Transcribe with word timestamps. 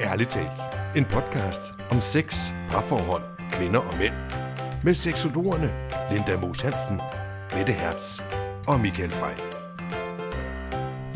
Ærligt 0.00 0.30
talt. 0.30 0.60
En 0.96 1.04
podcast 1.04 1.72
om 1.90 2.00
sex, 2.00 2.52
parforhold, 2.70 3.22
kvinder 3.50 3.78
og 3.78 3.98
mænd. 3.98 4.12
Med 4.84 4.94
seksologerne 4.94 5.70
Linda 6.12 6.40
Moos 6.40 6.60
Hansen, 6.60 7.00
Mette 7.56 7.72
Hertz 7.72 8.20
og 8.66 8.80
Michael 8.80 9.10
Frey. 9.10 9.34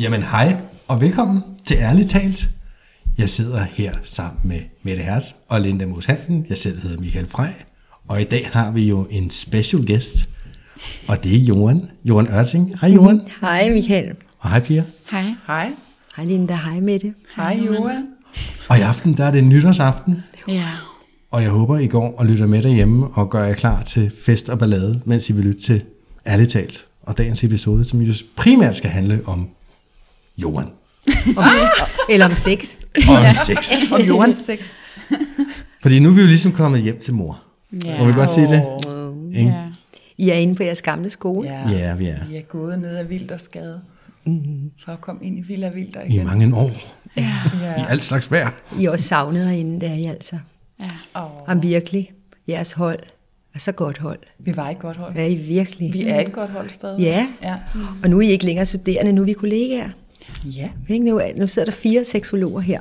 Jamen 0.00 0.22
hej 0.22 0.56
og 0.88 1.00
velkommen 1.00 1.42
til 1.66 1.76
Ærligt 1.76 2.10
Talt. 2.10 2.48
Jeg 3.18 3.28
sidder 3.28 3.62
her 3.62 3.92
sammen 4.02 4.40
med 4.44 4.60
Mette 4.82 5.02
Hertz 5.02 5.26
og 5.48 5.60
Linda 5.60 5.86
Moos 5.86 6.06
Hansen. 6.06 6.46
Jeg 6.48 6.58
selv 6.58 6.82
hedder 6.82 7.00
Michael 7.00 7.28
Frey. 7.28 7.52
Og 8.08 8.20
i 8.20 8.24
dag 8.24 8.48
har 8.52 8.70
vi 8.70 8.88
jo 8.88 9.06
en 9.10 9.30
special 9.30 9.86
guest, 9.86 10.28
og 11.08 11.24
det 11.24 11.34
er 11.34 11.38
Johan. 11.40 11.90
Johan 12.04 12.28
Ørting. 12.32 12.80
Hej 12.80 12.90
Johan. 12.90 13.20
Hej 13.40 13.70
Michael. 13.70 14.14
Og 14.38 14.50
hej 14.50 14.60
Pia. 14.60 14.84
Hej. 15.10 15.34
Hej. 15.46 15.70
Hej 16.16 16.24
Linda, 16.24 16.54
hej 16.54 16.80
Mette. 16.80 17.14
Hej, 17.36 17.60
Johan. 17.66 18.17
Og 18.68 18.78
i 18.78 18.80
aften 18.80 19.16
der 19.16 19.24
er 19.24 19.30
det 19.30 19.44
nytårsaften, 19.44 20.22
Ja. 20.48 20.68
og 21.30 21.42
jeg 21.42 21.50
håber 21.50 21.78
I 21.78 21.86
går 21.86 22.14
og 22.18 22.26
lytter 22.26 22.46
med 22.46 22.62
derhjemme 22.62 23.06
og 23.14 23.30
gør 23.30 23.44
jer 23.44 23.54
klar 23.54 23.82
til 23.82 24.10
fest 24.22 24.48
og 24.48 24.58
ballade, 24.58 25.00
mens 25.04 25.30
I 25.30 25.32
vil 25.32 25.44
lytte 25.44 25.60
til 25.60 25.82
Ærligt 26.26 26.50
Talt. 26.50 26.84
Og 27.02 27.18
dagens 27.18 27.44
episode, 27.44 27.84
som 27.84 28.00
jo 28.00 28.12
primært 28.36 28.76
skal 28.76 28.90
handle 28.90 29.20
om 29.26 29.48
Johan. 30.38 30.66
Om, 31.36 31.44
eller 32.10 32.26
om 32.26 32.34
sex. 32.34 32.74
Og 33.08 33.14
om 33.16 33.24
sex. 33.46 33.72
Om 33.92 34.00
Johans 34.00 34.38
sex. 34.38 34.74
Fordi 35.82 35.98
nu 35.98 36.08
er 36.08 36.12
vi 36.14 36.20
jo 36.20 36.26
ligesom 36.26 36.52
kommet 36.52 36.82
hjem 36.82 36.98
til 36.98 37.14
mor. 37.14 37.40
Ja. 37.84 37.98
Må 37.98 38.06
vi 38.06 38.12
godt 38.12 38.30
sige 38.30 38.46
det? 38.48 38.64
Ikke? 39.38 39.50
Ja. 39.50 39.64
I 40.18 40.30
er 40.30 40.34
inde 40.34 40.54
på 40.54 40.62
jeres 40.62 40.82
gamle 40.82 41.10
skole. 41.10 41.48
Ja. 41.48 41.68
Ja, 41.70 41.94
vi 41.94 42.06
er. 42.06 42.16
Vi 42.28 42.36
er 42.36 42.42
gået 42.42 42.78
ned 42.78 42.96
ad 42.96 43.04
vildt 43.04 43.30
og 43.32 43.40
skade. 43.40 43.80
For 44.84 44.92
at 44.92 45.00
komme 45.00 45.24
ind 45.24 45.38
i 45.38 45.42
Villa 45.42 45.68
Vilder 45.68 46.00
I 46.02 46.08
igen. 46.08 46.26
mange 46.26 46.56
år. 46.56 46.70
Ja. 47.16 47.32
I 47.78 47.84
alt 47.88 48.04
slags 48.04 48.30
vejr. 48.30 48.50
I 48.80 48.86
også 48.86 49.06
savnet 49.06 49.46
herinde, 49.48 49.80
der 49.80 49.88
er 49.92 49.94
I 49.94 50.04
altså. 50.04 50.36
ja. 50.80 50.86
Og 51.14 51.44
Om 51.46 51.62
virkelig. 51.62 52.10
Jeres 52.48 52.72
hold 52.72 52.98
er 53.54 53.58
så 53.58 53.72
godt 53.72 53.98
hold. 53.98 54.18
vi 54.38 54.56
var 54.56 54.68
et 54.70 54.78
godt 54.78 54.96
hold. 54.96 55.16
Er 55.16 55.24
I 55.24 55.34
virkelig? 55.34 55.92
Vi 55.94 56.04
er 56.06 56.20
et 56.20 56.32
godt 56.32 56.50
hold 56.50 56.70
stadig. 56.70 57.00
Ja. 57.00 57.26
Ja. 57.42 57.54
Og 58.02 58.10
nu 58.10 58.18
er 58.18 58.22
I 58.22 58.30
ikke 58.30 58.44
længere 58.44 58.66
studerende, 58.66 59.12
nu 59.12 59.20
er 59.20 59.24
vi 59.26 59.32
kollegaer. 59.32 59.88
ja. 60.44 60.68
Ikke? 60.88 61.04
Nu, 61.04 61.20
nu 61.36 61.46
sidder 61.46 61.66
der 61.66 61.72
fire 61.72 62.04
seksologer 62.04 62.60
her. 62.60 62.80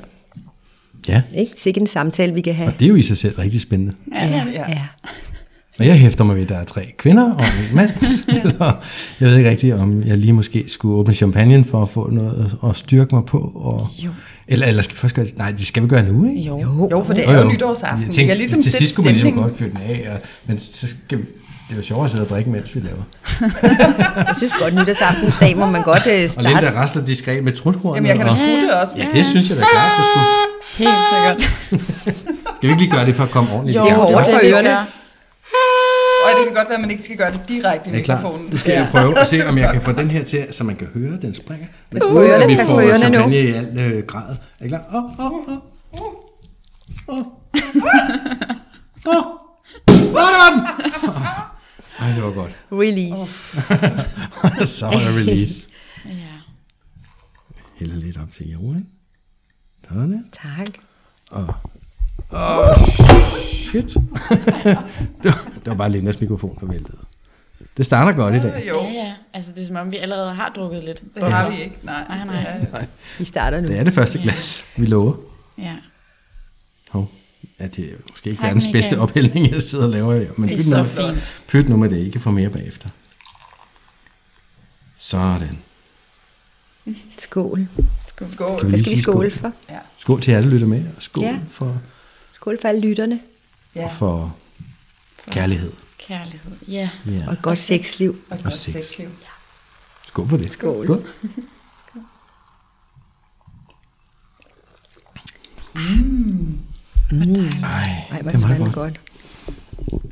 Ja, 1.08 1.22
Ikke? 1.34 1.52
Sikke 1.56 1.80
en 1.80 1.86
samtale, 1.86 2.34
vi 2.34 2.40
kan 2.40 2.54
have. 2.54 2.68
og 2.68 2.78
det 2.80 2.84
er 2.84 2.88
jo 2.88 2.94
i 2.96 3.02
sig 3.02 3.16
selv 3.16 3.34
rigtig 3.38 3.60
spændende. 3.60 3.92
Ja, 4.12 4.26
ja. 4.26 4.44
Ja. 4.52 4.70
ja. 4.70 4.86
Og 5.78 5.86
jeg 5.86 5.98
hæfter 5.98 6.24
mig 6.24 6.36
ved, 6.36 6.42
at 6.42 6.48
der 6.48 6.56
er 6.56 6.64
tre 6.64 6.92
kvinder 6.98 7.34
og 7.34 7.44
en 7.44 7.76
mand. 7.76 7.90
Eller, 8.44 8.72
jeg 9.20 9.28
ved 9.28 9.36
ikke 9.36 9.50
rigtigt, 9.50 9.74
om 9.74 10.02
jeg 10.02 10.18
lige 10.18 10.32
måske 10.32 10.64
skulle 10.66 10.94
åbne 10.94 11.14
champagne 11.14 11.64
for 11.64 11.82
at 11.82 11.88
få 11.88 12.10
noget 12.10 12.52
at 12.70 12.76
styrke 12.76 13.14
mig 13.14 13.24
på. 13.24 13.52
Og, 13.54 13.88
Jo. 14.04 14.10
Eller, 14.48 14.66
eller 14.66 14.82
skal 14.82 14.94
vi 14.94 14.98
først 14.98 15.14
gøre 15.14 15.26
det? 15.26 15.38
Nej, 15.38 15.50
det 15.50 15.66
skal 15.66 15.82
vi 15.82 15.88
gøre 15.88 16.02
nu, 16.02 16.28
ikke? 16.28 16.40
Jo. 16.40 16.60
Jo. 16.60 16.88
Jo, 16.90 17.04
for 17.04 17.12
det 17.14 17.28
er 17.28 17.32
jo 17.32 17.40
jo. 17.40 17.48
nytårsaften. 17.48 18.02
Jeg 18.06 18.14
tænkte, 18.14 18.26
kan 18.26 18.36
ligesom 18.36 18.62
til 18.62 18.72
sidst 18.72 18.96
kunne 18.96 19.04
man 19.04 19.14
ligesom 19.14 19.32
godt 19.42 19.58
fyre 19.58 19.68
den 19.68 19.78
af, 19.88 20.08
og, 20.12 20.18
men 20.46 20.58
så 20.58 20.86
skal 20.88 21.18
vi, 21.18 21.22
det 21.68 21.72
er 21.72 21.76
jo 21.76 21.82
sjovere 21.82 22.04
at 22.04 22.10
sidde 22.10 22.24
og 22.24 22.30
drikke, 22.30 22.50
mens 22.50 22.74
vi 22.74 22.80
laver. 22.80 23.02
Jeg 24.28 24.34
synes 24.36 24.52
godt, 24.60 24.74
nytårsaftensdag 24.74 25.56
må 25.56 25.66
man 25.66 25.82
godt 25.82 26.06
øh, 26.06 26.24
Og 26.24 26.30
starte. 26.30 26.48
Linda 26.48 26.70
rasler 26.70 27.04
diskret 27.04 27.44
med 27.44 27.52
truthornet. 27.52 27.96
Jamen, 27.96 28.08
jeg 28.08 28.16
kan 28.16 28.26
da 28.26 28.32
og, 28.32 28.38
det 28.38 28.72
også. 28.82 28.94
Ja, 28.96 29.06
det 29.14 29.26
synes 29.26 29.48
jeg 29.48 29.56
da 29.56 29.62
klart, 29.62 29.90
du 29.98 30.02
skulle. 30.10 30.28
Helt 30.78 30.90
sikkert. 31.12 31.38
Skal 32.56 32.68
vi 32.68 32.68
ikke 32.68 32.82
lige 32.82 32.90
gøre 32.90 33.06
det 33.06 33.16
for 33.16 33.22
at 33.22 33.30
komme 33.30 33.52
ordentligt? 33.52 33.76
Jo, 33.78 33.84
Det 33.84 33.90
er 33.90 34.24
for 34.24 34.40
ørerne. 34.44 34.97
Og 36.38 36.44
det 36.44 36.54
kan 36.54 36.56
godt 36.56 36.68
være, 36.68 36.74
at 36.74 36.80
man 36.80 36.90
ikke 36.90 37.02
skal 37.02 37.16
gøre 37.16 37.32
det 37.32 37.48
direkte 37.48 37.90
i 37.90 37.92
Det 37.92 38.08
er 38.08 38.16
mikrofonen. 38.16 38.46
Nu 38.50 38.56
skal 38.56 38.72
jeg 38.72 38.88
prøve 38.90 39.18
at 39.18 39.26
se, 39.26 39.46
om 39.46 39.58
jeg 39.58 39.72
kan 39.72 39.82
få 39.82 39.92
den 39.92 40.10
her 40.10 40.24
til, 40.24 40.46
så 40.50 40.64
man 40.64 40.76
kan 40.76 40.86
høre, 40.86 41.16
den 41.16 41.34
springer. 41.34 41.66
Men 41.90 42.02
på 42.02 42.22
ørerne, 42.22 42.44
at 42.44 42.50
vi 42.50 42.56
pas 42.56 42.68
på 42.68 42.74
får 42.74 42.80
ørerne 42.82 43.18
nu. 43.18 43.28
i 43.30 43.36
al 43.36 43.78
øh, 43.78 44.06
grad. 44.06 44.36
Er 44.60 44.64
I 44.64 44.68
klar? 44.68 44.82
Åh, 44.94 45.04
åh, 45.26 45.32
åh. 45.32 45.58
Åh. 47.08 47.18
Åh. 47.18 47.24
Åh. 49.06 49.24
Var 50.12 50.50
den! 50.50 50.66
Ej, 51.98 52.14
det 52.14 52.22
var 52.22 52.30
godt. 52.32 52.52
Release. 52.72 53.56
så 54.78 54.86
er 54.86 54.90
der 54.90 55.16
release. 55.16 55.68
Ja. 56.04 56.10
Hælder 57.78 57.96
lidt 57.96 58.18
op 58.22 58.32
til 58.32 58.50
jorden. 58.50 58.88
Sådan. 59.88 60.24
Tak. 60.32 60.68
Shit. 63.70 63.94
det, 65.22 65.24
var, 65.24 65.48
det 65.54 65.66
var 65.66 65.74
bare 65.74 65.90
Lindas 65.90 66.20
mikrofon, 66.20 66.58
der 66.60 66.66
væltede. 66.66 66.98
Det 67.76 67.84
starter 67.84 68.12
godt 68.12 68.34
i 68.34 68.38
dag. 68.38 68.64
Jo, 68.68 68.82
ja, 68.82 68.90
ja. 68.92 69.14
Altså, 69.34 69.52
det 69.54 69.62
er 69.62 69.66
som 69.66 69.76
om, 69.76 69.92
vi 69.92 69.96
allerede 69.96 70.34
har 70.34 70.48
drukket 70.56 70.84
lidt. 70.84 71.02
det 71.14 71.32
har 71.32 71.50
vi 71.50 71.60
ikke. 71.60 71.78
Nej, 71.82 72.04
Nej, 72.08 72.24
nej. 72.26 72.58
Det 72.58 72.68
er- 72.72 72.84
Vi 73.18 73.24
starter 73.24 73.60
nu. 73.60 73.68
Det 73.68 73.78
er 73.78 73.84
det 73.84 73.92
første 73.92 74.18
glas, 74.18 74.64
vi 74.76 74.86
lover. 74.86 75.14
Ja. 75.58 75.74
Hov. 76.90 77.10
Ja, 77.60 77.66
det 77.66 77.84
er 77.84 77.96
måske 78.10 78.30
ikke 78.30 78.40
Tak, 78.40 78.46
verdens 78.46 78.64
bedste 78.72 78.76
Michael. 78.90 79.00
ophældning, 79.00 79.50
jeg 79.52 79.62
sidder 79.62 79.84
og 79.84 79.90
laver 79.90 80.14
her. 80.14 80.30
Men 80.36 80.48
Det 80.48 80.54
er 80.54 80.58
pyt 80.58 80.64
så 80.64 80.82
nu- 80.82 80.88
fint. 81.14 81.42
Pyt 81.48 81.68
nu 81.68 81.76
med 81.76 81.90
det, 81.90 81.96
ikke 81.98 82.20
får 82.20 82.30
mere 82.30 82.50
bagefter. 82.50 82.88
Sådan. 84.98 85.58
Skål. 87.18 87.66
Skål. 88.08 88.28
Skål. 88.28 88.60
Kan 88.60 88.68
Hvad 88.68 88.70
lige 88.70 88.80
skal 88.80 88.90
vi 88.90 88.96
skåle 88.96 89.30
for? 89.30 89.52
Ja. 89.70 89.78
Skål 89.96 90.20
til 90.20 90.32
jer, 90.32 90.40
der 90.40 90.48
lytter 90.48 90.66
med. 90.66 90.84
Og 90.96 91.02
skål 91.02 91.24
Ja. 91.24 91.38
for, 91.50 91.78
Skål 92.48 92.60
for 92.60 92.68
alle 92.68 92.80
lytterne. 92.80 93.20
Ja. 93.74 93.84
og 93.84 93.90
for 93.90 94.36
kærlighed. 95.30 95.72
Kærlighed. 95.98 96.52
Ja. 96.68 96.90
Ja. 97.06 97.24
Og 97.26 97.32
et 97.32 97.42
godt 97.42 97.58
sexliv. 97.58 98.10
Og 98.30 98.34
et 98.34 98.38
Og 98.40 98.44
godt 98.44 98.52
sex. 98.54 98.72
sexliv. 98.72 99.08
Skål 100.06 100.28
for 100.28 100.36
det. 100.36 100.50
Skål. 100.50 100.86
Skål. 100.86 101.04
Ej, 107.10 108.06
Ej, 108.10 108.22
hvor 108.22 108.30
det 108.30 108.36
er 108.36 108.38
meget 108.38 108.40
smager 108.40 108.58
godt. 108.58 108.66
det 108.66 108.74
godt. 108.74 109.00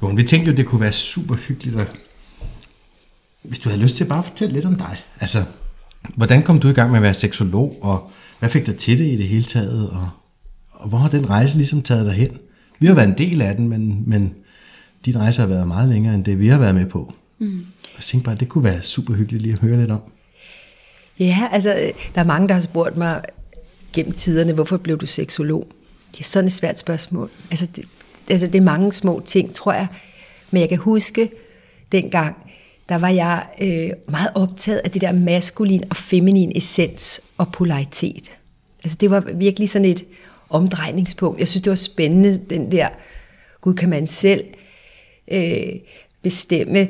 Jon, 0.03 0.17
vi 0.17 0.23
tænkte 0.23 0.51
jo, 0.51 0.57
det 0.57 0.67
kunne 0.67 0.81
være 0.81 0.93
super 0.93 1.35
hyggeligt, 1.35 1.77
at, 1.81 1.91
hvis 3.43 3.59
du 3.59 3.69
havde 3.69 3.83
lyst 3.83 3.97
til 3.97 4.05
bare 4.05 4.19
at 4.19 4.25
fortælle 4.25 4.55
lidt 4.55 4.65
om 4.65 4.77
dig. 4.77 5.05
Altså, 5.21 5.45
hvordan 6.17 6.43
kom 6.43 6.61
du 6.61 6.69
i 6.69 6.73
gang 6.73 6.91
med 6.91 6.99
at 6.99 7.03
være 7.03 7.15
seksolog, 7.15 7.79
og 7.83 8.11
hvad 8.39 8.49
fik 8.51 8.67
dig 8.67 8.77
til 8.77 8.99
det 8.99 9.05
i 9.13 9.17
det 9.17 9.29
hele 9.29 9.45
taget, 9.45 9.91
og, 9.91 10.11
og 10.76 10.88
hvor 10.88 10.98
har 10.98 11.09
den 11.09 11.31
rejse 11.31 11.56
ligesom 11.56 11.82
taget 11.82 12.06
dig 12.06 12.14
hen? 12.14 12.38
Vi 12.78 12.87
har 12.87 12.94
været 12.94 13.09
en 13.09 13.19
del 13.19 13.42
af 13.42 13.56
den, 13.56 13.69
men, 13.69 14.03
men 14.06 14.34
din 15.04 15.19
rejse 15.20 15.41
har 15.41 15.48
været 15.48 15.69
meget 15.69 15.88
længere 15.88 16.14
end 16.14 16.25
det, 16.25 16.38
vi 16.38 16.48
har 16.48 16.59
været 16.59 16.75
med 16.75 16.87
på. 16.87 17.14
Mm. 17.38 17.66
Jeg 17.97 18.03
tænkte 18.03 18.25
bare, 18.25 18.34
at 18.34 18.41
det 18.41 18.48
kunne 18.48 18.64
være 18.64 18.82
super 18.82 19.14
hyggeligt 19.14 19.42
lige 19.42 19.53
at 19.53 19.59
høre 19.59 19.81
lidt 19.81 19.91
om. 19.91 20.00
Ja, 21.19 21.48
altså, 21.53 21.92
der 22.14 22.20
er 22.20 22.25
mange, 22.25 22.48
der 22.48 22.54
har 22.54 22.60
spurgt 22.60 22.97
mig 22.97 23.22
gennem 23.92 24.12
tiderne, 24.12 24.53
hvorfor 24.53 24.76
blev 24.76 24.98
du 24.98 25.06
seksolog? 25.06 25.69
Det 26.12 26.20
er 26.20 26.25
sådan 26.25 26.47
et 26.47 26.53
svært 26.53 26.78
spørgsmål. 26.78 27.31
Altså, 27.50 27.66
det, 27.76 27.84
altså, 28.28 28.47
det 28.47 28.54
er 28.54 28.62
mange 28.62 28.93
små 28.93 29.22
ting, 29.26 29.54
tror 29.54 29.72
jeg. 29.72 29.87
Men 30.50 30.60
jeg 30.60 30.69
kan 30.69 30.78
huske, 30.78 31.31
dengang, 31.93 32.37
der 32.88 32.98
var 32.98 33.08
jeg 33.08 33.47
øh, 33.62 33.91
meget 34.12 34.31
optaget 34.34 34.81
af 34.84 34.91
det 34.91 35.00
der 35.00 35.12
maskulin 35.12 35.84
og 35.91 35.97
feminin 35.97 36.53
essens 36.54 37.20
og 37.38 37.53
polaritet. 37.53 38.31
Altså, 38.84 38.98
det 39.00 39.10
var 39.10 39.20
virkelig 39.34 39.70
sådan 39.70 39.88
et 39.88 40.04
omdrejningspunkt. 40.51 41.41
Jeg 41.41 41.49
synes, 41.49 41.62
det 41.62 41.71
var 41.71 41.77
spændende, 41.77 42.41
den 42.51 42.73
der, 42.73 42.89
gud, 43.61 43.75
kan 43.75 43.89
man 43.89 44.07
selv 44.07 44.45
øh, 45.33 45.73
bestemme, 46.23 46.89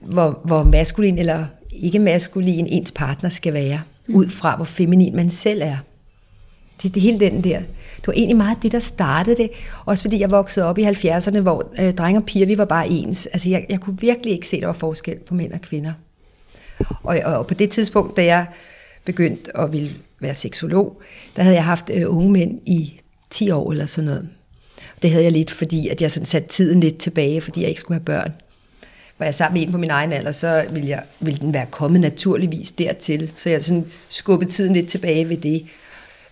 hvor, 0.00 0.40
hvor 0.44 0.62
maskulin 0.62 1.18
eller 1.18 1.46
ikke 1.70 1.98
maskulin 1.98 2.66
ens 2.66 2.92
partner 2.92 3.30
skal 3.30 3.52
være, 3.52 3.82
mm. 4.08 4.14
ud 4.14 4.28
fra 4.28 4.56
hvor 4.56 4.64
feminin 4.64 5.16
man 5.16 5.30
selv 5.30 5.62
er. 5.62 5.76
Det, 6.82 6.94
det 6.94 7.02
hele 7.02 7.20
den 7.20 7.44
der. 7.44 7.58
Det 7.96 8.06
var 8.06 8.12
egentlig 8.12 8.36
meget 8.36 8.58
det, 8.62 8.72
der 8.72 8.78
startede 8.78 9.36
det. 9.36 9.50
Også 9.84 10.04
fordi 10.04 10.20
jeg 10.20 10.30
voksede 10.30 10.66
op 10.66 10.78
i 10.78 10.84
70'erne, 10.84 11.40
hvor 11.40 11.72
øh, 11.80 11.94
drenge 11.94 12.20
og 12.20 12.26
piger, 12.26 12.46
vi 12.46 12.58
var 12.58 12.64
bare 12.64 12.88
ens. 12.88 13.26
Altså 13.26 13.50
jeg, 13.50 13.66
jeg 13.68 13.80
kunne 13.80 14.00
virkelig 14.00 14.32
ikke 14.32 14.48
se, 14.48 14.56
at 14.56 14.60
der 14.60 14.66
var 14.66 14.74
forskel 14.74 15.18
på 15.18 15.34
mænd 15.34 15.52
og 15.52 15.60
kvinder. 15.60 15.92
Og, 16.78 17.18
og, 17.24 17.34
og 17.34 17.46
på 17.46 17.54
det 17.54 17.70
tidspunkt, 17.70 18.16
da 18.16 18.24
jeg 18.24 18.46
begyndte 19.04 19.56
at 19.56 19.72
ville 19.72 19.96
være 20.20 20.34
seksolog, 20.34 21.00
der 21.36 21.42
havde 21.42 21.56
jeg 21.56 21.64
haft 21.64 21.90
øh, 21.94 22.16
unge 22.16 22.32
mænd 22.32 22.60
i 22.66 23.00
10 23.30 23.50
år 23.50 23.72
eller 23.72 23.86
sådan 23.86 24.06
noget. 24.06 24.28
Det 25.02 25.10
havde 25.10 25.24
jeg 25.24 25.32
lidt, 25.32 25.50
fordi 25.50 25.88
at 25.88 26.02
jeg 26.02 26.10
sådan 26.10 26.26
satte 26.26 26.48
tiden 26.48 26.80
lidt 26.80 26.98
tilbage, 26.98 27.40
fordi 27.40 27.60
jeg 27.60 27.68
ikke 27.68 27.80
skulle 27.80 27.98
have 27.98 28.04
børn. 28.04 28.32
Var 29.18 29.26
jeg 29.26 29.34
sammen 29.34 29.60
med 29.60 29.66
en 29.66 29.72
på 29.72 29.78
min 29.78 29.90
egen 29.90 30.12
alder, 30.12 30.32
så 30.32 30.64
ville, 30.70 30.88
jeg, 30.88 31.02
ville 31.20 31.40
den 31.40 31.54
være 31.54 31.66
kommet 31.70 32.00
naturligvis 32.00 32.70
dertil. 32.70 33.32
Så 33.36 33.50
jeg 33.50 33.64
sådan 33.64 33.86
skubbede 34.08 34.50
tiden 34.50 34.72
lidt 34.72 34.88
tilbage 34.88 35.28
ved 35.28 35.36
det. 35.36 35.66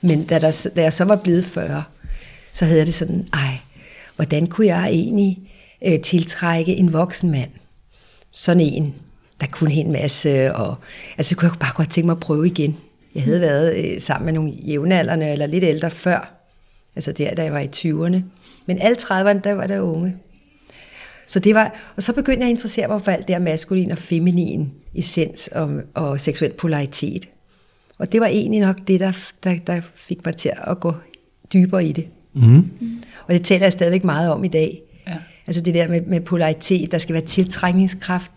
Men 0.00 0.25
da, 0.25 0.38
der, 0.38 0.69
da 0.76 0.82
jeg 0.82 0.93
så 0.93 1.05
var 1.05 1.17
blevet 1.17 1.44
40, 1.44 1.85
så 2.52 2.64
havde 2.64 2.79
jeg 2.79 2.87
det 2.87 2.94
sådan, 2.94 3.29
ej, 3.32 3.58
hvordan 4.17 4.46
kunne 4.46 4.67
jeg 4.67 4.88
egentlig 4.88 5.38
øh, 5.87 6.00
tiltrække 6.00 6.76
en 6.76 6.93
voksen 6.93 7.31
mand? 7.31 7.50
Sådan 8.31 8.61
en, 8.61 8.94
der 9.41 9.46
kunne 9.46 9.75
en 9.75 9.93
masse, 9.93 10.55
og 10.55 10.76
altså 11.19 11.37
kunne 11.37 11.50
jeg 11.50 11.58
bare 11.61 11.75
godt 11.75 11.91
tænke 11.91 12.06
mig 12.06 12.12
at 12.12 12.20
prøve 12.20 12.46
igen. 12.46 12.76
Jeg 13.14 13.23
havde 13.23 13.41
været 13.41 13.76
øh, 13.76 14.00
sammen 14.00 14.25
med 14.25 14.32
nogle 14.32 14.50
jævnaldrende 14.50 15.32
eller 15.32 15.46
lidt 15.46 15.64
ældre 15.64 15.91
før, 15.91 16.44
altså 16.96 17.12
der, 17.12 17.35
da 17.35 17.43
jeg 17.43 17.52
var 17.52 17.61
i 17.61 17.70
20'erne. 17.76 18.23
Men 18.67 18.79
alle 18.79 18.96
30'erne, 18.96 19.41
der 19.41 19.52
var 19.52 19.67
der 19.67 19.81
unge. 19.81 20.17
Så 21.26 21.38
det 21.38 21.55
var, 21.55 21.93
og 21.96 22.02
så 22.02 22.12
begyndte 22.12 22.41
jeg 22.41 22.46
at 22.46 22.50
interessere 22.50 22.88
mig 22.88 23.02
for 23.02 23.11
alt 23.11 23.29
det 23.29 23.35
her 23.35 23.43
maskulin 23.43 23.91
og 23.91 23.99
feminin 23.99 24.73
essens 24.94 25.49
og, 25.49 25.81
og 25.94 26.20
seksuel 26.20 26.52
polaritet. 26.52 27.29
Og 27.99 28.12
det 28.12 28.20
var 28.20 28.26
egentlig 28.26 28.61
nok 28.61 28.76
det, 28.88 29.00
der, 29.00 29.12
der, 29.44 29.56
der 29.67 29.81
fik 29.94 30.25
mig 30.25 30.37
til 30.37 30.52
at 30.56 30.81
gå 30.81 30.94
dybere 31.52 31.85
i 31.85 31.93
det. 31.93 32.08
Mm. 32.32 32.70
Og 33.26 33.35
det 33.35 33.44
taler 33.44 33.64
jeg 33.64 33.73
stadigvæk 33.73 34.05
meget 34.05 34.32
om 34.32 34.44
i 34.44 34.49
dag. 34.49 34.82
Ja. 35.06 35.17
Altså 35.46 35.62
det 35.62 35.75
der 35.75 35.88
med, 35.88 36.00
med 36.00 36.20
polaritet, 36.20 36.93
der 36.93 36.99
skal 36.99 37.12
være 37.12 37.25
tiltrækningskraft. 37.25 38.31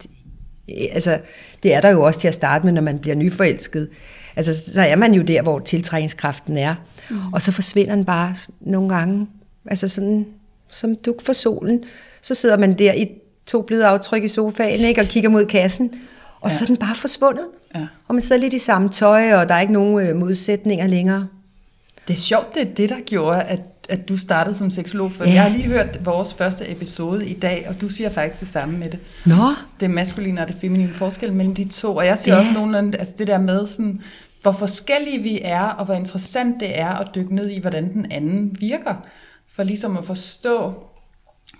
Altså, 0.92 1.20
det 1.64 1.74
er 1.74 1.82
der 1.82 1.90
jo 1.90 2.02
også 2.02 2.20
til 2.20 2.28
at 2.28 2.34
starte 2.34 2.66
med, 2.66 2.74
når 2.74 2.82
man 2.82 3.00
bliver 3.00 3.16
nyforelsket. 3.16 3.90
Altså, 4.38 4.72
så 4.74 4.82
er 4.82 4.96
man 4.96 5.14
jo 5.14 5.22
der, 5.22 5.42
hvor 5.42 5.60
tiltrækningskraften 5.60 6.58
er. 6.58 6.76
Mm. 7.10 7.18
Og 7.34 7.42
så 7.42 7.52
forsvinder 7.52 7.96
den 7.96 8.06
bare 8.06 8.36
nogle 8.60 8.90
gange. 8.90 9.28
Altså 9.66 9.88
sådan, 9.88 10.26
som 10.72 10.96
duk 10.96 11.22
for 11.26 11.34
solen. 11.34 11.84
Så 12.22 12.34
sidder 12.34 12.58
man 12.58 12.80
der 12.80 12.94
i 12.94 13.08
to 13.46 13.62
bløde 13.62 13.86
aftryk 13.86 14.24
i 14.24 14.28
sofaen, 14.28 14.80
ikke? 14.80 15.02
Og 15.02 15.08
kigger 15.08 15.30
mod 15.30 15.46
kassen. 15.46 15.92
Og 16.42 16.52
ja. 16.52 16.56
så 16.56 16.64
er 16.64 16.66
den 16.68 16.78
bare 16.78 16.96
forsvundet. 16.96 17.46
Ja. 17.76 17.86
Og 18.08 18.16
man 18.16 18.22
sidder 18.22 18.42
lidt 18.42 18.54
i 18.54 18.60
samme 18.60 18.90
tøj, 18.90 19.34
og 19.34 19.50
der 19.50 19.56
er 19.56 19.60
ikke 19.60 19.74
nogen 19.74 20.08
øh, 20.08 20.16
modsætninger 20.16 20.88
længere. 20.88 21.28
Det 22.08 22.14
er 22.14 22.18
sjovt, 22.18 22.54
det 22.54 22.62
er 22.62 22.74
det, 22.76 22.90
der 22.90 22.96
gjorde, 23.06 23.42
at, 23.42 23.60
at 23.90 24.10
du 24.10 24.18
startede 24.18 24.56
som 24.56 24.70
seksolog. 24.70 25.12
For 25.12 25.24
ja. 25.24 25.34
jeg 25.34 25.42
har 25.42 25.50
lige 25.50 25.64
hørt 25.68 26.06
vores 26.06 26.34
første 26.34 26.72
episode 26.72 27.28
i 27.28 27.34
dag, 27.34 27.66
og 27.70 27.82
du 27.82 27.90
siger 27.90 28.10
faktisk 28.10 28.40
det 28.40 28.48
samme 28.48 28.78
med 28.78 28.90
det. 28.90 29.00
Nå, 29.26 29.36
Det 29.80 29.90
maskuline 29.90 30.42
og 30.42 30.48
det 30.48 30.56
feminine 30.62 30.94
forskel 30.94 31.34
mellem 31.34 31.56
de 31.56 31.64
to. 31.70 31.96
Og 31.96 32.06
jeg 32.06 32.18
siger 32.20 32.36
Ja. 32.36 32.40
også 32.40 32.54
nogenlunde, 32.54 32.98
altså 32.98 33.14
det 33.18 33.28
der 33.28 33.38
med, 33.40 33.68
sådan, 33.68 34.02
hvor 34.42 34.52
forskellige 34.52 35.22
vi 35.22 35.40
er, 35.44 35.64
og 35.64 35.86
hvor 35.86 35.94
interessant 35.94 36.60
det 36.60 36.80
er 36.80 36.90
at 36.90 37.08
dykke 37.16 37.36
ned 37.36 37.50
i, 37.50 37.60
hvordan 37.60 37.94
den 37.94 38.12
anden 38.12 38.56
virker. 38.60 38.96
For 39.56 39.64
ligesom 39.64 39.98
at 39.98 40.06
forstå, 40.06 40.74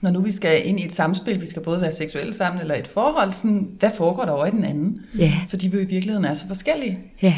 når 0.02 0.12
nu 0.12 0.22
vi 0.22 0.32
skal 0.32 0.68
ind 0.68 0.80
i 0.80 0.86
et 0.86 0.94
samspil, 0.94 1.42
vi 1.42 1.46
skal 1.46 1.62
både 1.62 1.82
være 1.82 1.92
seksuelle 1.92 2.34
sammen 2.34 2.62
eller 2.62 2.76
et 2.76 2.88
forhold, 2.88 3.32
sådan, 3.32 3.70
hvad 3.80 3.92
foregår 3.96 4.26
der 4.26 4.32
over 4.32 4.46
i 4.46 4.52
den 4.52 4.64
anden? 4.64 5.02
Ja. 5.18 5.34
Fordi 5.50 5.68
vi 5.68 5.78
i 5.78 5.86
virkeligheden 5.86 6.26
er 6.26 6.34
så 6.34 6.48
forskellige. 6.48 7.00
ja. 7.22 7.38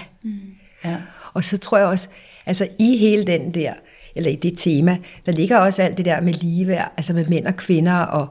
Ja. 0.86 0.97
Og 1.33 1.44
så 1.44 1.57
tror 1.57 1.77
jeg 1.77 1.88
også, 1.88 2.09
altså 2.45 2.68
i 2.80 2.97
hele 2.97 3.24
den 3.24 3.53
der, 3.53 3.74
eller 4.15 4.30
i 4.31 4.36
det 4.36 4.53
tema, 4.57 4.97
der 5.25 5.31
ligger 5.31 5.57
også 5.57 5.81
alt 5.81 5.97
det 5.97 6.06
der 6.06 6.21
med 6.21 6.33
ligeværd, 6.33 6.94
altså 6.97 7.13
med 7.13 7.25
mænd 7.25 7.47
og 7.47 7.56
kvinder, 7.56 7.95
og 7.95 8.27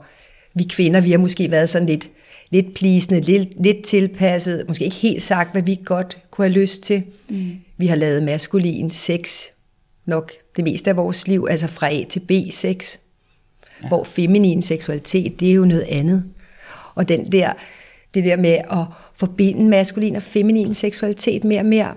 vi 0.55 0.65
kvinder, 0.65 1.01
vi 1.01 1.11
har 1.11 1.19
måske 1.19 1.51
været 1.51 1.71
sådan 1.71 1.89
lidt, 1.89 2.11
lidt 2.51 2.75
plisende, 2.75 3.21
lidt, 3.21 3.65
lidt 3.65 3.85
tilpasset, 3.85 4.65
måske 4.69 4.85
ikke 4.85 4.97
helt 4.97 5.23
sagt, 5.23 5.53
hvad 5.53 5.63
vi 5.63 5.81
godt 5.85 6.19
kunne 6.31 6.45
have 6.45 6.61
lyst 6.61 6.83
til. 6.83 7.03
Mm. 7.29 7.51
Vi 7.77 7.87
har 7.87 7.97
lavet 7.97 8.23
maskulin 8.23 8.91
sex, 8.91 9.43
nok 10.07 10.33
det 10.57 10.65
meste 10.65 10.91
af 10.91 10.97
vores 10.97 11.29
liv, 11.29 11.47
altså 11.51 11.67
fra 11.67 11.93
A 11.93 12.05
til 12.11 12.21
B 12.21 12.33
sex, 12.51 12.97
ja. 13.83 13.89
hvor 13.89 14.05
feminin 14.05 14.63
seksualitet, 14.63 15.41
det 15.41 15.51
er 15.51 15.55
jo 15.55 15.65
noget 15.65 15.87
andet. 15.89 16.25
Og 16.95 17.09
den 17.09 17.33
der, 17.33 17.53
det 18.15 18.25
der 18.25 18.37
med 18.37 18.59
at 18.71 18.85
forbinde 19.15 19.69
maskulin 19.69 20.17
og 20.17 20.23
feminin 20.23 20.75
seksualitet 20.75 21.45
mere 21.45 21.61
og 21.61 21.67
mere, 21.67 21.95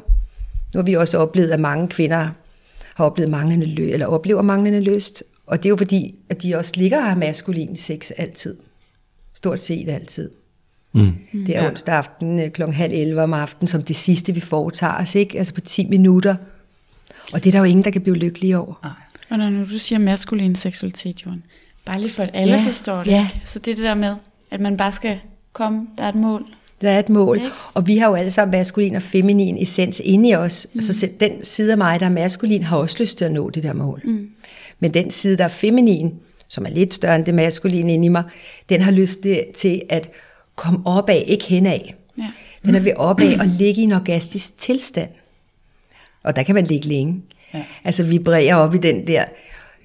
nu 0.74 0.78
har 0.78 0.84
vi 0.84 0.94
også 0.94 1.18
oplevet, 1.18 1.52
at 1.52 1.60
mange 1.60 1.88
kvinder 1.88 2.30
har 2.96 3.06
oplevet 3.06 3.32
manglende 3.32 3.66
lø- 3.66 3.94
eller 3.94 4.06
oplever 4.06 4.42
manglende 4.42 4.80
lyst. 4.80 5.24
Og 5.46 5.58
det 5.58 5.66
er 5.66 5.70
jo 5.70 5.78
fordi, 5.78 6.16
at 6.30 6.44
de 6.44 6.56
også 6.56 6.72
ligger 6.76 6.98
og 6.98 7.04
har 7.04 7.16
maskulin 7.16 7.76
sex 7.76 8.12
altid. 8.18 8.58
Stort 9.34 9.62
set 9.62 9.90
altid. 9.90 10.30
Mm. 10.94 11.14
Det 11.46 11.58
er 11.58 11.68
onsdag 11.70 11.96
aften 11.96 12.40
øh, 12.40 12.50
klokken 12.50 12.76
halv 12.76 12.94
11 12.94 13.22
om 13.24 13.34
aftenen, 13.34 13.68
som 13.68 13.84
det 13.84 13.96
sidste, 13.96 14.34
vi 14.34 14.40
foretager 14.40 14.94
os, 15.02 15.16
ikke? 15.16 15.38
Altså 15.38 15.54
på 15.54 15.62
10 15.62 15.88
minutter. 15.88 16.36
Og 17.34 17.44
det 17.44 17.50
er 17.50 17.52
der 17.52 17.60
jo 17.60 17.66
ingen, 17.66 17.84
der 17.84 17.92
kan 17.92 18.02
blive 18.02 18.16
lykkelige 18.16 18.58
over. 18.58 18.98
Og 19.30 19.38
når 19.38 19.50
nu 19.50 19.62
du 19.62 19.80
siger 19.80 20.00
maskulin 20.00 20.56
seksualitet, 20.56 21.26
Jorden, 21.26 21.44
bare 21.86 22.02
lige 22.02 22.12
for 22.12 22.24
at 22.24 22.30
alle 22.34 22.54
Ja, 22.54 22.60
ja, 22.62 22.68
forstår 22.68 23.04
det, 23.04 23.12
ja. 23.12 23.28
ikke? 23.34 23.42
så 23.50 23.60
det 23.60 23.72
er 23.72 23.76
det 23.76 23.84
der 23.84 23.96
med, 23.96 24.16
at 24.52 24.60
man 24.60 24.78
bare 24.78 24.92
skal 24.92 25.20
komme, 25.54 25.88
der 25.98 26.04
er 26.04 26.10
et 26.10 26.16
mål. 26.16 26.46
Der 26.82 26.90
er 26.90 27.00
et 27.00 27.10
mål, 27.10 27.38
Ikke? 27.38 27.50
og 27.74 27.88
vi 27.88 27.98
har 27.98 28.08
jo 28.08 28.16
alle 28.16 28.32
sammen 28.32 28.52
maskulin 28.52 28.96
og 28.96 29.02
feminin 29.02 29.58
essens 29.64 30.02
inde 30.06 30.30
i 30.30 30.36
os. 30.36 30.68
Mm. 30.74 30.82
Så 30.82 30.94
selv 30.94 31.12
den 31.20 31.44
side 31.44 31.72
af 31.72 31.78
mig, 31.78 32.00
der 32.00 32.06
er 32.06 32.10
maskulin, 32.10 32.64
har 32.64 32.78
også 32.78 32.98
lyst 33.00 33.18
til 33.18 33.26
at 33.26 33.32
nå 33.32 33.50
det 33.50 33.64
der 33.64 33.74
mål. 33.74 34.02
Mm. 34.06 34.30
Men 34.80 34.94
den 34.94 35.12
side, 35.12 35.38
der 35.38 35.44
er 35.44 35.48
feminin, 35.48 36.14
som 36.48 36.66
er 36.66 36.70
lidt 36.70 36.94
større 36.94 37.16
end 37.16 37.26
det 37.26 37.34
maskuline 37.34 37.94
inde 37.94 38.06
i 38.06 38.10
mig, 38.10 38.24
den 38.70 38.82
har 38.82 38.92
lyst 38.92 39.20
til 39.56 39.82
at 39.90 40.10
komme 40.56 40.80
opad, 40.86 41.22
ikke 41.28 41.46
henad. 41.46 41.80
Ja. 42.18 42.32
Den 42.66 42.76
er 42.76 42.80
ved 42.80 42.94
opad 42.96 43.40
og 43.40 43.46
ligge 43.48 43.82
i 43.82 43.84
en 43.84 43.92
orgastisk 43.92 44.58
tilstand. 44.58 45.10
Og 46.24 46.36
der 46.36 46.44
kan 46.44 46.56
man 46.56 46.66
ligge 46.66 46.88
længe. 46.88 47.22
Ja. 47.54 47.64
Altså 47.84 48.04
vibrere 48.04 48.56
op 48.56 48.76
i 48.76 48.78
den 48.78 49.08
der 49.08 49.26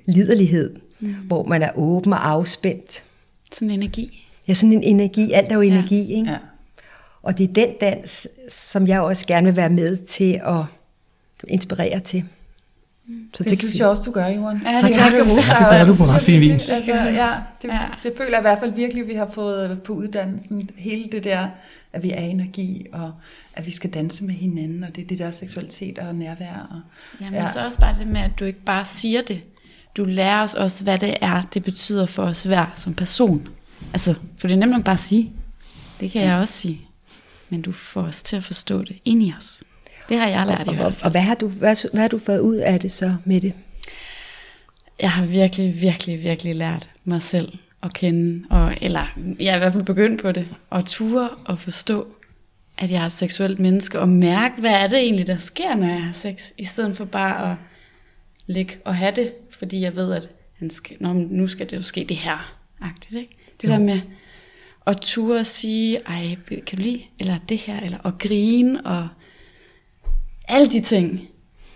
liderlighed, 0.06 0.76
mm. 1.00 1.14
hvor 1.14 1.44
man 1.44 1.62
er 1.62 1.70
åben 1.74 2.12
og 2.12 2.28
afspændt. 2.28 3.02
Sådan 3.52 3.70
en 3.70 3.80
energi. 3.82 4.26
Ja, 4.48 4.54
sådan 4.54 4.72
en 4.72 4.82
energi. 4.82 5.32
Alt 5.32 5.52
er 5.52 5.54
jo 5.54 5.62
Ja. 5.62 5.68
energi, 5.68 6.12
ikke? 6.14 6.30
Ja. 6.30 6.36
Og 7.22 7.38
det 7.38 7.48
er 7.48 7.52
den 7.52 7.68
dans, 7.80 8.28
som 8.48 8.86
jeg 8.86 9.00
også 9.00 9.26
gerne 9.26 9.46
vil 9.46 9.56
være 9.56 9.70
med 9.70 9.96
til 9.96 10.40
at 10.44 10.62
inspirere 11.48 12.00
til. 12.00 12.24
Så 13.34 13.42
Det 13.44 13.58
synes 13.58 13.78
jeg 13.78 13.86
også, 13.86 14.02
du 14.06 14.10
gør, 14.10 14.26
Johan. 14.26 14.60
Ja, 14.64 14.76
det 14.76 14.82
gør 14.82 14.88
tak 14.92 15.12
rose 15.12 15.34
Ja, 15.34 15.58
dig 15.58 15.78
det 15.78 15.86
gør 15.86 15.92
du 15.92 15.98
på 15.98 16.04
ret 16.04 16.22
fin 16.22 16.40
virkelig, 16.40 16.54
vis. 16.54 16.68
Altså, 16.68 16.92
ja, 16.94 17.34
det, 17.62 17.68
Ja. 17.68 17.78
det 18.02 18.12
føler 18.16 18.30
jeg 18.30 18.38
i 18.38 18.42
hvert 18.42 18.58
fald 18.58 18.72
virkelig, 18.72 19.02
at 19.02 19.08
vi 19.08 19.14
har 19.14 19.30
fået 19.34 19.82
på 19.82 19.92
uddannelsen. 19.92 20.68
Hele 20.76 21.08
det 21.12 21.24
der, 21.24 21.48
at 21.92 22.02
vi 22.02 22.10
er 22.10 22.20
energi, 22.20 22.86
og 22.92 23.12
at 23.54 23.66
vi 23.66 23.70
skal 23.70 23.90
danse 23.90 24.24
med 24.24 24.34
hinanden, 24.34 24.84
og 24.84 24.96
det 24.96 25.04
er 25.04 25.08
det 25.08 25.18
der 25.18 25.30
seksualitet 25.30 25.98
og 25.98 26.14
nærvær. 26.14 26.66
Og, 26.70 26.80
Jamen, 27.20 27.34
ja. 27.40 27.46
så 27.52 27.64
også 27.64 27.80
bare 27.80 27.94
det 27.98 28.06
med, 28.06 28.20
at 28.20 28.30
du 28.40 28.44
ikke 28.44 28.60
bare 28.64 28.84
siger 28.84 29.22
det. 29.22 29.40
Du 29.96 30.04
lærer 30.04 30.42
os 30.42 30.54
også, 30.54 30.84
hvad 30.84 30.98
det 30.98 31.14
er, 31.20 31.42
det 31.42 31.64
betyder 31.64 32.06
for 32.06 32.22
os 32.22 32.42
hver 32.42 32.66
som 32.74 32.94
person. 32.94 33.48
Altså, 33.92 34.14
for 34.38 34.48
det 34.48 34.54
er 34.54 34.58
nemt 34.58 34.72
nok 34.72 34.84
bare 34.84 34.92
at 34.94 35.00
sige. 35.00 35.32
Det 36.00 36.10
kan 36.10 36.22
jeg 36.22 36.36
også 36.36 36.54
sige. 36.54 36.80
Men 37.48 37.62
du 37.62 37.72
får 37.72 38.02
os 38.02 38.22
til 38.22 38.36
at 38.36 38.44
forstå 38.44 38.82
det 38.84 38.96
ind 39.04 39.22
i 39.22 39.34
os. 39.38 39.62
Det 40.08 40.18
har 40.18 40.28
jeg 40.28 40.46
lært 40.46 40.66
i 40.66 40.68
og, 40.68 40.74
hvert 40.74 40.86
og, 40.86 40.92
fald. 40.92 41.04
og 41.04 41.10
hvad, 41.10 41.20
har 41.20 41.34
du, 41.34 41.48
hvad, 41.48 41.90
hvad 41.90 42.00
har 42.00 42.08
du 42.08 42.18
fået 42.18 42.40
ud 42.40 42.56
af 42.56 42.80
det 42.80 42.92
så 42.92 43.16
med 43.24 43.40
det? 43.40 43.52
Jeg 45.00 45.10
har 45.10 45.26
virkelig, 45.26 45.80
virkelig, 45.80 46.22
virkelig 46.22 46.56
lært 46.56 46.90
mig 47.04 47.22
selv 47.22 47.52
at 47.82 47.92
kende, 47.92 48.46
og, 48.50 48.74
eller 48.80 49.06
jeg 49.40 49.52
er 49.52 49.56
i 49.56 49.58
hvert 49.58 49.72
fald 49.72 49.84
begyndt 49.84 50.22
på 50.22 50.32
det, 50.32 50.52
og 50.70 50.86
ture 50.86 51.28
og 51.44 51.58
forstå, 51.58 52.06
at 52.78 52.90
jeg 52.90 53.02
er 53.02 53.06
et 53.06 53.12
seksuelt 53.12 53.58
menneske, 53.58 54.00
og 54.00 54.08
mærke, 54.08 54.60
hvad 54.60 54.70
er 54.70 54.86
det 54.86 54.98
egentlig, 54.98 55.26
der 55.26 55.36
sker, 55.36 55.74
når 55.74 55.86
jeg 55.86 56.04
har 56.04 56.12
sex, 56.12 56.50
i 56.58 56.64
stedet 56.64 56.96
for 56.96 57.04
bare 57.04 57.50
at 57.50 57.56
ligge 58.46 58.76
og 58.84 58.96
have 58.96 59.12
det, 59.16 59.32
fordi 59.58 59.80
jeg 59.80 59.96
ved, 59.96 60.12
at 60.12 60.28
han 60.58 60.70
skal, 60.70 60.96
Nå, 61.00 61.12
nu 61.12 61.46
skal 61.46 61.70
det 61.70 61.76
jo 61.76 61.82
ske 61.82 62.06
det 62.08 62.16
her, 62.16 62.56
agtigt, 62.80 63.20
ikke? 63.20 63.32
Det 63.60 63.68
der 63.68 63.78
med 63.78 64.00
at 64.86 64.96
ture 65.00 65.38
og 65.40 65.46
sige, 65.46 65.98
ej, 66.06 66.36
kan 66.48 66.78
du 66.78 66.82
lide, 66.82 67.02
eller 67.20 67.38
det 67.48 67.58
her, 67.58 67.80
eller 67.80 68.06
at 68.06 68.18
grine, 68.18 68.86
og 68.86 69.08
alle 70.48 70.66
de 70.72 70.80
ting, 70.80 71.28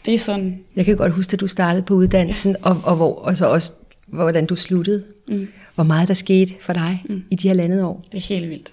det 0.04 0.14
er 0.14 0.18
sådan, 0.18 0.60
Jeg 0.76 0.84
kan 0.84 0.96
godt 0.96 1.12
huske, 1.12 1.34
at 1.34 1.40
du 1.40 1.46
startede 1.46 1.82
på 1.84 1.94
uddannelsen, 1.94 2.50
ja. 2.64 2.70
og, 2.70 2.80
og, 2.84 2.96
hvor, 2.96 3.14
og 3.14 3.36
så 3.36 3.46
også, 3.46 3.72
hvordan 4.06 4.46
du 4.46 4.56
sluttede. 4.56 5.04
Mm. 5.28 5.48
Hvor 5.74 5.84
meget 5.84 6.08
der 6.08 6.14
skete 6.14 6.54
for 6.60 6.72
dig 6.72 7.02
mm. 7.08 7.22
i 7.30 7.34
de 7.34 7.48
her 7.48 7.54
landet 7.54 7.82
år. 7.82 8.04
det 8.12 8.18
er 8.18 8.22
helt 8.34 8.50
vildt. 8.50 8.72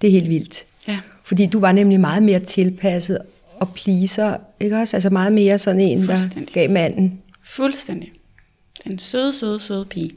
Det 0.00 0.06
er 0.06 0.10
helt 0.10 0.28
vildt. 0.28 0.64
Ja. 0.88 0.98
Fordi 1.24 1.46
du 1.46 1.60
var 1.60 1.72
nemlig 1.72 2.00
meget 2.00 2.22
mere 2.22 2.38
tilpasset 2.40 3.18
og 3.60 3.68
pleaser, 3.74 4.36
ikke 4.60 4.76
også? 4.76 4.96
Altså 4.96 5.10
meget 5.10 5.32
mere 5.32 5.58
sådan 5.58 5.80
en, 5.80 6.02
der 6.02 6.52
gav 6.52 6.70
manden, 6.70 7.18
Fuldstændig. 7.44 8.12
En 8.86 8.98
søde, 8.98 9.32
søde, 9.32 9.60
søde 9.60 9.84
pige. 9.84 10.10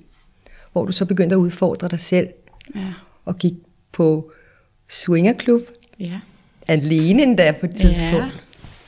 hvor 0.72 0.86
du 0.86 0.92
så 0.92 1.06
begyndte 1.06 1.34
at 1.36 1.38
udfordre 1.38 1.88
dig 1.88 2.00
selv 2.00 2.28
Ja. 2.76 2.94
og 3.26 3.38
gik 3.38 3.54
på 3.92 4.32
swingerklub, 4.90 5.62
Ja. 6.00 6.20
alene 6.68 7.24
endda 7.24 7.52
på 7.60 7.66
et 7.66 7.76
tidspunkt, 7.76 8.14
ja. 8.14 8.30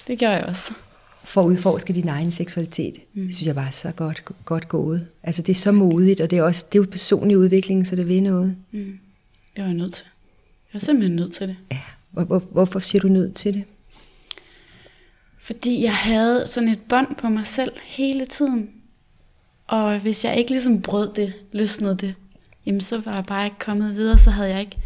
Det 0.07 0.19
gjorde 0.19 0.35
jeg 0.35 0.45
også. 0.45 0.73
for 1.23 1.41
at 1.41 1.45
udforske 1.45 1.93
din 1.93 2.07
egen 2.07 2.31
seksualitet. 2.31 2.95
Mm. 3.13 3.25
Det 3.25 3.35
synes 3.35 3.47
jeg 3.47 3.55
bare 3.55 3.67
er 3.67 3.71
så 3.71 3.91
godt, 3.91 4.23
godt 4.45 4.67
gået. 4.67 5.07
Altså 5.23 5.41
det 5.41 5.51
er 5.51 5.59
så 5.59 5.71
modigt, 5.71 6.21
og 6.21 6.31
det 6.31 6.37
er, 6.39 6.43
også, 6.43 6.65
det 6.71 6.79
er 6.79 6.83
jo 6.83 6.87
personlig 6.91 7.37
udvikling, 7.37 7.87
så 7.87 7.95
det 7.95 8.07
vil 8.07 8.23
noget. 8.23 8.55
Det 8.71 8.97
var 9.57 9.63
jeg 9.63 9.73
nødt 9.73 9.93
til. 9.93 10.05
Jeg 10.73 10.73
var 10.73 10.79
simpelthen 10.79 11.15
nødt 11.15 11.33
til 11.33 11.47
det. 11.47 11.55
Ja. 11.71 11.79
Hvor, 12.11 12.23
hvor, 12.23 12.39
hvorfor 12.39 12.79
siger 12.79 13.01
du 13.01 13.07
nødt 13.07 13.35
til 13.35 13.53
det? 13.53 13.63
Fordi 15.37 15.83
jeg 15.83 15.95
havde 15.95 16.47
sådan 16.47 16.69
et 16.69 16.79
bånd 16.89 17.15
på 17.15 17.29
mig 17.29 17.45
selv 17.45 17.71
hele 17.83 18.25
tiden. 18.25 18.69
Og 19.67 19.99
hvis 19.99 20.25
jeg 20.25 20.37
ikke 20.37 20.51
ligesom 20.51 20.81
brød 20.81 21.13
det, 21.13 21.33
løsnede 21.51 21.97
det, 21.97 22.15
jamen 22.65 22.81
så 22.81 23.01
var 23.01 23.15
jeg 23.15 23.25
bare 23.25 23.45
ikke 23.45 23.59
kommet 23.59 23.95
videre, 23.95 24.17
så 24.17 24.31
havde 24.31 24.49
jeg 24.49 24.59
ikke 24.59 24.77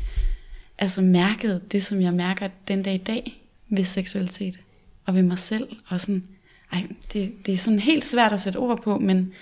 altså 0.78 1.02
mærket 1.02 1.72
det, 1.72 1.84
som 1.84 2.02
jeg 2.02 2.14
mærker 2.14 2.50
den 2.68 2.84
dag 2.84 2.94
i 2.94 2.98
dag 2.98 3.44
ved 3.70 3.84
seksualitet 3.84 4.60
og 5.08 5.16
ved 5.16 5.24
mig 5.24 5.40
selv. 5.40 5.68
Og 5.88 6.02
sådan, 6.02 6.24
ej, 6.72 6.84
det, 7.14 7.34
det 7.46 7.54
er 7.54 7.58
sådan 7.58 7.80
helt 7.80 8.06
svært 8.06 8.34
at 8.34 8.42
sætte 8.42 8.58
ord 8.58 8.82
på, 8.84 8.98
men, 9.00 9.34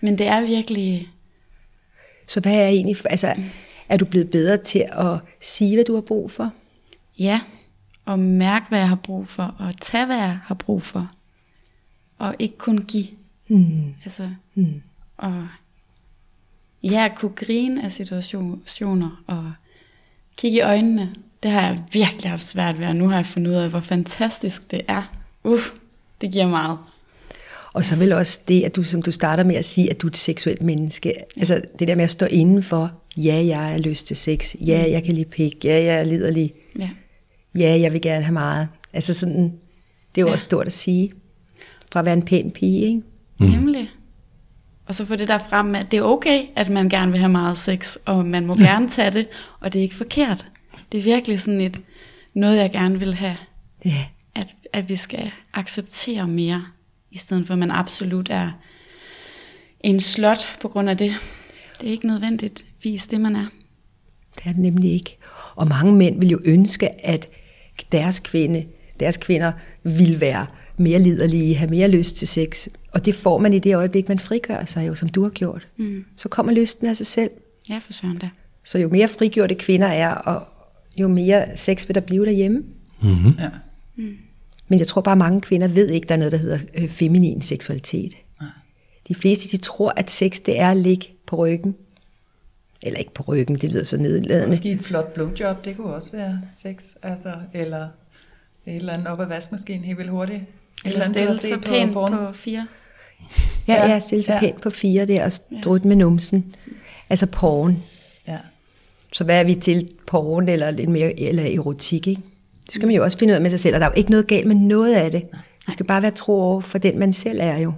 men 0.00 0.18
det 0.18 0.26
er 0.26 0.40
virkelig, 0.40 1.08
Så 2.26 2.40
hvad 2.40 2.54
er 2.54 2.68
egentlig, 2.68 2.96
altså, 3.10 3.34
er 3.88 3.96
du 3.96 4.04
blevet 4.04 4.30
bedre 4.30 4.56
til 4.56 4.84
at 4.92 5.18
sige, 5.40 5.76
hvad 5.76 5.84
du 5.84 5.94
har 5.94 6.00
brug 6.00 6.30
for? 6.30 6.52
Ja, 7.18 7.40
og 8.04 8.18
mærke, 8.18 8.66
hvad 8.68 8.78
jeg 8.78 8.88
har 8.88 8.96
brug 8.96 9.28
for, 9.28 9.54
og 9.58 9.80
tage, 9.80 10.06
hvad 10.06 10.16
jeg 10.16 10.38
har 10.44 10.54
brug 10.54 10.82
for. 10.82 11.10
Og 12.18 12.34
ikke 12.38 12.58
kun 12.58 12.78
give. 12.78 13.06
Hmm. 13.48 13.94
Altså, 14.04 14.30
Hmm. 14.54 14.82
og 15.16 15.48
ja, 16.82 17.08
kunne 17.16 17.32
grine 17.36 17.84
af 17.84 17.92
situationer, 17.92 19.22
og 19.26 19.52
kigge 20.36 20.58
i 20.58 20.60
øjnene, 20.60 21.14
det 21.42 21.50
har 21.50 21.60
jeg 21.60 21.82
virkelig 21.92 22.30
haft 22.30 22.44
svært 22.44 22.78
ved, 22.78 22.86
og 22.86 22.96
nu 22.96 23.08
har 23.08 23.16
jeg 23.16 23.26
fundet 23.26 23.50
ud 23.50 23.56
af, 23.56 23.70
hvor 23.70 23.80
fantastisk 23.80 24.70
det 24.70 24.80
er. 24.88 25.02
Uh, 25.44 25.60
det 26.20 26.32
giver 26.32 26.48
meget. 26.48 26.78
Og 27.72 27.84
så 27.84 27.96
vel 27.96 28.12
også 28.12 28.40
det, 28.48 28.62
at 28.62 28.76
du, 28.76 28.82
som 28.82 29.02
du 29.02 29.12
starter 29.12 29.44
med 29.44 29.54
at 29.56 29.64
sige, 29.64 29.90
at 29.90 30.02
du 30.02 30.06
er 30.06 30.10
et 30.10 30.16
seksuelt 30.16 30.62
menneske. 30.62 31.14
Altså 31.36 31.60
det 31.78 31.88
der 31.88 31.94
med 31.94 32.04
at 32.04 32.10
stå 32.10 32.26
indenfor, 32.26 32.92
ja, 33.16 33.44
jeg 33.46 33.58
har 33.58 33.78
lyst 33.78 34.06
til 34.06 34.16
sex, 34.16 34.54
ja, 34.66 34.86
jeg 34.90 35.04
kan 35.04 35.14
lide 35.14 35.24
pik, 35.24 35.64
ja, 35.64 35.84
jeg 35.84 35.94
er 36.00 36.04
liderlig, 36.04 36.52
Ja. 36.78 36.88
ja, 37.58 37.78
jeg 37.80 37.92
vil 37.92 38.00
gerne 38.00 38.24
have 38.24 38.32
meget. 38.32 38.68
Altså 38.92 39.14
sådan, 39.14 39.42
det 40.14 40.20
er 40.20 40.22
jo 40.22 40.26
Ja. 40.26 40.32
også 40.32 40.44
stort 40.44 40.66
at 40.66 40.72
sige, 40.72 41.12
fra 41.92 42.00
at 42.00 42.06
være 42.06 42.14
en 42.14 42.22
pæn 42.24 42.50
pige, 42.50 42.80
ikke? 42.86 43.02
Mm. 43.40 43.46
Nemlig. 43.46 43.90
Og 44.86 44.94
så 44.94 45.04
få 45.04 45.16
det 45.16 45.28
der 45.28 45.38
frem 45.50 45.66
med, 45.66 45.80
at 45.80 45.86
det 45.90 45.96
er 45.98 46.02
okay, 46.02 46.42
at 46.56 46.68
man 46.68 46.88
gerne 46.88 47.10
vil 47.12 47.20
have 47.20 47.32
meget 47.32 47.58
sex, 47.58 47.96
og 48.06 48.26
man 48.26 48.46
må 48.46 48.54
gerne 48.56 48.88
tage 48.90 49.10
det, 49.10 49.26
og 49.60 49.72
det 49.72 49.78
er 49.78 49.82
ikke 49.82 49.94
forkert. 49.94 50.46
Det 50.92 50.98
er 50.98 51.02
virkelig 51.02 51.40
sådan 51.40 51.60
et, 51.60 51.80
noget 52.34 52.56
jeg 52.56 52.72
gerne 52.72 52.98
vil 52.98 53.14
have, 53.14 53.36
Ja, 53.84 54.06
at, 54.34 54.54
at 54.72 54.88
vi 54.88 54.96
skal 54.96 55.30
acceptere 55.54 56.28
mere, 56.28 56.64
i 57.10 57.18
stedet 57.18 57.46
for 57.46 57.54
at 57.54 57.58
man 57.58 57.70
absolut 57.70 58.28
er 58.30 58.50
en 59.80 60.00
slot 60.00 60.58
på 60.60 60.68
grund 60.68 60.90
af 60.90 60.96
det. 60.96 61.14
Det 61.80 61.86
er 61.88 61.90
ikke 61.90 62.06
nødvendigvis 62.06 63.08
det, 63.08 63.20
man 63.20 63.36
er. 63.36 63.46
det 64.34 64.46
er 64.46 64.52
det 64.52 64.58
nemlig 64.58 64.92
ikke. 64.92 65.18
Og 65.56 65.68
mange 65.68 65.94
mænd 65.94 66.20
vil 66.20 66.28
jo 66.28 66.40
ønske, 66.44 67.06
at 67.06 67.28
deres, 67.92 68.20
kvinde, 68.20 68.66
deres 69.00 69.16
kvinder 69.16 69.52
vil 69.82 70.20
være 70.20 70.46
mere 70.76 70.98
liderlige, 70.98 71.54
have 71.54 71.70
mere 71.70 71.88
lyst 71.88 72.16
til 72.16 72.28
sex. 72.28 72.68
Og 72.92 73.04
det 73.04 73.14
får 73.14 73.38
man 73.38 73.54
i 73.54 73.58
det 73.58 73.76
øjeblik, 73.76 74.08
man 74.08 74.18
frigør 74.18 74.64
sig 74.64 74.88
jo, 74.88 74.94
som 74.94 75.08
du 75.08 75.22
har 75.22 75.30
gjort. 75.30 75.68
Mm. 75.76 76.04
Så 76.16 76.28
kommer 76.28 76.52
lysten 76.52 76.86
af 76.86 76.96
sig 76.96 77.06
selv. 77.06 77.30
Ja, 77.68 77.78
for 77.78 77.92
søren 77.92 78.18
da. 78.18 78.28
Så 78.64 78.78
jo 78.78 78.88
mere 78.88 79.08
frigjorte 79.08 79.54
kvinder 79.54 79.86
er, 79.86 80.10
og 80.10 80.46
jo 81.02 81.08
mere 81.08 81.56
sex 81.56 81.88
vil 81.88 81.94
der 81.94 82.00
blive 82.00 82.26
derhjemme. 82.26 82.64
Ja. 83.38 83.48
Men 84.68 84.78
jeg 84.78 84.86
tror 84.86 85.00
bare, 85.00 85.12
at 85.12 85.18
mange 85.18 85.40
kvinder 85.40 85.68
ved 85.68 85.88
ikke, 85.88 86.08
der 86.08 86.14
er 86.14 86.18
noget, 86.18 86.32
der 86.32 86.38
hedder 86.38 86.58
øh, 86.74 86.88
feminin 86.88 87.42
seksualitet. 87.42 88.12
Nej. 88.40 88.50
De 89.08 89.14
fleste, 89.14 89.56
de 89.56 89.56
tror, 89.62 89.92
at 89.96 90.10
sex, 90.10 90.40
det 90.46 90.60
er 90.60 90.70
at 90.70 90.76
ligge 90.76 91.06
på 91.26 91.36
ryggen. 91.36 91.74
Eller 92.82 92.98
ikke 92.98 93.14
på 93.14 93.22
ryggen, 93.22 93.56
det 93.58 93.72
lyder 93.72 93.84
så 93.84 93.96
nedladende. 93.96 94.46
Måske 94.48 94.70
et 94.70 94.80
flot 94.80 95.14
blowjob, 95.14 95.64
det 95.64 95.76
kunne 95.76 95.94
også 95.94 96.12
være 96.12 96.40
sex, 96.56 96.84
altså, 97.02 97.32
eller 97.54 97.88
et 98.66 98.76
eller 98.76 98.92
andet 98.92 99.06
op 99.06 99.20
ad 99.20 99.26
vaskemaskinen 99.26 99.84
helt 99.84 99.98
vildt 99.98 100.10
hurtigt. 100.10 100.42
Eller 100.84 101.02
har 101.02 101.12
stille 101.12 101.38
sig 101.38 101.60
pænt 101.60 101.92
porno. 101.92 102.26
på 102.26 102.32
fire. 102.32 102.66
Ja, 103.68 103.74
Ja, 103.74 103.86
ja, 103.88 104.00
stille 104.00 104.24
sig 104.24 104.32
ja. 104.32 104.40
pænt 104.40 104.60
på 104.60 104.70
fire 104.70 105.06
der 105.06 105.24
og 105.24 105.32
strutte 105.32 105.88
med 105.88 105.96
numsen. 105.96 106.54
Altså 107.10 107.26
porn. 107.26 107.82
Så 109.12 109.24
hvad 109.24 109.40
er 109.40 109.44
vi 109.44 109.54
til? 109.54 109.88
Porn 110.06 110.48
eller 110.48 110.70
lidt 110.70 110.88
mere 110.90 111.20
eller 111.20 111.42
erotik, 111.58 112.06
ikke? 112.06 112.22
Det 112.66 112.74
skal 112.74 112.86
man 112.86 112.96
jo 112.96 113.04
også 113.04 113.18
finde 113.18 113.32
ud 113.32 113.36
af 113.36 113.42
med 113.42 113.50
sig 113.50 113.60
selv, 113.60 113.74
og 113.74 113.80
der 113.80 113.86
er 113.86 113.90
jo 113.90 113.98
ikke 113.98 114.10
noget 114.10 114.26
galt 114.26 114.46
med 114.46 114.54
noget 114.56 114.94
af 114.94 115.10
det. 115.10 115.22
Det 115.66 115.72
skal 115.72 115.86
bare 115.86 116.02
være 116.02 116.10
tro 116.10 116.32
over 116.42 116.60
for 116.60 116.78
den, 116.78 116.98
man 116.98 117.12
selv 117.12 117.38
er 117.42 117.58
jo. 117.58 117.72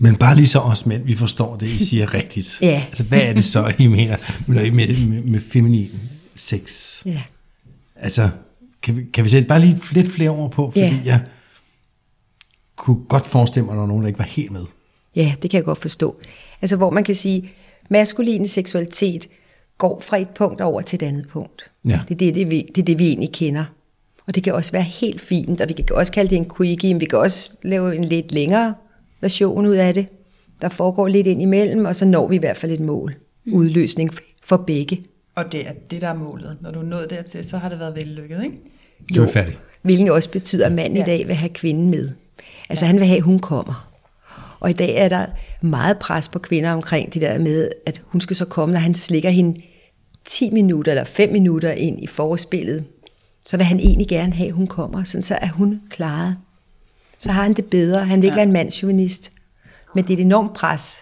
Men 0.00 0.16
bare 0.16 0.36
lige 0.36 0.46
så 0.46 0.58
os 0.58 0.86
mænd, 0.86 1.02
vi 1.04 1.16
forstår 1.16 1.56
det, 1.56 1.66
I 1.66 1.84
siger 1.88 2.14
rigtigt. 2.14 2.58
Ja. 2.62 2.84
Altså, 2.88 3.04
hvad 3.04 3.20
er 3.20 3.32
det 3.32 3.44
så, 3.44 3.72
I 3.78 3.86
mener 3.86 4.16
med, 4.46 4.70
med, 4.70 5.06
med, 5.06 5.22
med 5.22 5.40
feminin 5.40 5.90
sex? 6.34 6.96
Ja. 7.06 7.22
Altså, 7.96 8.30
kan 8.82 8.96
vi, 8.96 9.04
kan 9.14 9.24
vi 9.24 9.28
sætte 9.28 9.48
bare 9.48 9.60
lige 9.60 9.80
lidt 9.92 10.12
flere 10.12 10.30
ord 10.30 10.50
på? 10.50 10.70
Fordi 10.70 10.80
Ja. 10.80 11.00
jeg 11.04 11.20
kunne 12.76 12.96
godt 13.08 13.26
forestille 13.26 13.64
mig, 13.64 13.72
at 13.72 13.76
der 13.76 13.80
var 13.80 13.86
nogen, 13.88 14.02
der 14.02 14.06
ikke 14.08 14.18
var 14.18 14.24
helt 14.24 14.50
med. 14.50 14.64
Ja, 15.16 15.34
det 15.42 15.50
kan 15.50 15.58
jeg 15.58 15.64
godt 15.64 15.78
forstå. 15.80 16.16
Altså 16.62 16.76
hvor 16.76 16.90
man 16.90 17.04
kan 17.04 17.14
sige, 17.14 17.50
maskulin 17.90 18.46
seksualitet 18.48 19.26
går 19.78 20.00
fra 20.00 20.16
et 20.16 20.28
punkt 20.28 20.60
over 20.60 20.80
til 20.80 20.96
et 20.96 21.02
andet 21.06 21.28
punkt. 21.28 21.70
Ja. 21.84 22.00
Det, 22.08 22.14
er 22.14 22.18
det, 22.18 22.34
det, 22.34 22.50
vi, 22.50 22.70
det 22.74 22.82
er 22.82 22.84
det, 22.84 22.98
vi 22.98 23.08
egentlig 23.08 23.32
kender. 23.32 23.64
Og 24.26 24.34
det 24.34 24.42
kan 24.42 24.54
også 24.54 24.72
være 24.72 24.82
helt 24.82 25.20
fint, 25.20 25.60
og 25.60 25.68
vi 25.68 25.72
kan 25.72 25.96
også 25.96 26.12
kalde 26.12 26.30
det 26.30 26.36
en 26.36 26.50
quickie, 26.56 26.94
men 26.94 27.00
vi 27.00 27.06
kan 27.06 27.18
også 27.18 27.52
lave 27.62 27.96
en 27.96 28.04
lidt 28.04 28.32
længere 28.32 28.74
version 29.20 29.66
ud 29.66 29.74
af 29.74 29.94
det, 29.94 30.06
der 30.60 30.68
foregår 30.68 31.08
lidt 31.08 31.26
ind 31.26 31.42
imellem, 31.42 31.84
og 31.84 31.96
så 31.96 32.04
når 32.04 32.28
vi 32.28 32.36
i 32.36 32.38
hvert 32.38 32.56
fald 32.56 32.72
et 32.72 32.80
mål. 32.80 33.14
Udløsning 33.52 34.10
for 34.42 34.56
begge. 34.56 35.02
Og 35.34 35.52
det 35.52 35.68
er 35.68 35.72
det, 35.90 36.00
der 36.00 36.08
er 36.08 36.14
målet. 36.14 36.56
Når 36.60 36.70
du 36.70 36.80
er 36.80 36.84
nået 36.84 37.10
dertil, 37.10 37.44
så 37.44 37.58
har 37.58 37.68
det 37.68 37.78
været 37.78 37.96
vellykket, 37.96 38.44
ikke? 38.44 38.56
Du 39.14 39.22
er 39.22 39.28
færdig. 39.28 39.56
Hvilket 39.82 40.10
også 40.10 40.30
betyder, 40.30 40.66
at 40.66 40.72
manden 40.72 40.96
ja. 40.96 41.02
i 41.02 41.06
dag 41.06 41.26
vil 41.26 41.34
have 41.34 41.48
kvinden 41.48 41.90
med. 41.90 42.10
Altså 42.68 42.84
ja. 42.84 42.86
han 42.86 42.96
vil 42.96 43.06
have, 43.06 43.16
at 43.16 43.22
hun 43.22 43.38
kommer. 43.38 43.87
Og 44.60 44.70
i 44.70 44.72
dag 44.72 44.94
er 44.96 45.08
der 45.08 45.26
meget 45.60 45.98
pres 45.98 46.28
på 46.28 46.38
kvinder 46.38 46.72
omkring 46.72 47.14
det 47.14 47.22
der 47.22 47.38
med, 47.38 47.70
at 47.86 48.02
hun 48.04 48.20
skal 48.20 48.36
så 48.36 48.44
komme, 48.44 48.72
når 48.72 48.80
han 48.80 48.94
slikker 48.94 49.30
hende 49.30 49.60
10 50.24 50.50
minutter 50.50 50.92
eller 50.92 51.04
5 51.04 51.32
minutter 51.32 51.70
ind 51.70 52.02
i 52.02 52.06
forspillet. 52.06 52.84
Så 53.44 53.56
vil 53.56 53.66
han 53.66 53.80
egentlig 53.80 54.08
gerne 54.08 54.32
have, 54.32 54.48
at 54.48 54.54
hun 54.54 54.66
kommer, 54.66 55.04
sådan 55.04 55.22
så 55.22 55.34
er 55.34 55.48
hun 55.48 55.80
klaret. 55.90 56.36
Så 57.20 57.32
har 57.32 57.42
han 57.42 57.52
det 57.52 57.64
bedre. 57.64 58.04
Han 58.04 58.20
vil 58.20 58.26
ikke 58.26 58.34
ja. 58.34 58.38
være 58.38 58.46
en 58.46 58.52
mandsjuvenist. 58.52 59.32
Men 59.94 60.04
det 60.04 60.12
er 60.12 60.16
et 60.16 60.22
enormt 60.22 60.54
pres 60.54 60.96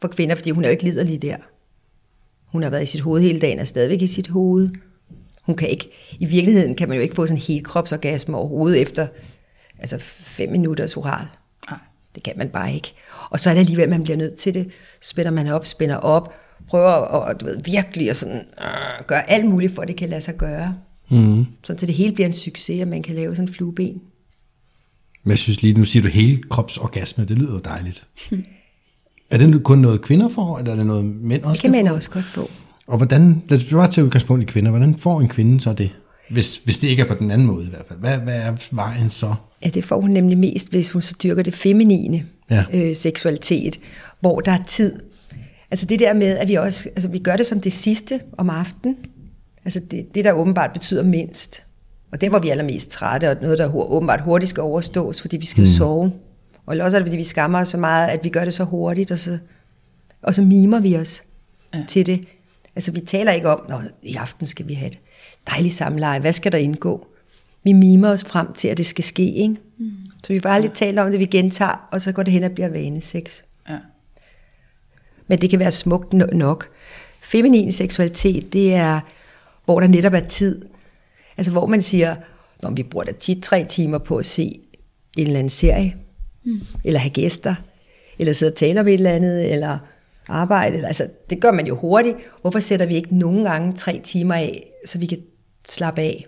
for 0.00 0.08
kvinder, 0.08 0.34
fordi 0.34 0.50
hun 0.50 0.64
er 0.64 0.68
jo 0.68 0.72
ikke 0.72 0.84
liderlig 0.84 1.22
der. 1.22 1.36
Hun 2.46 2.62
har 2.62 2.70
været 2.70 2.82
i 2.82 2.86
sit 2.86 3.00
hoved 3.00 3.22
hele 3.22 3.40
dagen, 3.40 3.58
og 3.58 3.62
er 3.62 3.66
stadigvæk 3.66 4.02
i 4.02 4.06
sit 4.06 4.28
hoved. 4.28 4.70
Hun 5.42 5.56
kan 5.56 5.68
ikke, 5.68 5.90
i 6.18 6.24
virkeligheden 6.24 6.74
kan 6.74 6.88
man 6.88 6.96
jo 6.96 7.02
ikke 7.02 7.14
få 7.14 7.26
sådan 7.26 7.36
en 7.36 7.42
helt 7.42 7.66
kropsorgasme 7.66 8.36
overhovedet 8.36 8.82
efter 8.82 9.06
altså 9.78 9.98
fem 9.98 10.50
minutters 10.50 10.96
oral. 10.96 11.26
Det 12.16 12.24
kan 12.24 12.34
man 12.36 12.48
bare 12.48 12.74
ikke. 12.74 12.94
Og 13.30 13.40
så 13.40 13.50
er 13.50 13.54
det 13.54 13.60
alligevel, 13.60 13.88
man 13.88 14.02
bliver 14.02 14.16
nødt 14.16 14.36
til 14.36 14.54
det. 14.54 14.68
Spænder 15.02 15.30
man 15.30 15.46
op, 15.46 15.66
spænder 15.66 15.96
op, 15.96 16.34
prøver 16.68 17.24
at 17.24 17.40
du 17.40 17.44
ved, 17.44 17.56
virkelig 17.64 18.10
at 18.10 18.16
sådan, 18.16 18.36
øh, 18.36 19.06
gøre 19.06 19.30
alt 19.30 19.46
muligt 19.46 19.74
for, 19.74 19.82
at 19.82 19.88
det 19.88 19.96
kan 19.96 20.08
lade 20.08 20.20
sig 20.20 20.36
gøre. 20.36 20.74
Mm. 21.08 21.46
Sådan, 21.64 21.78
så 21.78 21.86
det 21.86 21.94
hele 21.94 22.14
bliver 22.14 22.26
en 22.26 22.34
succes, 22.34 22.82
og 22.82 22.88
man 22.88 23.02
kan 23.02 23.14
lave 23.14 23.34
sådan 23.34 23.48
en 23.48 23.54
flueben. 23.54 24.00
Men 25.24 25.30
jeg 25.30 25.38
synes 25.38 25.62
lige, 25.62 25.74
nu 25.74 25.84
siger 25.84 26.02
du 26.02 26.08
hele 26.08 26.42
kropsorgasme, 26.50 27.24
det 27.24 27.38
lyder 27.38 27.52
jo 27.52 27.58
dejligt. 27.58 28.06
er 29.30 29.38
det 29.38 29.64
kun 29.64 29.78
noget 29.78 30.02
kvinder 30.02 30.28
får, 30.28 30.58
eller 30.58 30.72
er 30.72 30.76
det 30.76 30.86
noget 30.86 31.04
mænd 31.04 31.42
også 31.42 31.52
Det 31.52 31.60
kan 31.60 31.70
mænd 31.70 31.88
også 31.88 32.10
godt 32.10 32.24
få. 32.24 32.50
Og 32.86 32.96
hvordan, 32.96 33.42
lad 33.48 33.58
os 33.58 33.64
bare 33.64 33.90
tage 33.90 34.04
udgangspunkt 34.04 34.42
i 34.42 34.46
kvinder, 34.46 34.70
hvordan 34.70 34.96
får 34.98 35.20
en 35.20 35.28
kvinde 35.28 35.60
så 35.60 35.72
det? 35.72 35.90
Hvis, 36.30 36.56
hvis 36.64 36.78
det 36.78 36.88
ikke 36.88 37.02
er 37.02 37.06
på 37.06 37.14
den 37.14 37.30
anden 37.30 37.46
måde 37.46 37.66
i 37.66 37.68
hvert 37.68 37.84
fald. 37.88 37.98
Hvad, 37.98 38.18
hvad 38.18 38.36
er 38.36 38.52
vejen 38.70 39.10
så? 39.10 39.34
Ja, 39.66 39.70
det 39.70 39.84
får 39.84 40.00
hun 40.00 40.10
nemlig 40.10 40.38
mest, 40.38 40.70
hvis 40.70 40.90
hun 40.90 41.02
så 41.02 41.14
dyrker 41.22 41.42
det 41.42 41.54
feminine 41.54 42.24
Ja. 42.50 42.64
øh, 42.74 42.96
seksualitet, 42.96 43.80
hvor 44.20 44.40
der 44.40 44.52
er 44.52 44.64
tid. 44.66 44.96
Altså 45.70 45.86
det 45.86 45.98
der 45.98 46.14
med, 46.14 46.38
at 46.38 46.48
vi 46.48 46.54
også, 46.54 46.88
altså 46.88 47.08
vi 47.08 47.18
gør 47.18 47.36
det 47.36 47.46
som 47.46 47.60
det 47.60 47.72
sidste 47.72 48.20
om 48.38 48.50
aftenen. 48.50 48.96
Altså 49.64 49.80
det, 49.90 50.14
det 50.14 50.24
der 50.24 50.32
åbenbart 50.32 50.72
betyder 50.72 51.02
mindst. 51.02 51.62
Og 52.12 52.20
det 52.20 52.28
hvor 52.28 52.38
vi 52.38 52.48
er 52.48 52.52
allermest 52.52 52.90
trætte, 52.90 53.30
og 53.30 53.36
noget, 53.42 53.58
der 53.58 53.74
åbenbart 53.74 54.20
hurtigt 54.20 54.50
skal 54.50 54.60
overstås, 54.60 55.20
fordi 55.20 55.36
vi 55.36 55.46
skal 55.46 55.60
mm. 55.60 55.66
sove. 55.66 56.12
Og 56.66 56.76
også 56.76 56.96
er 56.96 57.00
det, 57.00 57.08
fordi 57.08 57.16
vi 57.16 57.24
skammer 57.24 57.60
os 57.60 57.68
så 57.68 57.76
meget, 57.76 58.08
at 58.08 58.24
vi 58.24 58.28
gør 58.28 58.44
det 58.44 58.54
så 58.54 58.64
hurtigt, 58.64 59.10
og 59.10 59.18
så, 59.18 59.38
og 60.22 60.34
så 60.34 60.42
mimer 60.42 60.80
vi 60.80 60.96
os 60.96 61.24
ja. 61.74 61.84
til 61.88 62.06
det. 62.06 62.24
Altså 62.76 62.92
vi 62.92 63.00
taler 63.00 63.32
ikke 63.32 63.48
om, 63.48 63.60
at 63.68 63.90
i 64.02 64.14
aften 64.14 64.46
skal 64.46 64.68
vi 64.68 64.74
have 64.74 64.90
et 64.90 64.98
dejligt 65.50 65.74
samleje, 65.74 66.20
hvad 66.20 66.32
skal 66.32 66.52
der 66.52 66.58
indgå? 66.58 67.06
Vi 67.66 67.72
mimer 67.72 68.10
os 68.10 68.24
frem 68.24 68.52
til, 68.52 68.68
at 68.68 68.78
det 68.78 68.86
skal 68.86 69.04
ske, 69.04 69.32
ikke? 69.32 69.56
Mm. 69.78 69.90
Så 70.24 70.32
vi 70.32 70.40
får 70.40 70.48
aldrig 70.48 70.72
talt 70.72 70.98
om 70.98 71.10
det, 71.10 71.20
vi 71.20 71.26
gentager, 71.26 71.88
og 71.92 72.00
så 72.00 72.12
går 72.12 72.22
det 72.22 72.32
hen 72.32 72.42
og 72.42 72.50
bliver 72.50 72.68
vanesex. 72.68 73.42
Ja. 73.68 73.78
Men 75.26 75.40
det 75.40 75.50
kan 75.50 75.58
være 75.58 75.72
smukt 75.72 76.14
no- 76.14 76.36
nok. 76.36 76.68
Feminin 77.22 77.72
seksualitet, 77.72 78.52
det 78.52 78.74
er, 78.74 79.00
hvor 79.64 79.80
der 79.80 79.86
netop 79.86 80.12
er 80.12 80.20
tid. 80.20 80.62
Altså 81.36 81.52
hvor 81.52 81.66
man 81.66 81.82
siger, 81.82 82.16
når 82.62 82.70
vi 82.70 82.82
bruger 82.82 83.04
da 83.04 83.12
tit 83.12 83.42
tre 83.42 83.64
timer 83.64 83.98
på 83.98 84.16
at 84.16 84.26
se 84.26 84.60
en 85.16 85.26
eller 85.26 85.38
anden 85.38 85.50
serie, 85.50 85.96
mm. 86.44 86.60
eller 86.84 87.00
have 87.00 87.10
gæster, 87.10 87.54
eller 88.18 88.32
sidde 88.32 88.52
og 88.52 88.56
tale 88.56 88.80
om 88.80 88.88
et 88.88 88.94
eller 88.94 89.10
andet, 89.10 89.52
eller 89.52 89.78
arbejde. 90.28 90.86
Altså, 90.86 91.08
det 91.30 91.40
gør 91.40 91.52
man 91.52 91.66
jo 91.66 91.76
hurtigt. 91.76 92.16
Hvorfor 92.40 92.58
sætter 92.58 92.86
vi 92.86 92.94
ikke 92.94 93.16
nogle 93.16 93.50
gange 93.50 93.72
tre 93.72 94.00
timer 94.04 94.34
af, 94.34 94.66
så 94.86 94.98
vi 94.98 95.06
kan 95.06 95.18
slappe 95.68 96.02
af? 96.02 96.26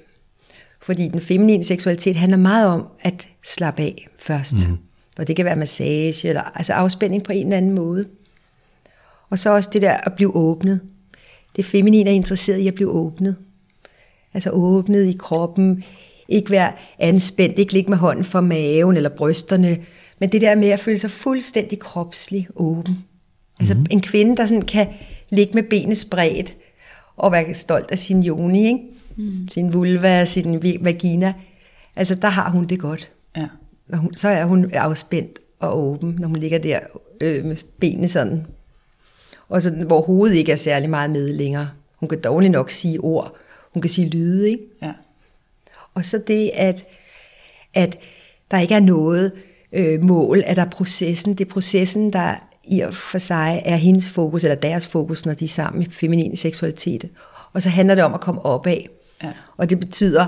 Fordi 0.89 1.09
den 1.09 1.21
feminine 1.21 1.65
seksualitet 1.65 2.17
handler 2.17 2.39
meget 2.39 2.67
om 2.67 2.87
at 3.01 3.29
slappe 3.45 3.83
af 3.83 4.09
først. 4.19 4.69
Mm. 4.69 4.79
Og 5.19 5.29
det 5.29 5.37
kan 5.37 5.45
være 5.45 5.57
massage, 5.57 6.29
eller 6.29 6.43
altså 6.55 6.73
afspænding 6.73 7.23
på 7.23 7.33
en 7.33 7.47
eller 7.47 7.57
anden 7.57 7.75
måde. 7.75 8.07
Og 9.31 9.39
så 9.39 9.51
også 9.51 9.71
det 9.73 9.83
der 9.83 9.93
at 9.93 10.13
blive 10.17 10.37
åbnet. 10.37 10.81
Det 11.57 11.65
feminine 11.65 12.11
er 12.11 12.15
interesseret 12.15 12.59
i 12.59 12.69
at 12.69 12.75
blive 12.75 12.91
åbnet. 12.91 13.37
Altså 14.35 14.51
åbnet 14.51 15.07
i 15.07 15.17
kroppen. 15.19 15.85
Ikke 16.29 16.51
være 16.51 16.73
anspændt, 16.99 17.59
ikke 17.59 17.73
ligge 17.73 17.91
med 17.91 17.99
hånden 17.99 18.25
for 18.25 18.41
maven 18.41 18.97
eller 18.97 19.11
brysterne. 19.11 19.79
Men 20.19 20.33
det 20.33 20.41
der 20.41 20.55
med 20.55 20.69
at 20.69 20.81
føle 20.81 20.99
sig 20.99 21.11
fuldstændig 21.11 21.79
kropslig 21.79 22.49
åben. 22.57 23.05
Altså 23.61 23.75
mm. 23.75 23.87
en 23.91 24.01
kvinde, 24.01 24.37
der 24.37 24.47
sådan 24.47 24.63
kan 24.63 24.87
ligge 25.31 25.55
med 25.55 25.63
benene 25.63 25.95
spredt 25.95 26.57
og 27.17 27.33
være 27.33 27.55
stolt 27.55 27.91
af 27.91 27.99
sin 27.99 28.21
joni, 28.21 28.67
ikke? 28.67 28.98
Mm. 29.19 29.49
sin 29.51 29.73
vulva, 29.73 30.25
sin 30.25 30.63
vagina. 30.81 31.35
Altså 31.97 32.15
der 32.15 32.29
har 32.29 32.51
hun 32.51 32.67
det 32.67 32.81
godt. 32.81 33.11
Ja. 33.37 33.47
Når 33.89 33.99
hun, 33.99 34.15
så 34.15 34.29
er 34.29 34.45
hun 34.45 34.71
afspændt 34.75 35.39
og 35.61 35.79
åben, 35.79 36.17
når 36.19 36.29
hun 36.29 36.37
ligger 36.37 36.59
der 36.59 36.81
øh, 37.21 37.45
med 37.45 37.57
benene 37.81 38.09
sådan. 38.09 38.47
Og 39.49 39.63
så, 39.63 39.71
hvor 39.71 40.01
hovedet 40.01 40.37
ikke 40.37 40.53
er 40.53 40.57
særlig 40.57 40.91
meget 40.91 41.11
med 41.11 41.33
længere. 41.33 41.71
Hun 41.97 42.09
kan 42.09 42.21
dårligt 42.21 42.53
nok 42.53 42.71
sige 42.71 43.01
ord. 43.01 43.37
Hun 43.75 43.81
kan 43.81 43.91
sige 43.91 44.09
lyde, 44.09 44.51
ikke? 44.51 44.65
Ja. 44.83 44.93
Og 45.95 46.05
så 46.05 46.23
det, 46.27 46.51
at, 46.55 46.85
at 47.75 47.99
der 48.51 48.59
ikke 48.59 48.75
er 48.75 48.81
noget 48.81 49.33
øh, 49.73 50.03
mål, 50.03 50.43
er 50.47 50.55
der 50.55 50.65
processen. 50.65 51.35
Det 51.35 51.45
er 51.45 51.51
processen, 51.51 52.13
der 52.13 52.35
i 52.65 52.81
og 52.81 52.95
for 52.95 53.19
sig 53.19 53.63
er 53.65 53.77
hendes 53.77 54.09
fokus, 54.09 54.45
eller 54.45 54.55
deres 54.55 54.87
fokus, 54.87 55.27
når 55.27 55.35
de 55.35 55.45
er 55.45 55.49
sammen 55.49 55.83
i 55.83 55.87
feminin 55.91 56.37
seksualitet. 56.37 57.09
Og 57.53 57.63
så 57.63 57.69
handler 57.69 57.95
det 57.95 58.05
om 58.05 58.15
at 58.15 58.21
komme 58.21 58.45
opad. 58.45 58.98
Ja. 59.23 59.33
Og 59.57 59.71
det 59.71 59.81
betyder, 59.81 60.27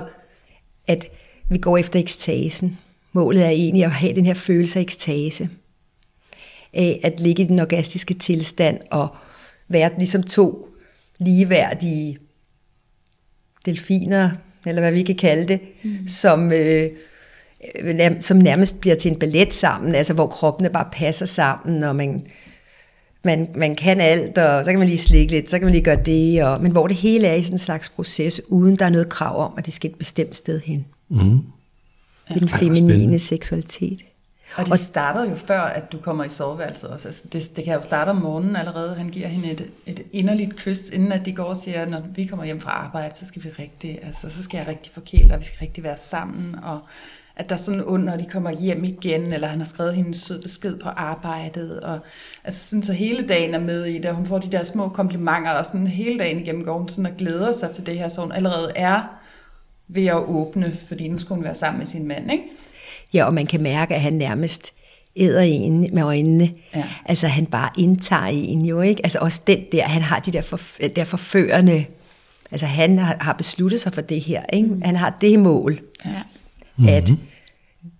at 0.87 1.05
vi 1.49 1.57
går 1.57 1.77
efter 1.77 1.99
ekstasen. 1.99 2.77
Målet 3.13 3.45
er 3.45 3.49
egentlig 3.49 3.85
at 3.85 3.91
have 3.91 4.15
den 4.15 4.25
her 4.25 4.33
følelse 4.33 4.79
af 4.79 4.83
ekstase. 4.83 5.49
Af 6.73 6.99
at 7.03 7.19
ligge 7.19 7.43
i 7.43 7.47
den 7.47 7.59
orgastiske 7.59 8.13
tilstand 8.13 8.79
og 8.91 9.15
være 9.67 9.91
ligesom 9.97 10.23
to 10.23 10.67
ligeværdige 11.19 12.17
delfiner, 13.65 14.31
eller 14.65 14.81
hvad 14.81 14.91
vi 14.91 15.03
kan 15.03 15.15
kalde 15.15 15.47
det, 15.47 15.59
mm. 15.83 16.07
som, 16.07 16.51
øh, 16.51 16.89
som 18.19 18.37
nærmest 18.37 18.81
bliver 18.81 18.95
til 18.95 19.11
en 19.11 19.19
ballet 19.19 19.53
sammen, 19.53 19.95
altså 19.95 20.13
hvor 20.13 20.27
kroppene 20.27 20.69
bare 20.69 20.89
passer 20.93 21.25
sammen, 21.25 21.83
og 21.83 21.95
man, 21.95 22.27
man, 23.23 23.47
man 23.55 23.75
kan 23.75 24.01
alt, 24.01 24.37
og 24.37 24.65
så 24.65 24.71
kan 24.71 24.79
man 24.79 24.87
lige 24.87 24.97
slikke 24.97 25.31
lidt, 25.31 25.49
så 25.49 25.59
kan 25.59 25.65
man 25.65 25.71
lige 25.71 25.83
gøre 25.83 26.03
det, 26.05 26.43
og, 26.43 26.61
men 26.61 26.71
hvor 26.71 26.87
det 26.87 26.95
hele 26.95 27.27
er 27.27 27.33
i 27.33 27.43
sådan 27.43 27.55
en 27.55 27.59
slags 27.59 27.89
proces, 27.89 28.41
uden 28.47 28.75
der 28.75 28.85
er 28.85 28.89
noget 28.89 29.09
krav 29.09 29.45
om, 29.45 29.53
at 29.57 29.65
det 29.65 29.73
skal 29.73 29.89
et 29.89 29.95
bestemt 29.95 30.35
sted 30.35 30.61
hen. 30.61 30.85
Mm. 31.09 31.41
Det 32.27 32.35
er 32.35 32.39
den 32.39 32.49
feminine 32.49 33.19
seksualitet. 33.19 34.01
Og 34.55 34.65
det 34.65 34.79
starter 34.79 35.29
jo 35.29 35.35
før, 35.35 35.61
at 35.61 35.91
du 35.91 35.97
kommer 35.97 36.23
i 36.23 36.29
soveværelset 36.29 36.89
også. 36.89 37.07
Altså, 37.07 37.27
det, 37.33 37.51
det 37.55 37.63
kan 37.63 37.73
jo 37.73 37.81
starte 37.81 38.09
om 38.09 38.15
morgenen 38.15 38.55
allerede. 38.55 38.95
Han 38.95 39.09
giver 39.09 39.27
hende 39.27 39.51
et, 39.51 39.67
et 39.85 40.01
inderligt 40.11 40.55
kys, 40.55 40.89
inden 40.89 41.11
at 41.11 41.25
de 41.25 41.33
går 41.33 41.43
og 41.43 41.57
siger, 41.57 41.89
når 41.89 42.03
vi 42.15 42.25
kommer 42.25 42.45
hjem 42.45 42.59
fra 42.59 42.71
arbejde, 42.71 43.15
så 43.15 43.25
skal 43.25 43.43
vi 43.43 43.49
rigtig, 43.49 43.99
altså, 44.03 44.29
så 44.29 44.43
skal 44.43 44.57
jeg 44.57 44.67
rigtig 44.67 44.93
forkæle 44.93 45.29
dig, 45.29 45.39
vi 45.39 45.43
skal 45.43 45.59
rigtig 45.61 45.83
være 45.83 45.97
sammen. 45.97 46.55
Og 46.63 46.79
at 47.35 47.49
der 47.49 47.55
er 47.55 47.59
sådan 47.59 47.83
under, 47.83 48.05
når 48.05 48.17
de 48.17 48.29
kommer 48.31 48.51
hjem 48.51 48.83
igen, 48.83 49.33
eller 49.33 49.47
han 49.47 49.59
har 49.59 49.67
skrevet 49.67 49.95
hende 49.95 50.07
en 50.07 50.13
sød 50.13 50.41
besked 50.41 50.79
på 50.79 50.89
arbejdet. 50.89 51.79
Og, 51.79 51.99
altså 52.43 52.69
sådan, 52.69 52.83
så 52.83 52.93
hele 52.93 53.27
dagen 53.27 53.53
er 53.53 53.59
med 53.59 53.85
i 53.85 53.97
det, 53.97 54.05
og 54.05 54.15
hun 54.15 54.25
får 54.25 54.39
de 54.39 54.51
der 54.51 54.63
små 54.63 54.89
komplimenter, 54.89 55.51
og 55.51 55.65
sådan 55.65 55.87
hele 55.87 56.19
dagen 56.19 56.39
igennem 56.39 56.63
går 56.63 56.77
hun 56.77 56.89
sådan 56.89 57.05
og 57.05 57.17
glæder 57.17 57.51
sig 57.51 57.71
til 57.71 57.85
det 57.85 57.97
her, 57.97 58.07
så 58.07 58.21
hun 58.21 58.31
allerede 58.31 58.71
er 58.75 59.01
ved 59.87 60.05
at 60.05 60.17
åbne, 60.17 60.77
fordi 60.87 61.07
nu 61.07 61.17
skulle 61.17 61.35
hun 61.35 61.43
være 61.43 61.55
sammen 61.55 61.79
med 61.79 61.85
sin 61.85 62.07
mand, 62.07 62.31
ikke? 62.31 62.43
Ja, 63.13 63.25
og 63.25 63.33
man 63.33 63.45
kan 63.45 63.63
mærke, 63.63 63.95
at 63.95 64.01
han 64.01 64.13
nærmest 64.13 64.73
æder 65.15 65.41
en 65.41 65.89
med 65.93 66.03
øjnene. 66.03 66.51
Ja. 66.75 66.83
Altså, 67.05 67.27
han 67.27 67.45
bare 67.45 67.69
indtager 67.77 68.25
en 68.25 68.65
jo, 68.65 68.81
ikke? 68.81 69.01
Altså, 69.03 69.19
også 69.19 69.41
den 69.47 69.59
der, 69.71 69.83
han 69.83 70.01
har 70.01 70.19
de 70.19 70.31
der, 70.31 70.41
forf- 70.41 70.87
der 70.87 71.03
forførende... 71.03 71.85
Altså, 72.51 72.65
han 72.65 72.99
har, 72.99 73.33
besluttet 73.33 73.79
sig 73.79 73.93
for 73.93 74.01
det 74.01 74.21
her, 74.21 74.43
ikke? 74.53 74.69
Han 74.83 74.95
har 74.95 75.17
det 75.21 75.39
mål, 75.39 75.81
Ja. 76.05 76.09
Mm-hmm. 76.81 76.95
at 76.95 77.11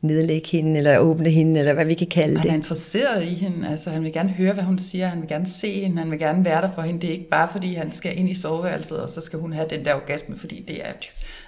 nedlægge 0.02 0.48
hende, 0.52 0.78
eller 0.78 0.98
åbne 1.00 1.30
hende, 1.30 1.60
eller 1.60 1.74
hvad 1.74 1.86
vi 1.86 1.94
kan 1.94 2.08
kalde 2.08 2.38
Han 2.38 2.48
er 2.48 2.52
det. 2.52 2.58
interesseret 2.58 3.24
i 3.24 3.34
hende, 3.34 3.68
altså 3.68 3.90
han 3.90 4.04
vil 4.04 4.14
gerne 4.14 4.30
høre, 4.30 4.54
hvad 4.54 4.64
hun 4.64 4.78
siger, 4.80 5.08
han 5.08 5.22
vil 5.22 5.28
gerne 5.30 5.46
se 5.48 5.82
hende, 5.82 5.98
han 5.98 6.12
vil 6.12 6.20
gerne 6.20 6.46
være 6.46 6.62
der 6.62 6.72
for 6.76 6.82
hende. 6.82 7.02
Det 7.02 7.08
er 7.08 7.14
ikke 7.14 7.30
bare 7.30 7.48
fordi, 7.52 7.74
han 7.74 7.92
skal 7.92 8.20
ind 8.20 8.30
i 8.30 8.36
soveværelset, 8.36 9.00
og 9.00 9.10
så 9.10 9.22
skal 9.22 9.40
hun 9.40 9.54
have 9.54 9.68
den 9.70 9.86
der 9.86 9.94
orgasme, 9.96 10.38
fordi 10.38 10.64
det 10.68 10.76
er... 10.88 10.92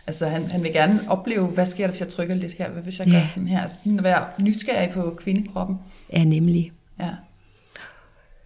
Altså 0.07 0.27
han, 0.27 0.43
han 0.47 0.63
vil 0.63 0.73
gerne 0.73 0.99
opleve, 1.09 1.45
hvad 1.47 1.65
sker 1.65 1.83
der, 1.83 1.91
hvis 1.91 1.99
jeg 2.01 2.09
trykker 2.09 2.35
lidt 2.35 2.53
her, 2.53 2.69
hvad 2.69 2.83
hvis 2.83 2.99
jeg 2.99 3.07
Ja. 3.07 3.13
gør 3.13 3.25
sådan 3.25 3.47
her? 3.47 3.61
Altså, 3.61 3.77
sådan 3.77 3.97
at 3.97 4.03
være 4.03 4.23
nysgerrig 4.39 4.89
på 4.89 5.13
kvindekroppen. 5.17 5.75
Ja, 6.13 6.23
nemlig. 6.23 6.71
Ja. 6.99 7.09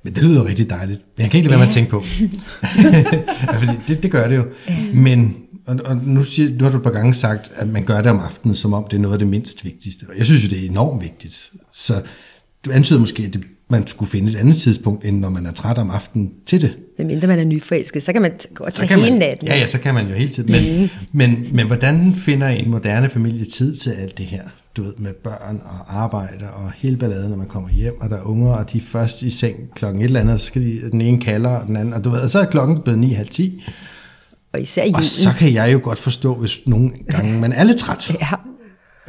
Men 0.04 0.16
det 0.16 0.24
lyder 0.24 0.46
rigtig 0.46 0.70
dejligt. 0.70 1.02
Men 1.18 1.22
jeg 1.24 1.32
kan 1.32 1.38
ikke 1.38 1.50
lade 1.50 1.60
være 1.60 1.68
med 1.68 1.68
at 1.68 1.74
tænke 1.74 1.90
på. 1.90 2.04
ja, 3.52 3.58
fordi 3.58 3.72
det, 3.88 4.04
det 4.04 4.12
gør 4.12 4.28
det 4.28 4.36
jo. 4.36 4.46
Men, 4.94 5.36
og, 5.68 5.80
og 5.86 5.98
nu, 5.98 6.24
siger, 6.24 6.50
nu 6.58 6.64
har 6.64 6.72
du 6.72 6.78
et 6.78 6.84
par 6.84 6.92
gange 6.92 7.14
sagt, 7.14 7.52
at 7.56 7.68
man 7.68 7.84
gør 7.84 8.02
det 8.02 8.12
om 8.12 8.20
aftenen, 8.20 8.56
som 8.56 8.74
om 8.74 8.84
det 8.84 8.98
er 8.98 9.02
noget 9.02 9.14
af 9.14 9.20
det 9.20 9.28
mindst 9.28 9.66
vigtigste. 9.66 10.06
Og 10.10 10.18
jeg 10.18 10.26
synes 10.26 10.44
jo, 10.44 10.50
det 10.50 10.66
er 10.66 10.70
enormt 10.70 11.02
vigtigt. 11.02 11.52
Så 11.74 12.02
du 12.66 12.72
antyder 12.72 13.00
måske, 13.00 13.24
at 13.24 13.34
det, 13.34 13.44
man 13.70 13.88
skulle 13.88 14.12
finde 14.12 14.32
et 14.32 14.36
andet 14.36 14.56
tidspunkt, 14.56 15.06
end 15.06 15.20
når 15.20 15.30
man 15.30 15.46
er 15.46 15.52
træt 15.52 15.78
om 15.78 15.90
aftenen 15.92 16.32
til 16.46 16.62
det. 16.62 16.78
Medmindre 16.98 17.28
man 17.28 17.40
er 17.40 17.44
nyforelsket, 17.44 18.04
så 18.04 18.14
kan 18.14 18.22
man 18.22 18.32
godt 18.56 18.74
tage 18.74 18.96
hele 18.96 19.12
man, 19.12 19.20
natten. 19.20 19.48
Ja, 19.48 19.58
ja, 19.58 19.68
så 19.68 19.78
kan 19.78 19.94
man 19.94 20.08
jo 20.08 20.16
hele 20.16 20.30
tiden. 20.30 20.52
Men, 20.52 20.82
mm. 20.82 20.90
men, 21.12 21.48
men 21.52 21.68
hvordan 21.68 22.16
finder 22.16 22.48
en 22.48 22.70
moderne 22.70 23.10
familie 23.10 23.46
tid 23.46 23.76
til 23.76 23.90
alt 23.90 24.18
det 24.18 24.26
her? 24.26 24.42
Du 24.78 24.84
ved, 24.84 24.94
med 24.98 25.14
børn 25.14 25.62
og 25.66 26.02
arbejde 26.02 26.46
og 26.50 26.72
hele 26.76 26.98
balladen, 26.98 27.30
når 27.30 27.38
man 27.38 27.48
kommer 27.48 27.70
hjem, 27.70 28.02
og 28.02 28.10
der 28.10 28.18
er 28.18 28.24
unger, 28.24 28.54
og 28.54 28.72
de 28.72 28.78
er 28.78 28.82
først 28.82 29.22
i 29.22 29.30
seng 29.30 29.56
klokken 29.76 30.02
et 30.02 30.06
eller 30.06 30.20
andet, 30.20 30.40
så 30.40 30.46
skal 30.46 30.62
de, 30.62 30.92
den 30.92 31.02
ene 31.02 31.22
kalder, 31.22 31.50
og 31.50 31.68
den 31.68 31.78
anden, 31.78 31.94
og 31.94 32.04
du 32.04 32.10
ved, 32.10 32.20
og 32.20 32.30
så 32.30 32.40
er 32.40 32.46
klokken 32.46 32.82
blevet 32.82 33.06
9.30. 33.06 33.44
Og 34.58 34.62
især 34.62 34.84
julen. 34.84 34.96
Og 34.96 35.04
så 35.04 35.34
kan 35.40 35.54
jeg 35.54 35.74
jo 35.74 35.80
godt 35.84 36.00
forstå, 36.00 36.36
hvis 36.36 36.60
nogle 36.66 36.92
gange 37.10 37.40
man 37.40 37.54
er 37.54 37.64
lidt 37.64 37.78
træt. 37.78 38.12
Ja. 38.22 38.36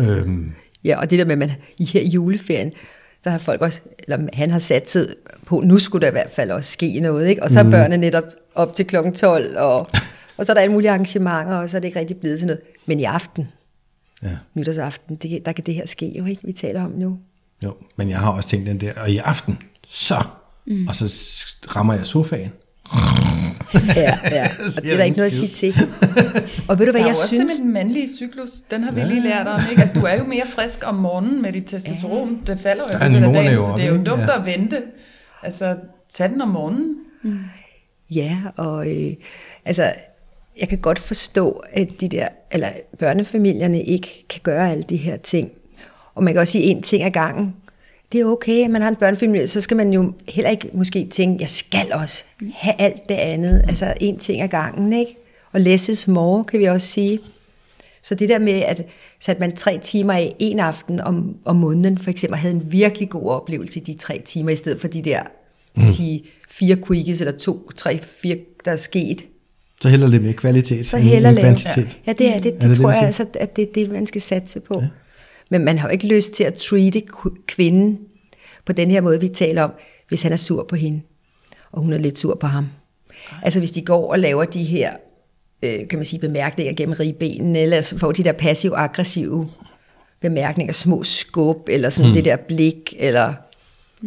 Øhm, 0.04 0.52
Ja, 0.84 1.00
og 1.00 1.10
det 1.10 1.18
der 1.18 1.24
med, 1.24 1.32
at 1.32 1.38
man 1.38 1.52
i 1.78 1.84
her 1.84 2.02
juleferien, 2.02 2.72
der 3.24 3.30
har 3.30 3.38
folk 3.38 3.60
også, 3.60 3.80
eller 3.98 4.28
han 4.32 4.50
har 4.50 4.58
sat 4.58 4.82
tid 4.82 5.16
på, 5.46 5.60
nu 5.60 5.78
skulle 5.78 6.02
der 6.02 6.08
i 6.08 6.12
hvert 6.12 6.30
fald 6.30 6.50
også 6.50 6.72
ske 6.72 7.00
noget, 7.00 7.28
ikke? 7.28 7.42
Og 7.42 7.50
så 7.50 7.58
er 7.60 7.70
børnene 7.70 7.96
netop 7.96 8.24
op 8.54 8.74
til 8.74 8.86
klokken 8.86 9.14
12, 9.14 9.58
og, 9.58 9.78
og 10.36 10.46
så 10.46 10.52
er 10.52 10.54
der 10.54 10.60
alle 10.60 10.72
mulige 10.72 10.90
arrangementer, 10.90 11.56
og 11.56 11.70
så 11.70 11.76
er 11.76 11.80
det 11.80 11.88
ikke 11.88 11.98
rigtig 12.00 12.16
blevet 12.16 12.38
til 12.38 12.46
noget. 12.46 12.60
Men 12.86 13.00
i 13.00 13.04
aften, 13.04 13.48
ja, 14.22 14.36
nytårsaften, 14.54 15.16
det, 15.16 15.46
der 15.46 15.52
kan 15.52 15.64
det 15.66 15.74
her 15.74 15.86
ske 15.86 16.18
jo, 16.18 16.24
ikke? 16.24 16.42
Vi 16.44 16.52
taler 16.52 16.84
om 16.84 16.90
nu. 16.90 17.18
jo. 17.64 17.76
Men 17.96 18.10
jeg 18.10 18.18
har 18.18 18.30
også 18.30 18.48
tænkt 18.48 18.66
den 18.66 18.80
der, 18.80 18.92
og 18.96 19.10
i 19.10 19.18
aften, 19.18 19.58
så, 19.86 20.22
mm. 20.66 20.86
og 20.88 20.96
så 20.96 21.06
rammer 21.76 21.94
jeg 21.94 22.06
sofaen. 22.06 22.52
Ja, 23.96 24.18
ja. 24.30 24.48
Og 24.76 24.82
det 24.82 24.92
er 24.92 24.96
der 24.96 25.04
ikke 25.04 25.16
noget 25.16 25.30
at 25.30 25.36
sige 25.38 25.48
til. 25.72 25.74
Og 26.68 26.78
ved 26.78 26.86
du, 26.86 26.92
hvad 26.92 26.92
Der 26.92 26.92
er 26.92 26.98
jeg 26.98 27.04
jo 27.04 27.08
også 27.08 27.26
synes? 27.28 27.52
det 27.52 27.60
med 27.60 27.64
den 27.64 27.72
mandlige 27.72 28.08
cyklus, 28.16 28.48
den 28.70 28.84
har 28.84 28.92
vi 28.92 29.00
lige 29.00 29.22
lært 29.22 29.46
om, 29.46 29.60
ikke? 29.70 29.82
at 29.82 29.88
du 29.94 30.00
er 30.00 30.16
jo 30.16 30.24
mere 30.24 30.46
frisk 30.48 30.80
om 30.86 30.94
morgenen 30.94 31.42
med 31.42 31.52
dit 31.52 31.64
testosteron. 31.66 32.38
Det 32.46 32.60
falder 32.60 32.82
jo 32.82 32.88
Der 32.98 33.04
i 33.04 33.14
er 33.14 33.20
løbet 33.20 33.26
af 33.26 33.32
dagen, 33.44 33.56
så 33.56 33.72
det 33.76 33.84
er 33.84 33.88
jo 33.88 33.92
ikke? 33.94 34.04
dumt 34.04 34.22
Ja. 34.22 34.38
at 34.40 34.46
vente. 34.46 34.82
Altså, 35.42 35.76
tag 36.10 36.28
den 36.28 36.40
om 36.40 36.48
morgenen. 36.48 36.96
Ja, 38.10 38.36
og 38.56 38.90
øh, 38.90 39.12
altså, 39.64 39.92
jeg 40.60 40.68
kan 40.68 40.78
godt 40.78 40.98
forstå, 40.98 41.62
at 41.72 41.88
de 42.00 42.08
der, 42.08 42.28
eller 42.50 42.68
børnefamilierne 42.98 43.82
ikke 43.82 44.24
kan 44.28 44.40
gøre 44.42 44.70
alle 44.70 44.84
de 44.88 44.96
her 44.96 45.16
ting. 45.16 45.50
Og 46.14 46.24
man 46.24 46.34
kan 46.34 46.40
også 46.40 46.52
sige 46.52 46.64
en 46.64 46.82
ting 46.82 47.02
ad 47.04 47.10
gangen. 47.10 47.54
Det 48.12 48.20
er 48.20 48.24
okay, 48.24 48.64
at 48.64 48.70
man 48.70 48.82
har 48.82 48.88
en 48.88 48.96
børnefamilie, 48.96 49.46
så 49.46 49.60
skal 49.60 49.76
man 49.76 49.92
jo 49.92 50.12
heller 50.28 50.50
ikke 50.50 50.70
måske 50.74 51.08
tænke, 51.10 51.40
jeg 51.40 51.48
skal 51.48 51.92
også 51.92 52.24
have 52.54 52.74
alt 52.80 53.08
det 53.08 53.14
andet. 53.14 53.62
Altså 53.68 53.94
en 54.00 54.18
ting 54.18 54.42
ad 54.42 54.48
gangen, 54.48 54.92
ikke? 54.92 55.16
Og 55.52 55.60
less 55.60 55.88
is 55.88 56.08
more, 56.08 56.44
kan 56.44 56.60
vi 56.60 56.64
også 56.64 56.86
sige. 56.86 57.20
Så 58.02 58.14
det 58.14 58.28
der 58.28 58.38
med, 58.38 58.52
at 58.52 58.86
satte 59.20 59.40
man 59.40 59.56
tre 59.56 59.80
timer 59.82 60.12
af 60.12 60.36
en 60.38 60.60
aften 60.60 61.00
om, 61.00 61.36
om 61.44 61.56
måneden, 61.56 61.98
for 61.98 62.10
eksempel, 62.10 62.38
havde 62.38 62.54
en 62.54 62.72
virkelig 62.72 63.08
god 63.08 63.30
oplevelse 63.30 63.80
i 63.80 63.82
de 63.82 63.94
tre 63.94 64.22
timer, 64.24 64.50
i 64.50 64.56
stedet 64.56 64.80
for 64.80 64.88
de 64.88 65.02
der 65.02 65.22
mm. 65.76 65.90
sige, 65.90 66.24
fire 66.48 66.76
quickies, 66.86 67.20
eller 67.20 67.38
to, 67.38 67.70
tre, 67.76 67.98
fire, 67.98 68.36
der 68.64 68.72
er 68.72 68.76
sket. 68.76 69.24
Så 69.80 69.88
heller 69.88 70.08
lidt 70.08 70.22
mere 70.22 70.32
kvalitet 70.32 70.86
Så 70.86 70.96
end 70.96 71.06
heller 71.06 71.30
lave. 71.30 71.44
kvantitet. 71.44 71.98
Ja, 72.06 72.12
det 72.12 72.28
er 72.28 72.40
det. 72.40 72.44
Det, 72.44 72.64
Er 72.64 72.68
det, 72.68 72.76
tror 72.76 72.88
det, 72.88 72.96
jeg 72.96 73.06
altså, 73.06 73.26
at 73.34 73.56
det 73.56 73.62
er 73.68 73.72
det, 73.74 73.90
man 73.90 74.06
skal 74.06 74.20
satse 74.20 74.60
på. 74.60 74.80
Ja. 74.80 74.86
Men 75.48 75.64
man 75.64 75.78
har 75.78 75.88
jo 75.88 75.92
ikke 75.92 76.06
lyst 76.06 76.32
til 76.32 76.44
at 76.44 76.54
treate 76.54 77.02
kvinden 77.46 77.98
på 78.64 78.72
den 78.72 78.90
her 78.90 79.00
måde, 79.00 79.20
vi 79.20 79.28
taler 79.28 79.62
om, 79.62 79.72
hvis 80.08 80.22
han 80.22 80.32
er 80.32 80.36
sur 80.36 80.64
på 80.64 80.76
hende, 80.76 81.00
og 81.72 81.82
hun 81.82 81.92
er 81.92 81.98
lidt 81.98 82.18
sur 82.18 82.34
på 82.34 82.46
ham. 82.46 82.66
Altså 83.42 83.58
hvis 83.58 83.70
de 83.70 83.84
går 83.84 84.12
og 84.12 84.18
laver 84.18 84.44
de 84.44 84.64
her, 84.64 84.92
øh, 85.62 85.88
kan 85.88 85.98
man 85.98 86.04
sige, 86.04 86.20
bemærkninger 86.20 86.72
gennem 86.72 86.96
ribbenene, 87.00 87.58
eller 87.58 87.80
så 87.80 87.98
får 87.98 88.12
de 88.12 88.24
der 88.24 88.32
passiv-aggressive 88.32 89.48
bemærkninger, 90.20 90.72
små 90.72 91.02
skub, 91.02 91.68
eller 91.68 91.88
sådan 91.88 92.08
hmm. 92.08 92.16
det 92.16 92.24
der 92.24 92.36
blik, 92.36 92.94
eller 92.98 93.34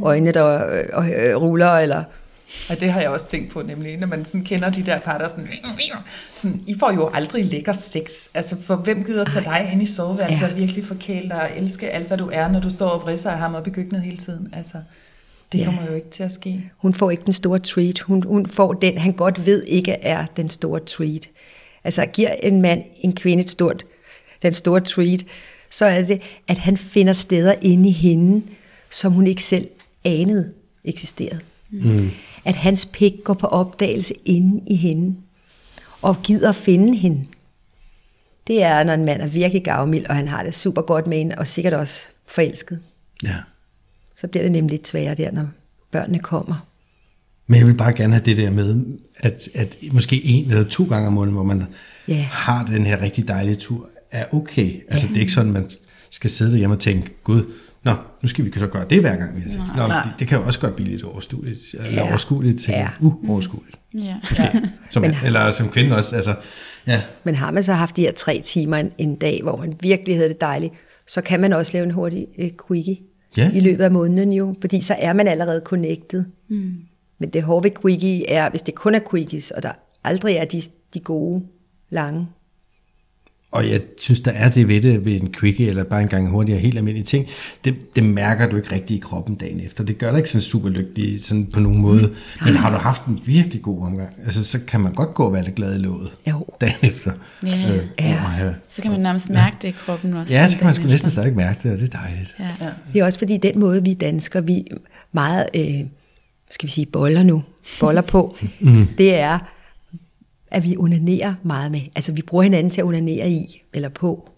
øjne, 0.01 0.31
der 0.31 0.75
øh, 0.75 1.29
øh, 1.29 1.35
ruller, 1.35 1.71
eller... 1.71 2.03
Og 2.69 2.79
det 2.79 2.91
har 2.91 3.01
jeg 3.01 3.09
også 3.09 3.27
tænkt 3.27 3.51
på, 3.51 3.61
nemlig, 3.61 3.97
når 3.97 4.07
man 4.07 4.25
sådan 4.25 4.43
kender 4.43 4.69
de 4.69 4.81
der 4.85 4.99
par, 4.99 5.17
der 5.17 5.25
er 5.25 5.29
sådan, 5.29 5.47
sådan, 6.35 6.63
I 6.67 6.75
får 6.79 6.91
jo 6.93 7.09
aldrig 7.13 7.45
lækker 7.45 7.73
sex. 7.73 8.11
Altså, 8.33 8.55
for 8.65 8.75
hvem 8.75 9.03
gider 9.03 9.25
tage 9.25 9.45
dig 9.45 9.69
ind 9.73 9.83
i 9.83 9.85
soveværelset 9.85 10.41
Ja. 10.41 10.51
og 10.51 10.57
virkelig 10.57 10.85
forkæle 10.85 11.29
dig 11.29 11.41
og 11.41 11.49
elske 11.57 11.89
alt, 11.89 12.07
hvad 12.07 12.17
du 12.17 12.29
er, 12.33 12.47
når 12.51 12.59
du 12.59 12.69
står 12.69 12.89
og 12.89 13.01
vrisser 13.01 13.31
af 13.31 13.37
ham 13.37 13.55
op 13.55 13.67
i 13.67 13.69
køkkenet 13.69 14.01
hele 14.01 14.17
tiden? 14.17 14.53
Altså, 14.53 14.77
det 15.51 15.59
Ja. 15.59 15.65
kommer 15.65 15.85
jo 15.89 15.93
ikke 15.93 16.09
til 16.09 16.23
at 16.23 16.31
ske. 16.31 16.63
Hun 16.77 16.93
får 16.93 17.11
ikke 17.11 17.23
den 17.25 17.33
store 17.33 17.59
treat. 17.59 17.99
Hun, 17.99 18.23
hun 18.23 18.45
får 18.45 18.73
den, 18.73 18.97
han 18.97 19.13
godt 19.13 19.45
ved 19.45 19.63
ikke 19.63 19.91
er 19.91 20.25
den 20.37 20.49
store 20.49 20.79
treat. 20.79 21.29
Altså 21.83 22.05
giver 22.05 22.29
en 22.43 22.61
mand 22.61 22.83
en 23.01 23.15
kvinde 23.15 23.43
et 23.43 23.49
stort, 23.49 23.83
den 24.41 24.53
store 24.53 24.79
treat, 24.81 25.25
så 25.69 25.85
er 25.85 26.01
det, 26.01 26.21
at 26.47 26.57
han 26.57 26.77
finder 26.77 27.13
steder 27.13 27.55
inde 27.61 27.89
i 27.89 27.91
hende, 27.91 28.41
som 28.89 29.11
hun 29.11 29.27
ikke 29.27 29.43
selv 29.43 29.67
anede 30.05 30.51
eksisterede. 30.83 31.39
Mm. 31.69 32.09
At 32.45 32.55
hans 32.55 32.85
pik 32.85 33.13
går 33.23 33.33
på 33.33 33.47
opdagelse 33.47 34.13
inde 34.25 34.61
i 34.67 34.75
hende, 34.75 35.15
og 36.01 36.21
gider 36.23 36.49
at 36.49 36.55
finde 36.55 36.97
hende. 36.97 37.25
Det 38.47 38.63
er, 38.63 38.83
når 38.83 38.93
en 38.93 39.05
mand 39.05 39.21
er 39.21 39.27
virkelig 39.27 39.63
gavmild, 39.63 40.05
og 40.05 40.15
han 40.15 40.27
har 40.27 40.43
det 40.43 40.55
super 40.55 40.81
godt 40.81 41.07
med 41.07 41.17
hende, 41.17 41.35
og 41.37 41.47
sikkert 41.47 41.73
også 41.73 42.01
forelsket. 42.27 42.79
Ja. 43.23 43.35
Så 44.15 44.27
bliver 44.27 44.43
det 44.43 44.51
nemlig 44.51 44.71
lidt 44.71 44.87
sværere 44.87 45.15
der, 45.15 45.31
når 45.31 45.47
børnene 45.91 46.19
kommer. 46.19 46.67
Men 47.47 47.59
jeg 47.59 47.67
vil 47.67 47.73
bare 47.73 47.93
gerne 47.93 48.13
have 48.13 48.25
det 48.25 48.37
der 48.37 48.51
med, 48.51 48.85
at, 49.17 49.49
at 49.53 49.77
måske 49.91 50.25
en 50.25 50.51
eller 50.51 50.63
to 50.69 50.83
gange 50.85 51.07
om 51.07 51.13
måneden, 51.13 51.33
hvor 51.35 51.43
man 51.43 51.63
Ja. 52.07 52.21
har 52.31 52.65
den 52.65 52.85
her 52.85 53.01
rigtig 53.01 53.27
dejlige 53.27 53.55
tur, 53.55 53.89
er 54.11 54.25
okay. 54.33 54.81
Altså 54.89 55.07
det 55.07 55.15
er 55.15 55.19
ikke 55.19 55.31
sådan, 55.31 55.51
man 55.51 55.69
skal 56.09 56.29
sidde 56.29 56.51
derhjemme 56.51 56.75
og 56.75 56.79
tænke, 56.79 57.09
gud, 57.23 57.53
Nå, 57.83 57.91
nu 58.21 58.27
skal 58.27 58.45
vi 58.45 58.51
så 58.59 58.67
gøre 58.67 58.85
det 58.89 58.99
hver 58.99 59.15
gang, 59.15 59.35
vi 59.35 59.41
har 59.41 59.49
sex. 59.49 59.59
Nå, 59.75 59.81
fordi 59.87 60.09
det 60.19 60.27
kan 60.27 60.37
jo 60.37 60.43
også 60.45 60.59
godt 60.59 60.75
blive 60.75 60.89
lidt 60.89 61.03
overskueligt. 61.03 61.59
Eller 61.73 61.91
Ja. 61.91 62.09
overskueligt 62.09 62.59
til 62.59 62.71
Ja. 62.71 62.89
uoverskueligt. 63.01 63.77
Ja. 63.93 64.15
Som, 64.91 65.01
Men- 65.01 65.13
eller 65.25 65.51
som 65.51 65.69
kvinde 65.69 65.95
også, 65.95 66.15
altså, 66.15 66.35
ja. 66.87 67.01
Men 67.23 67.35
har 67.35 67.51
man 67.51 67.63
så 67.63 67.73
haft 67.73 67.95
de 67.97 68.01
her 68.01 68.11
tre 68.11 68.41
timer 68.45 68.77
en, 68.77 68.91
en 68.97 69.15
dag, 69.15 69.39
hvor 69.43 69.57
man 69.57 69.73
virkelig 69.79 70.15
havde 70.15 70.29
det 70.29 70.41
dejligt, 70.41 70.73
så 71.07 71.21
kan 71.21 71.39
man 71.41 71.53
også 71.53 71.71
lave 71.73 71.83
en 71.83 71.91
hurtig 71.91 72.27
øh, 72.39 72.49
quickie 72.67 72.97
Ja. 73.37 73.51
i 73.53 73.59
løbet 73.59 73.83
af 73.83 73.91
måneden 73.91 74.33
jo, 74.33 74.55
fordi 74.61 74.81
så 74.81 74.95
er 74.99 75.13
man 75.13 75.27
allerede 75.27 75.61
connected. 75.65 76.25
Mm. 76.49 76.73
Men 77.19 77.29
det 77.29 77.43
hårde 77.43 77.63
ved 77.63 77.71
quickie 77.81 78.29
er, 78.29 78.49
hvis 78.49 78.61
det 78.61 78.75
kun 78.75 78.95
er 78.95 78.99
quickies, 79.11 79.51
og 79.51 79.63
der 79.63 79.71
aldrig 80.03 80.35
er 80.35 80.45
de, 80.45 80.61
de 80.93 80.99
gode, 80.99 81.43
lange. 81.89 82.27
Og 83.51 83.69
jeg 83.69 83.81
synes, 83.97 84.19
der 84.19 84.31
er 84.31 84.49
det 84.49 84.67
ved 84.67 84.81
det, 84.81 85.05
ved 85.05 85.21
en 85.21 85.33
quickie, 85.39 85.67
eller 85.67 85.83
bare 85.83 86.01
en 86.01 86.07
gang 86.07 86.29
hurtigere, 86.29 86.59
helt 86.59 86.77
almindelige 86.77 87.05
ting. 87.05 87.27
Det, 87.65 87.95
det 87.95 88.03
mærker 88.03 88.49
du 88.49 88.55
ikke 88.55 88.71
rigtig 88.75 88.97
i 88.97 88.99
kroppen 88.99 89.35
dagen 89.35 89.59
efter. 89.59 89.83
Det 89.83 89.97
gør 89.97 90.09
dig 90.09 90.17
ikke 90.17 90.29
sådan 90.29 90.41
super 90.41 90.69
lykkelig 90.69 91.23
sådan 91.25 91.45
på 91.45 91.59
nogen 91.59 91.81
måde. 91.81 92.07
Mm. 92.07 92.45
Men 92.45 92.55
har 92.55 92.69
du 92.71 92.77
haft 92.77 93.05
en 93.05 93.19
virkelig 93.25 93.61
god 93.61 93.83
omgang, 93.85 94.09
altså, 94.25 94.43
så 94.43 94.59
kan 94.67 94.79
man 94.79 94.93
godt 94.93 95.13
gå 95.13 95.23
og 95.25 95.33
være 95.33 95.43
lidt 95.43 95.55
glad 95.55 95.75
i 95.75 95.77
låget 95.77 96.09
Jo. 96.29 96.45
dagen 96.61 96.75
efter. 96.81 97.11
Ja. 97.47 97.71
Øh, 97.75 97.83
Ja. 97.99 98.05
have- 98.05 98.55
Så 98.69 98.81
kan 98.81 98.91
man 98.91 98.99
nærmest 98.99 99.29
mærke 99.29 99.57
det 99.61 99.67
i 99.67 99.71
kroppen 99.71 100.13
også. 100.13 100.33
Ja, 100.33 100.47
så 100.49 100.57
kan 100.57 100.65
man 100.65 100.75
sgu 100.75 100.83
næsten 100.87 101.09
stadig 101.11 101.35
mærke 101.35 101.59
det, 101.63 101.71
og 101.71 101.77
det 101.79 101.93
er 101.93 101.99
dejligt. 101.99 102.35
Ja. 102.39 102.65
ja. 102.65 102.69
Det 102.93 103.01
er 103.01 103.05
også 103.05 103.19
fordi 103.19 103.37
den 103.37 103.59
måde, 103.59 103.83
vi 103.83 103.93
danskere, 103.93 104.45
vi 104.45 104.63
meget, 105.11 105.45
øh, 105.55 105.65
skal 106.51 106.67
vi 106.67 106.71
sige, 106.71 106.85
boller 106.85 107.23
nu, 107.23 107.43
boller 107.79 108.01
på, 108.01 108.37
mm. 108.59 108.87
det 108.97 109.15
er, 109.19 109.39
at 110.51 110.63
vi 110.63 110.75
onanerer 110.77 111.33
meget 111.43 111.71
med. 111.71 111.81
Altså 111.95 112.11
vi 112.11 112.21
bruger 112.21 112.43
hinanden 112.43 112.71
til 112.71 112.81
at 112.81 112.85
onanere 112.85 113.29
i, 113.29 113.63
eller 113.73 113.89
på. 113.89 114.29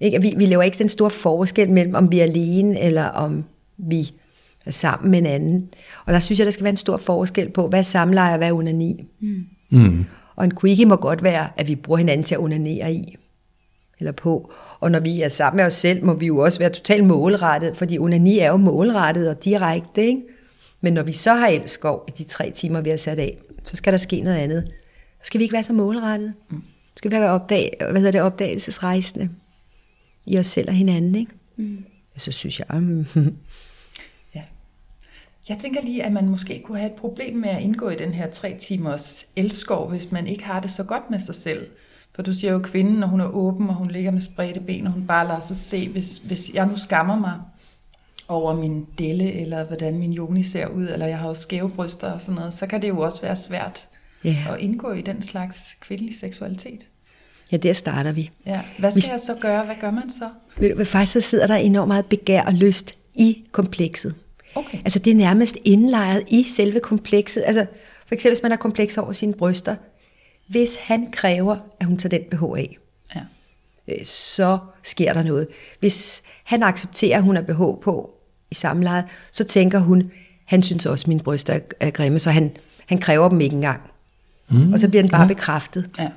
Ikke? 0.00 0.20
Vi, 0.20 0.34
vi 0.36 0.46
laver 0.46 0.62
ikke 0.62 0.78
den 0.78 0.88
store 0.88 1.10
forskel 1.10 1.70
mellem, 1.70 1.94
om 1.94 2.12
vi 2.12 2.18
er 2.18 2.24
alene, 2.24 2.80
eller 2.80 3.04
om 3.04 3.44
vi 3.78 4.12
er 4.66 4.70
sammen 4.70 5.10
med 5.10 5.18
en 5.18 5.26
anden. 5.26 5.68
Og 6.06 6.12
der 6.12 6.20
synes 6.20 6.38
jeg, 6.38 6.44
der 6.44 6.50
skal 6.50 6.64
være 6.64 6.70
en 6.70 6.76
stor 6.76 6.96
forskel 6.96 7.50
på, 7.50 7.68
hvad 7.68 7.82
samleje 7.82 8.32
og 8.32 8.38
hvad 8.38 8.52
onani. 8.52 9.04
Mm. 9.70 10.04
Og 10.36 10.44
en 10.44 10.52
quickie 10.60 10.86
må 10.86 10.96
godt 10.96 11.22
være, 11.22 11.48
at 11.56 11.68
vi 11.68 11.76
bruger 11.76 11.98
hinanden 11.98 12.24
til 12.24 12.34
at 12.34 12.40
onanere 12.40 12.92
i 12.92 13.16
eller 14.00 14.12
på. 14.12 14.52
Og 14.80 14.90
når 14.90 15.00
vi 15.00 15.22
er 15.22 15.28
sammen 15.28 15.56
med 15.56 15.64
os 15.64 15.74
selv, 15.74 16.04
må 16.04 16.14
vi 16.14 16.26
jo 16.26 16.38
også 16.38 16.58
være 16.58 16.70
totalt 16.70 17.04
målrettet, 17.04 17.76
fordi 17.76 17.98
onani 17.98 18.38
er 18.38 18.48
jo 18.48 18.56
målrettet 18.56 19.28
og 19.28 19.44
direkte, 19.44 20.02
ikke? 20.02 20.22
Men 20.80 20.92
når 20.92 21.02
vi 21.02 21.12
så 21.12 21.34
har 21.34 21.48
elskov 21.48 22.04
i 22.08 22.10
de 22.18 22.24
tre 22.24 22.50
timer, 22.50 22.80
vi 22.80 22.90
har 22.90 22.96
sat 22.96 23.18
af, 23.18 23.38
så 23.62 23.76
skal 23.76 23.92
der 23.92 23.98
ske 23.98 24.20
noget 24.20 24.36
andet. 24.36 24.72
Skal 25.22 25.38
vi 25.38 25.42
ikke 25.42 25.52
være 25.52 25.62
så 25.62 25.72
målrettet. 25.72 26.32
Så 26.50 26.56
skal 26.96 27.10
vi 27.10 27.16
være 27.16 27.30
opdag, 27.30 27.76
hvad 27.78 27.96
hedder 27.96 28.10
det, 28.10 28.22
opdagelsesrejsende 28.22 29.30
i 30.26 30.38
os 30.38 30.46
selv 30.46 30.68
og 30.68 30.74
hinanden, 30.74 31.14
ikke? 31.14 31.32
Mm. 31.56 31.84
Så 32.16 32.32
synes 32.32 32.58
jeg, 32.58 32.80
mm, 32.80 33.06
Ja. 34.34 34.42
Jeg 35.48 35.58
tænker 35.58 35.82
lige, 35.82 36.04
at 36.04 36.12
man 36.12 36.28
måske 36.28 36.62
kunne 36.64 36.78
have 36.78 36.90
et 36.90 36.96
problem 36.96 37.36
med 37.36 37.48
at 37.48 37.62
indgå 37.62 37.88
i 37.88 37.96
den 37.96 38.14
her 38.14 38.30
tre 38.30 38.56
timers 38.60 39.26
elskov, 39.36 39.88
hvis 39.90 40.12
man 40.12 40.26
ikke 40.26 40.44
har 40.44 40.60
det 40.60 40.70
så 40.70 40.82
godt 40.82 41.10
med 41.10 41.20
sig 41.20 41.34
selv. 41.34 41.66
For 42.14 42.22
du 42.22 42.32
siger 42.32 42.52
jo, 42.52 42.58
at 42.58 42.64
kvinden, 42.64 42.94
når 42.94 43.06
hun 43.06 43.20
er 43.20 43.26
åben, 43.26 43.68
og 43.68 43.74
hun 43.74 43.90
ligger 43.90 44.10
med 44.10 44.20
spredte 44.20 44.60
ben, 44.60 44.86
og 44.86 44.92
hun 44.92 45.06
bare 45.06 45.28
lader 45.28 45.40
sig 45.40 45.56
se, 45.56 45.88
hvis, 45.88 46.18
hvis 46.18 46.50
jeg 46.54 46.66
nu 46.66 46.76
skammer 46.76 47.18
mig 47.18 47.40
over 48.28 48.54
min 48.54 48.86
delle, 48.98 49.32
eller 49.32 49.64
hvordan 49.64 49.98
min 49.98 50.12
joni 50.12 50.42
ser 50.42 50.66
ud, 50.66 50.88
eller 50.88 51.06
jeg 51.06 51.18
har 51.18 51.28
jo 51.28 51.34
skæve 51.34 51.70
bryster 51.70 52.12
og 52.12 52.20
sådan 52.20 52.34
noget, 52.34 52.54
så 52.54 52.66
kan 52.66 52.82
det 52.82 52.88
jo 52.88 53.00
også 53.00 53.20
være 53.20 53.36
svært 53.36 53.88
Ja. 54.24 54.36
at 54.54 54.60
indgå 54.60 54.92
i 54.92 55.02
den 55.02 55.22
slags 55.22 55.76
kvindelig 55.80 56.18
seksualitet. 56.18 56.88
ja, 57.52 57.56
der 57.56 57.72
starter 57.72 58.12
vi. 58.12 58.30
Ja. 58.46 58.60
Hvad 58.78 58.90
skal 58.90 59.02
Vi- 59.02 59.08
jeg 59.12 59.20
så 59.20 59.34
gøre? 59.40 59.64
Hvad 59.64 59.74
gør 59.80 59.90
man 59.90 60.10
så? 60.10 60.28
Ved 60.58 60.68
du 60.68 60.74
hvad, 60.74 60.86
faktisk 60.86 61.12
så 61.12 61.20
sidder 61.20 61.46
der 61.46 61.54
enormt 61.54 61.88
meget 61.88 62.06
begær 62.06 62.42
og 62.42 62.52
lyst 62.54 62.96
i 63.14 63.44
komplekset. 63.52 64.14
Okay. 64.54 64.78
Altså 64.78 64.98
det 64.98 65.10
er 65.10 65.14
nærmest 65.14 65.56
indlejret 65.64 66.22
i 66.28 66.42
selve 66.56 66.80
komplekset. 66.80 67.42
Altså 67.46 67.66
for 68.06 68.14
eksempel 68.14 68.34
hvis 68.36 68.42
man 68.42 68.50
har 68.52 68.56
kompleks 68.56 68.98
over 68.98 69.12
sine 69.12 69.34
bryster. 69.34 69.76
Hvis 70.48 70.76
han 70.76 71.10
kræver, 71.12 71.56
at 71.80 71.86
hun 71.86 71.96
tager 71.98 72.18
den 72.18 72.24
BH 72.38 72.42
af, 72.58 72.78
Ja. 73.14 73.20
øh, 73.88 74.04
så 74.04 74.58
sker 74.82 75.12
der 75.12 75.22
noget. 75.22 75.48
Hvis 75.80 76.22
han 76.44 76.62
accepterer, 76.62 77.16
at 77.18 77.22
hun 77.24 77.36
har 77.36 77.42
BH 77.42 77.82
på 77.82 78.10
i 78.50 78.54
samlejet, 78.54 79.04
så 79.32 79.44
tænker 79.44 79.78
hun, 79.78 80.10
han 80.44 80.62
synes 80.62 80.86
også, 80.86 81.04
at 81.04 81.08
mine 81.08 81.20
bryster 81.20 81.52
er- 81.54 81.60
er 81.80 81.90
grimme, 81.90 82.18
så 82.18 82.30
han, 82.30 82.56
han 82.86 82.98
kræver 82.98 83.28
dem 83.28 83.40
ikke 83.40 83.54
engang. 83.56 83.80
Mm, 84.50 84.72
og 84.72 84.80
så 84.80 84.88
bliver 84.88 85.02
den 85.02 85.10
bare 85.10 85.20
ja. 85.22 85.26
bekræftet. 85.28 85.86
ja. 85.98 86.08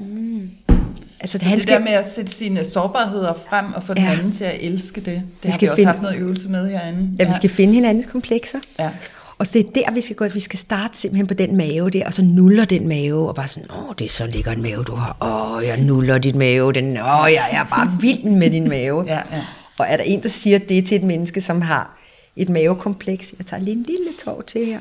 Altså, 1.20 1.40
Så 1.40 1.56
det 1.56 1.68
der 1.68 1.80
med 1.80 1.92
at 1.92 2.12
sætte 2.12 2.32
sine 2.32 2.66
sårbarheder 2.66 3.34
frem 3.50 3.66
og 3.74 3.84
få 3.84 3.94
den 3.94 4.04
Ja. 4.04 4.12
anden 4.12 4.32
til 4.32 4.44
at 4.44 4.56
elske 4.62 5.02
det, 5.02 5.06
det 5.06 5.22
Vi 5.44 5.50
har 5.50 5.52
skal 5.52 5.66
vi 5.66 5.70
også 5.70 5.76
finde- 5.76 5.92
haft 5.92 6.02
noget 6.02 6.18
øvelse 6.18 6.50
med 6.50 6.70
herinde. 6.70 7.10
Ja, 7.20 7.26
vi 7.28 7.34
skal 7.36 7.50
finde 7.50 7.74
hinandens 7.74 8.12
komplekser. 8.12 8.58
Ja. 8.80 8.90
Og 9.38 9.54
det 9.54 9.60
er 9.66 9.70
der, 9.76 9.92
vi 9.94 10.02
skal 10.02 10.16
gå. 10.16 10.28
Vi 10.28 10.40
skal 10.40 10.60
starte 10.60 10.98
simpelthen 10.98 11.28
på 11.28 11.34
den 11.34 11.58
mave 11.58 11.90
der, 11.90 12.06
og 12.06 12.14
så 12.14 12.22
nuller 12.22 12.66
den 12.66 12.88
mave, 12.88 13.28
og 13.28 13.36
bare 13.36 13.48
sådan, 13.48 13.72
åh, 13.72 13.94
det 14.00 14.06
er 14.06 14.10
så 14.10 14.26
lækker 14.28 14.52
en 14.52 14.62
mave, 14.62 14.84
du 14.84 14.96
har. 14.96 15.18
Åh, 15.58 15.66
jeg 15.66 15.82
nuller 15.82 16.18
dit 16.18 16.36
mave. 16.36 16.74
Den, 16.74 16.86
åh, 16.98 17.28
jeg 17.32 17.48
er 17.52 17.64
bare 17.64 17.98
vild 18.02 18.24
med 18.24 18.50
din 18.52 18.70
mave. 18.70 19.04
Ja, 19.08 19.20
ja. 19.32 19.42
Og 19.80 19.86
er 19.90 19.98
der 19.98 20.04
en, 20.04 20.24
der 20.24 20.30
siger 20.30 20.58
det 20.60 20.86
til 20.88 20.98
et 20.98 21.04
menneske, 21.04 21.42
som 21.42 21.62
har 21.62 21.98
et 22.36 22.50
mavekompleks? 22.50 23.34
Jeg 23.38 23.46
tager 23.46 23.64
lige 23.64 23.76
en 23.78 23.84
lille 23.84 24.08
tår 24.26 24.42
til 24.48 24.66
her. 24.66 24.80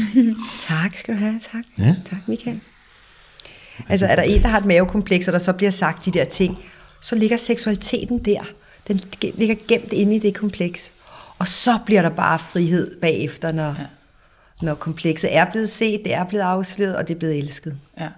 tak 0.68 0.96
skal 0.96 1.14
du 1.14 1.18
have, 1.18 1.40
tak. 1.52 1.64
Ja. 1.78 1.94
Tak, 2.10 2.18
Michael. 2.28 2.60
Altså, 3.88 4.06
er 4.06 4.16
der 4.16 4.22
en, 4.22 4.42
der 4.42 4.48
har 4.48 4.58
et 4.58 4.64
mavekompleks, 4.64 5.28
og 5.28 5.32
der 5.32 5.38
så 5.38 5.52
bliver 5.52 5.70
sagt 5.70 6.04
de 6.04 6.10
der 6.10 6.24
ting, 6.24 6.58
så 7.02 7.14
ligger 7.14 7.36
seksualiteten 7.36 8.18
der. 8.18 8.40
Den 8.88 9.00
ligger 9.22 9.54
gemt 9.68 9.92
inde 9.92 10.16
i 10.16 10.18
det 10.18 10.34
kompleks. 10.34 10.92
Og 11.38 11.48
så 11.48 11.78
bliver 11.86 12.02
der 12.02 12.10
bare 12.10 12.38
frihed 12.38 13.00
bagefter, 13.00 13.52
når, 13.52 13.64
ja. 13.64 13.86
når 14.62 14.74
komplekset 14.74 15.36
er 15.36 15.50
blevet 15.50 15.70
set, 15.70 16.00
det 16.04 16.14
er 16.14 16.24
blevet 16.24 16.44
afsløret, 16.44 16.96
og 16.96 17.08
det 17.08 17.14
er 17.14 17.18
blevet 17.18 17.38
elsket. 17.38 17.78
Ja. 18.00 18.08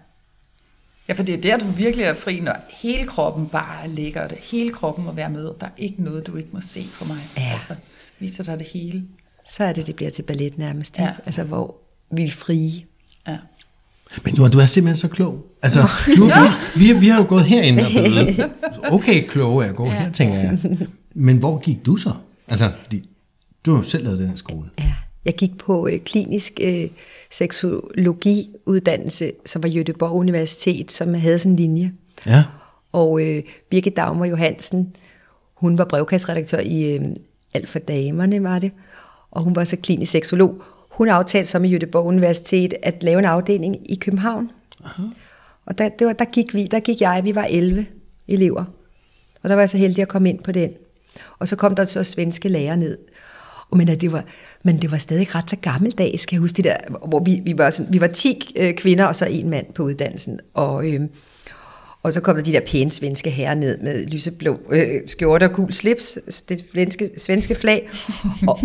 Ja, 1.08 1.14
for 1.14 1.22
det 1.22 1.34
er 1.34 1.40
der, 1.40 1.56
du 1.58 1.66
virkelig 1.66 2.04
er 2.04 2.14
fri, 2.14 2.40
når 2.40 2.56
hele 2.68 3.04
kroppen 3.04 3.48
bare 3.48 3.82
er 3.82 3.86
lækkert. 3.86 4.32
Hele 4.32 4.70
kroppen 4.70 5.04
må 5.04 5.12
være 5.12 5.30
med. 5.30 5.44
Der 5.60 5.66
er 5.66 5.70
ikke 5.76 6.02
noget, 6.02 6.26
du 6.26 6.36
ikke 6.36 6.48
må 6.52 6.60
se 6.60 6.88
på 6.98 7.04
mig. 7.04 7.28
Ja. 7.36 7.52
Altså, 7.58 7.74
viser 8.18 8.44
dig 8.44 8.58
det 8.58 8.66
hele. 8.66 9.04
Så 9.50 9.64
er 9.64 9.72
det, 9.72 9.86
det 9.86 9.96
bliver 9.96 10.10
til 10.10 10.22
ballet 10.22 10.58
nærmest. 10.58 10.98
Ja. 10.98 11.12
Altså, 11.26 11.42
hvor 11.42 11.76
vi 12.10 12.24
er 12.24 12.30
frie. 12.30 12.84
Ja. 14.10 14.16
Men 14.24 14.34
Johan, 14.34 14.50
du 14.50 14.58
er 14.58 14.66
simpelthen 14.66 14.96
så 14.96 15.08
klog. 15.08 15.46
Altså, 15.62 15.80
du, 16.16 16.24
vi, 16.24 16.30
vi, 16.76 17.00
vi 17.00 17.08
har 17.08 17.18
jo 17.18 17.26
gået 17.28 17.44
herinde 17.44 17.82
og 17.82 17.88
blevet 17.90 18.50
okay 18.96 19.26
kloge 19.28 19.64
af 19.64 19.68
at 19.68 19.76
gå 19.76 19.90
her, 19.90 20.12
tænker 20.12 20.34
jeg. 20.34 20.58
Men 21.14 21.36
hvor 21.36 21.58
gik 21.58 21.86
du 21.86 21.96
så? 21.96 22.12
Altså, 22.48 22.70
du 23.66 23.70
har 23.70 23.78
jo 23.78 23.82
selv 23.82 24.04
lavet 24.04 24.18
den 24.18 24.28
her 24.28 24.36
skole. 24.36 24.70
Ja. 24.78 24.94
Jeg 25.24 25.34
gik 25.34 25.58
på 25.58 25.88
øh, 25.88 26.00
klinisk 26.00 26.60
øh, 26.62 26.88
seksologiuddannelse, 27.30 29.32
som 29.46 29.62
var 29.62 29.68
Jødeborg 29.68 30.12
Universitet, 30.12 30.92
som 30.92 31.14
havde 31.14 31.38
sådan 31.38 31.52
en 31.52 31.56
linje. 31.56 31.92
Ja. 32.26 32.44
Og 32.92 33.22
øh, 33.22 33.42
Birgit 33.70 33.96
Dagmar 33.96 34.26
Johansen, 34.26 34.96
hun 35.54 35.78
var 35.78 35.84
brevkasseredaktør 35.84 36.60
i 36.60 36.94
øh, 36.94 37.02
Alt 37.54 37.68
for 37.68 37.78
Damerne, 37.78 38.42
var 38.42 38.58
det. 38.58 38.70
Og 39.30 39.42
hun 39.42 39.56
var 39.56 39.64
så 39.64 39.76
klinisk 39.76 40.12
seksolog. 40.12 40.62
Hun 40.96 41.08
aftalte 41.08 41.50
så 41.50 41.58
med 41.58 41.70
Jødeborg 41.70 42.06
Universitet 42.06 42.74
at 42.82 43.02
lave 43.02 43.18
en 43.18 43.24
afdeling 43.24 43.90
i 43.90 43.94
København. 43.94 44.50
Aha. 44.84 45.02
Og 45.66 45.78
der, 45.78 45.88
det 45.88 46.06
var, 46.06 46.12
der, 46.12 46.24
gik 46.24 46.54
vi, 46.54 46.66
der 46.66 46.80
gik 46.80 47.00
jeg, 47.00 47.20
vi 47.24 47.34
var 47.34 47.44
11 47.50 47.86
elever. 48.28 48.64
Og 49.42 49.48
der 49.48 49.54
var 49.54 49.62
jeg 49.62 49.70
så 49.70 49.78
heldig 49.78 50.02
at 50.02 50.08
komme 50.08 50.28
ind 50.28 50.42
på 50.42 50.52
den. 50.52 50.70
Og 51.38 51.48
så 51.48 51.56
kom 51.56 51.74
der 51.74 51.84
så 51.84 52.04
svenske 52.04 52.48
lærer 52.48 52.76
ned. 52.76 52.98
Og 53.70 53.76
men, 53.76 53.88
at 53.88 54.00
det 54.00 54.12
var, 54.12 54.24
men 54.62 54.82
det 54.82 54.90
var 54.90 54.98
stadig 54.98 55.34
ret 55.34 55.50
så 55.50 55.56
gammeldags, 55.56 56.26
kan 56.26 56.34
jeg 56.34 56.40
huske 56.40 56.56
det 56.56 56.64
der, 56.64 56.76
hvor 57.08 57.20
vi, 57.20 57.40
vi, 57.44 57.58
var, 57.58 57.70
sådan, 57.70 57.92
vi 57.92 58.00
var 58.00 58.06
10 58.06 58.54
øh, 58.56 58.74
kvinder 58.74 59.04
og 59.04 59.16
så 59.16 59.26
en 59.26 59.50
mand 59.50 59.66
på 59.72 59.82
uddannelsen. 59.82 60.40
Og, 60.54 60.86
øh, 60.90 61.00
og 62.06 62.12
så 62.12 62.20
kom 62.20 62.36
der 62.36 62.42
de 62.42 62.52
der 62.52 62.60
pæne 62.60 62.90
svenske 62.90 63.30
herrer 63.30 63.54
ned 63.54 63.78
med 63.78 64.06
lyseblå 64.06 64.58
øh, 64.70 64.86
skjorte 65.06 65.44
og 65.44 65.52
gul 65.52 65.72
slips, 65.72 66.18
det 66.48 66.64
svenske, 66.72 67.10
svenske 67.18 67.54
flag, 67.54 67.88
og, 68.48 68.60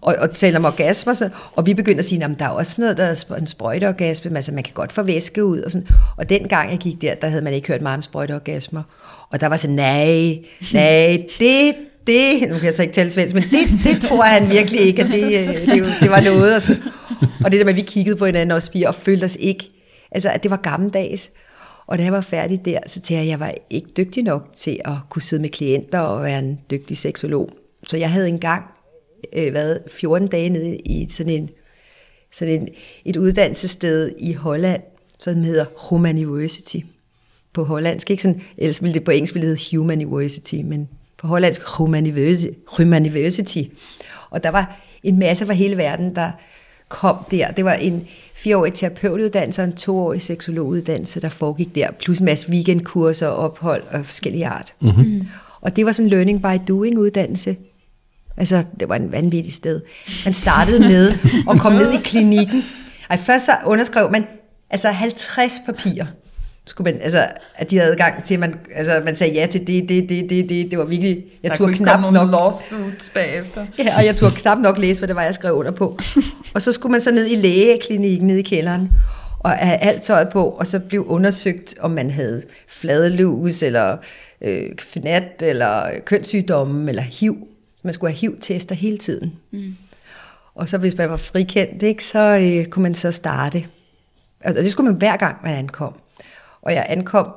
og, 0.00 0.14
og 0.18 0.34
talte 0.34 0.56
om 0.56 0.64
orgasmer. 0.64 1.12
Så, 1.12 1.28
og 1.56 1.66
vi 1.66 1.74
begyndte 1.74 1.98
at 1.98 2.04
sige, 2.04 2.24
at 2.24 2.30
der 2.38 2.44
er 2.44 2.48
også 2.48 2.80
noget, 2.80 2.96
der 2.96 3.04
er 3.04 3.34
en 3.34 3.46
sprøjteorgasme, 3.46 4.28
men 4.28 4.36
altså 4.36 4.52
man 4.52 4.64
kan 4.64 4.74
godt 4.74 4.92
få 4.92 5.02
væske 5.02 5.44
ud. 5.44 5.60
Og, 5.60 5.70
sådan. 5.70 5.88
og 6.16 6.28
den 6.28 6.48
gang 6.48 6.70
jeg 6.70 6.78
gik 6.78 7.00
der, 7.00 7.14
der 7.14 7.28
havde 7.28 7.42
man 7.42 7.54
ikke 7.54 7.68
hørt 7.68 7.82
meget 7.82 7.96
om 7.96 8.02
sprøjteorgasmer. 8.02 8.82
Og 9.30 9.40
der 9.40 9.46
var 9.46 9.56
så, 9.56 9.68
nej, 9.68 10.38
nej, 10.72 11.26
det, 11.38 11.74
det, 12.06 12.48
nu 12.48 12.54
kan 12.54 12.64
jeg 12.64 12.74
så 12.74 12.82
ikke 12.82 12.94
tale 12.94 13.10
svensk, 13.10 13.34
men 13.34 13.42
det, 13.42 13.84
det 13.84 14.02
tror 14.02 14.22
han 14.22 14.50
virkelig 14.50 14.80
ikke, 14.80 15.02
at 15.02 15.08
det, 15.08 15.48
øh, 15.48 15.66
det, 15.66 15.94
det 16.00 16.10
var 16.10 16.20
noget. 16.20 16.56
Og, 16.56 16.62
så, 16.62 16.80
og 17.44 17.52
det 17.52 17.58
der 17.58 17.64
med, 17.64 17.72
at 17.72 17.76
vi 17.76 17.82
kiggede 17.82 18.16
på 18.16 18.26
hinanden 18.26 18.50
også, 18.50 18.70
vi 18.72 18.82
og 18.82 18.94
følte 18.94 19.24
os 19.24 19.36
ikke, 19.40 19.70
altså 20.10 20.30
at 20.30 20.42
det 20.42 20.50
var 20.50 20.56
gammeldags. 20.56 21.30
Og 21.92 21.98
da 21.98 22.02
jeg 22.04 22.12
var 22.12 22.20
færdig 22.20 22.64
der, 22.64 22.78
så 22.86 22.94
tænkte 22.94 23.14
jeg, 23.14 23.22
at 23.22 23.28
jeg 23.28 23.40
var 23.40 23.54
ikke 23.70 23.88
dygtig 23.96 24.22
nok 24.22 24.48
til 24.56 24.80
at 24.84 24.94
kunne 25.10 25.22
sidde 25.22 25.42
med 25.42 25.50
klienter 25.50 25.98
og 25.98 26.22
være 26.22 26.38
en 26.38 26.60
dygtig 26.70 26.98
seksolog. 26.98 27.50
Så 27.86 27.96
jeg 27.96 28.10
havde 28.10 28.28
engang 28.28 28.64
øh, 29.32 29.54
været 29.54 29.80
14 29.90 30.28
dage 30.28 30.48
nede 30.48 30.76
i 30.76 31.06
sådan, 31.10 31.32
en, 31.32 31.50
sådan 32.32 32.54
en, 32.54 32.68
et 33.04 33.16
uddannelsessted 33.16 34.12
i 34.18 34.32
Holland, 34.32 34.82
som 35.18 35.42
hedder 35.42 35.64
Human 35.88 36.26
University 36.26 36.78
på 37.52 37.64
hollandsk. 37.64 38.10
Ikke 38.10 38.22
sådan, 38.22 38.42
ellers 38.56 38.82
ville 38.82 38.94
det 38.94 39.04
på 39.04 39.10
engelsk 39.10 39.34
ville 39.34 39.50
det 39.50 39.58
hedde 39.58 39.76
Human 39.76 40.04
University, 40.06 40.54
men 40.54 40.88
på 41.16 41.26
hollandsk 41.26 41.80
University. 41.80 43.62
Og 44.30 44.42
der 44.42 44.48
var 44.48 44.80
en 45.02 45.18
masse 45.18 45.46
fra 45.46 45.52
hele 45.52 45.76
verden, 45.76 46.14
der 46.14 46.30
kom 46.92 47.16
der. 47.30 47.50
Det 47.50 47.64
var 47.64 47.72
en 47.72 48.06
fireårig 48.34 48.74
terapeutuddannelse 48.74 49.62
og 49.62 49.68
en 49.68 49.76
toårig 49.76 50.22
seksologuddannelse, 50.22 51.20
der 51.20 51.28
foregik 51.28 51.74
der, 51.74 51.90
plus 51.90 52.18
en 52.18 52.24
masse 52.24 52.50
weekendkurser, 52.50 53.26
ophold 53.26 53.82
og 53.90 54.06
forskellige 54.06 54.46
art. 54.46 54.74
Mm-hmm. 54.80 55.28
Og 55.60 55.76
det 55.76 55.86
var 55.86 55.92
sådan 55.92 56.06
en 56.06 56.10
learning 56.10 56.42
by 56.42 56.68
doing 56.68 56.98
uddannelse. 56.98 57.56
Altså, 58.36 58.64
det 58.80 58.88
var 58.88 58.96
en 58.96 59.12
vanvittig 59.12 59.54
sted. 59.54 59.80
Man 60.24 60.34
startede 60.34 60.80
med 60.80 61.12
at 61.50 61.58
komme 61.58 61.78
ned 61.78 61.92
i 61.92 62.00
klinikken. 62.04 62.62
Ej, 63.10 63.16
først 63.16 63.44
så 63.44 63.52
underskrev 63.66 64.10
man 64.10 64.24
altså 64.70 64.88
50 64.88 65.52
papirer 65.66 66.06
skulle 66.66 66.92
man, 66.92 67.02
altså, 67.02 67.26
at 67.54 67.70
de 67.70 67.78
havde 67.78 67.90
adgang 67.90 68.24
til, 68.24 68.34
at 68.34 68.40
man, 68.40 68.54
altså, 68.74 69.02
man 69.04 69.16
sagde 69.16 69.32
ja 69.32 69.46
til 69.46 69.66
det, 69.66 69.88
det, 69.88 70.08
det, 70.08 70.30
det, 70.30 70.48
det, 70.48 70.70
det 70.70 70.78
var 70.78 70.84
virkelig, 70.84 71.24
jeg 71.42 71.50
der 71.50 71.56
turde 71.56 71.74
knap 71.74 72.12
nok... 72.12 72.30
lawsuits 72.30 73.10
bagefter. 73.10 73.66
Ja, 73.78 73.96
og 73.96 74.04
jeg 74.04 74.16
turde 74.16 74.34
knap 74.34 74.58
nok 74.58 74.78
læse, 74.78 75.00
hvad 75.00 75.08
det 75.08 75.16
var, 75.16 75.22
jeg 75.22 75.34
skrev 75.34 75.54
under 75.54 75.70
på. 75.70 75.98
og 76.54 76.62
så 76.62 76.72
skulle 76.72 76.92
man 76.92 77.02
så 77.02 77.10
ned 77.10 77.26
i 77.26 77.36
lægeklinikken, 77.36 78.26
ned 78.26 78.36
i 78.36 78.42
kælderen, 78.42 78.90
og 79.38 79.50
have 79.50 79.78
alt 79.78 80.02
tøjet 80.02 80.28
på, 80.28 80.44
og 80.44 80.66
så 80.66 80.78
blev 80.78 81.06
undersøgt, 81.06 81.74
om 81.80 81.90
man 81.90 82.10
havde 82.10 82.42
fladelus, 82.68 83.62
eller 83.62 83.96
øh, 84.40 84.68
fnat, 84.80 85.42
eller 85.42 85.84
kønssygdomme, 86.04 86.88
eller 86.88 87.02
HIV. 87.02 87.48
Man 87.82 87.94
skulle 87.94 88.12
have 88.12 88.18
HIV-tester 88.18 88.74
hele 88.74 88.98
tiden. 88.98 89.32
Mm. 89.50 89.76
Og 90.54 90.68
så 90.68 90.78
hvis 90.78 90.96
man 90.96 91.10
var 91.10 91.16
frikendt, 91.16 91.82
ikke, 91.82 92.04
så 92.04 92.18
øh, 92.18 92.66
kunne 92.66 92.82
man 92.82 92.94
så 92.94 93.12
starte. 93.12 93.64
Altså, 94.40 94.62
det 94.62 94.72
skulle 94.72 94.90
man 94.90 94.98
hver 94.98 95.16
gang, 95.16 95.36
man 95.44 95.54
ankom. 95.54 95.94
Og 96.62 96.72
jeg 96.72 96.86
ankom, 96.88 97.28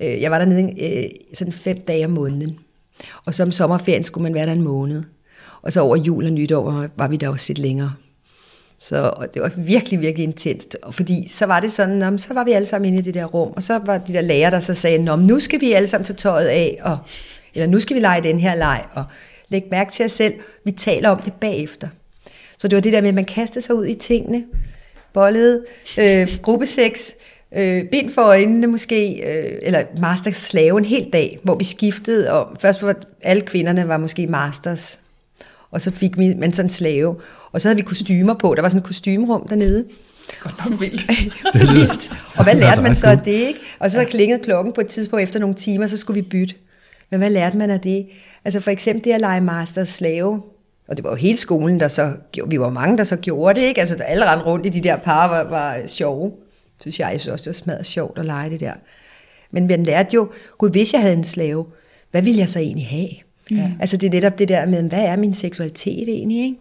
øh, 0.00 0.22
jeg 0.22 0.30
var 0.30 0.38
dernede 0.38 1.02
øh, 1.02 1.10
sådan 1.34 1.52
fem 1.52 1.80
dage 1.80 2.04
om 2.04 2.10
måneden. 2.10 2.58
Og 3.24 3.34
så 3.34 3.42
om 3.42 3.52
sommerferien 3.52 4.04
skulle 4.04 4.22
man 4.22 4.34
være 4.34 4.46
der 4.46 4.52
en 4.52 4.62
måned. 4.62 5.02
Og 5.62 5.72
så 5.72 5.80
over 5.80 5.96
jul 5.96 6.24
og 6.24 6.32
nytår 6.32 6.88
var 6.96 7.08
vi 7.08 7.16
der 7.16 7.28
også 7.28 7.46
lidt 7.48 7.58
længere. 7.58 7.92
Så 8.78 9.12
og 9.16 9.34
det 9.34 9.42
var 9.42 9.52
virkelig, 9.56 10.00
virkelig 10.00 10.24
intenst. 10.24 10.76
Og 10.82 10.94
fordi 10.94 11.28
så 11.28 11.46
var 11.46 11.60
det 11.60 11.72
sådan, 11.72 12.02
om, 12.02 12.18
så 12.18 12.34
var 12.34 12.44
vi 12.44 12.52
alle 12.52 12.66
sammen 12.66 12.88
inde 12.88 12.98
i 12.98 13.02
det 13.02 13.14
der 13.14 13.24
rum, 13.24 13.52
og 13.56 13.62
så 13.62 13.78
var 13.78 13.98
de 13.98 14.12
der 14.12 14.20
lærer, 14.20 14.50
der 14.50 14.60
så 14.60 14.74
sagde, 14.74 14.98
Nå, 14.98 15.16
nu 15.16 15.40
skal 15.40 15.60
vi 15.60 15.72
alle 15.72 15.88
sammen 15.88 16.04
tage 16.04 16.16
tøjet 16.16 16.46
af, 16.46 16.78
og, 16.82 16.98
eller 17.54 17.66
nu 17.66 17.80
skal 17.80 17.96
vi 17.96 18.00
lege 18.00 18.22
den 18.22 18.40
her 18.40 18.54
leg, 18.54 18.84
og 18.94 19.04
læg 19.48 19.64
mærke 19.70 19.92
til 19.92 20.04
os 20.04 20.12
selv. 20.12 20.34
Vi 20.64 20.70
taler 20.70 21.08
om 21.08 21.22
det 21.22 21.32
bagefter. 21.32 21.88
Så 22.58 22.68
det 22.68 22.76
var 22.76 22.80
det 22.80 22.92
der 22.92 23.00
med, 23.00 23.08
at 23.08 23.14
man 23.14 23.24
kastede 23.24 23.64
sig 23.64 23.74
ud 23.74 23.86
i 23.86 23.94
tingene, 23.94 24.44
bollede, 25.12 25.64
øh, 25.98 26.38
gruppeseks, 26.42 27.14
øh, 27.56 27.84
bind 27.84 28.10
for 28.10 28.22
øjnene 28.22 28.66
måske, 28.66 29.12
øh, 29.12 29.58
eller 29.62 29.82
masters 30.00 30.36
slave 30.36 30.78
en 30.78 30.84
hel 30.84 31.08
dag, 31.12 31.38
hvor 31.42 31.54
vi 31.54 31.64
skiftede, 31.64 32.32
og 32.32 32.56
først 32.60 32.82
var 32.82 32.94
alle 33.22 33.42
kvinderne 33.42 33.88
var 33.88 33.96
måske 33.96 34.26
masters, 34.26 35.00
og 35.70 35.80
så 35.80 35.90
fik 35.90 36.18
vi 36.18 36.34
man 36.34 36.52
sådan 36.52 36.70
slave, 36.70 37.16
og 37.52 37.60
så 37.60 37.68
havde 37.68 37.76
vi 37.76 37.82
kostymer 37.82 38.34
på, 38.34 38.54
der 38.54 38.62
var 38.62 38.68
sådan 38.68 38.80
et 38.80 38.86
kostymerum 38.86 39.48
dernede, 39.48 39.84
Godt 40.40 40.70
nok 40.70 40.80
vildt. 40.80 41.00
så 41.58 41.72
vildt. 41.72 42.12
Og 42.36 42.44
hvad 42.44 42.54
lærte 42.54 42.82
man 42.82 42.96
så 42.96 43.06
af 43.06 43.18
det, 43.18 43.32
ikke? 43.32 43.60
Og 43.78 43.90
så 43.90 44.04
klingede 44.04 44.42
klokken 44.42 44.72
på 44.72 44.80
et 44.80 44.86
tidspunkt 44.86 45.22
efter 45.22 45.40
nogle 45.40 45.54
timer, 45.54 45.86
så 45.86 45.96
skulle 45.96 46.22
vi 46.22 46.28
bytte. 46.28 46.54
Men 47.10 47.18
hvad 47.18 47.30
lærte 47.30 47.56
man 47.56 47.70
af 47.70 47.80
det? 47.80 48.06
Altså 48.44 48.60
for 48.60 48.70
eksempel 48.70 49.04
det 49.04 49.12
at 49.12 49.20
lege 49.20 49.40
master 49.40 49.84
slave, 49.84 50.42
og 50.88 50.96
det 50.96 51.04
var 51.04 51.10
jo 51.10 51.16
hele 51.16 51.38
skolen, 51.38 51.80
der 51.80 51.88
så, 51.88 52.12
vi 52.46 52.60
var 52.60 52.70
mange, 52.70 52.98
der 52.98 53.04
så 53.04 53.16
gjorde 53.16 53.60
det, 53.60 53.66
ikke? 53.66 53.80
Altså 53.80 53.94
alle 53.94 54.30
rendte 54.30 54.46
rundt 54.46 54.66
i 54.66 54.68
de 54.68 54.80
der 54.80 54.96
par, 54.96 55.28
var, 55.28 55.50
var 55.50 55.86
sjove 55.86 56.32
synes 56.82 57.00
jeg. 57.00 57.08
Jeg 57.12 57.20
synes 57.20 57.32
også, 57.32 57.42
det 57.42 57.46
var 57.46 57.64
smadret 57.64 57.86
sjovt 57.86 58.18
at 58.18 58.24
lege 58.24 58.50
det 58.50 58.60
der. 58.60 58.72
Men 59.50 59.66
man 59.66 59.84
lærte 59.84 60.14
jo, 60.14 60.30
gud, 60.58 60.70
hvis 60.70 60.92
jeg 60.92 61.00
havde 61.00 61.14
en 61.14 61.24
slave, 61.24 61.66
hvad 62.10 62.22
ville 62.22 62.40
jeg 62.40 62.48
så 62.48 62.58
egentlig 62.58 62.86
have? 62.86 63.08
Ja. 63.50 63.70
Altså 63.80 63.96
det 63.96 64.06
er 64.06 64.10
netop 64.10 64.38
det 64.38 64.48
der 64.48 64.66
med, 64.66 64.82
hvad 64.82 65.04
er 65.04 65.16
min 65.16 65.34
seksualitet 65.34 66.08
egentlig, 66.08 66.44
ikke? 66.44 66.56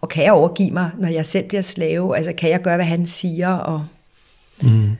Og 0.00 0.08
kan 0.08 0.24
jeg 0.24 0.32
overgive 0.32 0.70
mig, 0.70 0.90
når 0.98 1.08
jeg 1.08 1.26
selv 1.26 1.48
bliver 1.48 1.62
slave? 1.62 2.16
Altså 2.16 2.32
kan 2.32 2.50
jeg 2.50 2.62
gøre, 2.62 2.76
hvad 2.76 2.86
han 2.86 3.06
siger? 3.06 3.48
Og 3.48 3.86
mm. 4.62 4.90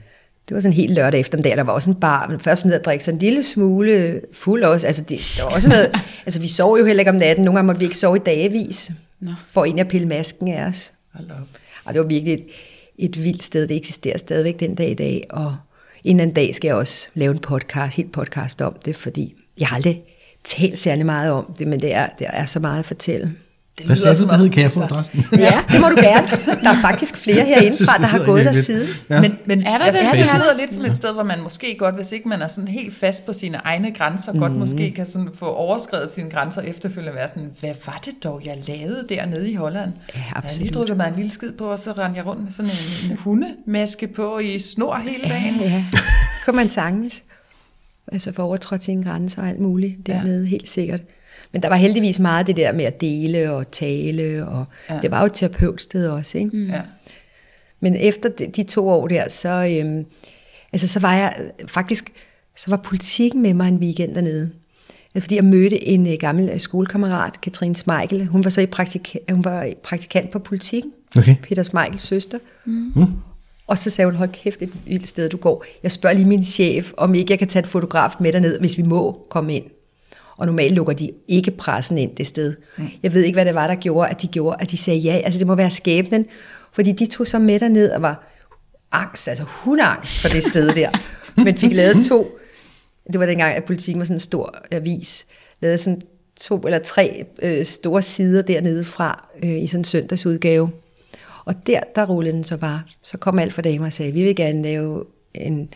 Det 0.49 0.55
var 0.55 0.61
sådan 0.61 0.71
en 0.71 0.75
helt 0.75 0.93
lørdag 0.93 1.19
eftermiddag, 1.19 1.57
der 1.57 1.63
var 1.63 1.73
også 1.73 1.89
en 1.89 1.95
bar, 1.95 2.27
men 2.27 2.39
først 2.39 2.65
ned 2.65 2.79
og 2.79 2.83
drikke 2.83 3.03
sådan 3.03 3.15
en 3.15 3.19
lille 3.19 3.43
smule 3.43 4.21
fuld 4.33 4.63
også. 4.63 4.87
Altså 4.87 5.03
det, 5.03 5.19
der 5.37 5.43
var 5.43 5.51
også 5.51 5.69
noget, 5.69 5.91
altså 6.25 6.39
vi 6.39 6.47
sov 6.47 6.77
jo 6.77 6.85
heller 6.85 7.01
ikke 7.01 7.11
om 7.11 7.15
natten, 7.15 7.45
nogle 7.45 7.57
gange 7.57 7.67
måtte 7.67 7.79
vi 7.79 7.85
ikke 7.85 7.97
sove 7.97 8.15
i 8.15 8.19
dagevis, 8.19 8.91
no. 9.19 9.31
for 9.47 9.65
en 9.65 9.79
at 9.79 9.87
pille 9.87 10.07
masken 10.07 10.47
af 10.47 10.65
os. 10.65 10.93
Hold 11.13 11.31
op. 11.31 11.47
Og 11.85 11.93
det 11.93 12.01
var 12.01 12.07
virkelig 12.07 12.43
et, 12.97 13.23
vildt 13.23 13.43
sted. 13.43 13.67
Det 13.67 13.77
eksisterer 13.77 14.17
stadigvæk 14.17 14.59
den 14.59 14.75
dag 14.75 14.91
i 14.91 14.93
dag, 14.93 15.23
og 15.29 15.57
en 16.03 16.19
anden 16.19 16.35
dag 16.35 16.55
skal 16.55 16.67
jeg 16.67 16.75
også 16.75 17.07
lave 17.13 17.31
en 17.31 17.39
podcast, 17.39 17.95
helt 17.97 18.11
podcast 18.11 18.61
om 18.61 18.75
det, 18.85 18.95
fordi 18.95 19.35
jeg 19.59 19.67
har 19.67 19.75
aldrig 19.75 20.03
talt 20.43 20.79
særlig 20.79 21.05
meget 21.05 21.31
om 21.31 21.55
det, 21.59 21.67
men 21.67 21.81
det 21.81 21.93
er, 21.93 22.07
der 22.19 22.27
er 22.27 22.45
så 22.45 22.59
meget 22.59 22.79
at 22.79 22.85
fortælle. 22.85 23.35
Det 23.77 23.85
Hvad 23.85 23.95
sagde 23.95 24.15
du, 24.15 24.27
det 24.27 24.39
hed? 24.39 24.49
Kan 24.49 24.63
jeg 24.63 24.71
få 24.71 24.81
adressen? 24.81 25.25
ja, 25.37 25.59
det 25.71 25.81
må 25.81 25.89
du 25.89 25.95
gerne. 25.95 26.27
Der 26.63 26.69
er 26.69 26.81
faktisk 26.81 27.17
flere 27.17 27.45
herinde 27.55 27.85
fra, 27.85 27.97
der 27.97 28.05
har 28.05 28.25
gået 28.25 28.45
der 28.45 28.53
siden. 28.53 28.87
Ja. 29.09 29.21
Men, 29.21 29.37
men 29.45 29.63
er 29.63 29.77
der 29.77 29.85
det? 29.85 29.99
Det 30.11 30.19
lyder 30.19 30.57
lidt 30.59 30.73
som 30.73 30.85
et 30.85 30.93
sted, 30.93 31.13
hvor 31.13 31.23
man 31.23 31.41
måske 31.43 31.75
godt, 31.79 31.95
hvis 31.95 32.11
ikke 32.11 32.29
man 32.29 32.41
er 32.41 32.47
sådan 32.47 32.67
helt 32.67 32.95
fast 32.95 33.25
på 33.25 33.33
sine 33.33 33.57
egne 33.63 33.91
grænser, 33.91 34.31
mm. 34.31 34.39
godt 34.39 34.51
måske 34.51 34.91
kan 34.91 35.05
sådan 35.05 35.29
få 35.35 35.45
overskrevet 35.45 36.09
sine 36.09 36.29
grænser 36.29 36.61
efterfølgende 36.61 37.15
være 37.15 37.27
sådan, 37.27 37.51
hvad 37.59 37.73
var 37.85 37.99
det 38.05 38.13
dog, 38.23 38.41
jeg 38.45 38.57
lavede 38.67 39.05
dernede 39.09 39.51
i 39.51 39.55
Holland? 39.55 39.91
Ja, 40.15 40.21
absolut. 40.35 40.53
Jeg 40.53 40.61
lige 40.61 40.73
drukket 40.73 40.97
mig 40.97 41.07
en 41.07 41.15
lille 41.15 41.31
skid 41.31 41.51
på, 41.51 41.65
og 41.65 41.79
så 41.79 41.91
rendte 41.91 42.17
jeg 42.17 42.25
rundt 42.25 42.43
med 42.43 42.51
sådan 42.51 42.71
en, 42.71 43.11
en 43.11 43.17
hundemaske 43.17 44.07
på 44.07 44.39
i 44.39 44.59
snor 44.59 44.95
hele 44.95 45.23
dagen. 45.23 45.55
Ja, 45.59 45.65
ja. 45.65 45.85
Kunne 46.45 46.55
man 46.55 46.69
sagtens. 46.69 47.23
Altså 48.11 48.31
for 48.33 48.43
overtrådt 48.43 48.83
sine 48.83 49.03
grænser 49.03 49.41
og 49.41 49.47
alt 49.47 49.59
muligt 49.59 50.07
dernede, 50.07 50.43
ja. 50.43 50.49
helt 50.49 50.69
sikkert. 50.69 51.01
Men 51.55 51.61
der 51.61 51.69
var 51.69 51.75
heldigvis 51.75 52.19
meget 52.19 52.47
det 52.47 52.57
der 52.57 52.73
med 52.73 52.85
at 52.85 53.01
dele 53.01 53.51
og 53.51 53.71
tale, 53.71 54.47
og 54.47 54.65
ja. 54.89 54.99
det 55.01 55.11
var 55.11 55.19
jo 55.19 55.25
et 55.25 55.33
terapeutsted 55.33 56.07
også, 56.07 56.37
ikke? 56.37 56.49
Mm. 56.57 56.67
Ja. 56.67 56.81
Men 57.79 57.95
efter 57.95 58.29
de, 58.29 58.47
de 58.47 58.63
to 58.63 58.89
år 58.89 59.07
der, 59.07 59.29
så, 59.29 59.79
øhm, 59.79 60.05
altså, 60.73 60.87
så 60.87 60.99
var 60.99 61.13
jeg 61.13 61.35
faktisk, 61.67 62.11
så 62.55 62.69
var 62.69 62.77
politikken 62.77 63.41
med 63.41 63.53
mig 63.53 63.67
en 63.67 63.77
weekend 63.77 64.15
dernede. 64.15 64.51
Altså, 65.15 65.25
fordi 65.25 65.35
jeg 65.35 65.43
mødte 65.43 65.87
en 65.87 66.07
uh, 66.07 66.13
gammel 66.19 66.51
uh, 66.53 66.59
skolekammerat, 66.59 67.41
Katrine 67.41 67.75
Smeichel. 67.75 68.25
Hun 68.25 68.43
var 68.43 68.49
så 68.49 68.61
i 68.61 68.65
praktik, 68.65 69.15
hun 69.31 69.43
var 69.43 69.69
praktikant 69.83 70.31
på 70.31 70.39
politikken. 70.39 70.91
Okay. 71.17 71.35
Peter 71.43 71.63
Smeichels 71.63 72.03
søster. 72.03 72.37
Mm. 72.65 72.91
Mm. 72.95 73.05
Og 73.67 73.77
så 73.77 73.89
sagde 73.89 74.11
hun, 74.11 74.15
hold 74.15 74.29
kæft, 74.29 74.61
et 74.61 74.71
vildt 74.85 75.07
sted 75.07 75.29
du 75.29 75.37
går. 75.37 75.65
Jeg 75.83 75.91
spørger 75.91 76.15
lige 76.15 76.27
min 76.27 76.43
chef, 76.43 76.91
om 76.97 77.15
ikke 77.15 77.31
jeg 77.31 77.39
kan 77.39 77.47
tage 77.47 77.63
et 77.63 77.69
fotograf 77.69 78.11
med 78.19 78.33
derned, 78.33 78.59
hvis 78.59 78.77
vi 78.77 78.83
må 78.83 79.25
komme 79.29 79.55
ind. 79.55 79.65
Og 80.37 80.45
normalt 80.45 80.73
lukker 80.73 80.93
de 80.93 81.11
ikke 81.27 81.51
pressen 81.51 81.97
ind 81.97 82.15
det 82.15 82.27
sted. 82.27 82.55
Mm. 82.77 82.87
Jeg 83.03 83.13
ved 83.13 83.23
ikke, 83.23 83.35
hvad 83.35 83.45
det 83.45 83.55
var, 83.55 83.67
der 83.67 83.75
gjorde, 83.75 84.09
at 84.09 84.21
de 84.21 84.27
gjorde, 84.27 84.57
at 84.59 84.71
de 84.71 84.77
sagde 84.77 84.99
ja. 84.99 85.21
Altså 85.25 85.39
det 85.39 85.47
må 85.47 85.55
være 85.55 85.71
skæbnen. 85.71 86.25
Fordi 86.71 86.91
de 86.91 87.05
tog 87.05 87.27
så 87.27 87.39
med 87.39 87.69
ned 87.69 87.91
og 87.91 88.01
var 88.01 88.27
angst, 88.91 89.27
altså 89.27 89.43
hundeangst 89.47 90.21
for 90.21 90.29
det 90.29 90.43
sted 90.43 90.75
der. 90.75 90.89
Men 91.45 91.57
fik 91.57 91.73
lavet 91.73 92.05
to, 92.05 92.37
det 93.11 93.19
var 93.19 93.25
dengang, 93.25 93.53
at 93.53 93.63
politikken 93.63 93.99
var 93.99 94.05
sådan 94.05 94.15
en 94.15 94.19
stor 94.19 94.55
avis, 94.71 95.25
lavede 95.61 95.77
sådan 95.77 96.01
to 96.39 96.59
eller 96.59 96.79
tre 96.79 97.25
øh, 97.41 97.65
store 97.65 98.01
sider 98.01 98.41
dernede 98.41 98.85
fra 98.85 99.29
øh, 99.43 99.63
i 99.63 99.67
sådan 99.67 99.79
en 99.79 99.85
søndagsudgave. 99.85 100.69
Og 101.45 101.67
der, 101.67 101.79
der 101.95 102.05
rullede 102.05 102.35
den 102.35 102.43
så 102.43 102.57
bare. 102.57 102.81
Så 103.03 103.17
kom 103.17 103.39
alt 103.39 103.53
for 103.53 103.61
damer 103.61 103.85
og 103.85 103.93
sagde, 103.93 104.11
vi 104.11 104.23
vil 104.23 104.35
gerne 104.35 104.61
lave 104.61 105.05
en 105.33 105.69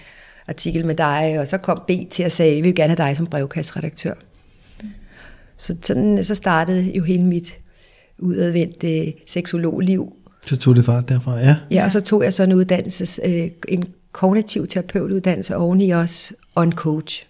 artikel 0.48 0.86
med 0.86 0.95
dig, 0.95 1.36
og 1.39 1.48
så 1.48 1.58
kom 1.58 1.82
B 1.88 1.91
til 2.12 2.24
at 2.24 2.32
sige, 2.32 2.56
vi 2.56 2.62
vil 2.62 2.76
gerne 2.76 2.95
have 2.95 3.10
dig 3.10 3.17
som 3.17 3.28
brevkastredaktør. 3.28 4.13
Så 5.60 5.76
sådan, 5.84 6.24
så 6.24 6.36
startede 6.36 6.91
jo 6.98 7.04
hele 7.04 7.24
mit 7.24 7.60
udadvendte 8.17 9.13
seksologliv. 9.28 10.13
Så 10.45 10.58
tog 10.58 10.76
det 10.76 10.86
fart 10.86 11.10
derfra, 11.10 11.38
ja? 11.38 11.56
Ja, 11.72 11.84
og 11.84 11.91
så 11.91 12.02
tog 12.02 12.24
jeg 12.24 12.34
så 12.34 12.43
en 12.43 12.54
uddannelse, 12.54 13.22
øh, 13.26 13.50
en 13.67 13.86
kognitiv 14.12 14.67
terapeutuddannelse 14.67 15.56
oveni 15.56 15.89
også, 15.89 16.34
og 16.56 16.63
en 16.63 16.72
coach. 16.72 17.26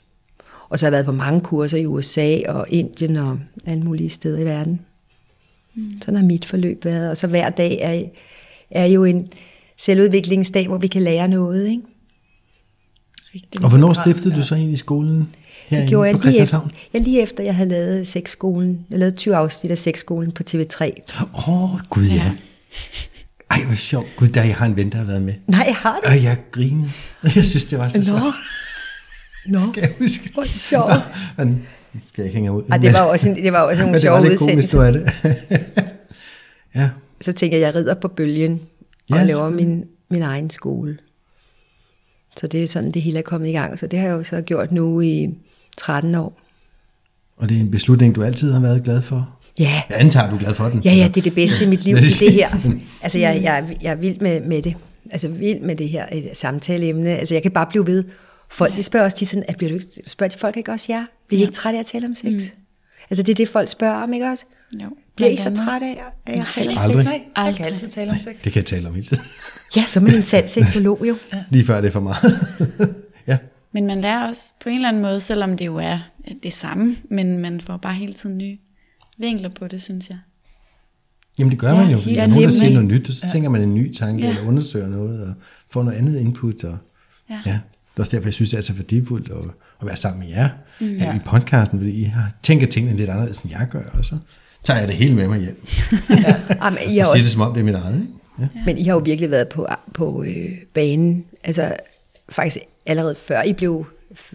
Og 0.69 0.79
så 0.79 0.85
har 0.85 0.87
jeg 0.87 0.91
været 0.91 1.05
på 1.05 1.11
mange 1.11 1.41
kurser 1.41 1.77
i 1.77 1.85
USA 1.85 2.37
og 2.47 2.65
Indien 2.69 3.15
og 3.15 3.39
alle 3.65 3.83
mulige 3.83 4.09
steder 4.09 4.39
i 4.39 4.45
verden. 4.45 4.79
Mm. 5.75 6.01
Sådan 6.01 6.15
har 6.15 6.25
mit 6.25 6.45
forløb 6.45 6.85
været. 6.85 7.09
Og 7.09 7.17
så 7.17 7.27
hver 7.27 7.49
dag 7.49 7.77
er, 7.81 8.03
er 8.71 8.85
jo 8.85 9.03
en 9.03 9.27
selvudviklingsdag, 9.77 10.67
hvor 10.67 10.77
vi 10.77 10.87
kan 10.87 11.01
lære 11.01 11.27
noget, 11.27 11.67
ikke? 11.67 11.81
Rigtig 13.35 13.63
og 13.63 13.69
hvornår 13.69 13.93
stiftede 13.93 14.35
du 14.35 14.43
så 14.43 14.55
ind 14.55 14.71
i 14.71 14.75
skolen? 15.69 15.81
Det 15.81 15.89
gjorde 15.89 16.09
jeg 16.09 16.19
lige 16.25 16.41
efter, 16.41 16.69
ja, 16.93 16.99
lige 16.99 17.21
efter, 17.21 17.43
jeg 17.43 17.55
havde 17.55 17.69
lavet 17.69 18.07
sexskolen. 18.07 18.85
Jeg 18.89 18.99
lavede 18.99 19.15
20 19.15 19.35
afsnit 19.35 19.71
af 19.71 19.77
sexskolen 19.77 20.31
på 20.31 20.43
TV3. 20.49 20.91
Åh, 21.33 21.73
oh, 21.73 21.79
gud 21.89 22.03
ja. 22.03 22.13
ja. 22.13 22.31
Ej, 23.51 23.63
hvor 23.63 23.75
sjovt. 23.75 24.07
Gud, 24.17 24.27
der 24.27 24.43
jeg 24.43 24.55
har 24.55 24.65
en 24.65 24.75
ven, 24.75 24.91
der 24.91 24.97
har 24.97 25.05
været 25.05 25.21
med. 25.21 25.33
Nej, 25.47 25.71
har 25.75 25.99
du? 26.03 26.09
Og 26.09 26.23
jeg 26.23 26.37
grinede. 26.51 26.89
Jeg 27.35 27.45
synes, 27.45 27.65
det 27.65 27.79
var 27.79 27.89
så 27.89 28.03
sjovt. 28.03 28.19
Nå, 29.47 29.59
Nå. 29.59 29.71
kan 29.73 29.83
jeg 29.83 29.93
huske. 29.99 30.31
hvor 30.33 30.43
sjovt. 30.43 30.91
Men, 31.37 31.63
skal 31.93 32.21
jeg 32.21 32.25
ikke 32.25 32.35
hænge 32.35 32.51
ud. 32.51 32.63
Ej, 32.71 32.77
det 32.77 32.93
var 32.93 33.01
også, 33.01 33.29
en, 33.29 33.35
det 33.35 33.53
var 33.53 33.61
også 33.61 33.83
nogle 33.83 33.99
sjove 33.99 34.21
udsendelser. 34.21 34.77
det 34.77 34.85
var 34.85 34.91
lidt 34.91 35.05
komisk, 35.21 35.49
det. 35.49 35.65
ja. 36.75 36.89
Så 37.21 37.31
tænker 37.33 37.57
jeg, 37.57 37.65
jeg 37.65 37.75
rider 37.75 37.93
på 37.93 38.07
bølgen 38.07 38.61
og 39.11 39.17
ja, 39.17 39.23
laver 39.23 39.49
min, 39.49 39.85
min 40.09 40.21
egen 40.21 40.49
skole. 40.49 40.97
Så 42.37 42.47
det 42.47 42.63
er 42.63 42.67
sådan, 42.67 42.91
det 42.91 43.01
hele 43.01 43.19
er 43.19 43.23
kommet 43.23 43.47
i 43.47 43.51
gang. 43.51 43.79
Så 43.79 43.87
det 43.87 43.99
har 43.99 44.07
jeg 44.07 44.13
jo 44.13 44.23
så 44.23 44.41
gjort 44.41 44.71
nu 44.71 45.01
i 45.01 45.29
13 45.79 46.15
år. 46.15 46.39
Og 47.37 47.49
det 47.49 47.57
er 47.57 47.61
en 47.61 47.71
beslutning, 47.71 48.15
du 48.15 48.23
altid 48.23 48.51
har 48.53 48.59
været 48.59 48.83
glad 48.83 49.01
for? 49.01 49.29
Ja, 49.59 49.81
Jeg 49.89 49.99
antager, 49.99 50.29
du 50.29 50.35
er 50.35 50.39
glad 50.39 50.55
for 50.55 50.69
den. 50.69 50.81
ja, 50.85 50.93
ja, 50.93 51.07
det 51.07 51.17
er 51.17 51.21
det 51.21 51.35
bedste 51.35 51.65
i 51.65 51.67
mit 51.67 51.83
liv, 51.83 51.95
Lad 51.95 52.03
det, 52.19 52.33
her. 52.33 52.49
Altså, 53.01 53.17
jeg, 53.19 53.39
jeg, 53.43 53.77
jeg 53.81 53.91
er 53.91 53.95
vild 53.95 54.19
med, 54.19 54.41
med 54.41 54.61
det. 54.61 54.75
Altså, 55.11 55.27
vild 55.27 55.59
med 55.59 55.75
det 55.75 55.89
her 55.89 56.05
samtaleemne. 56.33 57.09
Altså, 57.09 57.33
jeg 57.35 57.41
kan 57.43 57.51
bare 57.51 57.65
blive 57.69 57.87
ved. 57.87 58.03
Folk, 58.49 58.75
de 58.75 58.83
spørger 58.83 59.05
også 59.05 59.17
de 59.19 59.25
sådan, 59.25 59.43
at 59.47 59.57
bliver 59.57 59.69
du 59.69 59.75
ikke, 59.75 59.87
spørger 60.07 60.29
de 60.29 60.37
folk 60.39 60.57
ikke 60.57 60.71
også 60.71 60.85
jer? 60.89 61.05
Bliver 61.27 61.39
I 61.39 61.41
ikke 61.41 61.53
trætte 61.53 61.77
af 61.77 61.83
at 61.83 61.85
tale 61.85 62.05
om 62.07 62.15
sex? 62.15 62.25
Mm. 62.31 62.39
Altså, 63.09 63.23
det 63.23 63.29
er 63.31 63.35
det, 63.35 63.47
folk 63.49 63.69
spørger 63.69 63.95
om, 64.03 64.13
ikke 64.13 64.25
også? 64.25 64.45
Jo. 64.83 64.89
Bliver 65.15 65.29
I 65.29 65.35
så 65.35 65.55
trætte 65.55 65.87
af 65.87 66.01
at 66.25 66.35
jeg 66.37 66.45
taler 66.53 66.71
om 66.71 66.77
Aldrig. 66.89 67.03
sex? 67.05 67.11
Nej, 67.11 67.21
jeg 67.35 67.45
Aldrig. 67.45 67.57
kan 67.57 67.65
altid 67.65 67.87
tale 67.87 68.11
om 68.11 68.19
sex. 68.19 68.33
Det 68.43 68.53
kan 68.53 68.55
jeg 68.55 68.65
tale 68.65 68.87
om 68.87 68.93
hele 68.95 69.07
tiden. 69.07 69.23
Ja, 69.75 69.83
så 69.87 69.99
er 69.99 70.03
man 70.03 70.15
en 70.15 70.23
sand 70.23 70.47
seksolog 70.47 71.05
jo. 71.07 71.15
Lige 71.51 71.65
før 71.65 71.81
det 71.81 71.87
er 71.87 71.91
for 71.91 71.99
meget. 71.99 72.39
ja. 73.73 73.79
Men 73.79 73.87
man 73.87 74.01
lærer 74.01 74.27
også 74.27 74.41
på 74.63 74.69
en 74.69 74.75
eller 74.75 74.89
anden 74.89 75.01
måde, 75.01 75.21
selvom 75.21 75.57
det 75.57 75.65
jo 75.65 75.75
er 75.77 75.99
det 76.43 76.53
samme, 76.53 76.95
men 77.09 77.37
man 77.37 77.61
får 77.61 77.77
bare 77.77 77.93
hele 77.93 78.13
tiden 78.13 78.37
nye 78.37 78.57
vinkler 79.17 79.49
på 79.49 79.67
det, 79.67 79.81
synes 79.81 80.09
jeg. 80.09 80.17
Jamen 81.39 81.51
det 81.51 81.59
gør 81.59 81.69
Ja, 81.69 81.75
man 81.75 81.91
jo, 81.91 81.97
fordi 81.97 82.15
der 82.15 82.21
er 82.23 82.27
nogen, 82.27 82.43
der 82.43 82.49
siger 82.49 82.73
noget 82.73 82.87
nyt, 82.87 83.07
og 83.09 83.13
så 83.13 83.29
tænker 83.31 83.49
man 83.49 83.61
en 83.61 83.73
ny 83.75 83.93
tanke, 83.93 84.23
Ja. 84.23 84.29
eller 84.29 84.47
undersøger 84.47 84.87
noget, 84.87 85.21
og 85.27 85.33
får 85.69 85.83
noget 85.83 85.97
andet 85.97 86.19
input. 86.19 86.63
Og, 86.63 86.77
Ja. 87.29 87.41
ja. 87.45 87.51
Det 87.51 87.97
er 87.97 88.01
også 88.01 88.15
derfor, 88.17 88.27
jeg 88.27 88.33
synes, 88.33 88.49
det 88.49 88.57
er 88.57 88.61
så 88.61 88.73
værdifuldt 88.73 89.29
at, 89.31 89.37
at 89.81 89.87
være 89.87 89.95
sammen 89.95 90.19
med 90.19 90.27
jer 90.35 90.49
mm. 90.79 90.97
ja. 90.97 91.15
i 91.15 91.19
podcasten, 91.25 91.79
fordi 91.79 91.91
I 91.91 92.03
har 92.03 92.31
tænker 92.43 92.67
tingene 92.67 92.97
lidt 92.97 93.09
anderledes, 93.09 93.39
end 93.41 93.51
jeg 93.51 93.67
gør, 93.71 93.83
og 93.97 94.05
så 94.05 94.17
tager 94.63 94.79
jeg 94.79 94.87
det 94.87 94.95
hele 94.95 95.15
med 95.15 95.27
mig 95.27 95.39
hjem. 95.39 95.65
Jamen, 96.09 96.19
I 96.19 96.27
har 96.61 96.71
Og 96.71 96.77
siger 96.87 97.05
også, 97.05 97.17
det, 97.17 97.29
som 97.29 97.41
om 97.41 97.53
det 97.53 97.59
er 97.59 97.63
mit 97.65 97.75
eget. 97.75 97.95
Ikke? 97.95 98.07
Ja. 98.39 98.47
men 98.65 98.77
I 98.77 98.83
har 98.83 98.93
jo 98.93 98.99
virkelig 98.99 99.31
været 99.31 99.47
på, 99.49 99.67
på 99.93 100.23
øh, 100.23 100.49
banen. 100.73 101.25
Altså, 101.43 101.73
faktisk 102.29 102.57
allerede 102.89 103.15
før 103.15 103.41
I 103.43 103.53
blev 103.53 103.85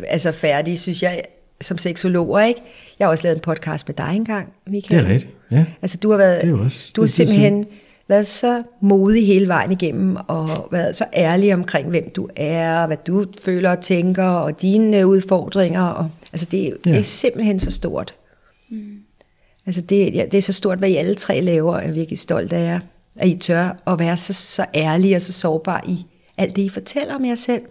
altså, 0.06 0.32
færdige, 0.32 0.78
synes 0.78 1.02
jeg, 1.02 1.22
som 1.60 1.78
seksologer, 1.78 2.40
ikke? 2.44 2.60
Jeg 2.98 3.06
har 3.06 3.10
også 3.12 3.24
lavet 3.24 3.36
en 3.36 3.40
podcast 3.42 3.88
med 3.88 3.94
dig 3.94 4.12
engang, 4.16 4.46
Det 4.64 4.72
Michael. 4.72 5.04
er 5.04 5.08
rigtigt, 5.08 5.32
ja. 5.50 5.64
Altså, 5.82 5.96
du 5.96 6.10
har 6.10 6.16
været, 6.16 6.42
Det 6.42 6.50
er 6.50 6.58
også- 6.64 6.92
du 6.96 7.00
har 7.00 7.06
det 7.06 7.16
det, 7.18 7.28
simpelthen 7.28 7.66
været 8.08 8.26
så 8.26 8.62
modig 8.80 9.26
hele 9.26 9.48
vejen 9.48 9.72
igennem, 9.72 10.16
og 10.28 10.68
været 10.72 10.96
så 10.96 11.04
ærlig 11.16 11.54
omkring, 11.54 11.88
hvem 11.88 12.10
du 12.10 12.28
er, 12.36 12.80
og 12.80 12.86
hvad 12.86 12.96
du 13.06 13.26
føler 13.42 13.70
og 13.70 13.80
tænker, 13.80 14.24
og 14.28 14.62
dine 14.62 14.98
øh, 14.98 15.06
udfordringer. 15.08 15.82
Og, 15.82 16.08
altså, 16.32 16.46
det, 16.50 16.66
er- 16.68 16.72
Ja. 16.86 16.90
det 16.90 16.98
er 16.98 17.02
simpelthen 17.02 17.60
så 17.60 17.70
stort. 17.70 18.14
Mm. 18.70 18.96
Altså, 19.66 19.80
det, 19.80 20.14
ja, 20.14 20.24
det 20.32 20.38
er 20.38 20.42
så 20.42 20.52
stort, 20.52 20.78
hvad 20.78 20.88
I 20.88 20.96
alle 20.96 21.14
tre 21.14 21.40
laver, 21.40 21.74
og 21.74 21.82
jeg 21.82 21.88
er 21.90 21.94
virkelig 21.94 22.18
stolt 22.18 22.52
af 22.52 22.64
jer, 22.64 22.80
at 23.16 23.28
I 23.28 23.36
tør 23.36 23.82
at 23.86 23.98
være 23.98 24.16
så, 24.16 24.32
så 24.32 24.66
ærlige 24.74 25.16
og 25.16 25.22
så 25.22 25.32
sårbare 25.32 25.80
i 25.88 26.06
alt 26.38 26.56
det, 26.56 26.62
I 26.62 26.68
fortæller 26.68 27.14
om 27.14 27.24
jer 27.24 27.34
selv. 27.34 27.62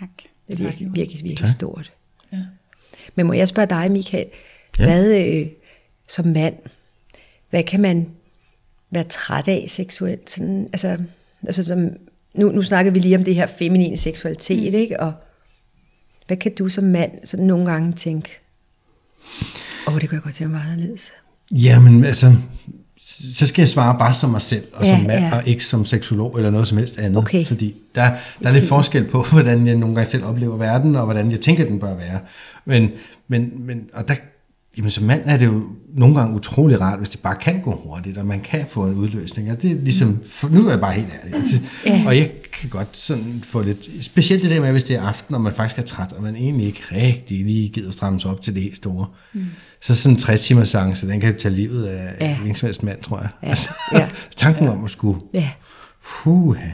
Tak. 0.00 0.08
Det 0.48 0.60
er 0.60 0.64
virkelig, 0.64 0.88
virkelig, 0.94 1.24
virkelig 1.24 1.38
Tak. 1.38 1.48
stort. 1.48 1.92
Ja. 2.32 2.38
Men 3.14 3.26
må 3.26 3.32
jeg 3.32 3.48
spørge 3.48 3.68
dig, 3.68 3.90
Michael, 3.90 4.26
Ja. 4.78 4.84
ja. 4.84 4.90
hvad 4.90 5.24
øh, 5.26 5.46
som 6.08 6.26
mand, 6.26 6.54
hvad 7.50 7.62
kan 7.62 7.80
man 7.80 8.08
være 8.90 9.04
træt 9.04 9.48
af 9.48 9.64
seksuelt? 9.68 10.30
Sådan, 10.30 10.68
altså, 10.72 10.98
altså 11.46 11.64
som, 11.64 11.88
nu, 12.34 12.48
nu 12.52 12.62
snakkede 12.62 12.94
vi 12.94 13.00
lige 13.00 13.16
om 13.16 13.24
det 13.24 13.34
her 13.34 13.46
feminine 13.46 13.96
seksualitet, 13.96 14.72
mm. 14.72 14.78
ikke? 14.78 15.00
Og 15.00 15.12
hvad 16.26 16.36
kan 16.36 16.54
du 16.54 16.68
som 16.68 16.84
mand 16.84 17.12
sådan 17.24 17.46
nogle 17.46 17.70
gange 17.70 17.92
tænke, 17.92 18.30
åh, 19.86 19.94
oh, 19.94 20.00
det 20.00 20.08
kunne 20.08 20.16
jeg 20.16 20.22
godt 20.22 20.34
tænke 20.34 20.52
mig 20.52 20.62
anderledes. 20.62 21.12
Jamen, 21.52 22.04
altså, 22.04 22.36
så 23.34 23.46
skal 23.46 23.62
jeg 23.62 23.68
svare 23.68 23.98
bare 23.98 24.14
som 24.14 24.30
mig 24.30 24.42
selv, 24.42 24.64
og 24.72 24.84
Ja, 24.84 24.96
som 24.96 25.06
mand, 25.06 25.24
ja. 25.24 25.36
og 25.36 25.48
ikke 25.48 25.64
som 25.64 25.84
seksolog 25.84 26.36
eller 26.36 26.50
noget 26.50 26.68
som 26.68 26.78
helst 26.78 26.98
andet. 26.98 27.18
Okay. 27.18 27.44
Fordi 27.44 27.74
der, 27.94 28.10
der 28.42 28.48
er 28.48 28.52
lidt 28.52 28.68
forskel 28.68 29.08
på, 29.08 29.22
hvordan 29.32 29.66
jeg 29.66 29.76
nogle 29.76 29.94
gange 29.94 30.10
selv 30.10 30.24
oplever 30.24 30.56
verden, 30.56 30.96
og 30.96 31.04
hvordan 31.04 31.32
jeg 31.32 31.40
tænker, 31.40 31.64
den 31.64 31.80
bør 31.80 31.94
være. 31.94 32.18
Men, 32.64 32.90
men, 33.28 33.52
men 33.56 33.90
og 33.92 34.08
der, 34.08 34.14
jamen, 34.78 34.90
som 34.90 35.04
mand 35.04 35.22
er 35.24 35.36
det 35.36 35.46
jo 35.46 35.62
nogle 35.96 36.14
gange 36.20 36.36
utrolig 36.36 36.80
rart, 36.80 36.98
hvis 36.98 37.10
det 37.10 37.20
bare 37.20 37.36
kan 37.36 37.60
gå 37.62 37.80
hurtigt, 37.84 38.18
og 38.18 38.26
man 38.26 38.40
kan 38.40 38.64
få 38.70 38.86
en 38.86 38.94
udløsning. 38.94 39.50
Og 39.50 39.62
det 39.62 39.70
er 39.70 39.74
ligesom, 39.74 40.18
for, 40.24 40.48
nu 40.48 40.66
er 40.66 40.70
jeg 40.70 40.80
bare 40.80 40.92
helt 40.92 41.08
ærlig. 41.22 41.34
Altså, 41.34 41.62
Ja. 41.86 42.02
Og 42.06 42.16
jeg 42.16 42.30
kan 42.60 42.70
godt 42.70 42.96
sådan 42.96 43.42
få 43.46 43.62
lidt, 43.62 44.04
specielt 44.04 44.42
det 44.42 44.50
der 44.50 44.60
med, 44.60 44.70
hvis 44.72 44.84
det 44.84 44.96
er 44.96 45.02
aften, 45.02 45.34
og 45.34 45.40
man 45.40 45.52
faktisk 45.54 45.78
er 45.78 45.82
træt, 45.82 46.12
og 46.12 46.22
man 46.22 46.36
egentlig 46.36 46.66
ikke 46.66 46.82
rigtig 46.92 47.44
lige 47.44 47.68
gider 47.68 47.90
stramme 47.90 48.20
sig 48.20 48.30
op 48.30 48.42
til 48.42 48.54
det 48.54 48.62
helt 48.62 48.76
store. 48.76 49.06
Mm. 49.32 49.44
Så 49.80 49.94
sådan 49.94 50.14
en 50.16 50.20
60 50.20 50.46
timers 50.46 50.68
seance, 50.68 51.08
den 51.08 51.20
kan 51.20 51.38
tage 51.38 51.54
livet 51.54 51.84
af 51.84 52.14
ja. 52.20 52.38
en 52.46 52.54
som 52.54 52.66
helst 52.66 52.82
mand, 52.82 53.02
tror 53.02 53.18
jeg. 53.18 53.28
Ja. 53.42 53.48
Altså, 53.48 53.70
Ja. 53.94 54.08
tanken 54.36 54.68
om 54.68 54.84
at 54.84 54.90
skulle, 54.90 55.20
Ja, 55.34 55.48
puha. 56.04 56.66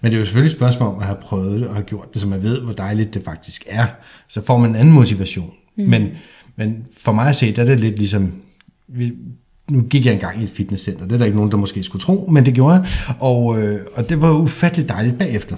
Men 0.00 0.12
det 0.12 0.16
er 0.16 0.18
jo 0.20 0.24
selvfølgelig 0.24 0.50
et 0.52 0.56
spørgsmål 0.56 0.88
om 0.94 1.00
at 1.00 1.06
have 1.06 1.18
prøvet 1.22 1.60
det 1.60 1.68
og 1.68 1.74
have 1.74 1.84
gjort 1.84 2.12
det, 2.12 2.20
så 2.20 2.26
man 2.28 2.42
ved, 2.42 2.60
hvor 2.60 2.72
dejligt 2.72 3.14
det 3.14 3.22
faktisk 3.24 3.64
er. 3.66 3.86
Så 4.28 4.44
får 4.44 4.56
man 4.58 4.70
en 4.70 4.76
anden 4.76 4.94
motivation. 4.94 5.52
Mm. 5.76 5.84
Men, 5.84 6.08
men 6.60 6.86
for 6.96 7.12
mig 7.12 7.28
at 7.28 7.36
se, 7.36 7.52
der 7.56 7.62
er 7.62 7.66
det 7.66 7.80
lidt 7.80 7.98
ligesom, 7.98 8.32
vi, 8.88 9.12
nu 9.70 9.82
gik 9.82 10.06
jeg 10.06 10.14
engang 10.14 10.40
i 10.40 10.44
et 10.44 10.50
fitnesscenter, 10.50 11.04
det 11.04 11.12
er 11.12 11.18
der 11.18 11.24
ikke 11.24 11.36
nogen, 11.36 11.50
der 11.50 11.56
måske 11.56 11.82
skulle 11.82 12.02
tro, 12.02 12.28
men 12.32 12.46
det 12.46 12.54
gjorde 12.54 12.74
jeg, 12.74 12.86
og, 13.20 13.62
øh, 13.62 13.80
og 13.94 14.08
det 14.08 14.20
var 14.20 14.32
ufatteligt 14.32 14.88
dejligt 14.88 15.18
bagefter. 15.18 15.56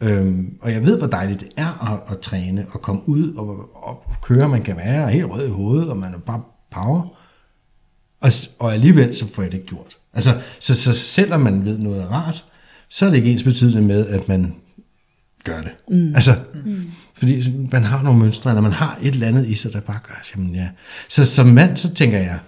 Øhm, 0.00 0.56
og 0.60 0.72
jeg 0.72 0.82
ved, 0.82 0.98
hvor 0.98 1.06
dejligt 1.06 1.40
det 1.40 1.48
er 1.56 1.92
at, 1.92 2.12
at 2.12 2.18
træne 2.20 2.66
og 2.70 2.82
komme 2.82 3.08
ud 3.08 3.34
og, 3.34 3.48
og 3.86 4.02
køre, 4.22 4.48
man 4.48 4.62
kan 4.62 4.76
være 4.76 5.10
helt 5.10 5.24
rød 5.24 5.46
i 5.46 5.50
hovedet, 5.50 5.90
og 5.90 5.96
man 5.96 6.14
er 6.14 6.18
bare 6.18 6.42
power. 6.70 7.16
Og, 8.20 8.32
og 8.58 8.72
alligevel 8.72 9.16
så 9.16 9.32
får 9.32 9.42
jeg 9.42 9.52
det 9.52 9.66
gjort. 9.66 9.98
Altså, 10.14 10.40
så, 10.60 10.74
så 10.74 10.92
selvom 10.92 11.40
man 11.40 11.64
ved 11.64 11.78
noget 11.78 12.02
er 12.02 12.06
rart, 12.06 12.44
så 12.88 13.06
er 13.06 13.10
det 13.10 13.16
ikke 13.16 13.30
ens 13.30 13.44
betydende 13.44 13.82
med, 13.82 14.06
at 14.06 14.28
man 14.28 14.54
gør 15.44 15.60
det. 15.60 15.72
Mm. 15.88 16.14
Altså, 16.14 16.34
mm. 16.64 16.84
Fordi 17.20 17.52
man 17.72 17.84
har 17.84 18.02
nogle 18.02 18.18
mønstre, 18.20 18.50
eller 18.50 18.60
man 18.60 18.72
har 18.72 18.98
et 19.02 19.14
eller 19.14 19.26
andet 19.28 19.46
i 19.46 19.54
sig, 19.54 19.72
der 19.72 19.80
bare 19.80 19.98
gør, 20.02 20.22
jamen 20.36 20.54
ja. 20.54 20.68
Så 21.08 21.24
som 21.24 21.46
mand, 21.46 21.76
så 21.76 21.94
tænker 21.94 22.18
jeg, 22.18 22.38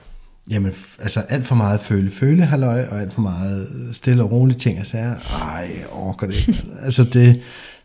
jamen, 0.51 0.73
altså 0.99 1.21
alt 1.21 1.47
for 1.47 1.55
meget 1.55 1.81
føle, 1.81 2.11
føle, 2.11 2.45
halløj, 2.45 2.87
og 2.91 3.01
alt 3.01 3.13
for 3.13 3.21
meget 3.21 3.69
stille 3.93 4.23
og 4.23 4.33
rolige 4.33 4.59
ting, 4.59 4.81
og 4.81 4.87
så 4.87 4.99
er 4.99 5.15
ej, 5.43 5.71
jeg 5.79 5.87
orker 5.93 6.27
det 6.27 6.49
ikke. 6.49 6.65
altså 6.85 7.05
det, 7.05 7.41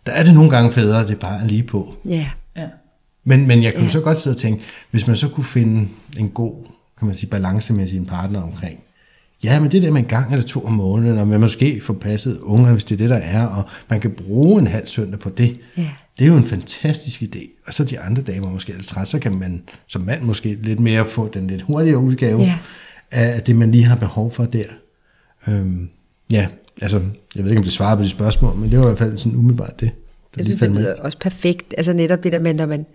der 0.06 0.12
er 0.12 0.23
det 0.23 0.34
nogle 0.34 0.50
gange 0.50 0.71
federe, 0.71 1.04
det 1.04 1.12
er 1.12 1.19
bare 1.19 1.47
lige 1.47 1.63
på. 1.63 1.95
ja, 2.06 2.30
Ja. 2.56 2.67
Men, 3.23 3.47
men 3.47 3.63
jeg 3.63 3.73
kunne 3.73 3.84
ja. 3.84 3.89
så 3.89 4.00
godt 4.00 4.19
sidde 4.19 4.34
og 4.34 4.38
tænke, 4.38 4.63
hvis 4.91 5.08
man 5.08 5.15
så 5.15 5.30
kunne 5.30 5.43
finde 5.43 5.89
en 6.19 6.30
god 6.30 6.54
kan 7.00 7.06
man 7.06 7.15
sige, 7.15 7.30
balance 7.30 7.73
med 7.73 7.88
sin 7.88 8.06
partner 8.06 8.41
omkring, 8.41 8.80
ja, 9.43 9.60
men 9.60 9.71
det 9.71 9.82
der 9.82 9.91
med 9.91 10.02
en 10.02 10.08
gang 10.08 10.32
eller 10.34 10.45
to 10.45 10.65
om 10.65 10.73
måneden, 10.73 11.17
og 11.17 11.28
man 11.28 11.39
måske 11.39 11.82
får 11.82 11.93
passet 11.93 12.39
unger, 12.39 12.71
hvis 12.71 12.84
det 12.84 12.95
er 12.95 12.97
det, 12.97 13.10
der 13.10 13.15
er, 13.15 13.45
og 13.45 13.63
man 13.89 14.00
kan 14.00 14.12
bruge 14.12 14.62
en 14.62 14.67
halv 14.67 14.88
søndag 14.88 15.19
på 15.19 15.30
det, 15.30 15.60
Ja. 15.78 15.89
Det 16.19 16.25
er 16.25 16.30
jo 16.30 16.38
en 16.38 16.45
fantastisk 16.45 17.21
idé. 17.21 17.63
Og 17.67 17.73
så 17.73 17.84
de 17.84 17.99
andre 17.99 18.21
dage, 18.21 18.39
hvor 18.39 18.49
måske 18.49 18.71
er 18.71 18.75
lidt 18.75 18.88
træt, 18.88 19.08
så 19.08 19.19
kan 19.19 19.36
man 19.36 19.63
som 19.88 20.01
mand 20.01 20.21
måske 20.21 20.58
lidt 20.63 20.80
mere 20.80 21.06
få 21.06 21.27
den 21.27 21.47
lidt 21.47 21.62
hurtigere 21.62 21.97
udgave 21.99 22.41
Ja. 22.41 22.58
af 23.12 23.43
det, 23.43 23.56
man 23.56 23.71
lige 23.71 23.84
har 23.84 23.95
behov 23.95 24.32
for 24.32 24.45
der. 24.45 24.65
Øhm, 25.47 25.89
ja, 26.32 26.47
altså, 26.82 27.01
jeg 27.36 27.43
ved 27.43 27.51
ikke, 27.51 27.60
om 27.60 27.63
det 27.63 27.73
svarer 27.73 27.95
på 27.95 28.03
de 28.03 28.10
spørgsmål, 28.10 28.56
men 28.56 28.71
det 28.71 28.80
var 28.80 28.86
i 28.86 28.88
hvert 28.88 28.97
fald 28.97 29.17
sådan 29.17 29.38
umiddelbart 29.38 29.80
det. 29.80 29.91
Jeg 30.38 30.45
synes, 30.45 30.60
det 30.60 30.71
lyder 30.71 30.95
også 30.95 31.17
perfekt. 31.17 31.73
Altså 31.77 31.93
netop 31.93 32.23
det 32.23 32.32
der 32.32 32.39
med, 32.39 32.53
når 32.53 32.65
man, 32.65 32.86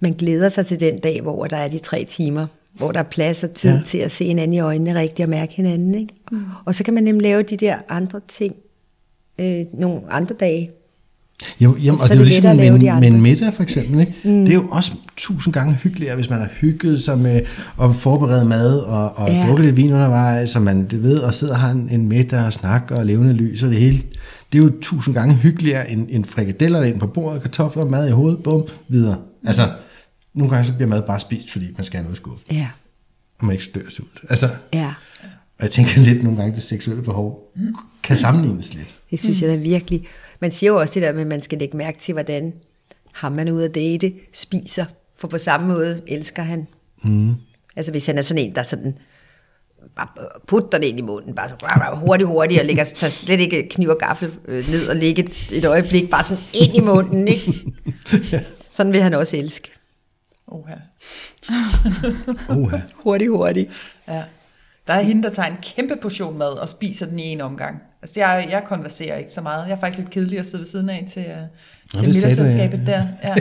man 0.00 0.12
glæder 0.12 0.48
sig 0.48 0.66
til 0.66 0.80
den 0.80 0.98
dag, 1.00 1.20
hvor 1.22 1.46
der 1.46 1.56
er 1.56 1.68
de 1.68 1.78
tre 1.78 2.04
timer, 2.08 2.46
hvor 2.74 2.92
der 2.92 3.00
er 3.00 3.04
plads 3.04 3.44
og 3.44 3.54
tid 3.54 3.70
ja. 3.70 3.80
til 3.86 3.98
at 3.98 4.12
se 4.12 4.24
hinanden 4.24 4.54
i 4.54 4.60
øjnene 4.60 4.94
rigtigt 4.94 5.24
og 5.26 5.30
mærke 5.30 5.54
hinanden. 5.54 5.94
Ikke? 5.94 6.14
Mm. 6.32 6.42
Og 6.64 6.74
så 6.74 6.84
kan 6.84 6.94
man 6.94 7.04
nemlig 7.04 7.22
lave 7.22 7.42
de 7.42 7.56
der 7.56 7.76
andre 7.88 8.20
ting 8.28 8.54
øh, 9.40 9.60
nogle 9.74 10.00
andre 10.10 10.34
dage. 10.40 10.70
Jo, 11.60 11.76
jamen, 11.76 11.98
Så 11.98 12.02
og 12.04 12.08
det 12.08 12.14
er 12.14 12.18
jo 12.18 12.24
ligesom 12.24 12.56
med, 12.56 12.78
de 12.80 13.00
med 13.00 13.08
en 13.08 13.20
middag 13.20 13.54
for 13.54 13.62
eksempel. 13.62 14.00
Ikke? 14.00 14.14
Mm. 14.24 14.44
Det 14.44 14.48
er 14.48 14.54
jo 14.54 14.68
også 14.70 14.92
tusind 15.16 15.54
gange 15.54 15.74
hyggeligere, 15.74 16.14
hvis 16.14 16.30
man 16.30 16.38
har 16.38 16.48
hygget 16.60 17.02
sig 17.02 17.18
med 17.18 17.40
at 17.82 17.96
forberede 17.96 18.44
mad 18.44 18.78
og, 18.78 19.18
og 19.18 19.28
Ja. 19.28 19.34
ja. 19.40 19.46
drukke 19.46 19.62
lidt 19.62 19.76
vin 19.76 19.92
undervejs, 19.92 20.50
så 20.50 20.60
man 20.60 20.86
det 20.86 21.02
ved, 21.02 21.18
og 21.18 21.34
sidder 21.34 21.54
og 21.54 21.60
har 21.60 21.70
en, 21.70 21.88
en 21.90 22.08
middag 22.08 22.44
og 22.44 22.52
snakker 22.52 22.96
og 22.96 23.06
levende 23.06 23.32
lys 23.32 23.62
og 23.62 23.70
det 23.70 23.78
hele. 23.78 24.02
Det 24.52 24.58
er 24.58 24.62
jo 24.62 24.72
tusind 24.82 25.14
gange 25.14 25.34
hyggeligere 25.34 25.90
end, 25.90 26.06
end 26.10 26.24
frikadeller 26.24 26.82
ind 26.82 27.00
på 27.00 27.06
bordet, 27.06 27.42
kartofler, 27.42 27.84
mad 27.84 28.08
i 28.08 28.10
hovedet, 28.10 28.42
bum, 28.42 28.64
videre. 28.88 29.16
Altså, 29.46 29.70
nogle 30.34 30.50
gange 30.50 30.64
så 30.64 30.74
bliver 30.74 30.88
mad 30.88 31.02
bare 31.02 31.20
spist, 31.20 31.50
fordi 31.52 31.66
man 31.76 31.84
skal 31.84 31.96
have 31.96 32.04
noget 32.04 32.16
i 32.16 32.20
skuffen, 32.20 32.56
Ja, 32.56 32.68
og 33.38 33.46
man 33.46 33.52
ikke 33.52 33.70
dør 33.74 33.88
sult. 33.88 34.20
Altså, 34.30 34.48
ja. 34.72 34.94
og 35.58 35.62
jeg 35.62 35.70
tænker 35.70 36.00
lidt 36.00 36.22
nogle 36.22 36.38
gange, 36.38 36.54
det 36.54 36.62
seksuelle 36.62 37.02
behov 37.02 37.52
kan 38.02 38.16
sammenlignes 38.16 38.74
lidt. 38.74 38.98
Det 39.10 39.20
synes 39.20 39.42
mm. 39.42 39.48
jeg 39.48 39.56
da 39.56 39.62
virkelig. 39.62 40.04
Man 40.40 40.52
siger 40.52 40.70
jo 40.70 40.80
også 40.80 40.94
det 40.94 41.02
der 41.02 41.12
med, 41.12 41.20
at 41.20 41.26
man 41.26 41.42
skal 41.42 41.58
lægge 41.58 41.76
mærke 41.76 41.98
til, 41.98 42.12
hvordan 42.12 42.54
ham 43.12 43.32
man 43.32 43.48
ude 43.48 43.64
at 43.64 43.74
date 43.74 44.12
spiser. 44.32 44.84
For 45.16 45.28
på 45.28 45.38
samme 45.38 45.68
måde 45.68 46.02
elsker 46.06 46.42
han. 46.42 46.66
Mm. 47.02 47.34
Altså 47.76 47.92
hvis 47.92 48.06
han 48.06 48.18
er 48.18 48.22
sådan 48.22 48.44
en, 48.44 48.54
der 48.54 48.62
sådan 48.62 48.98
bare 49.96 50.08
putter 50.46 50.78
det 50.78 50.86
ind 50.86 50.98
i 50.98 51.02
munden, 51.02 51.34
bare 51.34 51.48
så 51.48 51.54
hurtigt, 51.94 52.28
hurtigt, 52.28 52.60
og 52.60 52.66
lægger, 52.66 52.84
tager 52.84 53.10
slet 53.10 53.40
ikke 53.40 53.68
kniv 53.68 53.88
og 53.88 53.98
gaffel 53.98 54.32
øh, 54.48 54.68
ned 54.68 54.88
og 54.88 54.96
lægger 54.96 55.22
et, 55.22 55.52
et 55.52 55.64
øjeblik 55.64 56.10
bare 56.10 56.22
sådan 56.22 56.44
ind 56.54 56.76
i 56.76 56.80
munden, 56.80 57.28
ikke? 57.28 57.72
Sådan 58.70 58.92
vil 58.92 59.02
han 59.02 59.14
også 59.14 59.36
elske. 59.36 59.70
Oha. 60.46 60.74
Oha. 62.58 62.78
Hurtigt, 62.94 63.30
hurtigt. 63.30 63.70
Ja. 64.08 64.24
Der 64.86 64.92
er 64.92 65.00
hende, 65.00 65.22
der 65.22 65.28
tager 65.28 65.48
en 65.48 65.56
kæmpe 65.62 65.96
portion 66.02 66.38
mad 66.38 66.52
og 66.52 66.68
spiser 66.68 67.06
den 67.06 67.18
i 67.18 67.26
en 67.26 67.40
omgang. 67.40 67.82
Altså, 68.02 68.20
jeg, 68.20 68.46
jeg 68.50 68.62
konverserer 68.66 69.16
ikke 69.18 69.32
så 69.32 69.40
meget. 69.40 69.66
Jeg 69.68 69.74
er 69.74 69.80
faktisk 69.80 69.98
lidt 69.98 70.10
kedelig 70.10 70.38
at 70.38 70.46
sidde 70.46 70.58
ved 70.58 70.66
siden 70.66 70.90
af 70.90 71.04
til, 71.12 71.24
uh, 71.26 71.94
Nå, 71.94 72.00
til 72.04 72.08
middagsselskabet 72.14 72.80
ja. 72.86 72.92
der. 72.92 73.06
Ja. 73.24 73.34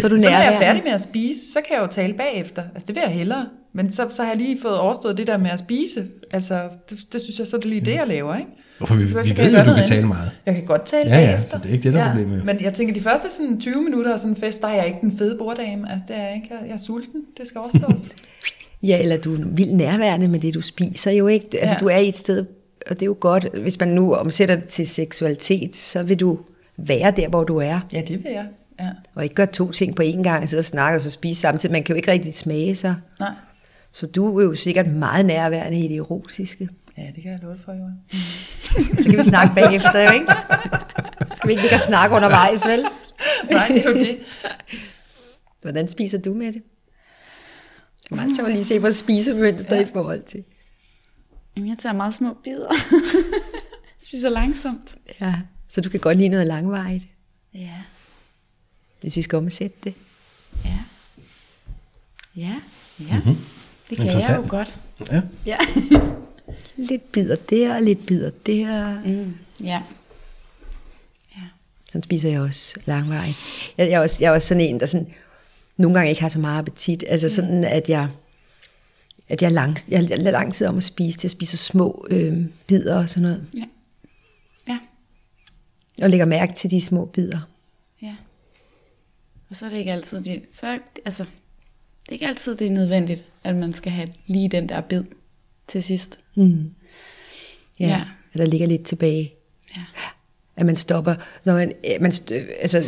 Så 0.00 0.06
er 0.06 0.08
du 0.10 0.16
så 0.18 0.22
når 0.22 0.28
jeg 0.30 0.38
er 0.46 0.50
nærværende. 0.50 0.58
færdig 0.66 0.82
med 0.84 0.92
at 0.92 1.02
spise, 1.02 1.52
så 1.52 1.58
kan 1.66 1.76
jeg 1.76 1.82
jo 1.82 1.86
tale 1.86 2.14
bagefter. 2.14 2.62
Altså, 2.74 2.86
det 2.86 2.94
vil 2.94 3.02
jeg 3.06 3.12
hellere. 3.14 3.46
Men 3.74 3.90
så, 3.90 4.06
så 4.10 4.22
har 4.22 4.30
jeg 4.30 4.38
lige 4.38 4.58
fået 4.62 4.78
overstået 4.78 5.18
det 5.18 5.26
der 5.26 5.38
med 5.38 5.50
at 5.50 5.58
spise. 5.58 6.04
Altså, 6.30 6.62
det, 6.90 6.98
det 7.12 7.20
synes 7.20 7.38
jeg, 7.38 7.46
så 7.46 7.56
er 7.56 7.60
det 7.60 7.70
lige 7.70 7.80
det, 7.84 7.94
jeg 7.94 8.06
laver, 8.08 8.36
ikke? 8.36 8.48
Hvorfor 8.78 8.94
vi, 8.94 9.04
vi 9.04 9.10
kan 9.34 9.52
ved 9.52 9.58
jo, 9.58 9.64
du 9.70 9.74
kan 9.74 9.86
tale 9.86 10.06
meget. 10.06 10.30
Jeg 10.46 10.54
kan 10.54 10.64
godt 10.64 10.86
tale 10.86 11.10
Ja, 11.10 11.20
ja, 11.20 11.26
bagefter. 11.26 11.50
så 11.50 11.62
det 11.62 11.68
er 11.68 11.72
ikke 11.72 11.82
det, 11.82 11.92
der 11.92 12.00
er 12.02 12.12
problemet 12.12 12.38
jo. 12.38 12.44
Men 12.44 12.60
jeg 12.60 12.74
tænker, 12.74 12.94
de 12.94 13.00
første 13.00 13.30
sådan 13.30 13.60
20 13.60 13.82
minutter 13.82 14.12
af 14.12 14.18
sådan 14.20 14.32
en 14.32 14.40
fest, 14.40 14.62
der 14.62 14.68
er 14.68 14.74
jeg 14.74 14.86
ikke 14.86 14.98
den 15.00 15.18
fede 15.18 15.36
borddame. 15.38 15.92
Altså, 15.92 16.04
det 16.08 16.16
er 16.16 16.22
jeg 16.22 16.34
ikke. 16.34 16.48
Jeg, 16.50 16.58
jeg 16.66 16.72
er 16.74 16.78
sulten. 16.78 17.20
Det 17.38 17.46
skal 17.46 17.58
overstås. 17.58 18.08
Ja, 18.82 19.02
eller 19.02 19.16
du 19.16 19.34
er 19.34 19.38
vildt 19.46 19.74
nærværende 19.74 20.28
med 20.28 20.40
det, 20.40 20.54
du 20.54 20.60
spiser 20.60 21.10
jo 21.10 21.26
ikke. 21.26 21.46
Altså, 21.60 21.74
Ja. 21.74 21.80
du 21.80 21.86
er 21.88 21.96
i 21.98 22.08
et 22.08 22.16
sted, 22.18 22.44
og 22.86 22.94
det 22.94 23.02
er 23.02 23.06
jo 23.06 23.16
godt, 23.20 23.58
hvis 23.58 23.80
man 23.80 23.88
nu 23.88 24.14
omsætter 24.14 24.54
det 24.54 24.64
til 24.64 24.86
seksualitet, 24.86 25.76
så 25.76 26.02
vil 26.02 26.20
du 26.20 26.38
være 26.76 27.10
der, 27.10 27.28
hvor 27.28 27.44
du 27.44 27.56
er, 27.56 27.80
ja, 27.92 28.00
det 28.00 28.24
vil 28.24 28.32
jeg. 28.32 28.46
Ja. 28.80 28.90
og 29.14 29.22
ikke 29.22 29.34
gøre 29.34 29.46
to 29.46 29.70
ting 29.70 29.96
på 29.96 30.02
én 30.02 30.22
gang, 30.22 30.48
sidde 30.48 30.60
og 30.60 30.64
snakke 30.64 30.96
og 30.96 31.00
så 31.00 31.10
spise 31.10 31.40
samtidig. 31.40 31.72
Man 31.72 31.82
kan 31.82 31.94
jo 31.94 31.96
ikke 31.96 32.12
rigtig 32.12 32.34
smage 32.34 32.76
sig. 32.76 32.94
Nej. 33.20 33.30
Så 33.92 34.06
du 34.06 34.38
er 34.38 34.44
jo 34.44 34.54
sikkert 34.54 34.86
meget 34.86 35.26
nærværende 35.26 35.78
i 35.78 35.88
det 35.88 35.96
erotiske. 35.96 36.68
Ja, 36.98 37.02
det 37.14 37.22
kan 37.22 37.32
jeg 37.32 37.38
love 37.42 37.56
for, 37.64 37.72
Johan. 37.72 38.00
Så 39.02 39.10
kan 39.10 39.18
vi 39.18 39.24
snakke 39.24 39.54
bagefter, 39.54 40.02
jo 40.02 40.10
ikke? 40.10 40.26
Skal 41.34 41.48
vi 41.48 41.52
ikke 41.52 41.62
ligge 41.62 41.76
og 41.76 41.80
snakke 41.80 42.16
undervejs, 42.16 42.66
vel? 42.66 42.84
Nej, 43.50 43.68
det 43.68 43.86
er 43.86 43.90
jo 43.90 43.96
det. 43.96 44.18
Hvordan 45.62 45.88
spiser 45.88 46.18
du 46.18 46.34
med 46.34 46.46
det? 46.46 46.62
Det 48.02 48.10
er 48.10 48.14
meget 48.14 48.36
sjovt 48.36 48.48
at 48.48 48.54
lige 48.54 48.64
se 48.64 48.80
på 48.80 48.90
spisemønster 48.90 49.76
ja. 49.76 49.82
i 49.82 49.86
forhold 49.92 50.22
til. 50.22 50.44
Jamen, 51.56 51.68
jeg 51.68 51.78
tager 51.78 51.92
meget 51.92 52.14
små 52.14 52.34
bidder. 52.44 52.72
Spiser 54.06 54.28
langsomt. 54.28 54.94
Ja, 55.20 55.34
så 55.68 55.80
du 55.80 55.88
kan 55.88 56.00
godt 56.00 56.18
lide 56.18 56.28
noget 56.28 56.46
langvarigt, 56.46 57.04
Ja, 57.54 57.74
hvis 59.00 59.16
vi 59.16 59.22
skal 59.22 59.36
omsætte 59.36 59.76
det. 59.84 59.94
ja. 60.64 60.78
Ja, 62.36 62.54
ja. 63.00 63.18
Mm-hmm. 63.18 63.36
Det 63.90 63.98
kan 63.98 64.06
jeg 64.06 64.36
jo 64.44 64.48
godt. 64.48 64.74
Ja. 65.10 65.22
Ja. 65.46 65.56
Lidt 66.76 67.12
bider 67.12 67.36
der, 67.36 67.80
lidt 67.80 68.06
bider 68.06 68.30
der. 68.46 69.00
Mm, 69.04 69.34
ja. 69.60 69.82
Han 71.92 72.02
spiser 72.02 72.30
jeg 72.30 72.40
også 72.40 72.80
langvarigt. 72.84 73.38
Jeg, 73.78 73.90
jeg, 73.90 73.94
er 73.96 74.00
også, 74.00 74.16
jeg 74.20 74.28
er 74.28 74.34
også 74.34 74.48
sådan 74.48 74.60
en, 74.60 74.80
der 74.80 74.86
sådan, 74.86 75.06
nogle 75.76 75.94
gange 75.94 76.10
ikke 76.10 76.20
har 76.22 76.28
så 76.28 76.38
meget 76.38 76.58
appetit. 76.58 77.04
Altså 77.08 77.28
sådan, 77.28 77.64
at 77.64 77.88
jeg, 77.88 78.08
at 79.30 79.42
jeg, 79.42 79.48
er 79.48 79.52
lang, 79.52 79.76
jeg 79.88 80.04
er 80.10 80.16
lang 80.16 80.54
tid 80.54 80.66
om 80.66 80.76
at 80.76 80.84
spise, 80.84 81.18
til 81.18 81.26
at 81.26 81.32
spise 81.32 81.56
små 81.56 82.06
øh, 82.10 82.44
bidder 82.66 82.96
og 82.98 83.08
sådan 83.08 83.22
noget. 83.22 83.46
Ja. 83.54 83.64
Ja. 84.68 84.78
Og 86.02 86.10
lægger 86.10 86.26
mærke 86.26 86.52
til 86.54 86.70
de 86.70 86.80
små 86.80 87.04
bidder. 87.04 87.48
Ja. 88.02 88.14
Og 89.50 89.56
så 89.56 89.66
er 89.66 89.70
det 89.70 89.78
ikke 89.78 89.92
altid, 89.92 90.20
det, 90.20 90.42
så, 90.52 90.78
altså, 91.04 91.22
det 91.24 92.08
er 92.08 92.12
ikke 92.12 92.26
altid, 92.26 92.54
det 92.56 92.66
er 92.66 92.70
nødvendigt, 92.70 93.24
at 93.44 93.56
man 93.56 93.74
skal 93.74 93.92
have 93.92 94.08
lige 94.26 94.48
den 94.48 94.68
der 94.68 94.80
bid 94.80 95.02
til 95.68 95.82
sidst. 95.82 96.18
Mm. 96.34 96.70
Ja, 97.80 97.86
Ja. 97.86 98.04
At 98.32 98.38
der 98.38 98.46
ligger 98.46 98.66
lidt 98.66 98.84
tilbage. 98.84 99.34
Ja. 99.76 99.82
At 100.56 100.66
man 100.66 100.76
stopper, 100.76 101.14
når 101.44 101.54
man, 101.54 101.72
øh, 101.84 102.00
man 102.02 102.12
altså, 102.60 102.84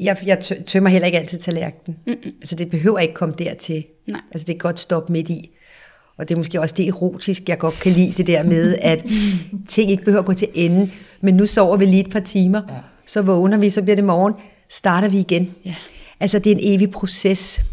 jeg, 0.00 0.18
jeg 0.26 0.38
tø- 0.44 0.62
tømmer 0.66 0.90
heller 0.90 1.06
ikke 1.06 1.18
altid 1.18 1.38
tallerkenen. 1.38 1.98
Mm-mm. 2.06 2.34
Altså 2.40 2.56
det 2.56 2.70
behøver 2.70 2.98
ikke 2.98 3.14
komme 3.14 3.34
dertil. 3.38 3.84
Nej. 4.06 4.20
Altså 4.32 4.46
det 4.46 4.54
er 4.54 4.58
godt 4.58 4.80
stoppe 4.80 5.12
midt 5.12 5.30
i. 5.30 5.50
Og 6.16 6.28
det 6.28 6.34
er 6.34 6.38
måske 6.38 6.60
også 6.60 6.74
det 6.78 6.88
erotisk, 6.88 7.48
jeg 7.48 7.58
godt 7.58 7.74
kan 7.74 7.92
lide, 7.92 8.12
det 8.16 8.26
der 8.26 8.42
med, 8.42 8.76
at 8.80 9.04
ting 9.68 9.90
ikke 9.90 10.04
behøver 10.04 10.20
at 10.20 10.26
gå 10.26 10.32
til 10.32 10.48
ende, 10.54 10.90
men 11.20 11.34
nu 11.34 11.46
sover 11.46 11.76
vi 11.76 11.84
lige 11.84 12.00
et 12.00 12.10
par 12.10 12.20
timer, 12.20 12.62
ja. 12.68 12.74
så 13.06 13.22
vågner 13.22 13.58
vi, 13.58 13.70
så 13.70 13.82
bliver 13.82 13.96
det 13.96 14.04
morgen, 14.04 14.34
starter 14.68 15.08
vi 15.08 15.18
igen. 15.18 15.50
Ja. 15.64 15.74
Altså 16.20 16.38
det 16.38 16.52
er 16.52 16.56
en 16.56 16.74
evig 16.74 16.90
proces. 16.90 17.64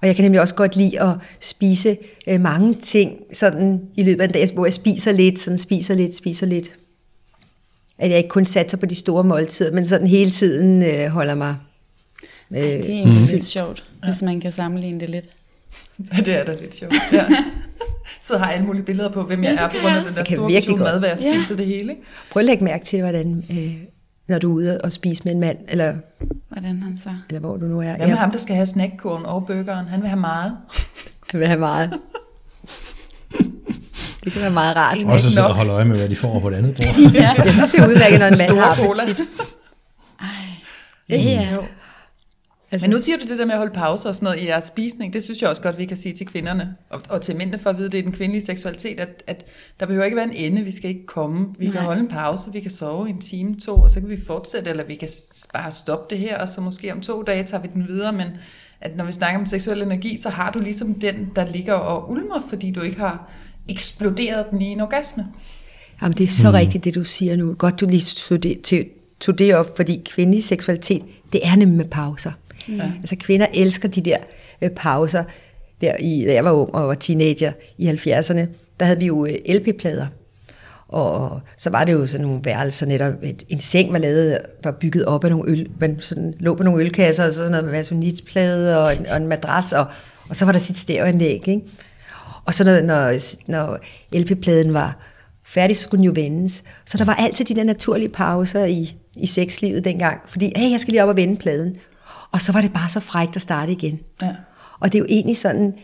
Og 0.00 0.06
jeg 0.06 0.16
kan 0.16 0.24
nemlig 0.24 0.40
også 0.40 0.54
godt 0.54 0.76
lide 0.76 1.00
at 1.00 1.14
spise 1.40 1.96
øh, 2.26 2.40
mange 2.40 2.74
ting 2.74 3.18
sådan 3.32 3.80
i 3.96 4.02
løbet 4.02 4.20
af 4.20 4.26
en 4.26 4.32
dag, 4.32 4.48
hvor 4.54 4.66
jeg 4.66 4.72
spiser 4.72 5.12
lidt, 5.12 5.38
sådan 5.38 5.58
spiser 5.58 5.94
lidt, 5.94 6.16
spiser 6.16 6.46
lidt. 6.46 6.72
At 7.98 8.10
jeg 8.10 8.18
ikke 8.18 8.28
kun 8.28 8.46
satser 8.46 8.76
på 8.76 8.86
de 8.86 8.94
store 8.94 9.24
måltider, 9.24 9.72
men 9.72 9.86
sådan 9.86 10.06
hele 10.06 10.30
tiden 10.30 10.82
øh, 10.82 11.06
holder 11.06 11.34
mig 11.34 11.56
øh, 12.50 12.58
Ej, 12.58 12.64
det 12.64 12.84
er 12.84 12.88
egentlig 12.88 13.26
lidt 13.30 13.46
sjovt, 13.46 13.84
hvis 14.04 14.22
man 14.22 14.40
kan 14.40 14.52
sammenligne 14.52 15.00
det 15.00 15.08
lidt. 15.08 15.28
Ja, 16.16 16.22
det 16.26 16.40
er 16.40 16.44
da 16.44 16.54
lidt 16.60 16.74
sjovt. 16.74 16.94
Ja. 17.12 17.24
Så 18.22 18.38
har 18.38 18.44
jeg 18.46 18.54
alle 18.54 18.66
mulige 18.66 18.82
billeder 18.82 19.10
på, 19.10 19.22
hvem 19.22 19.44
jeg 19.44 19.50
Ja, 19.50 19.56
det 19.56 19.60
er, 19.60 19.68
på 19.68 19.76
grund 19.82 19.96
af 19.96 20.04
den 20.04 20.12
der 20.14 20.18
Det 20.20 20.26
kan 20.28 20.36
store 20.36 20.48
virkelig 20.50 20.76
portion 20.76 20.92
mad, 20.92 20.98
hvad 20.98 21.08
jeg 21.08 21.18
Ja. 21.22 21.34
spiser 21.34 21.56
det 21.56 21.66
hele. 21.66 21.90
Ikke? 21.92 22.02
Prøv 22.30 22.40
at 22.40 22.44
lægge 22.46 22.64
mærke 22.64 22.84
til, 22.84 23.00
hvordan, 23.00 23.44
øh, 23.50 23.74
når 24.28 24.38
du 24.38 24.50
er 24.50 24.54
ude 24.54 24.80
og 24.80 24.92
spise 24.92 25.24
med 25.24 25.32
en 25.32 25.40
mand, 25.40 25.58
eller, 25.68 25.94
Hvordan 26.48 26.82
han 26.82 26.98
så. 27.02 27.08
eller 27.28 27.40
hvor 27.40 27.56
du 27.56 27.66
nu 27.66 27.80
er. 27.80 27.96
Hvad 27.96 28.06
med 28.06 28.16
ham, 28.16 28.30
der 28.30 28.38
skal 28.38 28.54
have 28.56 28.66
snackkurven 28.66 29.26
og 29.26 29.46
burgeren? 29.46 29.86
Han 29.86 30.00
vil 30.00 30.08
have 30.08 30.20
meget. 30.20 30.52
Jeg 31.32 31.38
vil 31.40 31.48
have 31.48 31.60
meget. 31.60 31.90
det 34.24 34.32
kan 34.32 34.42
være 34.42 34.50
meget 34.50 34.76
rart. 34.76 34.98
En- 34.98 35.06
Også 35.06 35.26
Ikke 35.26 35.34
sidde 35.34 35.46
og 35.46 35.50
nok. 35.50 35.56
holde 35.56 35.72
øje 35.72 35.84
med, 35.84 35.96
hvad 35.96 36.08
de 36.08 36.16
får 36.16 36.40
på 36.40 36.50
det 36.50 36.56
andet 36.56 36.74
bord. 36.76 37.12
Ja. 37.14 37.34
Jeg 37.44 37.52
synes, 37.52 37.70
det 37.70 37.80
er 37.80 37.88
udmærket, 37.88 38.18
når 38.18 38.26
en 38.26 38.38
mand 38.38 38.56
har 38.58 38.72
appetit. 39.00 39.22
Ej. 40.20 40.26
Ja, 41.10 41.16
ja. 41.16 41.48
Jo. 41.54 41.62
Altså, 42.72 42.86
Men 42.88 42.90
nu 42.94 42.98
siger 43.02 43.18
du 43.18 43.24
det 43.26 43.38
der 43.38 43.44
med 43.44 43.52
at 43.52 43.58
holde 43.58 43.72
pauser 43.74 44.08
og 44.08 44.14
sådan 44.14 44.26
noget 44.26 44.40
i 44.40 44.46
jeres 44.46 44.64
spisning. 44.64 45.12
Det 45.12 45.22
synes 45.22 45.42
jeg 45.42 45.50
også 45.50 45.62
godt, 45.62 45.78
vi 45.78 45.86
kan 45.86 45.96
sige 45.96 46.12
til 46.14 46.26
kvinderne, 46.26 46.74
og, 46.90 47.00
og 47.08 47.22
til 47.22 47.36
mændene 47.36 47.58
for 47.58 47.70
at 47.70 47.78
vide, 47.78 47.88
det 47.88 47.98
er 47.98 48.02
den 48.02 48.12
kvindelige 48.12 48.44
seksualitet, 48.44 49.00
at, 49.00 49.22
at 49.26 49.44
der 49.80 49.86
behøver 49.86 50.04
ikke 50.04 50.16
være 50.16 50.36
en 50.36 50.52
ende, 50.52 50.62
vi 50.64 50.70
skal 50.70 50.90
ikke 50.90 51.06
komme. 51.06 51.46
Vi 51.58 51.64
Nej. 51.64 51.72
kan 51.72 51.82
holde 51.82 52.00
en 52.00 52.08
pause, 52.08 52.52
vi 52.52 52.60
kan 52.60 52.70
sove 52.70 53.08
en 53.08 53.18
time, 53.20 53.54
to, 53.60 53.74
og 53.74 53.90
så 53.90 54.00
kan 54.00 54.08
vi 54.08 54.18
fortsætte, 54.26 54.70
eller 54.70 54.84
vi 54.84 54.94
kan 54.94 55.08
bare 55.54 55.70
stoppe 55.70 56.14
det 56.14 56.18
her, 56.22 56.38
og 56.38 56.48
så 56.48 56.60
måske 56.60 56.92
om 56.92 57.00
to 57.00 57.22
dage 57.22 57.44
tager 57.44 57.62
vi 57.62 57.68
den 57.74 57.88
videre, 57.88 58.12
men 58.12 58.26
at 58.80 58.96
når 58.96 59.04
vi 59.04 59.12
snakker 59.12 59.40
om 59.40 59.46
seksuel 59.46 59.82
energi, 59.82 60.16
så 60.16 60.28
har 60.28 60.50
du 60.50 60.58
ligesom 60.58 60.94
den, 60.94 61.30
der 61.36 61.46
ligger 61.46 61.74
og 61.74 62.10
ulmer, 62.10 62.42
fordi 62.48 62.70
du 62.70 62.80
ikke 62.80 62.98
har 62.98 63.30
eksploderet 63.68 64.46
den 64.50 64.62
i 64.62 64.64
en 64.64 64.80
orgasme. 64.80 65.26
Jamen, 66.02 66.16
det 66.18 66.24
er 66.24 66.28
så 66.28 66.48
mm. 66.48 66.54
rigtigt, 66.54 66.84
det 66.84 66.94
du 66.94 67.04
siger 67.04 67.36
nu. 67.36 67.54
Godt, 67.58 67.80
du 67.80 67.86
lige 67.86 68.00
tog 68.00 68.42
det, 68.42 68.60
til- 68.60 68.86
tog 69.20 69.38
det 69.38 69.54
op, 69.54 69.66
fordi 69.76 70.02
kvindelig 70.04 70.44
seksualitet, 70.44 71.02
det 71.32 71.40
er 71.44 71.56
nemlig 71.56 71.76
med 71.76 71.84
pauser. 71.84 72.32
Mm. 72.68 72.80
Altså, 72.80 73.16
kvinder 73.16 73.46
elsker 73.54 73.88
de 73.88 74.00
der 74.00 74.16
øh, 74.62 74.70
pauser. 74.70 75.24
Der 75.80 75.96
i, 76.00 76.24
da 76.26 76.32
jeg 76.32 76.44
var 76.44 76.52
ung 76.52 76.74
og 76.74 76.88
var 76.88 76.94
teenager 76.94 77.52
i 77.78 77.88
70'erne, 77.88 78.46
der 78.80 78.84
havde 78.84 78.98
vi 78.98 79.06
jo 79.06 79.26
øh, 79.26 79.34
LP-plader. 79.48 80.06
Og 80.88 81.40
så 81.56 81.70
var 81.70 81.84
det 81.84 81.92
jo 81.92 82.06
sådan 82.06 82.26
nogle 82.26 82.40
værelser 82.44 82.86
netop, 82.86 83.14
et, 83.22 83.44
en 83.48 83.60
seng 83.60 83.92
var 83.92 83.98
lavet, 83.98 84.38
var 84.64 84.70
bygget 84.70 85.04
op 85.04 85.24
af 85.24 85.30
nogle 85.30 85.50
øl, 85.50 85.70
man 85.80 85.96
sådan 86.00 86.34
lå 86.38 86.54
på 86.54 86.62
nogle 86.62 86.84
ølkasser, 86.84 87.24
og 87.24 87.32
så 87.32 87.36
sådan 87.36 87.50
noget 87.50 87.64
med 87.64 87.72
vasonitplade 87.72 88.84
og 88.84 88.96
en, 88.96 89.06
og 89.06 89.16
en 89.16 89.26
madras, 89.26 89.72
og, 89.72 89.86
og 90.28 90.36
så 90.36 90.44
var 90.44 90.52
der 90.52 90.58
sit 90.58 90.78
stereoanlæg, 90.78 91.48
ikke? 91.48 91.62
Og 92.44 92.54
så 92.54 92.64
når, 92.64 92.82
når, 92.82 93.12
når 93.50 93.78
LP-pladen 94.12 94.74
var 94.74 94.96
færdig, 95.44 95.76
så 95.76 95.84
skulle 95.84 95.98
den 95.98 96.04
jo 96.04 96.12
vendes. 96.14 96.64
Så 96.86 96.98
der 96.98 97.04
var 97.04 97.14
altid 97.14 97.44
de 97.44 97.54
der 97.54 97.64
naturlige 97.64 98.08
pauser 98.08 98.64
i, 98.64 98.96
i 99.16 99.26
sexlivet 99.26 99.84
dengang, 99.84 100.20
fordi, 100.26 100.52
hey, 100.56 100.70
jeg 100.70 100.80
skal 100.80 100.92
lige 100.92 101.02
op 101.02 101.08
og 101.08 101.16
vende 101.16 101.36
pladen. 101.36 101.76
Og 102.32 102.40
så 102.40 102.52
var 102.52 102.60
det 102.60 102.72
bare 102.72 102.88
så 102.88 103.00
frækt 103.00 103.36
at 103.36 103.42
starte 103.42 103.72
igen. 103.72 104.00
Ja. 104.22 104.28
Og 104.80 104.92
det 104.92 104.98
er 104.98 105.00
jo 105.00 105.06
egentlig 105.08 105.36
sådan, 105.36 105.74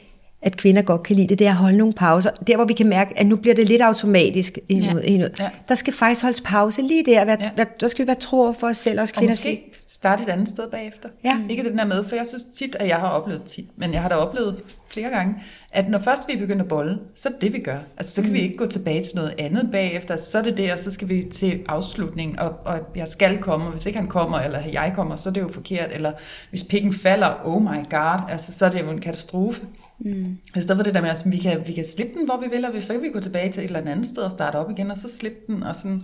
at 0.42 0.56
kvinder 0.56 0.82
godt 0.82 1.02
kan 1.02 1.16
lide 1.16 1.28
det, 1.28 1.38
det 1.38 1.46
er 1.46 1.50
at 1.50 1.56
holde 1.56 1.76
nogle 1.78 1.92
pauser. 1.92 2.30
Der, 2.46 2.56
hvor 2.56 2.64
vi 2.64 2.72
kan 2.72 2.86
mærke, 2.88 3.18
at 3.20 3.26
nu 3.26 3.36
bliver 3.36 3.54
det 3.54 3.66
lidt 3.66 3.82
automatisk. 3.82 4.58
Ja. 4.70 4.74
Ja. 4.76 4.94
Ja. 5.08 5.28
Ja. 5.38 5.50
Der 5.68 5.74
skal 5.74 5.92
faktisk 5.92 6.22
holdes 6.22 6.40
pause 6.40 6.82
lige 6.82 7.04
der. 7.06 7.24
Hvad, 7.24 7.36
Ja. 7.40 7.50
hvad, 7.54 7.66
der 7.80 7.88
skal 7.88 8.04
vi 8.04 8.06
være 8.06 8.16
tro 8.16 8.52
for 8.52 8.66
os 8.68 8.76
selv, 8.76 9.00
også 9.00 9.14
Og 9.16 9.18
kvinder. 9.18 9.32
måske 9.32 9.62
starte 9.86 10.22
et 10.22 10.28
andet 10.28 10.48
sted 10.48 10.70
bagefter. 10.70 11.08
Ja. 11.24 11.36
Ikke 11.48 11.64
den 11.64 11.78
der 11.78 11.84
med, 11.84 12.04
for 12.04 12.16
jeg 12.16 12.26
synes 12.28 12.44
tit, 12.56 12.76
at 12.80 12.88
jeg 12.88 12.96
har 12.96 13.08
oplevet 13.08 13.42
tit, 13.42 13.66
men 13.76 13.92
jeg 13.92 14.02
har 14.02 14.08
da 14.08 14.14
oplevet 14.14 14.62
flere 14.88 15.10
gange, 15.10 15.34
at 15.72 15.90
når 15.90 15.98
først 15.98 16.22
vi 16.28 16.36
begynder 16.36 16.62
at 16.62 16.68
bolle, 16.68 16.98
så 17.14 17.28
er 17.28 17.32
det 17.32 17.40
det, 17.40 17.52
vi 17.52 17.58
gør. 17.58 17.78
Altså, 17.96 18.14
så 18.14 18.22
kan 18.22 18.30
mm. 18.30 18.34
vi 18.34 18.40
ikke 18.40 18.56
gå 18.56 18.66
tilbage 18.66 19.02
til 19.02 19.16
noget 19.16 19.34
andet 19.38 19.68
bagefter. 19.72 20.16
Så 20.16 20.38
er 20.38 20.42
det 20.42 20.56
det, 20.56 20.72
og 20.72 20.78
så 20.78 20.90
skal 20.90 21.08
vi 21.08 21.26
til 21.32 21.64
afslutningen, 21.68 22.38
og, 22.38 22.54
og 22.64 22.78
jeg 22.96 23.08
skal 23.08 23.38
komme, 23.38 23.66
og 23.66 23.72
hvis 23.72 23.86
ikke 23.86 23.98
han 23.98 24.08
kommer, 24.08 24.38
eller 24.38 24.60
jeg 24.72 24.92
kommer, 24.94 25.16
så 25.16 25.28
er 25.28 25.32
det 25.32 25.40
jo 25.40 25.48
forkert. 25.48 25.90
Eller 25.92 26.12
hvis 26.50 26.64
pikken 26.64 26.92
falder, 26.92 27.34
oh 27.44 27.62
my 27.62 27.90
god, 27.90 28.20
altså, 28.30 28.52
så 28.52 28.66
er 28.66 28.70
det 28.70 28.80
jo 28.80 28.90
en 28.90 29.00
katastrofe. 29.00 29.62
Mm. 29.98 30.38
I 30.56 30.60
stedet 30.60 30.76
for 30.76 30.82
det 30.82 30.94
der 30.94 31.00
med, 31.00 31.10
at 31.10 31.22
vi 31.26 31.38
kan, 31.38 31.62
vi 31.66 31.72
kan 31.72 31.84
slippe 31.84 32.18
den, 32.18 32.24
hvor 32.26 32.36
vi 32.36 32.48
vil, 32.56 32.64
og 32.64 32.82
så 32.82 32.92
kan 32.92 33.02
vi 33.02 33.08
gå 33.08 33.20
tilbage 33.20 33.52
til 33.52 33.64
et 33.64 33.66
eller 33.76 33.90
andet 33.90 34.06
sted 34.06 34.22
og 34.22 34.32
starte 34.32 34.56
op 34.56 34.70
igen, 34.70 34.90
og 34.90 34.98
så 34.98 35.08
slippe 35.18 35.38
den, 35.46 35.62
og 35.62 35.74
sådan 35.74 36.02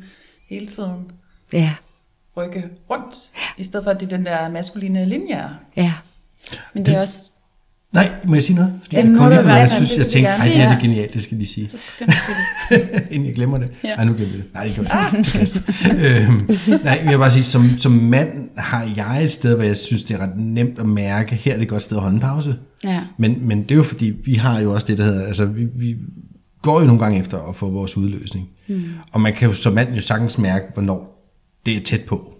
hele 0.49 0.67
tiden 0.67 1.11
Ja, 1.53 1.75
rykke 2.37 2.65
rundt, 2.91 3.31
i 3.59 3.65
stedet 3.65 3.85
for 3.85 3.91
at 3.91 4.01
det 4.01 4.13
er 4.13 4.17
den 4.17 4.27
der 4.27 4.51
maskuline 4.51 5.05
linje. 5.05 5.51
ja. 5.77 5.93
Men 6.75 6.87
det 6.87 6.95
er 6.95 7.01
også, 7.01 7.31
Nej, 7.95 8.11
må 8.25 8.35
jeg 8.35 8.43
sige 8.43 8.57
noget? 8.57 8.73
Fordi 8.83 8.97
Det 8.97 9.03
jeg 9.03 9.11
må 9.11 9.25
du 9.25 9.29
hvert 9.29 9.47
jeg 9.47 9.71
synes, 9.71 9.91
Det 9.91 9.99
jeg 9.99 10.07
tænkte, 10.07 10.31
jeg 10.31 10.39
ej, 10.41 10.49
gerne 10.49 10.55
det 10.55 10.61
her 10.61 10.69
det 10.69 10.77
er 10.77 10.81
sige. 10.81 10.89
genialt, 10.89 11.15
det 11.15 11.23
skal 11.23 11.41
de 11.41 11.47
sige. 11.47 11.69
så 11.69 11.77
at 12.01 12.15
sige 12.15 12.37
det. 12.71 13.03
Inden 13.11 13.27
jeg 13.27 13.35
glemmer 13.35 13.59
det. 13.59 13.71
Ja. 13.85 13.95
Nej, 13.97 14.05
nu 14.05 14.13
glemmer 14.15 14.35
jeg 14.35 14.45
det. 14.45 14.55
Nej, 14.55 14.65
det 14.65 14.75
gjorde 14.75 14.95
jeg 14.95 15.13
ikke. 15.19 16.19
øhm, 16.27 16.51
nej, 16.85 17.01
jeg 17.05 17.11
vil 17.13 17.19
bare 17.19 17.33
sige, 17.33 17.43
som, 17.43 17.69
som 17.79 17.93
mand 17.93 18.49
har 18.57 18.89
jeg 18.97 19.25
et 19.25 19.31
sted, 19.33 19.55
hvor 19.55 19.65
jeg 19.65 19.77
synes, 19.77 20.05
det 20.05 20.15
er 20.15 20.21
ret 20.23 20.37
nemt 20.37 20.79
at 20.79 20.87
mærke, 20.89 21.35
her 21.35 21.53
er 21.53 21.57
det 21.57 21.63
et 21.63 21.69
godt 21.69 21.83
sted 21.83 21.97
at 21.97 22.03
holde 22.03 22.15
en 22.15 22.21
pause. 22.21 22.57
Ja. 22.85 23.01
Men, 23.19 23.49
men 23.49 23.63
det 23.63 23.71
er 23.71 23.75
jo 23.77 23.83
fordi, 23.83 24.13
vi 24.25 24.35
har 24.35 24.61
jo 24.61 24.75
også 24.75 24.87
det, 24.87 24.99
der 24.99 25.05
hedder, 25.05 25.27
altså 25.27 25.45
vi, 25.45 25.65
vi 25.77 25.97
går 26.63 26.81
jo 26.81 26.87
nogle 26.87 27.01
gange 27.01 27.21
efter 27.21 27.39
at 27.49 27.57
få 27.57 27.71
vores 27.71 27.97
udløsning. 27.97 28.49
Mm. 28.69 28.83
Og 29.13 29.21
man 29.21 29.33
kan 29.33 29.49
jo 29.49 29.55
som 29.55 29.73
mand 29.73 29.95
jo 29.95 30.01
sagtens 30.01 30.39
mærke, 30.39 30.65
hvornår 30.75 31.31
det 31.67 31.77
er 31.77 31.81
tæt 31.81 32.01
på. 32.01 32.35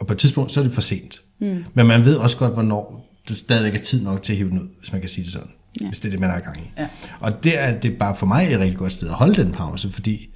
Og 0.00 0.06
på 0.06 0.12
et 0.12 0.18
tidspunkt, 0.18 0.52
så 0.52 0.60
er 0.60 0.64
det 0.64 0.72
for 0.72 0.80
sent. 0.80 1.20
Mm. 1.40 1.64
Men 1.74 1.86
man 1.86 2.04
ved 2.04 2.16
også 2.16 2.36
godt, 2.36 2.52
hvornår 2.52 3.07
det 3.28 3.36
stadigvæk 3.36 3.74
er 3.74 3.84
tid 3.84 4.02
nok 4.02 4.22
til 4.22 4.32
at 4.32 4.36
hive 4.36 4.50
den 4.50 4.58
ud, 4.58 4.68
hvis 4.78 4.92
man 4.92 5.00
kan 5.00 5.10
sige 5.10 5.24
det 5.24 5.32
sådan. 5.32 5.48
Ja. 5.80 5.86
Hvis 5.86 5.98
det 5.98 6.08
er 6.08 6.10
det, 6.10 6.20
man 6.20 6.30
i 6.38 6.42
gang 6.44 6.56
i. 6.56 6.70
Ja. 6.78 6.86
Og 7.20 7.44
det 7.44 7.60
er 7.60 7.80
det 7.80 7.98
bare 7.98 8.16
for 8.16 8.26
mig 8.26 8.52
et 8.52 8.58
rigtig 8.58 8.78
godt 8.78 8.92
sted 8.92 9.08
at 9.08 9.14
holde 9.14 9.34
den 9.44 9.52
pause, 9.52 9.92
fordi 9.92 10.28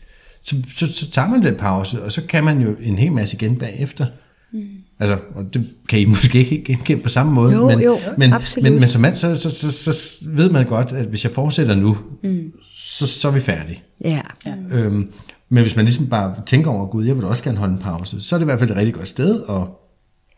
så, 0.42 0.56
så, 0.68 0.92
så 0.92 1.10
tager 1.10 1.28
man 1.28 1.42
den 1.42 1.56
pause, 1.56 2.02
og 2.02 2.12
så 2.12 2.22
kan 2.26 2.44
man 2.44 2.60
jo 2.60 2.76
en 2.80 2.98
hel 2.98 3.12
masse 3.12 3.36
igen 3.36 3.58
bagefter. 3.58 4.06
Mm. 4.52 4.68
Altså, 5.00 5.18
og 5.34 5.54
det 5.54 5.66
kan 5.88 6.00
I 6.00 6.04
måske 6.04 6.38
ikke 6.38 6.64
genkende 6.64 7.02
på 7.02 7.08
samme 7.08 7.32
måde, 7.32 7.52
Jo, 7.52 7.66
men, 7.66 7.80
jo, 7.80 7.98
men, 8.18 8.32
absolut. 8.32 8.70
men, 8.70 8.80
men 8.80 8.88
som 8.88 9.00
mand, 9.00 9.16
så, 9.16 9.34
så, 9.34 9.50
så, 9.50 9.72
så 9.72 10.24
ved 10.26 10.50
man 10.50 10.66
godt, 10.66 10.92
at 10.92 11.06
hvis 11.06 11.24
jeg 11.24 11.32
fortsætter 11.32 11.74
nu, 11.74 11.98
mm. 12.24 12.52
så, 12.74 13.06
så 13.06 13.28
er 13.28 13.32
vi 13.32 13.40
færdige. 13.40 13.82
Ja. 14.04 14.20
Ja. 14.46 14.54
Øhm, 14.70 15.12
men 15.48 15.62
hvis 15.62 15.76
man 15.76 15.84
ligesom 15.84 16.06
bare 16.06 16.34
tænker 16.46 16.70
over, 16.70 16.86
gud, 16.86 17.04
jeg 17.04 17.16
vil 17.16 17.24
også 17.24 17.44
gerne 17.44 17.58
holde 17.58 17.74
en 17.74 17.80
pause, 17.80 18.20
så 18.20 18.36
er 18.36 18.38
det 18.38 18.44
i 18.44 18.46
hvert 18.46 18.58
fald 18.58 18.70
et 18.70 18.76
rigtig 18.76 18.94
godt 18.94 19.08
sted 19.08 19.42
at, 19.50 19.62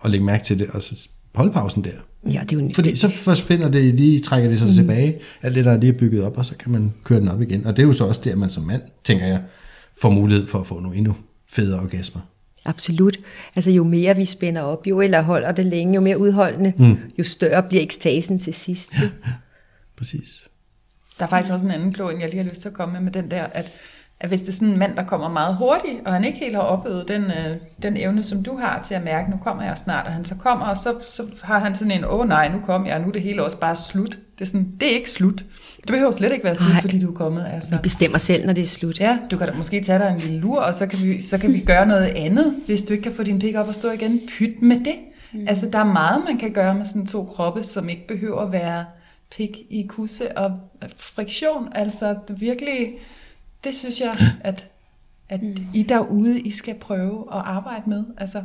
at 0.04 0.10
lægge 0.10 0.26
mærke 0.26 0.44
til 0.44 0.58
det, 0.58 0.66
og 0.70 0.82
så 0.82 1.08
holde 1.34 1.52
pausen 1.52 1.84
der. 1.84 1.90
ja, 2.32 2.40
det 2.50 2.58
er 2.58 2.62
jo 2.62 2.70
Fordi 2.74 2.96
så 2.96 3.08
forsvinder 3.08 3.70
det 3.70 3.94
lige, 3.94 4.18
trækker 4.20 4.48
det 4.48 4.58
sig 4.58 4.68
mm. 4.68 4.74
tilbage, 4.74 5.18
alt 5.42 5.54
det, 5.54 5.64
der 5.64 5.72
er 5.72 5.76
lige 5.76 5.92
bygget 5.92 6.24
op, 6.24 6.38
og 6.38 6.44
så 6.44 6.56
kan 6.56 6.72
man 6.72 6.94
køre 7.04 7.20
den 7.20 7.28
op 7.28 7.42
igen. 7.42 7.66
Og 7.66 7.76
det 7.76 7.82
er 7.82 7.86
jo 7.86 7.92
så 7.92 8.04
også 8.04 8.20
der, 8.24 8.36
man 8.36 8.50
som 8.50 8.62
mand, 8.62 8.82
tænker 9.04 9.26
jeg, 9.26 9.42
får 10.00 10.10
mulighed 10.10 10.46
for 10.46 10.60
at 10.60 10.66
få 10.66 10.80
nogle 10.80 10.96
endnu 10.96 11.14
federe 11.48 11.80
orgasmer. 11.80 12.22
Absolut. 12.64 13.16
Altså 13.56 13.70
jo 13.70 13.84
mere 13.84 14.16
vi 14.16 14.24
spænder 14.24 14.62
op, 14.62 14.86
jo 14.86 15.00
eller 15.00 15.22
holder 15.22 15.52
det 15.52 15.66
længe, 15.66 15.94
jo 15.94 16.00
mere 16.00 16.18
udholdende, 16.18 16.72
mm. 16.78 16.96
jo 17.18 17.24
større 17.24 17.62
bliver 17.62 17.82
ekstasen 17.82 18.38
til 18.38 18.54
sidst. 18.54 18.92
jo. 19.00 19.08
Præcis. 19.98 20.44
Der 21.18 21.24
er 21.24 21.28
faktisk 21.28 21.52
også 21.52 21.64
en 21.64 21.70
anden 21.70 21.92
klog, 21.92 22.20
jeg 22.20 22.30
lige 22.30 22.42
har 22.42 22.50
lyst 22.50 22.60
til 22.60 22.68
at 22.68 22.74
komme 22.74 22.92
med, 22.92 23.00
med 23.00 23.12
den 23.12 23.30
der, 23.30 23.44
at, 23.44 23.72
at 24.20 24.28
hvis 24.28 24.40
det 24.40 24.48
er 24.48 24.52
sådan 24.52 24.68
en 24.68 24.78
mand, 24.78 24.96
der 24.96 25.02
kommer 25.02 25.28
meget 25.28 25.56
hurtigt, 25.56 25.96
og 26.06 26.12
han 26.12 26.24
ikke 26.24 26.38
helt 26.38 26.54
har 26.54 26.62
opøvet 26.62 27.08
den, 27.08 27.24
øh, 27.24 27.56
den 27.82 27.96
evne, 27.96 28.22
som 28.22 28.42
du 28.42 28.56
har 28.56 28.82
til 28.82 28.94
at 28.94 29.04
mærke, 29.04 29.30
nu 29.30 29.36
kommer 29.36 29.62
jeg 29.62 29.78
snart, 29.78 30.06
og 30.06 30.12
han 30.12 30.24
så 30.24 30.34
kommer, 30.34 30.66
og 30.66 30.76
så, 30.76 30.94
så 31.06 31.26
har 31.42 31.58
han 31.58 31.74
sådan 31.74 31.90
en, 31.90 32.04
åh 32.04 32.20
oh, 32.20 32.28
nej, 32.28 32.48
nu 32.48 32.58
kommer 32.66 32.88
jeg, 32.88 32.96
og 32.96 33.02
nu 33.02 33.08
er 33.08 33.12
det 33.12 33.22
hele 33.22 33.44
også 33.44 33.56
bare 33.56 33.76
slut. 33.76 34.18
Det 34.38 34.40
er 34.40 34.44
sådan, 34.44 34.72
det 34.80 34.90
er 34.90 34.94
ikke 34.94 35.10
slut. 35.10 35.44
Det 35.76 35.92
behøver 35.92 36.10
slet 36.10 36.32
ikke 36.32 36.44
være 36.44 36.54
slut, 36.54 36.68
Nej. 36.68 36.80
fordi 36.80 36.98
du 36.98 37.10
er 37.10 37.14
kommet. 37.14 37.46
Altså. 37.52 37.70
Vi 37.70 37.78
bestemmer 37.82 38.18
selv, 38.18 38.46
når 38.46 38.52
det 38.52 38.62
er 38.62 38.66
slut. 38.66 39.00
Ja, 39.00 39.18
du 39.30 39.36
kan 39.36 39.48
da 39.48 39.54
måske 39.56 39.80
tage 39.80 39.98
dig 39.98 40.10
en 40.14 40.20
lille 40.20 40.38
lur, 40.40 40.60
og 40.60 40.74
så 40.74 40.86
kan 40.86 40.98
vi, 41.02 41.22
så 41.22 41.38
kan 41.38 41.52
vi 41.52 41.60
gøre 41.72 41.86
noget 41.86 42.06
andet, 42.06 42.54
hvis 42.66 42.82
du 42.82 42.92
ikke 42.92 43.02
kan 43.02 43.12
få 43.12 43.22
din 43.22 43.38
pik 43.38 43.54
op 43.54 43.68
og 43.68 43.74
stå 43.74 43.90
igen. 43.90 44.20
Pyt 44.28 44.62
med 44.62 44.76
det. 44.76 44.94
Mm. 45.32 45.46
Altså, 45.48 45.68
der 45.72 45.78
er 45.78 45.84
meget, 45.84 46.22
man 46.28 46.38
kan 46.38 46.52
gøre 46.52 46.74
med 46.74 46.86
sådan 46.86 47.06
to 47.06 47.24
kroppe, 47.24 47.64
som 47.64 47.88
ikke 47.88 48.06
behøver 48.06 48.40
at 48.40 48.52
være 48.52 48.84
pik 49.36 49.58
i 49.70 49.86
kusse 49.88 50.38
og 50.38 50.60
friktion. 50.96 51.68
Altså, 51.74 52.16
virkelig, 52.28 52.92
det 53.64 53.74
synes 53.74 54.00
jeg, 54.00 54.16
at, 54.40 54.68
at 55.28 55.40
I 55.74 55.82
derude, 55.82 56.40
I 56.40 56.50
skal 56.50 56.74
prøve 56.74 57.20
at 57.32 57.42
arbejde 57.44 57.82
med. 57.90 58.04
Altså, 58.18 58.42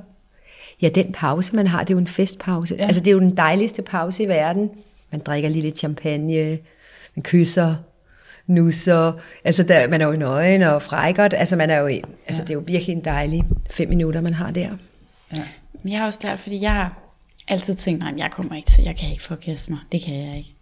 Ja, 0.82 0.90
den 0.90 1.12
pause, 1.12 1.56
man 1.56 1.68
har, 1.68 1.80
det 1.84 1.90
er 1.90 1.94
jo 1.96 2.00
en 2.00 2.08
festpause. 2.08 2.76
Ja. 2.76 2.86
Altså, 2.86 3.02
det 3.02 3.08
er 3.08 3.14
jo 3.14 3.20
den 3.20 3.38
dejligste 3.38 3.82
pause 3.82 4.24
i 4.24 4.28
verden. 4.28 4.70
Man 5.12 5.22
drikker 5.22 5.50
lige 5.50 5.62
lidt 5.62 5.78
champagne, 5.78 6.58
man 7.16 7.24
kysser, 7.24 7.76
nusser. 8.48 9.14
Altså, 9.44 9.64
der, 9.64 9.88
man 9.88 10.02
er 10.02 10.06
jo 10.08 10.12
nøgen 10.12 10.62
og 10.64 10.82
frækkert. 10.82 11.34
Altså, 11.38 11.56
man 11.56 11.70
er 11.70 11.78
jo, 11.78 11.88
altså, 11.88 12.04
Ja. 12.30 12.42
det 12.42 12.50
er 12.50 12.54
jo 12.54 12.64
virkelig 12.68 12.94
en 12.96 13.06
dejlig 13.06 13.44
fem 13.72 13.90
minutter, 13.90 14.22
man 14.22 14.34
har 14.34 14.52
der. 14.52 14.70
ja. 15.36 15.44
Jeg 15.86 16.00
har 16.00 16.06
også 16.06 16.20
lært, 16.24 16.40
fordi 16.40 16.62
jeg 16.62 16.72
har 16.74 17.00
altid 17.48 17.76
tænkt, 17.76 18.00
nej, 18.00 18.14
jeg 18.18 18.32
kommer 18.32 18.56
ikke 18.56 18.70
til, 18.70 18.84
jeg 18.84 18.96
kan 18.98 19.10
ikke 19.12 19.24
få 19.24 19.34
orgasmer. 19.34 19.78
Det 19.92 20.02
kan 20.02 20.14
jeg 20.16 20.38
ikke. 20.38 20.54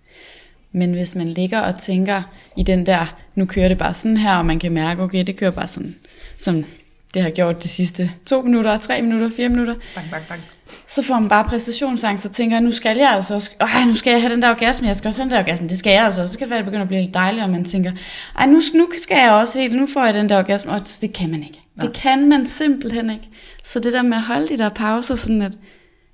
Men 0.71 0.93
hvis 0.93 1.15
man 1.15 1.27
ligger 1.27 1.59
og 1.59 1.79
tænker 1.79 2.23
i 2.57 2.63
den 2.63 2.85
der, 2.85 3.15
nu 3.35 3.45
kører 3.45 3.67
det 3.67 3.77
bare 3.77 3.93
sådan 3.93 4.17
her, 4.17 4.35
og 4.35 4.45
man 4.45 4.59
kan 4.59 4.71
mærke, 4.71 5.01
okay, 5.03 5.23
det 5.27 5.35
kører 5.35 5.51
bare 5.51 5.67
sådan, 5.67 5.95
som 6.37 6.65
det 7.13 7.21
har 7.21 7.29
gjort 7.29 7.63
de 7.63 7.67
sidste 7.67 8.11
to 8.25 8.41
minutter, 8.41 8.77
tre 8.77 9.01
minutter, 9.01 9.29
fire 9.35 9.49
minutter, 9.49 9.75
Bang, 9.95 10.07
bang, 10.11 10.23
bang. 10.27 10.41
så 10.87 11.03
får 11.03 11.19
man 11.19 11.29
bare 11.29 11.43
præstationsangst 11.43 12.25
og 12.25 12.31
tænker, 12.31 12.59
nu 12.59 12.71
skal 12.71 12.97
jeg 12.97 13.11
altså 13.11 13.35
også, 13.35 13.51
øh, 13.61 13.87
nu 13.87 13.95
skal 13.95 14.11
jeg 14.11 14.21
have 14.21 14.33
den 14.33 14.41
der 14.41 14.49
orgasme, 14.49 14.87
jeg 14.87 14.95
skal 14.95 15.07
også 15.07 15.21
have 15.21 15.29
den 15.29 15.35
der 15.35 15.43
orgasme, 15.43 15.67
det 15.67 15.77
skal 15.77 15.91
jeg 15.91 16.05
altså 16.05 16.21
også. 16.21 16.31
Så 16.31 16.37
kan 16.39 16.45
det 16.45 16.49
være, 16.49 16.59
at 16.59 16.65
det 16.65 16.71
begynder 16.71 16.81
at 16.83 16.87
blive 16.87 17.01
lidt 17.01 17.13
dejligt, 17.13 17.43
og 17.43 17.49
man 17.49 17.65
tænker, 17.65 17.91
ej, 18.37 18.45
nu, 18.45 18.59
nu 18.75 18.89
skal 19.01 19.17
jeg 19.17 19.31
også 19.31 19.59
helt, 19.59 19.75
nu 19.75 19.87
får 19.93 20.05
jeg 20.05 20.13
den 20.13 20.29
der 20.29 20.37
orgasme, 20.37 20.71
og 20.71 20.81
det 21.01 21.13
kan 21.13 21.31
man 21.31 21.43
ikke. 21.43 21.61
Det 21.81 21.93
kan 21.93 22.29
man 22.29 22.47
simpelthen 22.47 23.09
ikke. 23.09 23.27
Så 23.63 23.79
det 23.79 23.93
der 23.93 24.01
med 24.01 24.17
at 24.17 24.23
holde 24.23 24.47
de 24.47 24.57
der 24.57 24.69
pauser, 24.69 25.15
sådan 25.15 25.41
at, 25.41 25.51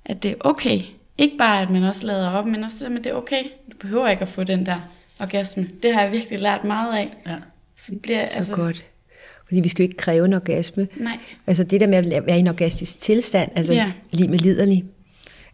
at 0.04 0.22
det 0.22 0.30
er 0.30 0.34
okay. 0.40 0.80
Ikke 1.18 1.36
bare, 1.38 1.62
at 1.62 1.70
man 1.70 1.84
også 1.84 2.06
lader 2.06 2.30
op, 2.30 2.46
men 2.46 2.64
også 2.64 2.88
det 2.88 2.96
at 2.98 3.04
det 3.04 3.10
er 3.10 3.14
okay. 3.14 3.42
Du 3.72 3.76
behøver 3.80 4.08
ikke 4.08 4.22
at 4.22 4.28
få 4.28 4.44
den 4.44 4.66
der 4.66 4.76
orgasme. 5.20 5.68
Det 5.82 5.94
har 5.94 6.02
jeg 6.02 6.12
virkelig 6.12 6.40
lært 6.40 6.64
meget 6.64 6.96
af. 6.98 7.10
Ja. 7.26 7.36
Så 7.78 7.92
bliver 8.02 8.20
Så 8.26 8.38
altså, 8.38 8.54
godt. 8.54 8.84
Fordi 9.46 9.60
vi 9.60 9.68
skal 9.68 9.82
jo 9.82 9.88
ikke 9.88 9.96
kræve 9.96 10.24
en 10.24 10.32
orgasme. 10.32 10.88
Nej. 10.96 11.18
Altså 11.46 11.64
det 11.64 11.80
der 11.80 11.86
med 11.86 12.12
at 12.12 12.26
være 12.26 12.36
i 12.36 12.40
en 12.40 12.48
orgastisk 12.48 12.98
tilstand, 12.98 13.50
altså 13.56 13.72
Ja. 13.72 13.92
lige 14.10 14.28
med 14.28 14.38
liderlig. 14.38 14.84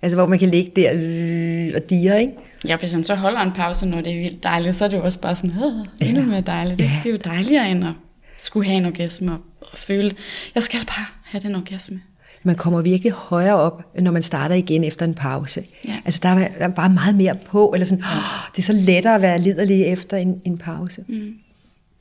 Altså 0.03 0.17
hvor 0.17 0.27
man 0.27 0.39
kan 0.39 0.49
ligge 0.51 0.73
der 0.77 0.91
øh, 0.95 1.73
og 1.75 1.91
dire, 1.91 2.21
ikke? 2.21 2.33
Ja, 2.69 2.77
hvis 2.77 2.93
han 2.93 3.05
så 3.05 3.15
holder 3.15 3.41
en 3.41 3.53
pause, 3.53 3.87
når 3.87 4.01
det 4.01 4.13
er 4.13 4.19
vildt 4.23 4.43
dejligt, 4.43 4.77
så 4.77 4.85
er 4.85 4.89
det 4.89 4.97
jo 4.97 5.05
også 5.05 5.21
bare 5.21 5.37
sådan, 5.37 5.51
øh, 5.51 6.09
endnu 6.09 6.23
mere 6.23 6.41
dejligt. 6.41 6.81
Ja. 6.81 6.91
Det 7.05 7.09
er 7.09 7.13
jo 7.13 7.19
dejligere 7.25 7.71
end 7.71 7.85
at 7.85 7.93
skulle 8.39 8.67
have 8.67 8.77
en 8.79 8.87
orgasme 8.87 9.33
og, 9.33 9.39
og 9.73 9.79
føle, 9.79 10.15
jeg 10.55 10.63
skal 10.63 10.79
bare 10.87 11.07
have 11.25 11.41
den 11.43 11.55
orgasme. 11.55 12.01
Man 12.43 12.57
kommer 12.57 12.83
virkelig 12.83 13.13
højere 13.13 13.55
op, 13.55 13.95
når 14.01 14.11
man 14.11 14.23
starter 14.23 14.55
igen 14.55 14.85
efter 14.85 15.07
en 15.07 15.15
pause. 15.15 15.65
Ja. 15.89 15.97
Altså 16.05 16.21
der 16.23 16.29
er, 16.29 16.49
der 16.59 16.65
er 16.65 16.69
bare 16.69 16.91
meget 16.91 17.17
mere 17.17 17.37
på, 17.47 17.71
eller 17.75 17.87
sådan, 17.87 18.05
oh, 18.05 18.53
det 18.57 18.59
er 18.59 18.67
så 18.67 18.73
lettere 18.73 19.15
at 19.15 19.23
være 19.23 19.41
liderlig 19.41 19.83
efter 19.85 20.17
en, 20.17 20.41
en 20.45 20.59
pause. 20.59 21.05
Mm. 21.09 21.35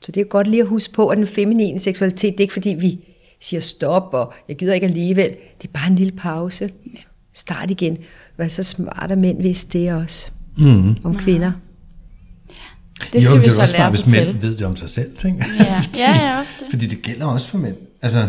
Så 0.00 0.12
det 0.12 0.20
er 0.20 0.24
godt 0.24 0.46
lige 0.46 0.62
at 0.62 0.68
huske 0.68 0.92
på, 0.92 1.08
at 1.08 1.18
den 1.18 1.26
feminine 1.26 1.80
seksualitet, 1.80 2.32
det 2.32 2.40
er 2.40 2.44
ikke 2.44 2.52
fordi, 2.52 2.68
vi 2.68 2.98
siger 3.40 3.60
stop, 3.60 4.08
og 4.12 4.32
jeg 4.48 4.56
gider 4.56 4.74
ikke 4.74 4.86
alligevel. 4.86 5.28
Det 5.62 5.68
er 5.68 5.72
bare 5.72 5.86
en 5.86 5.96
lille 5.96 6.12
pause. 6.12 6.70
Ja. 6.94 6.98
Start 7.34 7.70
igen. 7.70 7.98
Hvad 8.36 8.48
så 8.48 8.62
smart, 8.62 9.10
at 9.10 9.18
mænd 9.18 9.42
vidste 9.42 9.78
det 9.78 9.92
også. 9.92 10.30
Mm. 10.56 10.96
Om 11.04 11.14
kvinder. 11.14 11.52
Det 13.12 13.22
skal 13.22 13.32
jo, 13.32 13.38
vi 13.38 13.44
det 13.44 13.50
er 13.50 13.54
så 13.54 13.62
også 13.62 13.74
lære 13.74 13.80
bare, 13.80 13.92
at 13.98 14.04
hvis 14.04 14.14
mænd 14.14 14.38
ved 14.38 14.56
det 14.56 14.66
om 14.66 14.76
sig 14.76 14.90
selv, 14.90 15.16
tænker 15.16 15.44
jeg. 15.58 15.84
Ja, 15.98 16.12
ja, 16.12 16.26
ja, 16.26 16.38
også 16.38 16.56
det. 16.60 16.66
Fordi 16.70 16.86
det 16.86 17.02
gælder 17.02 17.26
også 17.26 17.46
for 17.46 17.58
mænd. 17.58 17.76
Altså, 18.02 18.28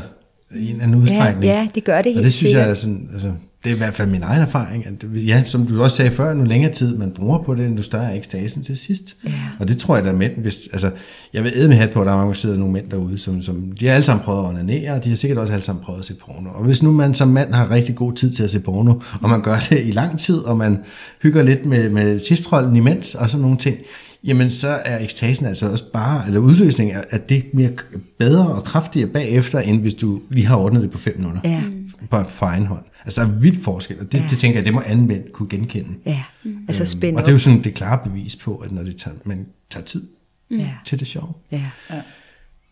i 0.55 0.71
en 0.71 0.81
anden 0.81 1.01
udstrækning. 1.01 1.43
ja, 1.43 1.67
det 1.75 1.83
gør 1.83 1.97
det 2.01 2.07
Og 2.07 2.13
helt 2.13 2.23
det 2.23 2.33
synes 2.33 2.53
jeg 2.53 2.59
sikkert. 2.59 2.71
er 2.71 2.73
sådan, 2.73 3.09
altså, 3.13 3.31
det 3.63 3.69
er 3.69 3.75
i 3.75 3.77
hvert 3.77 3.93
fald 3.93 4.09
min 4.09 4.23
egen 4.23 4.41
erfaring. 4.41 4.85
At, 4.87 4.93
ja, 5.27 5.43
som 5.45 5.65
du 5.65 5.83
også 5.83 5.97
sagde 5.97 6.11
før, 6.11 6.33
nu 6.33 6.43
længere 6.43 6.73
tid 6.73 6.97
man 6.97 7.11
bruger 7.11 7.43
på 7.43 7.55
det, 7.55 7.71
nu 7.71 7.81
større 7.81 8.11
er 8.11 8.15
ekstasen 8.17 8.63
til 8.63 8.77
sidst. 8.77 9.15
Ja. 9.25 9.31
Og 9.59 9.67
det 9.67 9.77
tror 9.77 9.95
jeg, 9.95 10.03
der 10.03 10.11
er 10.11 10.15
mænd, 10.15 10.31
hvis, 10.37 10.69
altså, 10.73 10.91
jeg 11.33 11.43
vil 11.43 11.51
æde 11.55 11.67
med 11.67 11.77
hat 11.77 11.89
på, 11.89 12.01
at 12.01 12.05
der 12.05 12.11
er 12.11 12.17
mange, 12.17 12.33
der 12.33 12.39
sidder 12.39 12.57
nogle 12.57 12.73
mænd 12.73 12.89
derude, 12.91 13.17
som, 13.17 13.41
som, 13.41 13.71
de 13.79 13.87
har 13.87 13.93
alle 13.93 14.05
sammen 14.05 14.23
prøvet 14.23 14.43
at 14.43 14.49
onanere, 14.49 14.91
og 14.91 15.03
de 15.03 15.09
har 15.09 15.15
sikkert 15.15 15.37
også 15.39 15.53
alle 15.53 15.63
sammen 15.63 15.83
prøvet 15.83 15.99
at 15.99 16.05
se 16.05 16.13
porno. 16.13 16.49
Og 16.49 16.63
hvis 16.63 16.83
nu 16.83 16.91
man 16.91 17.13
som 17.13 17.27
mand 17.27 17.53
har 17.53 17.71
rigtig 17.71 17.95
god 17.95 18.13
tid 18.13 18.31
til 18.31 18.43
at 18.43 18.49
se 18.51 18.59
porno, 18.59 18.93
og 19.21 19.29
man 19.29 19.41
gør 19.41 19.59
det 19.69 19.81
i 19.87 19.91
lang 19.91 20.19
tid, 20.19 20.37
og 20.37 20.57
man 20.57 20.77
hygger 21.21 21.43
lidt 21.43 21.65
med, 21.65 21.89
med 21.89 22.19
tistrollen 22.19 22.75
imens, 22.75 23.15
og 23.15 23.29
sådan 23.29 23.41
nogle 23.41 23.57
ting, 23.57 23.77
jamen 24.23 24.51
så 24.51 24.67
er 24.85 24.99
ekstasen 25.03 25.45
altså 25.45 25.69
også 25.69 25.91
bare, 25.93 26.27
eller 26.27 26.39
udløsningen, 26.39 26.95
er, 26.95 27.03
at 27.09 27.29
det 27.29 27.37
er 27.37 27.41
mere 27.53 27.71
bedre 28.19 28.47
og 28.47 28.63
kraftigere 28.63 29.07
bagefter, 29.09 29.59
end 29.59 29.81
hvis 29.81 29.93
du 29.93 30.21
lige 30.29 30.45
har 30.45 30.55
ordnet 30.55 30.81
det 30.81 30.91
på 30.91 30.97
fem 30.97 31.17
minutter 31.17 31.41
Ja. 31.43 31.63
på, 32.09 32.23
på 32.39 32.45
egen 32.45 32.65
hånd. 32.65 32.83
Altså 33.05 33.21
der 33.21 33.27
er 33.27 33.31
vildt 33.31 33.63
forskel, 33.63 33.99
og 33.99 34.11
det, 34.11 34.17
ja. 34.19 34.25
det 34.29 34.37
tænker 34.37 34.57
jeg, 34.59 34.65
det 34.65 34.73
må 34.73 34.81
anden 34.85 35.07
mænd 35.07 35.23
kunne 35.33 35.49
genkende. 35.49 35.89
Ja, 36.05 36.23
altså 36.67 36.81
Øhm, 36.83 36.85
spænde 36.87 37.17
og 37.17 37.21
det 37.21 37.27
er 37.27 37.33
jo 37.33 37.39
sådan 37.39 37.63
det 37.63 37.73
klare 37.73 37.99
bevis 38.09 38.35
på, 38.35 38.55
at 38.55 38.71
når 38.71 38.83
det 38.83 38.95
tager, 38.97 39.15
man 39.25 39.45
tager 39.71 39.83
tid 39.85 40.03
Ja, 40.51 40.69
til 40.85 40.99
det 40.99 41.07
sjov. 41.07 41.41
ja. 41.51 41.61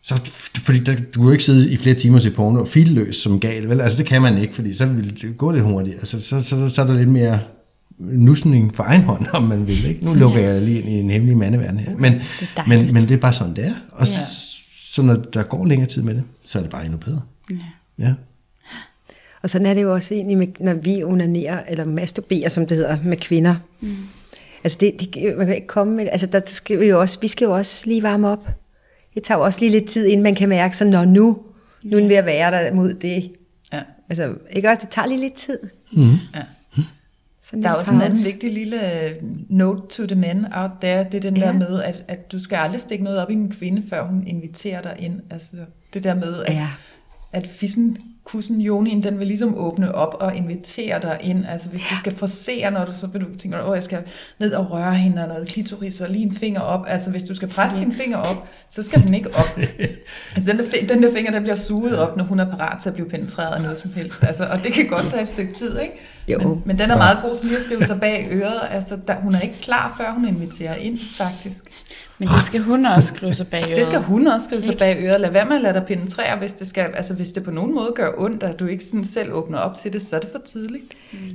Så, 0.03 0.15
f- 0.15 0.61
fordi 0.65 0.79
der, 0.79 0.95
du 0.95 1.01
kan 1.19 1.23
jo 1.23 1.31
ikke 1.31 1.43
sidde 1.43 1.71
i 1.71 1.77
flere 1.77 1.95
timer 1.95 2.19
se 2.19 2.31
porno 2.31 2.59
og 2.59 2.67
filløs 2.67 3.15
som 3.15 3.39
gal, 3.39 3.69
vel? 3.69 3.81
Altså 3.81 3.97
det 3.97 4.05
kan 4.05 4.21
man 4.21 4.37
ikke, 4.37 4.55
fordi 4.55 4.73
så 4.73 4.85
vil 4.85 5.21
det 5.21 5.37
gå 5.37 5.51
lidt 5.51 5.63
hurtigt. 5.63 5.95
Altså, 5.95 6.21
så, 6.21 6.41
så, 6.41 6.69
så 6.69 6.81
er 6.81 6.87
der 6.87 6.93
lidt 6.93 7.09
mere 7.09 7.39
nusning 7.99 8.75
for 8.75 8.83
egen 8.83 9.01
hånd, 9.01 9.25
om 9.33 9.43
man 9.43 9.67
vil. 9.67 9.85
Ikke? 9.85 10.05
Nu 10.05 10.13
lukker 10.13 10.39
jeg 10.39 10.61
lige 10.61 10.79
ind 10.81 10.89
i 10.89 10.99
en 10.99 11.09
hemmelig 11.09 11.37
mandeverden 11.37 11.79
her. 11.79 11.97
Men, 11.97 12.13
dejligt. 12.57 12.67
men, 12.67 12.93
men 12.93 13.03
det 13.03 13.11
er 13.11 13.17
bare 13.17 13.33
sådan, 13.33 13.55
det 13.55 13.65
er. 13.65 13.73
Og 13.91 14.07
Ja. 14.07 14.13
ja. 14.13 14.19
så 14.69 15.01
når 15.01 15.15
der 15.15 15.43
går 15.43 15.65
længere 15.65 15.89
tid 15.89 16.01
med 16.01 16.13
det, 16.13 16.23
så 16.45 16.57
er 16.57 16.61
det 16.61 16.71
bare 16.71 16.83
endnu 16.85 16.97
bedre. 16.97 17.21
Ja. 17.51 17.55
Ja. 18.05 18.13
Og 19.41 19.49
sådan 19.49 19.67
er 19.67 19.73
det 19.73 19.81
jo 19.81 19.93
også 19.93 20.13
egentlig, 20.13 20.37
med, 20.37 20.47
når 20.59 20.73
vi 20.73 21.03
onanerer, 21.03 21.63
eller 21.69 21.85
masturberer, 21.85 22.49
som 22.49 22.65
det 22.67 22.77
hedder, 22.77 22.97
med 23.03 23.17
kvinder. 23.17 23.55
Mm. 23.81 23.95
Altså, 24.63 24.77
det, 24.81 24.93
det, 25.13 25.37
man 25.37 25.45
kan 25.47 25.55
ikke 25.55 25.67
komme 25.67 25.95
med 25.95 26.07
Altså, 26.11 26.27
der 26.27 26.41
skal 26.45 26.79
vi, 26.79 26.85
jo 26.85 26.99
også, 26.99 27.19
vi 27.21 27.27
skal 27.27 27.45
jo 27.45 27.51
også 27.51 27.83
lige 27.87 28.03
varme 28.03 28.27
op. 28.27 28.49
Det 29.13 29.23
tager 29.23 29.37
jo 29.37 29.43
også 29.45 29.59
lige 29.59 29.71
lidt 29.71 29.85
tid, 29.89 30.05
inden 30.05 30.23
man 30.23 30.35
kan 30.35 30.49
mærke, 30.49 30.77
så 30.77 30.85
når 30.85 31.05
nu, 31.05 31.37
nu 31.83 31.97
er 31.97 32.01
den 32.01 32.09
ved 32.09 32.15
at 32.15 32.25
være 32.25 32.51
der 32.51 32.73
mod 32.73 32.93
det. 32.93 33.31
Ja. 33.73 33.81
Altså, 34.09 34.33
ikke 34.51 34.69
også? 34.69 34.79
Det 34.81 34.89
tager 34.89 35.07
lige 35.07 35.21
lidt 35.21 35.33
tid. 35.33 35.59
Mm. 35.93 36.11
Ja. 36.35 36.41
Sådan 37.49 37.63
Der 37.63 37.69
er 37.69 37.73
også 37.73 37.93
en 37.93 38.01
anden 38.01 38.19
vigtig 38.33 38.53
lille 38.53 39.03
øh, 39.05 39.11
note 39.49 39.81
to 39.89 40.05
the 40.07 40.15
men 40.15 40.45
out 40.53 40.71
there. 40.81 41.03
Det 41.03 41.13
er 41.13 41.19
den 41.21 41.37
Ja. 41.37 41.45
der 41.45 41.53
med, 41.53 41.81
at, 41.83 42.03
at 42.07 42.31
du 42.31 42.43
skal 42.43 42.55
aldrig 42.55 42.81
stikke 42.81 43.03
noget 43.03 43.19
op 43.19 43.29
i 43.29 43.33
en 43.33 43.51
kvinde, 43.51 43.83
før 43.89 44.03
hun 44.07 44.27
inviterer 44.27 44.81
dig 44.81 44.95
ind. 44.99 45.19
Altså 45.29 45.55
det 45.93 46.03
der 46.03 46.13
med, 46.15 46.43
at, 46.45 46.53
Ja. 46.53 46.67
at 47.33 47.47
fissen 47.47 47.97
kussen 48.23 48.61
Jonien, 48.61 49.03
den 49.03 49.19
vil 49.19 49.27
ligesom 49.27 49.57
åbne 49.57 49.95
op 49.95 50.15
og 50.19 50.35
invitere 50.35 51.01
dig 51.01 51.17
ind. 51.21 51.45
Altså 51.49 51.69
hvis 51.69 51.81
du 51.91 51.95
skal 51.99 52.15
forsere, 52.15 52.71
når 52.71 52.85
du 52.85 52.91
så 52.93 53.07
vil 53.07 53.21
du 53.21 53.27
tænke, 53.37 53.63
åh, 53.63 53.75
jeg 53.75 53.83
skal 53.83 53.99
ned 54.39 54.51
og 54.53 54.71
røre 54.71 54.95
hende 54.95 55.21
og 55.21 55.27
noget 55.27 55.47
klitoris 55.47 56.01
og 56.01 56.09
lige 56.09 56.25
en 56.25 56.31
finger 56.31 56.59
op. 56.61 56.85
Altså 56.87 57.09
hvis 57.11 57.23
du 57.23 57.33
skal 57.33 57.47
presse 57.47 57.77
din 57.79 57.93
finger 57.93 58.17
op, 58.17 58.47
så 58.69 58.83
skal 58.83 59.01
den 59.07 59.13
ikke 59.13 59.29
op. 59.35 59.59
altså 60.35 60.51
den 60.51 60.57
der, 60.59 60.93
den 60.93 61.03
der 61.03 61.13
finger, 61.13 61.31
den 61.31 61.41
bliver 61.43 61.55
suget 61.55 61.97
op, 61.99 62.17
når 62.17 62.23
hun 62.23 62.39
er 62.39 62.45
parat 62.45 62.81
til 62.81 62.89
at 62.89 62.93
blive 62.95 63.09
penetreret 63.09 63.55
af 63.55 63.61
noget 63.61 63.77
som 63.77 63.93
helst. 63.93 64.23
Altså, 64.23 64.43
og 64.51 64.63
det 64.63 64.73
kan 64.73 64.87
godt 64.87 65.09
tage 65.09 65.21
et 65.21 65.27
stykke 65.27 65.53
tid, 65.53 65.79
ikke? 65.79 65.93
Jo. 66.29 66.39
Men, 66.39 66.61
men 66.65 66.79
den 66.79 66.91
er 66.91 66.97
meget 66.97 67.17
god 67.23 67.35
sådan 67.35 67.47
lige 67.49 67.57
at 67.57 67.63
skrive 67.63 67.85
sig 67.85 67.99
bag 67.99 68.27
øret. 68.31 68.59
Altså, 68.71 68.97
der, 69.07 69.15
hun 69.15 69.35
er 69.35 69.39
ikke 69.39 69.59
klar, 69.61 69.95
før 69.97 70.11
hun 70.13 70.27
inviterer 70.27 70.75
ind, 70.75 70.99
faktisk. 71.17 71.63
Men 72.17 72.27
det 72.27 72.45
skal 72.45 72.61
hun 72.61 72.85
også 72.85 73.07
skrive 73.15 73.33
sig 73.33 73.47
bag 73.47 73.63
øret. 73.67 73.77
Det 73.79 73.85
skal 73.87 73.99
hun 73.99 74.27
også 74.27 74.45
skrive 74.47 74.61
sig 74.61 74.77
bag 74.77 74.97
øret. 74.99 75.21
Lad 75.21 75.31
være 75.31 75.45
med 75.45 75.55
at 75.55 75.61
lade 75.61 75.73
dig 75.73 75.83
penetrere, 75.87 76.37
hvis 76.37 76.53
det, 76.53 76.67
skal, 76.67 76.85
altså, 76.93 77.13
hvis 77.13 77.29
det 77.31 77.43
på 77.43 77.51
nogen 77.51 77.75
måde 77.75 77.91
gør 77.95 78.09
ondt, 78.17 78.43
at 78.43 78.59
du 78.59 78.65
ikke 78.65 78.85
sådan 78.85 79.05
selv 79.05 79.31
åbner 79.33 79.57
op 79.57 79.75
til 79.75 79.93
det, 79.93 80.01
så 80.01 80.15
er 80.15 80.19
det 80.19 80.29
for 80.31 80.41
tidligt. 80.45 80.83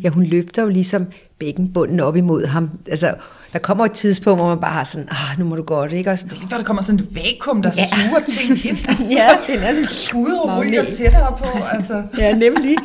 Ja, 0.02 0.08
hun 0.08 0.24
løfter 0.24 0.62
jo 0.62 0.68
ligesom 0.68 1.06
bækkenbunden 1.38 2.00
op 2.00 2.16
imod 2.16 2.46
ham. 2.46 2.70
Altså, 2.90 3.14
der 3.52 3.58
kommer 3.58 3.84
et 3.84 3.92
tidspunkt, 3.92 4.38
hvor 4.40 4.48
man 4.48 4.60
bare 4.60 4.72
har 4.72 4.84
sådan, 4.84 5.08
ah, 5.10 5.38
nu 5.38 5.44
må 5.44 5.56
du 5.56 5.62
godt, 5.62 5.92
ikke? 5.92 6.10
Og 6.10 6.18
sådan, 6.18 6.38
der 6.50 6.62
kommer 6.62 6.82
sådan 6.82 7.00
et 7.00 7.08
vakuum, 7.16 7.62
der 7.62 7.70
Ja. 7.76 7.86
suger 7.86 8.20
ting 8.28 8.66
ind. 8.66 8.76
Altså, 8.88 9.12
ja, 9.12 9.28
den 9.46 9.56
er 9.62 9.74
sådan 9.74 9.86
Hud 10.12 10.32
og 10.32 10.58
ryger 10.60 10.84
tættere 10.84 11.36
på. 11.38 11.58
Altså. 11.72 12.02
Ja, 12.18 12.32
nemlig. 12.34 12.76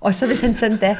Og 0.00 0.14
så 0.14 0.26
hvis 0.26 0.40
han 0.40 0.56
sådan 0.56 0.76
da 0.76 0.96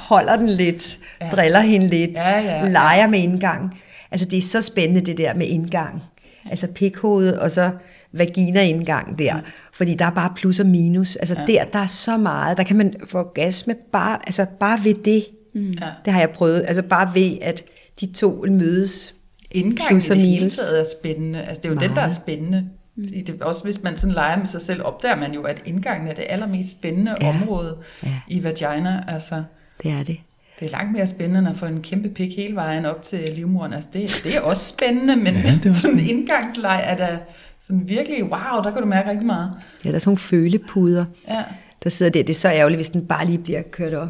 holder 0.00 0.36
den 0.36 0.48
lidt, 0.48 0.98
ja. 1.20 1.28
driller 1.32 1.60
hende 1.60 1.88
lidt, 1.88 2.10
Ja, 2.10 2.40
ja, 2.40 2.62
ja. 2.62 2.68
leger 2.68 3.06
med 3.06 3.18
indgang. 3.18 3.78
Altså 4.10 4.26
det 4.26 4.36
er 4.36 4.42
så 4.42 4.60
spændende 4.60 5.00
det 5.00 5.18
der 5.18 5.34
med 5.34 5.46
indgang. 5.46 6.02
Altså 6.50 6.66
pikhoved 6.66 7.32
og 7.36 7.50
så 7.50 7.70
vagina-indgang 8.12 9.18
der. 9.18 9.34
Mm. 9.36 9.42
Fordi 9.72 9.94
der 9.94 10.04
er 10.04 10.10
bare 10.10 10.32
plus 10.36 10.60
og 10.60 10.66
minus. 10.66 11.16
Altså 11.16 11.34
ja. 11.38 11.52
der, 11.52 11.64
der 11.64 11.78
er 11.78 11.86
så 11.86 12.16
meget. 12.16 12.56
Der 12.58 12.62
kan 12.64 12.76
man 12.76 12.94
få 13.04 13.18
orgasme 13.18 13.74
bare, 13.92 14.18
altså 14.26 14.46
bare 14.60 14.80
ved 14.84 14.94
det. 14.94 15.24
Mm. 15.54 15.70
Ja. 15.72 15.86
Det 16.04 16.12
har 16.12 16.20
jeg 16.20 16.30
prøvet. 16.30 16.64
Altså 16.68 16.82
bare 16.82 17.10
ved, 17.14 17.38
at 17.42 17.62
de 18.00 18.12
to 18.12 18.44
mødes. 18.50 19.14
Indgangen 19.50 19.96
i 19.96 20.00
Plus 20.00 20.10
og 20.10 20.16
det 20.16 20.24
hele 20.24 20.38
minus. 20.40 20.56
taget 20.56 20.80
er 20.80 20.84
spændende. 21.00 21.42
Altså, 21.42 21.60
det 21.62 21.68
er 21.68 21.72
jo 21.74 21.80
den, 21.80 21.96
der 21.96 22.02
er 22.02 22.10
spændende. 22.10 22.68
Fordi 23.08 23.20
Det, 23.22 23.42
også 23.42 23.64
hvis 23.64 23.82
man 23.82 23.96
sådan 23.96 24.14
leger 24.14 24.38
med 24.38 24.46
sig 24.46 24.60
selv, 24.60 24.82
opdager 24.84 25.16
man 25.16 25.32
jo, 25.32 25.42
at 25.42 25.62
indgangen 25.66 26.08
er 26.08 26.14
det 26.14 26.24
allermest 26.28 26.70
spændende 26.70 27.14
Ja. 27.20 27.28
område 27.28 27.76
ja. 28.02 28.08
i 28.28 28.44
vagina. 28.44 29.04
Altså, 29.08 29.42
Det 29.82 29.90
er 29.90 30.02
det. 30.02 30.16
det 30.60 30.66
er 30.66 30.70
langt 30.70 30.92
mere 30.92 31.06
spændende 31.06 31.38
end 31.38 31.48
at 31.48 31.56
få 31.56 31.66
en 31.66 31.82
kæmpe 31.82 32.08
pik 32.08 32.36
hele 32.36 32.54
vejen 32.54 32.84
op 32.86 33.02
til 33.02 33.28
livmoderen. 33.34 33.72
Altså, 33.72 33.90
det, 33.92 34.20
det 34.24 34.36
er 34.36 34.40
også 34.40 34.68
spændende, 34.68 35.16
men 35.16 35.26
Ja, 35.34 35.40
ja, 35.40 35.54
det 35.62 35.66
er 35.70 35.74
sådan 35.82 35.98
en 35.98 36.08
indgangsleg 36.08 36.82
er 36.86 36.96
da 36.96 37.18
sådan 37.60 37.88
virkelig, 37.88 38.22
wow, 38.24 38.62
der 38.64 38.70
kan 38.72 38.82
du 38.82 38.88
mærke 38.88 39.10
rigtig 39.10 39.26
meget. 39.26 39.50
Ja, 39.84 39.88
der 39.88 39.94
er 39.94 39.98
sådan 39.98 40.08
nogle 40.08 40.18
følepuder, 40.18 41.04
Ja. 41.28 41.42
der 41.84 41.90
sidder 41.90 42.12
der. 42.12 42.22
Det 42.22 42.30
er 42.30 42.38
så 42.38 42.48
ærgerligt, 42.48 42.78
hvis 42.78 42.88
den 42.88 43.06
bare 43.06 43.26
lige 43.26 43.38
bliver 43.38 43.62
kørt 43.62 43.94
op. 43.94 44.08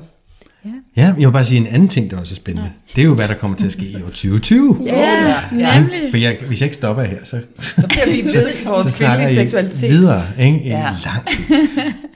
Ja, 0.64 0.70
jeg 0.96 1.16
vil 1.16 1.32
bare 1.32 1.44
sige 1.44 1.60
en 1.60 1.66
anden 1.66 1.88
ting, 1.88 2.10
der 2.10 2.20
også 2.20 2.32
er 2.34 2.36
spændende. 2.36 2.70
Det 2.96 3.02
er 3.02 3.06
jo, 3.06 3.14
hvad 3.14 3.28
der 3.28 3.34
kommer 3.34 3.56
til 3.56 3.66
at 3.66 3.72
ske 3.72 3.84
i 3.84 3.94
år 3.96 3.98
2020. 4.08 4.80
Ja, 4.86 5.34
Ja. 5.58 5.80
nemlig. 5.80 6.00
For 6.10 6.16
jeg, 6.16 6.38
hvis 6.48 6.60
jeg 6.60 6.66
ikke 6.66 6.74
stopper 6.76 7.02
her, 7.02 7.18
så, 7.24 7.40
Så 7.60 7.86
bliver 7.88 8.06
vi 8.06 8.22
ved 8.24 8.48
i 8.62 8.64
vores 8.66 8.96
kvindelige 8.96 9.34
seksualitet. 9.34 9.90
videre 9.90 10.24
ikke? 10.38 10.60
i 10.64 10.68
Ja. 10.68 10.90
lang 11.04 11.26
tid. 11.28 11.56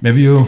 Men 0.01 0.17
vi 0.17 0.25
er 0.25 0.29
jo 0.29 0.45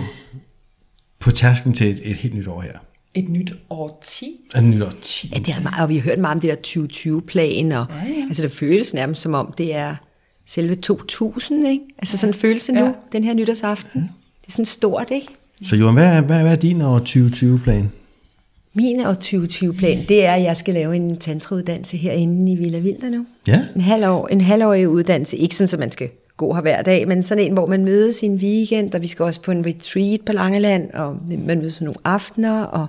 på 1.21 1.31
tasken 1.31 1.73
til 1.73 1.91
et, 1.91 2.01
et 2.11 2.17
helt 2.17 2.35
nyt 2.35 2.47
år 2.49 2.61
her. 2.61 2.73
Et 3.17 3.29
nyt 3.29 3.53
årti. 3.71 4.27
Et 4.57 4.65
nyt 4.65 4.83
år 4.83 4.93
10. 5.01 5.31
Ja, 5.35 5.39
det 5.39 5.49
er 5.55 5.61
meget, 5.63 5.83
og 5.83 5.89
vi 5.89 5.95
har 5.97 6.03
hørt 6.03 6.19
meget 6.19 6.35
om 6.35 6.41
det 6.41 6.51
der 6.51 6.83
2020-plan, 6.85 7.73
og 7.73 7.87
ja, 7.91 8.13
ja. 8.13 8.25
altså 8.29 8.43
det 8.43 8.51
føles 8.51 8.95
nærmest 8.95 9.23
som 9.23 9.35
om, 9.35 9.55
det 9.59 9.75
er 9.75 9.95
selve 10.47 10.75
2000, 10.75 11.67
ikke? 11.67 11.85
Altså 11.99 12.19
sådan 12.19 12.35
føles 12.35 12.65
det 12.67 12.75
nu, 12.75 12.85
Ja. 12.85 12.93
den 13.13 13.25
her 13.25 13.35
nytårsaften. 13.35 14.01
Det 14.41 14.49
er 14.49 14.53
sådan 14.53 14.65
stort, 14.65 15.11
ikke? 15.11 15.27
Så 15.63 15.77
Johan, 15.77 15.95
hvad, 15.95 16.05
er- 16.07 16.21
hvad, 16.21 16.41
hvad 16.43 16.53
er 16.53 16.57
din 16.57 16.83
år 16.83 16.99
2020-plan? 16.99 17.91
Min 18.75 19.01
år 19.01 19.13
2020-plan, 19.13 19.99
det 20.09 20.25
er, 20.25 20.33
at 20.33 20.43
jeg 20.43 20.57
skal 20.57 20.75
lave 20.75 20.97
en 20.97 21.17
tantrauddannelse 21.17 21.97
herinde 21.97 22.53
i 22.53 22.57
Villa 22.57 22.79
Vilder 22.79 23.11
nu. 23.11 23.27
Ja, 23.49 23.65
En, 23.75 23.81
halv 23.81 24.07
år, 24.09 24.27
en 24.29 24.41
halvårig 24.41 24.89
uddannelse, 24.89 25.37
ikke 25.37 25.55
sådan, 25.55 25.75
at 25.75 25.79
man 25.79 25.91
skal 25.93 26.09
gå 26.37 26.55
her 26.55 26.61
hver 26.63 26.83
dag, 26.83 27.09
men 27.09 27.23
sådan 27.23 27.45
en, 27.45 27.53
hvor 27.53 27.67
man 27.67 27.85
mødes 27.85 28.23
i 28.23 28.27
en 28.27 28.35
weekend, 28.35 28.95
og 28.95 29.03
vi 29.03 29.07
skal 29.07 29.25
også 29.25 29.41
på 29.43 29.51
en 29.51 29.67
retreat 29.67 30.21
på 30.27 30.33
Langeland, 30.33 30.91
og 30.91 31.17
man 31.47 31.59
mødes 31.59 31.81
nogle 31.81 31.95
aftener, 32.05 32.63
og, 32.63 32.87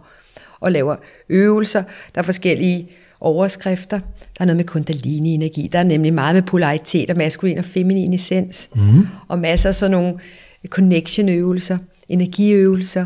og 0.59 0.71
laver 0.71 0.95
øvelser. 1.29 1.83
Der 2.15 2.21
er 2.21 2.25
forskellige 2.25 2.89
overskrifter. 3.19 3.99
Der 3.99 4.41
er 4.41 4.45
noget 4.45 4.57
med 4.57 4.65
kundalini-energi. 4.65 5.69
Der 5.71 5.79
er 5.79 5.83
nemlig 5.83 6.13
meget 6.13 6.35
med 6.35 6.43
polaritet 6.43 7.09
og 7.09 7.17
maskulin 7.17 7.57
og 7.57 7.65
feminin 7.65 8.13
essens. 8.13 8.69
Mm. 8.75 9.07
Og 9.27 9.39
masser 9.39 9.69
af 9.69 9.75
sådan 9.75 9.91
nogle 9.91 10.19
connection-øvelser, 10.67 11.77
energiøvelser. 12.09 13.05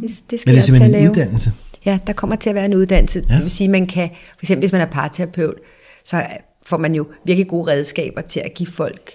Det, 0.00 0.10
det 0.30 0.40
skal 0.40 0.50
men 0.50 0.50
det 0.50 0.50
er 0.50 0.52
jeg 0.52 0.54
til 0.54 0.56
at 0.56 0.62
simpelthen 0.64 0.90
lave. 0.90 1.04
en 1.04 1.10
uddannelse. 1.10 1.52
Ja, 1.84 1.98
der 2.06 2.12
kommer 2.12 2.36
til 2.36 2.48
at 2.48 2.54
være 2.54 2.64
en 2.64 2.74
uddannelse. 2.74 3.22
Ja. 3.28 3.34
Det 3.34 3.42
vil 3.42 3.50
sige, 3.50 3.68
man 3.68 3.86
kan, 3.86 4.08
for 4.10 4.42
eksempel 4.42 4.62
hvis 4.62 4.72
man 4.72 4.80
er 4.80 4.86
parterapeut, 4.86 5.54
så 6.04 6.26
får 6.66 6.76
man 6.76 6.94
jo 6.94 7.06
virkelig 7.24 7.48
gode 7.48 7.70
redskaber 7.70 8.20
til 8.20 8.40
at 8.40 8.54
give 8.54 8.66
folk, 8.66 9.10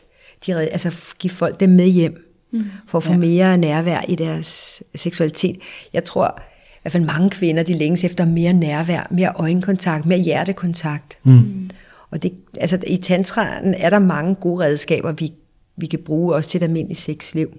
de, 0.48 0.56
red- 0.58 0.68
altså 0.72 0.92
give 1.20 1.32
folk 1.32 1.60
dem 1.60 1.70
med 1.70 1.88
hjem, 1.88 2.34
mm. 2.52 2.64
for 2.88 2.98
at 2.98 3.04
få 3.04 3.12
ja. 3.12 3.18
mere 3.18 3.58
nærvær 3.58 4.02
i 4.08 4.16
deres 4.16 4.84
seksualitet. 4.96 5.58
Jeg 5.94 6.04
tror, 6.04 6.42
hvert 6.84 6.92
fald 6.92 7.04
mange 7.04 7.30
kvinder, 7.30 7.64
de 7.64 7.78
længes 7.78 8.04
efter 8.04 8.26
mere 8.26 8.54
nærvær, 8.54 9.08
mere 9.12 9.32
øjenkontakt, 9.36 10.06
mere 10.06 10.20
hjertekontakt. 10.20 11.18
Mm. 11.24 11.70
Og 12.12 12.24
det, 12.24 12.34
altså, 12.58 12.80
i 12.88 12.98
tantraen 12.98 13.74
er 13.74 13.90
der 13.90 14.00
mange 14.00 14.36
gode 14.36 14.64
redskaber, 14.64 15.12
vi, 15.12 15.34
vi 15.78 15.86
kan 15.86 16.00
bruge 16.06 16.36
også 16.36 16.50
til 16.50 16.58
et 16.58 16.64
almindeligt 16.64 17.00
sexliv. 17.00 17.58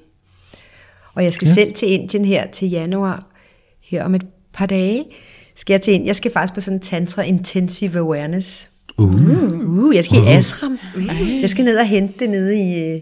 Og 1.14 1.24
jeg 1.24 1.32
skal 1.32 1.48
Ja. 1.48 1.54
selv 1.54 1.74
til 1.74 1.90
Indien 1.92 2.24
her 2.24 2.46
til 2.46 2.70
januar, 2.70 3.26
her 3.80 4.04
om 4.04 4.14
et 4.14 4.26
par 4.52 4.66
dage, 4.66 5.04
skal 5.54 5.74
jeg 5.74 5.82
til 5.82 5.92
Indien. 5.92 6.06
Jeg 6.06 6.16
skal 6.16 6.30
faktisk 6.30 6.54
på 6.54 6.60
sådan 6.60 6.76
en 6.76 6.80
tantra 6.82 7.22
intensive 7.22 7.98
awareness. 7.98 8.70
Uh. 8.98 9.14
Uh, 9.84 9.96
jeg 9.96 10.04
skal 10.04 10.18
i 10.18 10.26
Ashram. 10.26 10.78
Uh. 10.96 11.40
Jeg 11.40 11.50
skal 11.50 11.64
ned 11.64 11.78
og 11.78 11.86
hente 11.86 12.14
det 12.18 12.30
nede 12.30 12.58
i, 12.58 12.92
øh, 12.92 13.00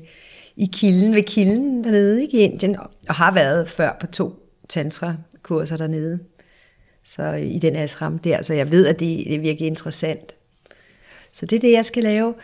i 0.57 0.68
kilden, 0.73 1.14
ved 1.14 1.23
kilden 1.23 1.85
dernede 1.85 2.23
ikke, 2.23 2.39
i 2.39 2.41
Indien, 2.41 2.77
og 3.09 3.14
har 3.14 3.35
været 3.35 3.68
før 3.68 3.97
på 4.01 4.07
to 4.07 4.35
tantra-kurser 5.43 5.76
dernede. 5.76 6.18
Så 7.05 7.22
øh, 7.22 7.43
i 7.43 7.59
den 7.59 7.76
ashram 7.76 8.18
der, 8.18 8.43
så 8.43 8.55
jeg 8.55 8.72
ved, 8.72 8.86
at 8.86 9.01
det, 9.01 9.24
det 9.26 9.34
er 9.34 9.40
virkelig 9.40 9.66
interessant. 9.66 10.34
Så 11.32 11.47
det 11.47 11.57
er 11.57 11.61
det, 11.61 11.72
jeg 11.72 11.84
skal 11.84 12.03
lave. 12.03 12.34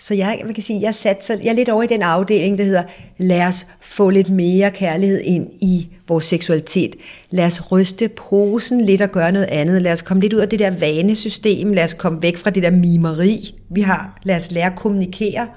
Så 0.00 0.14
jeg, 0.14 0.40
man 0.44 0.54
kan 0.54 0.62
sige, 0.62 0.80
jeg, 0.80 0.94
satser, 0.94 1.36
jeg 1.42 1.50
er 1.50 1.52
lidt 1.52 1.68
over 1.68 1.82
i 1.82 1.86
den 1.86 2.02
afdeling, 2.02 2.58
der 2.58 2.64
hedder, 2.64 2.82
lad 3.18 3.46
os 3.46 3.66
få 3.80 4.10
lidt 4.10 4.30
mere 4.30 4.70
kærlighed 4.70 5.20
ind 5.20 5.50
i 5.60 5.88
vores 6.08 6.24
seksualitet. 6.24 6.96
Lad 7.30 7.46
os 7.46 7.72
ryste 7.72 8.08
posen 8.08 8.80
lidt 8.80 9.02
og 9.02 9.10
gøre 9.10 9.32
noget 9.32 9.46
andet. 9.46 9.82
Lad 9.82 9.92
os 9.92 10.02
komme 10.02 10.20
lidt 10.20 10.32
ud 10.32 10.38
af 10.38 10.48
det 10.48 10.58
der 10.58 10.70
vanesystem. 10.70 11.72
Lad 11.72 11.84
os 11.84 11.94
komme 11.94 12.22
væk 12.22 12.36
fra 12.36 12.50
det 12.50 12.62
der 12.62 12.70
mimeri, 12.70 13.54
vi 13.68 13.80
har. 13.80 14.20
Lad 14.22 14.36
os 14.36 14.50
lære 14.50 14.72
at 14.72 14.78
kommunikere 14.78 15.48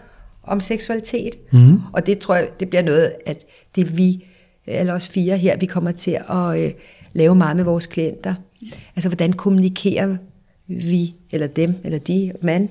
om 0.43 0.61
seksualitet. 0.61 1.35
Mm. 1.51 1.79
Og 1.93 2.05
det 2.05 2.19
tror 2.19 2.35
jeg, 2.35 2.47
det 2.59 2.69
bliver 2.69 2.83
noget, 2.83 3.13
at 3.25 3.45
det 3.75 3.97
vi, 3.97 4.25
eller 4.67 4.93
os 4.93 5.07
fire 5.07 5.37
her, 5.37 5.57
vi 5.57 5.65
kommer 5.65 5.91
til 5.91 6.19
at 6.29 6.59
øh, 6.59 6.71
lave 7.13 7.35
meget 7.35 7.55
med 7.55 7.63
vores 7.63 7.85
klienter. 7.85 8.33
Altså, 8.95 9.09
hvordan 9.09 9.33
kommunikerer 9.33 10.17
vi, 10.67 11.15
eller 11.31 11.47
dem, 11.47 11.75
eller 11.83 11.99
de, 11.99 12.33
mand, 12.41 12.69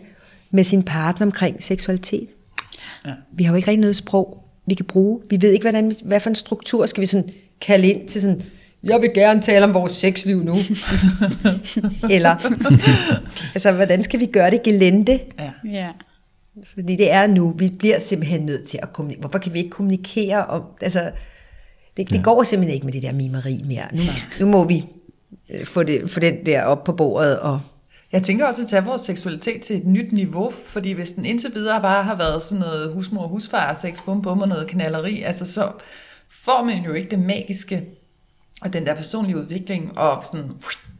med 0.50 0.64
sin 0.64 0.82
partner 0.82 1.26
omkring 1.26 1.62
seksualitet. 1.62 2.28
Ja. 3.06 3.12
Vi 3.32 3.44
har 3.44 3.52
jo 3.52 3.56
ikke 3.56 3.68
rigtig 3.68 3.80
noget 3.80 3.96
sprog, 3.96 4.44
vi 4.66 4.74
kan 4.74 4.86
bruge. 4.86 5.20
Vi 5.30 5.40
ved 5.40 5.52
ikke, 5.52 5.64
hvordan, 5.64 5.92
hvad 6.04 6.20
for 6.20 6.28
en 6.30 6.34
struktur 6.34 6.86
skal 6.86 7.00
vi 7.00 7.06
sådan 7.06 7.30
kalde 7.60 7.88
ind 7.88 8.08
til 8.08 8.20
sådan, 8.20 8.42
jeg 8.84 9.00
vil 9.00 9.14
gerne 9.14 9.42
tale 9.42 9.64
om 9.64 9.74
vores 9.74 9.92
sexliv 9.92 10.44
nu. 10.44 10.54
Eller, 12.14 12.36
altså, 13.54 13.72
hvordan 13.72 14.04
skal 14.04 14.20
vi 14.20 14.26
gøre 14.26 14.50
det 14.50 14.62
gelente? 14.62 15.20
Ja. 15.38 15.50
Ja. 15.70 15.88
Fordi 16.64 16.96
det 16.96 17.12
er 17.12 17.26
nu, 17.26 17.50
vi 17.50 17.70
bliver 17.78 17.98
simpelthen 17.98 18.40
nødt 18.40 18.64
til 18.64 18.78
at 18.82 18.92
kommunikere. 18.92 19.20
Hvorfor 19.20 19.38
kan 19.38 19.54
vi 19.54 19.58
ikke 19.58 19.70
kommunikere 19.70 20.46
om, 20.46 20.62
altså, 20.80 21.10
det, 21.96 22.10
det 22.10 22.16
ja. 22.16 22.22
går 22.22 22.42
simpelthen 22.42 22.74
ikke 22.74 22.86
med 22.86 22.92
det 22.92 23.02
der 23.02 23.12
mimeri 23.12 23.62
mere. 23.66 23.88
Nu, 23.92 24.02
nu 24.40 24.46
må 24.46 24.64
vi 24.64 24.86
øh, 25.50 25.66
få, 25.66 25.82
det, 25.82 26.10
få 26.10 26.20
den 26.20 26.46
der 26.46 26.62
op 26.62 26.84
på 26.84 26.92
bordet 26.92 27.38
og 27.38 27.60
Jeg 28.12 28.22
tænker 28.22 28.46
også 28.46 28.62
at 28.62 28.68
tage 28.68 28.84
vores 28.84 29.02
seksualitet 29.02 29.62
til 29.62 29.76
et 29.76 29.86
nyt 29.86 30.12
niveau, 30.12 30.50
fordi 30.64 30.92
hvis 30.92 31.10
den 31.10 31.24
indtil 31.24 31.54
videre 31.54 31.82
bare 31.82 32.04
har 32.04 32.14
været 32.14 32.42
sådan 32.42 32.60
noget 32.60 32.92
husmor 32.92 33.22
og 33.22 33.28
husfar, 33.28 33.74
sex, 33.74 34.02
bum 34.04 34.22
bum 34.22 34.40
og 34.40 34.48
noget 34.48 34.68
knalleri, 34.68 35.22
altså 35.22 35.52
så 35.52 35.72
får 36.30 36.64
man 36.64 36.84
jo 36.84 36.92
ikke 36.92 37.10
det 37.10 37.18
magiske 37.18 37.84
og 38.62 38.72
den 38.72 38.86
der 38.86 38.94
personlige 38.94 39.36
udvikling 39.36 39.98
og 39.98 40.24
sådan 40.32 40.50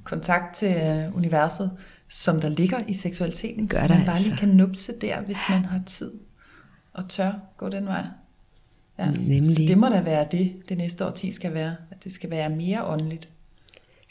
kontakt 0.05 0.57
til 0.57 0.77
øh, 0.77 1.17
universet, 1.17 1.71
som 2.09 2.41
der 2.41 2.49
ligger 2.49 2.79
i 2.89 2.95
seksualiteten, 2.95 3.69
Gør 3.69 3.79
så 3.79 3.89
man 3.89 4.07
bare 4.07 4.17
lige 4.19 4.31
altså. 4.31 4.47
kan 4.47 4.49
nupse 4.49 4.93
der, 5.01 5.21
hvis 5.21 5.39
man 5.51 5.65
har 5.65 5.81
tid 5.87 6.13
og 6.93 7.09
tør 7.09 7.33
gå 7.57 7.69
den 7.69 7.87
vej. 7.87 8.05
Ja. 9.01 9.11
Nemlig. 9.11 9.47
Så 9.57 9.63
det 9.69 9.79
må 9.79 9.89
da 9.89 10.01
være 10.01 10.27
det, 10.33 10.53
det 10.69 10.79
næste 10.79 11.07
årti 11.07 11.33
skal 11.33 11.55
være, 11.55 11.75
at 11.91 12.05
det 12.05 12.13
skal 12.13 12.31
være 12.31 12.51
mere 12.51 12.85
åndeligt. 12.85 13.29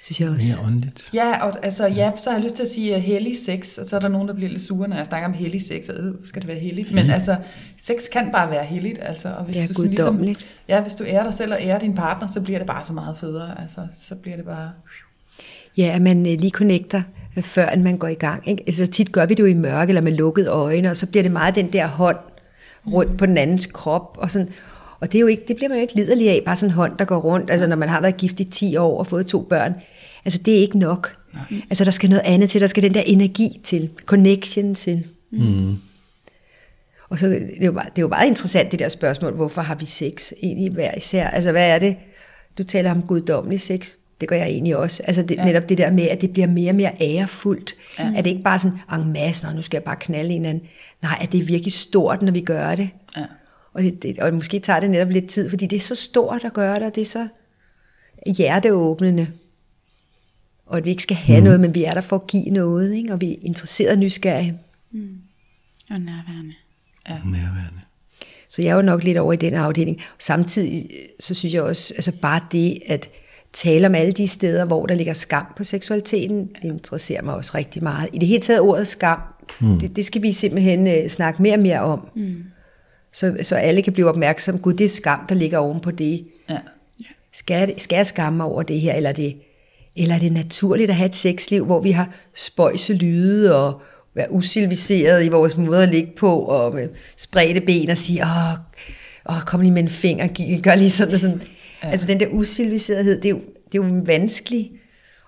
synes 0.01 0.21
jeg 0.21 0.29
også. 0.29 0.57
Mere 0.57 0.67
åndeligt. 0.67 1.09
Ja, 1.13 1.45
og 1.45 1.65
altså, 1.65 1.87
ja, 1.87 2.11
så 2.17 2.29
har 2.29 2.37
jeg 2.37 2.43
lyst 2.43 2.55
til 2.55 2.63
at 2.63 2.69
sige 2.69 2.95
uh, 2.95 3.01
hellig 3.01 3.37
sex, 3.45 3.77
og 3.77 3.85
så 3.85 3.95
er 3.95 3.99
der 3.99 4.07
nogen, 4.07 4.27
der 4.27 4.33
bliver 4.33 4.49
lidt 4.49 4.61
sure, 4.61 4.87
når 4.87 4.95
jeg 4.95 5.05
snakker 5.05 5.27
om 5.27 5.33
hellig 5.33 5.63
sex, 5.65 5.89
og 5.89 5.95
øh, 6.03 6.13
skal 6.25 6.41
det 6.41 6.47
være 6.47 6.59
helligt? 6.59 6.91
Men 6.91 7.09
altså, 7.09 7.35
sex 7.81 7.95
kan 8.13 8.29
bare 8.31 8.49
være 8.49 8.65
helligt, 8.65 8.99
altså. 9.01 9.29
Og 9.29 9.43
hvis 9.43 9.55
Det 9.55 9.63
er 9.63 9.67
du 9.67 9.73
sådan 9.73 9.89
guddommeligt. 9.89 10.47
ja, 10.67 10.81
hvis 10.81 10.95
du 10.95 11.03
ærer 11.03 11.23
dig 11.23 11.33
selv 11.33 11.53
og 11.53 11.59
ærer 11.61 11.79
din 11.79 11.95
partner, 11.95 12.27
så 12.27 12.41
bliver 12.41 12.59
det 12.59 12.67
bare 12.67 12.83
så 12.83 12.93
meget 12.93 13.17
federe, 13.17 13.61
altså, 13.61 13.81
så 13.99 14.15
bliver 14.15 14.35
det 14.37 14.45
bare... 14.45 14.71
Ja, 15.77 15.91
at 15.95 16.01
man 16.01 16.17
øh, 16.19 16.39
lige 16.39 16.51
connecter, 16.51 17.01
øh, 17.37 17.43
før 17.43 17.69
end 17.69 17.81
man 17.81 17.97
går 17.97 18.07
i 18.07 18.13
gang. 18.13 18.47
Ikke? 18.49 18.63
Altså 18.67 18.87
tit 18.87 19.11
gør 19.11 19.25
vi 19.25 19.33
det 19.33 19.39
jo 19.43 19.47
i 19.47 19.53
mørke 19.53 19.89
eller 19.89 20.01
med 20.01 20.11
lukkede 20.11 20.47
øjne, 20.47 20.89
og 20.89 20.97
så 20.97 21.07
bliver 21.07 21.23
det 21.23 21.31
meget 21.31 21.55
den 21.55 21.73
der 21.73 21.87
hånd 21.87 22.17
rundt 22.93 23.17
på 23.17 23.25
den 23.25 23.37
andens 23.37 23.65
krop. 23.65 24.17
Og, 24.21 24.31
sådan. 24.31 24.49
Og 24.99 25.11
det, 25.11 25.17
er 25.17 25.21
jo 25.21 25.27
ikke, 25.27 25.43
det 25.47 25.55
bliver 25.55 25.69
man 25.69 25.77
jo 25.77 25.81
ikke 25.81 25.95
liderlig 25.95 26.29
af, 26.29 26.41
bare 26.45 26.55
sådan 26.55 26.69
en 26.69 26.73
hånd, 26.73 26.97
der 26.97 27.05
går 27.05 27.17
rundt. 27.17 27.51
Altså 27.51 27.67
når 27.67 27.75
man 27.75 27.89
har 27.89 28.01
været 28.01 28.17
gift 28.17 28.39
i 28.39 28.43
10 28.43 28.77
år 28.77 28.99
og 28.99 29.07
fået 29.07 29.27
to 29.27 29.41
børn. 29.41 29.75
Altså 30.25 30.39
det 30.39 30.57
er 30.57 30.61
ikke 30.61 30.79
nok. 30.79 31.17
Altså 31.69 31.85
der 31.85 31.91
skal 31.91 32.09
noget 32.09 32.23
andet 32.25 32.49
til, 32.49 32.61
der 32.61 32.67
skal 32.67 32.83
den 32.83 32.93
der 32.93 33.01
energi 33.01 33.59
til, 33.63 33.89
connection 34.05 34.75
til. 34.75 35.03
Mm. 35.31 35.77
Og 37.09 37.19
så 37.19 37.25
det 37.27 37.61
er, 37.61 37.65
jo 37.65 37.71
meget, 37.71 37.89
det 37.95 37.97
er 37.97 38.01
jo 38.01 38.07
meget 38.07 38.27
interessant 38.27 38.71
det 38.71 38.79
der 38.79 38.89
spørgsmål, 38.89 39.35
hvorfor 39.35 39.61
har 39.61 39.75
vi 39.75 39.85
sex 39.85 40.31
egentlig 40.41 40.71
hver 40.71 40.91
især? 40.97 41.27
Altså 41.27 41.51
hvad 41.51 41.69
er 41.69 41.79
det? 41.79 41.95
Du 42.57 42.63
taler 42.63 42.91
om 42.91 43.01
guddommelig 43.01 43.61
sex. 43.61 43.95
Det 44.21 44.29
gør 44.29 44.35
jeg 44.35 44.47
egentlig 44.47 44.77
også. 44.77 45.03
Altså 45.03 45.21
det, 45.21 45.37
ja. 45.37 45.45
netop 45.45 45.69
det 45.69 45.77
der 45.77 45.91
med, 45.91 46.07
at 46.07 46.21
det 46.21 46.33
bliver 46.33 46.47
mere 46.47 46.71
og 46.71 46.75
mere 46.75 46.91
ærefuldt. 47.01 47.75
Ja. 47.99 48.11
At 48.15 48.25
det 48.25 48.31
ikke 48.31 48.43
bare 48.43 48.59
sådan, 48.59 48.77
en 48.93 49.13
masse, 49.13 49.47
nu 49.55 49.61
skal 49.61 49.77
jeg 49.77 49.83
bare 49.83 49.95
knalde 49.95 50.33
en 50.33 50.45
anden. 50.45 50.63
Nej, 51.01 51.17
at 51.21 51.31
det 51.31 51.39
er 51.39 51.45
virkelig 51.45 51.73
stort, 51.73 52.21
når 52.21 52.31
vi 52.31 52.41
gør 52.41 52.75
det. 52.75 52.89
Ja. 53.17 53.25
Og, 53.73 53.83
det, 53.83 54.03
det, 54.03 54.19
og 54.19 54.33
måske 54.33 54.59
tager 54.59 54.79
det 54.79 54.89
netop 54.89 55.09
lidt 55.09 55.29
tid, 55.29 55.49
fordi 55.49 55.65
det 55.65 55.75
er 55.75 55.79
så 55.79 55.95
stort 55.95 56.43
at 56.45 56.53
gøre 56.53 56.75
det, 56.75 56.83
og 56.83 56.95
det 56.95 57.01
er 57.01 57.05
så 57.05 57.27
hjerteåbnende. 58.37 59.27
Og 60.65 60.77
at 60.77 60.85
vi 60.85 60.89
ikke 60.89 61.03
skal 61.03 61.17
have 61.17 61.39
mm. 61.39 61.43
noget, 61.43 61.59
men 61.59 61.75
vi 61.75 61.83
er 61.83 61.93
der 61.93 62.01
for 62.01 62.15
at 62.15 62.27
give 62.27 62.49
noget, 62.49 62.93
ikke? 62.93 63.13
og 63.13 63.21
vi 63.21 63.31
er 63.33 63.37
interesseret 63.41 63.91
og 63.91 63.97
nysgerrige. 63.97 64.59
Og 65.89 65.99
nærværende. 66.01 66.53
Nærværende. 67.07 67.79
Så 68.49 68.61
jeg 68.61 68.69
er 68.69 68.75
jo 68.75 68.81
nok 68.81 69.03
lidt 69.03 69.17
over 69.17 69.33
i 69.33 69.35
den 69.35 69.53
afdeling. 69.53 70.01
Samtidig 70.19 70.85
øh, 70.91 71.07
så 71.19 71.33
synes 71.33 71.53
jeg 71.53 71.61
også, 71.61 71.93
altså 71.93 72.11
bare 72.21 72.41
det 72.51 72.79
at 72.87 73.09
tale 73.53 73.87
om 73.87 73.95
alle 73.95 74.11
de 74.11 74.27
steder, 74.27 74.65
hvor 74.65 74.85
der 74.85 74.95
ligger 74.95 75.13
skam 75.13 75.45
på 75.57 75.63
seksualiteten, 75.63 76.47
det 76.47 76.63
interesserer 76.63 77.21
mig 77.21 77.35
også 77.35 77.51
rigtig 77.55 77.83
meget. 77.83 78.09
I 78.13 78.19
det 78.19 78.27
hele 78.27 78.41
taget 78.41 78.61
ordet 78.61 78.87
skam, 78.87 79.19
mm. 79.61 79.79
det, 79.79 79.95
det 79.95 80.05
skal 80.05 80.23
vi 80.23 80.31
simpelthen 80.31 80.87
uh, 80.87 81.09
snakke 81.09 81.41
mere 81.41 81.53
og 81.53 81.59
mere 81.59 81.79
om. 81.79 82.07
Mm. 82.15 82.43
Så, 83.13 83.37
så 83.43 83.55
alle 83.55 83.81
kan 83.81 83.93
blive 83.93 84.09
opmærksom, 84.09 84.59
gud 84.59 84.73
det 84.73 84.83
er 84.83 84.89
skam, 84.89 85.25
der 85.29 85.35
ligger 85.35 85.57
oven 85.57 85.79
på 85.79 85.91
det. 85.91 86.27
Ja. 86.49 86.57
Skal, 87.33 87.55
jeg- 87.55 87.73
skal 87.77 87.95
jeg 87.95 88.05
skamme 88.05 88.37
mig 88.37 88.45
over 88.45 88.63
det 88.63 88.79
her, 88.79 88.93
eller 88.93 89.09
er 89.09 89.13
det, 89.13 89.37
eller 89.95 90.15
er 90.15 90.19
det 90.19 90.31
naturligt 90.31 90.89
at 90.89 90.95
have 90.95 91.09
et 91.09 91.15
sexliv, 91.15 91.65
hvor 91.65 91.81
vi 91.81 91.91
har 91.91 92.13
spøjse 92.35 92.93
lyde 92.93 93.55
og 93.55 93.81
være 94.13 94.31
usilviseret 94.31 95.25
i 95.25 95.29
vores 95.29 95.57
måde 95.57 95.83
at 95.83 95.89
ligge 95.89 96.11
på, 96.17 96.39
og 96.39 96.73
med 96.73 96.89
spredte 97.17 97.61
ben 97.61 97.89
og 97.89 97.97
sige, 97.97 98.21
åh, 98.23 98.59
åh 99.35 99.41
kom 99.41 99.61
lige 99.61 99.71
med 99.71 99.83
en 99.83 99.89
finger, 99.89 100.27
gør 100.63 100.75
lige 100.75 100.89
sådan 100.91 101.13
og 101.13 101.19
sådan. 101.19 101.41
Ja. 101.83 101.89
Altså 101.89 102.07
den 102.07 102.19
der 102.19 102.27
usilviserethed, 102.27 103.15
det 103.21 103.25
er, 103.25 103.29
jo, 103.29 103.41
det 103.71 103.79
er 103.79 103.85
jo 103.87 104.01
vanskeligt 104.05 104.69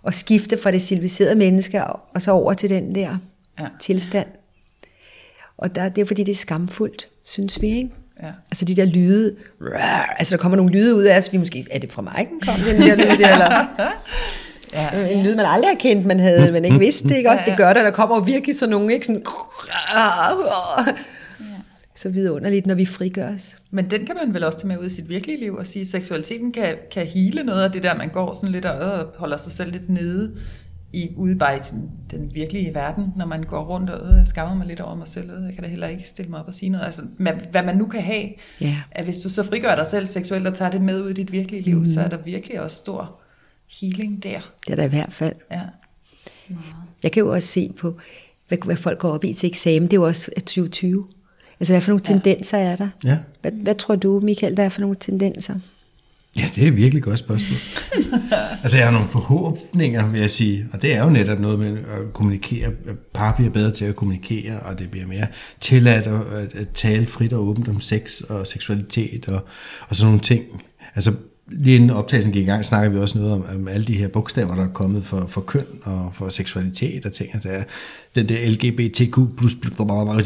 at 0.07 0.13
skifte 0.13 0.57
fra 0.57 0.71
det 0.71 0.81
civiliserede 0.81 1.35
menneske 1.35 1.83
og, 1.85 1.99
så 2.21 2.31
over 2.31 2.53
til 2.53 2.69
den 2.69 2.95
der 2.95 3.17
Ja. 3.59 3.67
tilstand. 3.81 4.27
Og 5.57 5.75
der, 5.75 5.89
det 5.89 6.01
er 6.01 6.05
fordi, 6.05 6.23
det 6.23 6.31
er 6.31 6.35
skamfuldt, 6.35 7.09
synes 7.25 7.61
vi, 7.61 7.67
ikke? 7.67 7.89
Ja. 8.23 8.29
Altså 8.51 8.65
de 8.65 8.75
der 8.75 8.85
lyde, 8.85 9.35
rrr, 9.61 10.13
altså 10.19 10.37
der 10.37 10.41
kommer 10.41 10.55
nogle 10.55 10.71
lyde 10.71 10.95
ud 10.95 11.03
af 11.03 11.17
os, 11.17 11.33
vi 11.33 11.37
måske, 11.37 11.65
er 11.71 11.79
det 11.79 11.91
fra 11.91 12.01
mig, 12.01 12.27
den 12.31 12.39
kom 12.39 12.55
den 12.65 12.81
der 12.81 12.95
lyd 12.95 13.17
der, 13.17 13.33
eller 13.33 13.65
Ja. 14.73 15.09
en 15.09 15.23
lyd, 15.23 15.35
man 15.35 15.45
aldrig 15.45 15.69
har 15.69 15.77
kendt, 15.79 16.05
man 16.05 16.19
havde, 16.19 16.51
men 16.51 16.65
ikke 16.65 16.79
vidste 16.79 17.07
det, 17.07 17.15
ikke 17.15 17.29
også? 17.29 17.43
Det 17.45 17.57
gør 17.57 17.73
der, 17.73 17.83
der 17.83 17.91
kommer 17.91 18.19
virkelig 18.19 18.55
sådan 18.59 18.69
nogle, 18.71 18.93
ikke 18.93 19.05
sådan, 19.05 19.23
så 21.95 22.09
vidunderligt, 22.09 22.65
når 22.65 22.75
vi 22.75 22.85
frigør 22.85 23.33
os. 23.35 23.55
Men 23.71 23.91
den 23.91 24.05
kan 24.05 24.15
man 24.25 24.33
vel 24.33 24.43
også 24.43 24.59
tage 24.59 24.67
med 24.67 24.77
ud 24.77 24.85
i 24.85 24.89
sit 24.89 25.09
virkelige 25.09 25.39
liv 25.39 25.53
og 25.55 25.67
sige, 25.67 25.81
at 25.81 25.87
seksualiteten 25.87 26.51
kan, 26.51 26.75
kan 26.91 27.05
hele 27.05 27.43
noget 27.43 27.63
af 27.63 27.71
det 27.71 27.83
der, 27.83 27.95
man 27.95 28.09
går 28.09 28.33
sådan 28.33 28.49
lidt 28.49 28.65
og 28.65 28.99
øh, 28.99 29.05
holder 29.17 29.37
sig 29.37 29.51
selv 29.51 29.71
lidt 29.71 29.89
nede 29.89 30.35
i, 30.93 31.09
ude 31.15 31.35
bare 31.35 31.57
i 31.57 31.59
sådan, 31.63 31.89
den 32.11 32.31
virkelige 32.35 32.73
verden, 32.75 33.05
når 33.17 33.25
man 33.25 33.43
går 33.43 33.63
rundt 33.65 33.89
og 33.89 34.11
øh, 34.11 34.17
jeg 34.17 34.27
skammer 34.27 34.55
mig 34.55 34.67
lidt 34.67 34.79
over 34.79 34.95
mig 34.95 35.07
selv. 35.07 35.29
øh, 35.29 35.45
Jeg 35.45 35.53
kan 35.53 35.63
da 35.63 35.69
heller 35.69 35.87
ikke 35.87 36.07
stille 36.07 36.31
mig 36.31 36.39
op 36.39 36.47
og 36.47 36.53
sige 36.53 36.69
noget. 36.69 36.85
Altså, 36.85 37.01
hvad, 37.17 37.33
hvad 37.51 37.63
man 37.63 37.77
nu 37.77 37.85
kan 37.85 38.01
have, 38.01 38.29
Ja. 38.61 38.77
at 38.91 39.03
hvis 39.03 39.17
du 39.19 39.29
så 39.29 39.43
frigør 39.43 39.75
dig 39.75 39.87
selv 39.87 40.05
seksuelt 40.05 40.47
og 40.47 40.53
tager 40.53 40.71
det 40.71 40.81
med 40.81 41.01
ud 41.01 41.09
i 41.09 41.13
dit 41.13 41.31
virkelige 41.31 41.61
liv, 41.61 41.77
mm. 41.77 41.85
så 41.85 42.01
er 42.01 42.07
der 42.07 42.17
virkelig 42.17 42.61
også 42.61 42.77
stor 42.77 43.19
healing 43.81 44.23
der. 44.23 44.39
Det 44.65 44.71
er 44.71 44.75
der 44.75 44.83
i 44.83 44.87
hvert 44.89 45.13
fald. 45.13 45.35
Ja. 45.51 45.61
Jeg 47.03 47.11
kan 47.11 47.23
jo 47.23 47.31
også 47.33 47.47
se 47.47 47.71
på, 47.77 47.97
hvad, 48.47 48.57
hvad 48.65 48.75
folk 48.75 48.99
går 48.99 49.09
op 49.09 49.23
i 49.23 49.33
til 49.33 49.47
eksamen. 49.47 49.83
Det 49.83 49.93
er 49.93 49.97
jo 50.01 50.05
også 50.07 50.31
af 50.35 50.41
2020. 50.41 51.07
Altså, 51.59 51.73
hvad 51.73 51.81
for 51.81 51.91
nogle 51.91 52.03
tendenser 52.03 52.57
er 52.57 52.75
der? 52.75 52.89
Ja. 53.03 53.17
Hvad, 53.41 53.51
hvad 53.51 53.75
tror 53.75 53.95
du, 53.95 54.19
Michael, 54.19 54.57
der 54.57 54.63
er 54.63 54.69
for 54.69 54.81
nogle 54.81 54.95
tendenser? 54.99 55.55
Ja, 56.37 56.45
det 56.55 56.63
er 56.63 56.67
et 56.67 56.75
virkelig 56.75 57.03
godt 57.03 57.19
spørgsmål. 57.19 57.59
altså, 58.63 58.77
jeg 58.77 58.87
har 58.87 58.91
nogle 58.91 59.07
forhåbninger, 59.07 60.07
vil 60.11 60.19
jeg 60.19 60.29
sige, 60.29 60.67
og 60.73 60.81
det 60.81 60.95
er 60.95 61.03
jo 61.03 61.09
netop 61.09 61.39
noget 61.39 61.59
med 61.59 61.77
at 61.77 62.13
kommunikere. 62.13 62.71
Par 63.13 63.35
bliver 63.35 63.51
bedre 63.51 63.71
til 63.71 63.85
at 63.85 63.95
kommunikere, 63.95 64.59
og 64.59 64.79
det 64.79 64.91
bliver 64.91 65.07
mere 65.07 65.27
tilladt 65.59 66.07
at, 66.07 66.21
at, 66.33 66.55
at 66.55 66.69
tale 66.73 67.07
frit 67.07 67.33
og 67.33 67.47
åbent 67.47 67.67
om 67.67 67.79
sex 67.79 68.21
og 68.21 68.47
seksualitet 68.47 69.27
og, 69.27 69.45
og 69.89 69.95
sådan 69.95 70.07
nogle 70.07 70.21
ting. 70.21 70.63
Altså, 70.95 71.13
lige 71.51 71.75
inden 71.75 71.89
optagelsen 71.89 72.31
gik 72.31 72.43
i 72.43 72.45
gang, 72.45 72.65
snakker 72.65 72.89
vi 72.89 72.97
også 72.97 73.17
noget 73.17 73.33
om, 73.33 73.45
om 73.55 73.67
alle 73.67 73.85
de 73.85 73.97
her 73.97 74.07
bogstaver, 74.07 74.55
der 74.55 74.63
er 74.63 74.67
kommet 74.67 75.05
for, 75.05 75.25
for 75.29 75.41
køn 75.41 75.65
og 75.83 76.11
for 76.13 76.29
seksualitet 76.29 77.05
og 77.05 77.13
ting. 77.13 77.29
Altså, 77.33 77.63
den 78.15 78.29
der 78.29 78.49
LGBTQ+, 78.49 79.17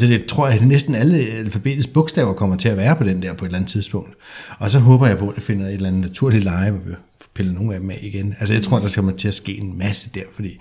det 0.00 0.26
tror 0.26 0.46
jeg, 0.46 0.56
at 0.56 0.66
næsten 0.66 0.94
alle 0.94 1.18
alfabetets 1.18 1.86
bogstaver 1.86 2.34
kommer 2.34 2.56
til 2.56 2.68
at 2.68 2.76
være 2.76 2.96
på 2.96 3.04
den 3.04 3.22
der 3.22 3.32
på 3.32 3.44
et 3.44 3.48
eller 3.48 3.58
andet 3.58 3.70
tidspunkt. 3.70 4.10
Og 4.58 4.70
så 4.70 4.78
håber 4.78 5.06
jeg 5.06 5.18
på, 5.18 5.28
at 5.28 5.34
det 5.36 5.42
finder 5.42 5.66
et 5.66 5.74
eller 5.74 5.88
andet 5.88 6.02
naturligt 6.02 6.44
leje, 6.44 6.70
hvor 6.70 6.80
vi 6.86 6.94
piller 7.34 7.52
nogle 7.52 7.74
af 7.74 7.80
dem 7.80 7.90
af 7.90 7.98
igen. 8.02 8.34
Altså, 8.40 8.54
jeg 8.54 8.62
tror, 8.62 8.78
der 8.78 8.88
kommer 8.94 9.12
til 9.12 9.28
at 9.28 9.34
ske 9.34 9.58
en 9.58 9.78
masse 9.78 10.10
der, 10.14 10.22
fordi 10.34 10.60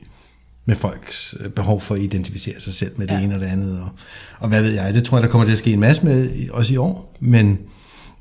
med 0.65 0.75
folks 0.75 1.35
øh, 1.39 1.49
behov 1.49 1.81
for 1.81 1.95
at 1.95 2.01
identificere 2.01 2.59
sig 2.59 2.73
selv 2.73 2.91
med 2.95 3.07
det 3.07 3.13
ja. 3.13 3.19
ene 3.19 3.35
og 3.35 3.39
det 3.39 3.47
andet. 3.47 3.79
Og, 3.79 3.89
og 4.39 4.49
hvad 4.49 4.61
ved 4.61 4.71
jeg, 4.71 4.93
det 4.93 5.03
tror 5.03 5.17
jeg, 5.17 5.23
der 5.23 5.29
kommer 5.29 5.45
til 5.45 5.51
at 5.51 5.57
ske 5.57 5.73
en 5.73 5.79
masse 5.79 6.05
med, 6.05 6.49
også 6.49 6.73
i 6.73 6.77
år. 6.77 7.15
Men, 7.19 7.59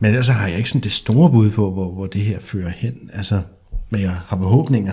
men 0.05 0.11
ellers 0.13 0.29
har 0.29 0.49
jeg 0.49 0.57
ikke 0.59 0.71
sådan 0.71 0.81
det 0.81 0.93
store 0.93 1.31
bud 1.31 1.51
på, 1.51 1.71
hvor, 1.71 1.91
hvor 1.91 2.07
det 2.07 2.21
her 2.21 2.41
fører 2.41 2.69
hen. 2.69 3.11
Altså, 3.13 3.43
men 3.91 4.01
jeg 4.01 4.11
har 4.11 4.37
forhåbninger. 4.37 4.93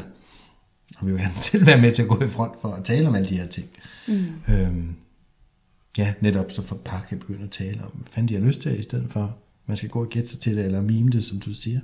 Og 0.98 1.08
vi 1.08 1.12
vil 1.12 1.22
gerne 1.22 1.38
selv 1.50 1.66
være 1.66 1.82
med 1.82 1.92
til 1.92 2.04
at 2.04 2.10
gå 2.10 2.24
i 2.24 2.28
front 2.28 2.54
for 2.62 2.74
at 2.74 2.84
tale 2.84 3.08
om 3.08 3.16
alle 3.16 3.30
de 3.30 3.38
her 3.38 3.48
ting. 3.48 3.68
Mm. 4.08 4.54
Øhm, 4.54 4.96
ja, 5.98 6.14
netop 6.22 6.52
så 6.52 6.62
for 6.62 6.76
par 6.76 7.06
kan 7.10 7.20
begynde 7.20 7.44
at 7.44 7.52
tale 7.52 7.80
om, 7.84 7.92
hvad 7.92 8.08
fanden 8.12 8.30
de 8.30 8.42
har 8.42 8.48
lyst 8.48 8.62
til, 8.62 8.80
i 8.80 8.82
stedet 8.82 9.08
for, 9.10 9.36
man 9.66 9.78
skal 9.78 9.90
gå 9.90 10.02
og 10.02 10.10
gætte 10.10 10.30
sig 10.30 10.40
til 10.40 10.58
det, 10.58 10.66
eller 10.66 10.82
mime 10.82 11.10
det, 11.10 11.24
som 11.24 11.40
du 11.40 11.54
siger. 11.54 11.80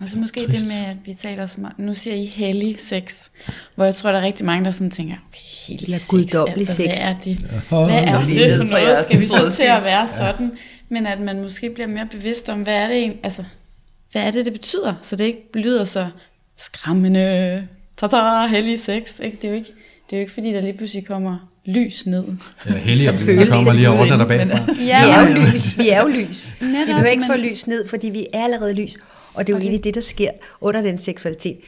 Og 0.00 0.08
så 0.08 0.18
måske 0.18 0.40
Trist. 0.40 0.50
det 0.50 0.68
med, 0.68 0.86
at 0.86 0.96
vi 1.04 1.14
taler 1.14 1.46
så 1.46 1.60
meget, 1.60 1.78
nu 1.78 1.94
siger 1.94 2.14
I 2.16 2.24
hellig 2.24 2.80
sex, 2.80 3.28
hvor 3.74 3.84
jeg 3.84 3.94
tror, 3.94 4.12
der 4.12 4.18
er 4.18 4.22
rigtig 4.22 4.46
mange, 4.46 4.64
der 4.64 4.70
sådan 4.70 4.90
tænker, 4.90 5.14
okay, 5.28 5.40
hellig 5.66 5.84
Eller 5.84 5.98
sex, 5.98 6.34
altså, 6.48 6.74
sex. 6.74 6.86
hvad 6.86 7.08
er 7.08 7.18
det? 7.24 7.38
Hvad 7.38 7.78
er 7.90 8.24
det 8.24 8.52
er 8.52 8.56
for 8.56 8.64
noget? 8.64 9.04
Skal 9.04 9.20
vi 9.20 9.26
så 9.26 9.50
til 9.50 9.62
at 9.62 9.84
være 9.84 10.08
sådan? 10.08 10.52
Men 10.88 11.06
at 11.06 11.20
man 11.20 11.42
måske 11.42 11.70
bliver 11.70 11.86
mere 11.86 12.06
bevidst 12.10 12.48
om, 12.48 12.62
hvad 12.62 12.74
er 12.74 12.86
det 12.86 12.96
egentlig, 12.96 13.20
altså, 13.22 13.44
hvad 14.12 14.22
er 14.22 14.30
det, 14.30 14.44
det 14.44 14.52
betyder? 14.52 14.94
Så 15.02 15.16
det 15.16 15.24
ikke 15.24 15.42
lyder 15.54 15.84
så 15.84 16.08
skræmmende, 16.56 17.68
tata, 17.96 18.46
hellig 18.46 18.78
sex. 18.80 19.20
Ikke? 19.22 19.36
Det, 19.42 19.44
er 19.44 19.48
jo 19.48 19.54
ikke, 19.54 19.68
det 20.10 20.12
er 20.12 20.16
jo 20.16 20.20
ikke, 20.20 20.32
fordi 20.32 20.52
der 20.52 20.60
lige 20.60 20.72
pludselig 20.76 21.06
kommer 21.06 21.52
lys 21.64 22.06
ned. 22.06 22.24
Eller 22.66 22.78
heldig, 22.78 23.06
Som 23.18 23.26
der 23.26 23.50
kommer 23.50 23.72
lige 23.72 23.88
over 23.88 24.04
dig 24.06 24.18
der 24.18 24.26
bagfra. 24.26 24.72
Vi 24.78 24.90
er 24.90 25.02
jo 25.02 25.34
Ja, 25.38 25.52
lys. 25.52 25.78
Vi 25.78 25.88
er 25.88 26.02
jo 26.02 26.08
lys. 26.08 26.48
Vi 26.60 26.66
Netop, 26.66 26.86
behøver 26.86 27.06
ikke 27.10 27.20
men- 27.20 27.30
få 27.30 27.36
lys 27.36 27.66
ned, 27.66 27.88
fordi 27.88 28.10
vi 28.10 28.26
er 28.32 28.44
allerede 28.44 28.72
lys. 28.74 28.96
Og 29.34 29.46
det 29.46 29.52
er 29.52 29.56
jo 29.56 29.60
egentlig 29.60 29.84
det, 29.84 29.94
der 29.94 30.00
sker 30.00 30.30
under 30.60 30.82
den 30.82 30.98
seksualitet. 30.98 31.58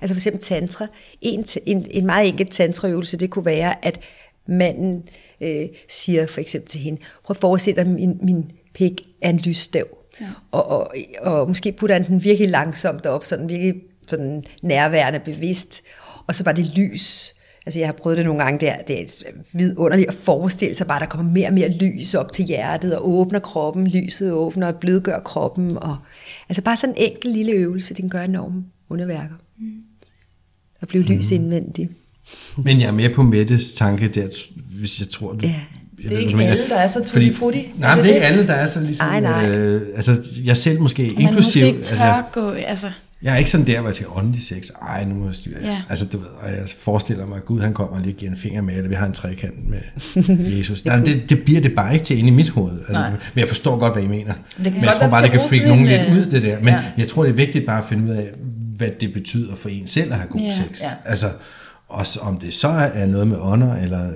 Altså 0.00 0.14
for 0.14 0.18
eksempel 0.18 0.42
tantra. 0.42 0.86
En, 1.22 1.46
en, 1.66 1.86
en 1.90 2.06
meget 2.06 2.28
enkelt 2.28 2.50
tantraøvelse, 2.52 3.16
det 3.16 3.30
kunne 3.30 3.44
være, 3.44 3.84
at 3.86 4.00
manden 4.46 5.02
øh, 5.40 5.64
siger 5.88 6.26
for 6.26 6.40
eksempel 6.40 6.70
til 6.70 6.80
hende, 6.80 7.00
prøv 7.24 7.32
at 7.34 7.40
forestille 7.40 7.82
dig, 7.82 7.90
min, 7.90 8.18
min 8.22 8.44
pik 8.76 9.02
er 9.22 9.30
en 9.30 9.38
lysstav. 9.38 9.86
Ja. 10.20 10.26
Og, 10.50 10.66
og, 10.66 10.94
og 11.20 11.48
måske 11.48 11.72
putter 11.72 11.96
han 11.96 12.06
den 12.06 12.24
virkelig 12.24 12.50
langsomt 12.50 13.06
op, 13.06 13.24
sådan 13.24 13.48
virkelig 13.48 13.74
sådan 14.08 14.44
nærværende, 14.62 15.20
bevidst. 15.20 15.82
Og 16.26 16.34
så 16.34 16.44
var 16.44 16.52
det 16.52 16.66
lys. 16.66 17.32
Altså 17.66 17.78
jeg 17.78 17.88
har 17.88 17.92
prøvet 17.92 18.16
det 18.16 18.26
nogle 18.26 18.42
gange, 18.42 18.60
det 18.60 18.68
er, 18.68 18.76
det 18.88 19.00
er 19.00 19.32
vidunderligt 19.54 20.08
at 20.08 20.14
forestille 20.14 20.74
sig 20.74 20.86
bare, 20.86 20.96
at 20.96 21.00
der 21.00 21.06
kommer 21.06 21.32
mere 21.32 21.48
og 21.48 21.54
mere 21.54 21.68
lys 21.68 22.14
op 22.14 22.32
til 22.32 22.44
hjertet, 22.44 22.96
og 22.96 23.08
åbner 23.08 23.38
kroppen, 23.38 23.86
lyset 23.86 24.32
åbner, 24.32 24.66
og 24.66 24.74
blødgør 24.74 25.20
kroppen. 25.20 25.78
Og, 25.78 25.96
altså 26.48 26.62
bare 26.62 26.76
sådan 26.76 26.94
en 26.98 27.12
enkel 27.12 27.30
lille 27.30 27.52
øvelse, 27.52 27.94
den 27.94 28.08
gør 28.08 28.22
enorme 28.22 28.64
underværker. 28.88 29.34
Mm. 29.58 29.72
At 30.80 30.88
blive 30.88 31.02
lys 31.02 31.30
indvendigt. 31.30 31.90
Men 32.64 32.80
jeg 32.80 32.86
er 32.86 32.92
med 32.92 33.14
på 33.14 33.22
Mettes 33.22 33.74
tanke 33.74 34.08
der, 34.08 34.28
hvis 34.78 35.00
jeg 35.00 35.08
tror, 35.08 35.32
du... 35.32 35.46
Ja. 35.46 35.60
Jeg 36.02 36.10
Det 36.10 36.12
er 36.12 36.16
ved, 36.26 36.32
ikke 36.32 36.44
alle, 36.44 36.68
der 36.68 36.74
er 36.76 36.86
så 36.86 36.92
Fordi- 37.06 37.26
tutti-frutti. 37.26 37.72
Nej, 37.78 37.94
men 37.96 38.04
det 38.04 38.10
er 38.10 38.14
ikke 38.14 38.26
alle, 38.26 38.46
der 38.46 38.52
er 38.52 38.66
så 38.66 38.80
ligesom... 38.80 39.06
Ej, 39.08 39.20
nej. 39.20 39.48
Øh, 39.48 39.82
altså, 39.96 40.22
jeg 40.44 40.56
selv 40.56 40.80
måske 40.80 41.02
Og 41.02 41.06
man 41.06 41.14
måske 41.14 41.22
inklusiv... 41.28 41.66
ikke 41.66 41.82
tør 41.82 41.96
Altså, 41.98 42.22
gå, 42.32 42.50
altså, 42.50 42.86
Jeg 43.22 43.34
er 43.34 43.36
ikke 43.38 43.50
sådan 43.50 43.66
der, 43.66 43.80
hvor 43.80 43.88
jeg 43.88 43.94
tænker, 43.96 44.16
åndelig 44.18 44.42
sex, 44.42 44.70
ej, 44.82 45.04
nu 45.04 45.14
må 45.14 45.26
jeg 45.26 45.34
styre. 45.34 45.56
Ja. 45.64 45.82
Altså, 45.88 46.06
du 46.06 46.18
ved, 46.18 46.26
og 46.26 46.50
jeg 46.50 46.58
forestiller 46.80 47.26
mig, 47.26 47.36
at 47.36 47.44
Gud 47.44 47.60
han 47.60 47.72
kommer 47.74 47.96
og 47.96 48.02
lige 48.02 48.12
giver 48.12 48.30
en 48.32 48.36
finger 48.38 48.62
med, 48.62 48.74
eller 48.76 48.88
vi 48.88 48.94
har 48.94 49.06
en 49.06 49.12
trekant 49.12 49.54
med 49.70 49.78
Jesus. 50.58 50.84
Nej, 50.84 50.96
det, 50.98 51.30
det 51.30 51.42
bliver 51.42 51.60
det 51.60 51.74
bare 51.74 51.92
ikke 51.92 52.04
til 52.04 52.18
inde 52.18 52.28
i 52.28 52.32
mit 52.32 52.48
hoved. 52.48 52.78
Altså, 52.78 52.92
Nej. 52.92 53.10
men 53.10 53.18
jeg 53.40 53.48
forstår 53.48 53.78
godt, 53.78 53.92
hvad 53.92 54.02
I 54.02 54.06
mener. 54.06 54.32
Det 54.32 54.64
kan 54.64 54.64
men 54.64 54.72
godt 54.72 54.82
jeg 54.84 54.92
tror 54.94 55.00
være, 55.00 55.10
bare, 55.10 55.22
det 55.22 55.30
kan 55.30 55.40
freak 55.48 55.66
nogen 55.66 55.86
lidt 55.86 56.02
ud, 56.10 56.30
det 56.30 56.42
der. 56.42 56.56
Men 56.58 56.68
ja. 56.68 56.80
jeg 56.98 57.08
tror, 57.08 57.22
det 57.22 57.30
er 57.30 57.34
vigtigt 57.36 57.66
bare 57.66 57.78
at 57.82 57.88
finde 57.88 58.04
ud 58.04 58.16
af, 58.16 58.30
hvad 58.76 58.88
det 59.00 59.12
betyder 59.12 59.56
for 59.56 59.68
en 59.68 59.86
selv 59.86 60.12
at 60.12 60.18
have 60.18 60.28
god 60.30 60.40
Ja. 60.40 60.54
sex. 60.54 60.80
Ja. 60.82 60.90
Altså, 61.04 61.26
også 61.88 62.20
om 62.20 62.38
det 62.38 62.54
så 62.54 62.68
er 62.68 63.06
noget 63.06 63.28
med 63.28 63.36
ånder, 63.40 63.76
eller 63.76 64.10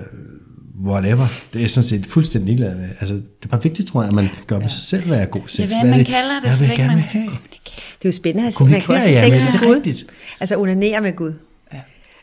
whatever. 0.85 1.25
Det 1.53 1.63
er 1.63 1.67
sådan 1.67 1.87
set 1.87 2.05
fuldstændig 2.05 2.45
ligeglad 2.47 2.75
med. 2.75 2.89
Altså, 2.99 3.13
det 3.13 3.23
er 3.43 3.47
bare 3.47 3.63
vigtigt, 3.63 3.87
tror 3.89 4.01
jeg, 4.01 4.07
at 4.07 4.15
man 4.15 4.29
gør 4.47 4.59
med 4.59 4.69
sig 4.69 4.81
selv, 4.81 5.05
hvad 5.05 5.19
er 5.19 5.25
god 5.25 5.41
sex. 5.47 5.59
Ja, 5.59 5.65
hvad 5.65 5.77
er 5.77 5.83
man 5.97 6.05
kalder 6.05 6.39
det, 6.39 6.43
jeg 6.47 6.53
så 6.53 6.59
vil 6.59 6.67
længe 6.67 6.83
gerne 6.83 6.95
man- 6.95 7.03
have. 7.03 7.25
Det 7.63 8.05
er 8.05 8.09
jo 8.09 8.11
spændende 8.11 8.47
at 8.47 8.53
se. 8.53 8.63
Man 8.65 8.81
kan 8.81 8.95
også 8.95 9.09
ja, 9.09 9.27
sex 9.27 9.39
men 9.39 9.45
med 9.45 9.51
det 9.53 9.61
er 9.61 9.67
Gud. 9.67 9.75
rigtigt. 9.75 10.05
Altså 10.39 10.57
onanere 10.59 11.01
med 11.01 11.15
Gud. 11.15 11.33
Ja. 11.73 11.79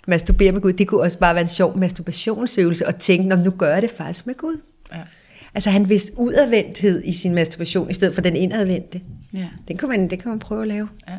Masturbere 0.08 0.52
med 0.52 0.60
Gud, 0.60 0.72
det 0.72 0.88
kunne 0.88 1.00
også 1.00 1.18
bare 1.18 1.34
være 1.34 1.42
en 1.42 1.48
sjov 1.48 1.78
masturbationsøvelse, 1.78 2.86
og 2.86 2.98
tænke, 2.98 3.34
om 3.34 3.40
nu 3.40 3.50
gør 3.50 3.72
jeg 3.72 3.82
det 3.82 3.90
faktisk 3.96 4.26
med 4.26 4.34
Gud. 4.34 4.60
Ja. 4.92 4.98
Altså 5.54 5.70
han 5.70 5.88
vidste 5.88 6.12
udadvendthed 6.18 7.02
i 7.04 7.12
sin 7.12 7.34
masturbation, 7.34 7.90
i 7.90 7.92
stedet 7.92 8.14
for 8.14 8.20
den 8.22 8.36
indadvendte. 8.36 9.00
Ja. 9.34 9.46
Den 9.68 9.76
kan 9.76 9.88
man, 9.88 10.10
det 10.10 10.22
kan 10.22 10.28
man 10.30 10.38
prøve 10.38 10.62
at 10.62 10.68
lave. 10.68 10.88
Ja. 11.08 11.14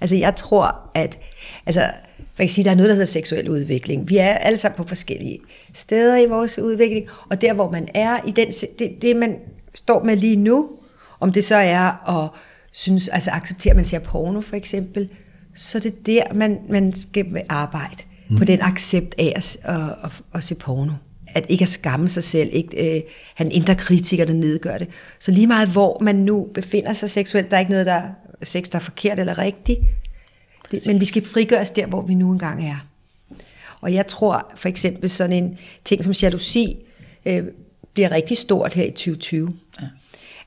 Altså 0.00 0.16
jeg 0.16 0.36
tror, 0.36 0.90
at 0.94 1.18
altså, 1.66 1.90
man 2.38 2.46
kan 2.46 2.54
sige, 2.54 2.64
der 2.64 2.70
er 2.70 2.74
noget, 2.74 2.88
der 2.88 2.94
hedder 2.94 3.06
seksuel 3.06 3.48
udvikling. 3.48 4.08
Vi 4.08 4.16
er 4.16 4.34
alle 4.34 4.58
sammen 4.58 4.76
på 4.76 4.88
forskellige 4.88 5.38
steder 5.74 6.16
i 6.16 6.26
vores 6.26 6.58
udvikling, 6.58 7.06
og 7.30 7.40
der, 7.40 7.52
hvor 7.52 7.70
man 7.70 7.88
er, 7.94 8.18
i 8.26 8.30
den, 8.30 8.48
det, 8.78 9.02
det 9.02 9.16
man 9.16 9.36
står 9.74 10.04
med 10.04 10.16
lige 10.16 10.36
nu, 10.36 10.70
om 11.20 11.32
det 11.32 11.44
så 11.44 11.54
er 11.54 12.08
at 12.22 12.30
synes, 12.72 13.08
altså 13.08 13.30
acceptere, 13.30 13.70
at 13.70 13.76
man 13.76 13.84
ser 13.84 13.98
porno 13.98 14.40
for 14.40 14.56
eksempel, 14.56 15.08
så 15.54 15.78
det 15.78 15.92
er 15.92 15.96
der, 16.06 16.34
man, 16.34 16.58
man 16.68 16.92
skal 16.92 17.42
arbejde 17.48 18.02
mm. 18.28 18.36
på 18.36 18.44
den 18.44 18.62
accept 18.62 19.14
af 19.18 19.32
at, 19.36 19.56
at, 19.64 19.80
at, 20.04 20.10
at 20.34 20.44
se 20.44 20.54
porno. 20.54 20.92
At 21.34 21.46
ikke 21.48 21.62
at 21.62 21.68
skamme 21.68 22.08
sig 22.08 22.24
selv, 22.24 22.50
ikke 22.52 22.96
øh, 22.96 23.02
han 23.34 23.52
indre 23.52 23.74
kritiker, 23.74 24.24
der 24.24 24.32
nedgør 24.32 24.78
det. 24.78 24.88
Så 25.18 25.30
lige 25.30 25.46
meget 25.46 25.68
hvor 25.68 25.98
man 26.00 26.16
nu 26.16 26.48
befinder 26.54 26.92
sig 26.92 27.10
seksuelt, 27.10 27.50
der 27.50 27.56
er 27.56 27.60
ikke 27.60 27.70
noget, 27.70 27.86
der 27.86 28.02
sex, 28.42 28.70
der 28.70 28.76
er 28.76 28.82
forkert 28.82 29.18
eller 29.18 29.38
rigtigt. 29.38 29.80
Det, 30.70 30.86
men 30.86 31.00
vi 31.00 31.04
skal 31.04 31.24
frigøres 31.24 31.70
der, 31.70 31.86
hvor 31.86 32.02
vi 32.02 32.14
nu 32.14 32.32
engang 32.32 32.68
er. 32.68 32.86
Og 33.80 33.94
jeg 33.94 34.06
tror 34.06 34.52
for 34.56 34.68
eksempel 34.68 35.10
sådan 35.10 35.44
en 35.44 35.58
ting 35.84 36.04
som 36.04 36.12
jalousi 36.12 36.76
øh, 37.26 37.44
bliver 37.94 38.10
rigtig 38.10 38.38
stort 38.38 38.74
her 38.74 38.84
i 38.84 38.90
2020. 38.90 39.48
Ja. 39.80 39.86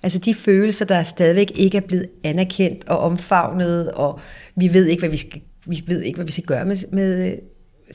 Altså 0.03 0.19
de 0.19 0.33
følelser, 0.33 0.85
der 0.85 1.03
stadigvæk 1.03 1.51
ikke 1.55 1.77
er 1.77 1.81
blevet 1.81 2.07
anerkendt 2.23 2.89
og 2.89 2.99
omfavnet, 2.99 3.91
og 3.91 4.19
vi 4.55 4.73
ved 4.73 4.85
ikke, 4.85 5.01
hvad 5.01 5.09
vi 5.09 5.17
skal, 5.17 5.41
vi 5.65 5.83
ved 5.87 6.01
ikke, 6.01 6.17
hvad 6.17 6.25
vi 6.25 6.31
skal 6.31 6.43
gøre 6.43 6.65
med, 6.65 6.77
med 6.91 7.31
øh, 7.31 7.37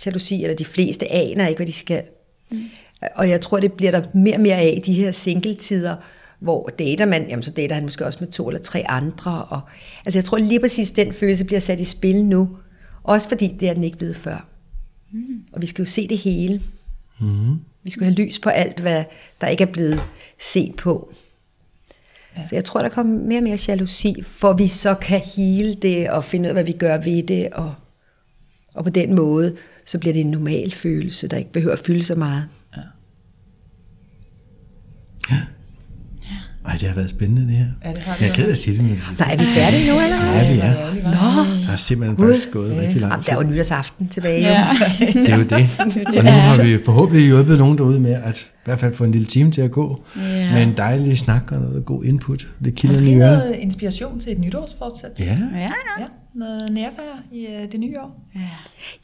jalousi, 0.06 0.42
eller 0.42 0.56
de 0.56 0.64
fleste 0.64 1.12
aner 1.12 1.46
ikke, 1.46 1.58
hvad 1.58 1.66
de 1.66 1.72
skal. 1.72 2.02
Mm. 2.50 2.64
Og 3.14 3.28
jeg 3.28 3.40
tror, 3.40 3.60
det 3.60 3.72
bliver 3.72 3.90
der 3.90 4.02
mere 4.14 4.34
og 4.34 4.40
mere 4.40 4.56
af 4.56 4.74
i 4.76 4.80
de 4.80 4.92
her 4.92 5.12
singletider, 5.12 5.96
hvor 6.38 6.70
dater 6.78 7.06
man, 7.06 7.28
jamen 7.28 7.42
så 7.42 7.50
dater 7.50 7.74
han 7.74 7.84
måske 7.84 8.06
også 8.06 8.18
med 8.20 8.32
to 8.32 8.48
eller 8.48 8.60
tre 8.60 8.84
andre. 8.88 9.44
Og, 9.44 9.60
altså 10.04 10.18
jeg 10.18 10.24
tror 10.24 10.38
lige 10.38 10.60
præcis, 10.60 10.90
den 10.90 11.12
følelse 11.12 11.44
bliver 11.44 11.60
sat 11.60 11.80
i 11.80 11.84
spil 11.84 12.24
nu. 12.24 12.48
Også 13.02 13.28
fordi 13.28 13.56
det 13.60 13.68
er 13.68 13.74
den 13.74 13.84
ikke 13.84 13.98
blevet 13.98 14.16
før. 14.16 14.46
Mm. 15.12 15.42
Og 15.52 15.62
vi 15.62 15.66
skal 15.66 15.82
jo 15.82 15.90
se 15.90 16.08
det 16.08 16.18
hele. 16.18 16.62
Mm. 17.20 17.60
Vi 17.82 17.90
skal 17.90 18.04
have 18.04 18.14
lys 18.14 18.38
på 18.38 18.48
alt, 18.48 18.80
hvad 18.80 19.04
der 19.40 19.46
ikke 19.46 19.62
er 19.62 19.72
blevet 19.72 20.02
set 20.40 20.76
på. 20.76 21.12
Ja. 22.36 22.46
Så 22.46 22.54
jeg 22.54 22.64
tror, 22.64 22.80
der 22.80 22.88
kommer 22.88 23.20
mere 23.20 23.38
og 23.38 23.42
mere 23.42 23.58
jalousi, 23.68 24.22
for 24.22 24.52
vi 24.52 24.68
så 24.68 24.94
kan 24.94 25.20
hele 25.20 25.74
det 25.74 26.10
og 26.10 26.24
finde 26.24 26.46
ud 26.46 26.48
af, 26.48 26.54
hvad 26.54 26.64
vi 26.64 26.72
gør 26.72 26.98
ved 26.98 27.22
det. 27.22 27.48
Og, 27.52 27.74
og 28.74 28.84
på 28.84 28.90
den 28.90 29.14
måde, 29.14 29.56
så 29.84 29.98
bliver 29.98 30.12
det 30.12 30.20
en 30.20 30.30
normal 30.30 30.70
følelse, 30.72 31.28
der 31.28 31.36
ikke 31.36 31.52
behøver 31.52 31.72
at 31.72 31.78
fylde 31.78 32.02
så 32.02 32.14
meget. 32.14 32.48
Ej, 36.66 36.72
det 36.72 36.88
har 36.88 36.94
været 36.94 37.10
spændende, 37.10 37.42
det 37.42 37.50
her. 37.56 37.66
Ja, 37.84 37.90
det 37.92 37.98
har 37.98 38.14
det 38.14 38.20
jeg 38.22 38.28
er 38.30 38.34
ked 38.34 38.44
af 38.46 38.50
at 38.50 38.56
sige 38.56 38.76
det, 38.76 38.84
men 38.84 38.92
det 38.96 39.18
Nej, 39.18 39.32
er 39.32 39.36
vi 39.38 39.44
færdige 39.44 39.92
nu, 39.92 40.00
eller 40.00 40.18
hvad? 40.20 40.42
Ja, 40.42 40.52
vi 40.52 40.58
er. 40.58 40.74
Nå, 41.04 41.66
Der 41.66 41.72
er 41.72 41.76
simpelthen 41.76 42.18
faktisk 42.26 42.50
gået 42.50 42.70
rigtig 42.70 42.82
Jamen, 42.84 43.00
lang 43.00 43.22
tid. 43.22 43.32
der 43.32 43.38
er 43.38 43.42
jo 43.44 43.50
nytårsaften 43.50 44.08
tilbage. 44.08 44.40
Ja. 44.40 44.68
Det 44.98 45.28
er 45.32 45.36
jo 45.36 45.42
det. 45.42 45.68
Og 46.18 46.24
nu 46.24 46.30
har 46.30 46.62
vi 46.62 46.78
forhåbentlig 46.84 47.26
hjulpet 47.26 47.58
nogen 47.58 47.78
derude 47.78 48.00
med 48.00 48.12
at 48.12 48.38
i 48.40 48.44
hvert 48.64 48.80
fald 48.80 48.94
få 48.94 49.04
en 49.04 49.12
lille 49.12 49.26
time 49.26 49.50
til 49.50 49.60
at 49.62 49.70
gå 49.70 50.04
Ja. 50.16 50.52
med 50.52 50.62
en 50.62 50.74
dejlig 50.76 51.18
snak 51.18 51.52
og 51.52 51.60
noget 51.60 51.84
god 51.84 52.04
input. 52.04 52.46
Det 52.64 52.74
kilder 52.74 52.94
Måske 52.94 53.14
noget 53.14 53.54
inspiration 53.58 54.20
til 54.20 54.32
et 54.32 54.38
nytårsfortsæt. 54.38 55.10
Ja, 55.18 55.24
Ja, 55.24 55.58
ja. 55.60 55.70
Ja, 55.98 56.04
noget 56.34 56.72
nærvær 56.72 57.22
i 57.32 57.46
øh, 57.46 57.72
det 57.72 57.80
nye 57.80 58.00
år. 58.00 58.24
ja. 58.34 58.40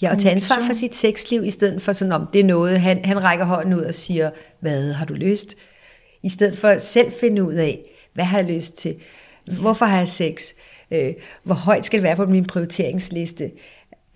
Ja, 0.03 0.11
og 0.11 0.19
tage 0.19 0.35
ansvar 0.35 0.57
for 0.67 0.73
sit 0.73 0.95
sexliv, 0.95 1.45
i 1.45 1.51
stedet 1.51 1.83
for 1.83 1.93
sådan 1.93 2.13
om, 2.13 2.29
det 2.33 2.41
er 2.41 2.45
noget, 2.45 2.81
han, 2.81 2.99
han 3.05 3.25
rækker 3.25 3.45
hånden 3.45 3.75
ud 3.75 3.81
og 3.81 3.95
siger, 3.95 4.31
hvad 4.61 4.93
har 4.93 5.05
du 5.05 5.15
lyst? 5.15 5.55
I 6.23 6.29
stedet 6.29 6.59
for 6.59 6.79
selv 6.79 7.13
finde 7.21 7.45
ud 7.45 7.55
af, 7.55 7.81
hvad 8.15 8.25
har 8.25 8.39
jeg 8.39 8.47
lyst 8.47 8.79
til? 8.79 8.97
Hvorfor 9.61 9.87
har 9.87 9.99
jeg 9.99 10.09
sex? 10.09 10.43
Øh, 10.91 11.15
hvor 11.43 11.55
højt 11.55 11.87
skal 11.87 11.97
det 11.97 12.03
være 12.03 12.17
på 12.17 12.27
min 12.27 12.45
prioriteringsliste? 12.45 13.51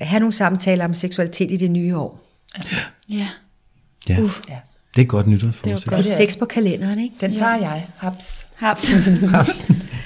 Ha' 0.01 0.19
nogle 0.19 0.33
samtaler 0.33 0.85
om 0.85 0.95
seksualitet 0.95 1.53
i 1.53 1.57
det 1.57 1.71
nye 1.71 1.97
år. 1.97 2.21
ja. 3.09 3.29
ja. 4.09 4.21
Uh. 4.23 4.31
Ja. 4.49 4.59
Det 4.97 5.03
er 5.03 5.07
godt 5.07 5.27
Det 5.27 5.33
nytårsforsæt. 5.33 5.91
var 5.93 5.97
det 6.03 6.13
er 6.13 6.17
sex 6.17 6.39
på 6.39 6.45
kalenderen, 6.45 6.99
ikke? 7.01 7.15
Den 7.21 7.37
tager 7.37 7.57
jeg. 7.57 7.87
Haps. 7.97 8.47
Haps. 8.57 8.85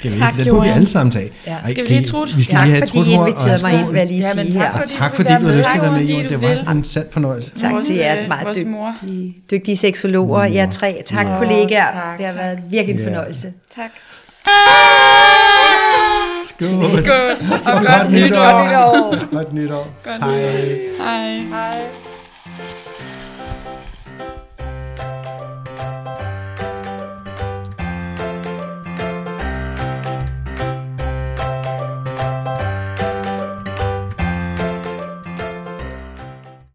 Kan 0.02 0.12
vi, 0.12 0.18
Tak, 0.18 0.36
det 0.36 0.46
burde 0.48 0.62
vi 0.62 0.68
alle 0.68 0.88
sammen 0.88 1.12
tage. 1.12 1.30
Ja. 1.46 1.52
Ej, 1.64 1.70
Skal 1.70 1.84
vi 1.84 1.88
lige 1.88 2.04
trutte? 2.04 2.36
Vi 2.36 2.42
skal 2.42 2.52
Tak 2.54 2.66
lige 2.66 2.76
have 2.76 2.86
fordi 2.88 3.10
I 3.10 3.14
inviterede 3.14 3.62
mig 3.62 3.72
en 3.74 3.80
ind, 3.80 3.88
vil 3.90 3.98
jeg 3.98 4.06
lige 4.06 4.20
Ja, 4.20 4.32
sige 4.32 4.52
tak 4.52 4.62
her. 4.72 4.78
Fordi 4.80 4.92
tak 4.98 5.10
du 5.10 5.16
fordi 5.16 5.28
vil 5.32 5.40
du 5.40 5.46
har 5.46 5.56
lyst 5.58 5.68
til 5.70 5.76
at 5.76 5.82
være 5.82 5.92
med. 5.92 6.00
fordi 6.00 6.28
Det 6.28 6.40
var 6.66 6.72
en 6.72 6.84
sand 6.84 7.06
fornøjelse. 7.10 7.50
Tak 7.56 7.72
Vores, 7.72 7.86
til 7.88 7.96
jer, 7.96 8.22
øh, 8.22 8.28
meget 8.28 8.56
dygtige, 8.56 9.34
dygtige 9.50 9.76
seksologer. 9.76 10.44
Jeg 10.44 10.68
tre. 10.72 11.02
Tak, 11.06 11.26
kollegaer. 11.38 11.92
tak. 11.92 12.18
Det 12.18 12.26
har 12.26 12.32
været 12.32 12.58
virkelig 12.70 12.94
en 12.94 13.00
Ja. 13.02 13.06
fornøjelse. 13.08 13.52
Tak. 13.76 13.90
Skål. 16.48 16.68
Skål. 16.68 17.30
Og 17.52 17.62
Godt 17.64 17.86
godt 17.86 18.12
nytår. 18.12 19.34
Godt 19.34 19.52
nytår. 19.52 19.90
Godt 20.04 20.24
Hej. 20.24 20.42
nytår. 20.42 21.04
Hej. 21.04 21.36
Hej. 21.50 21.99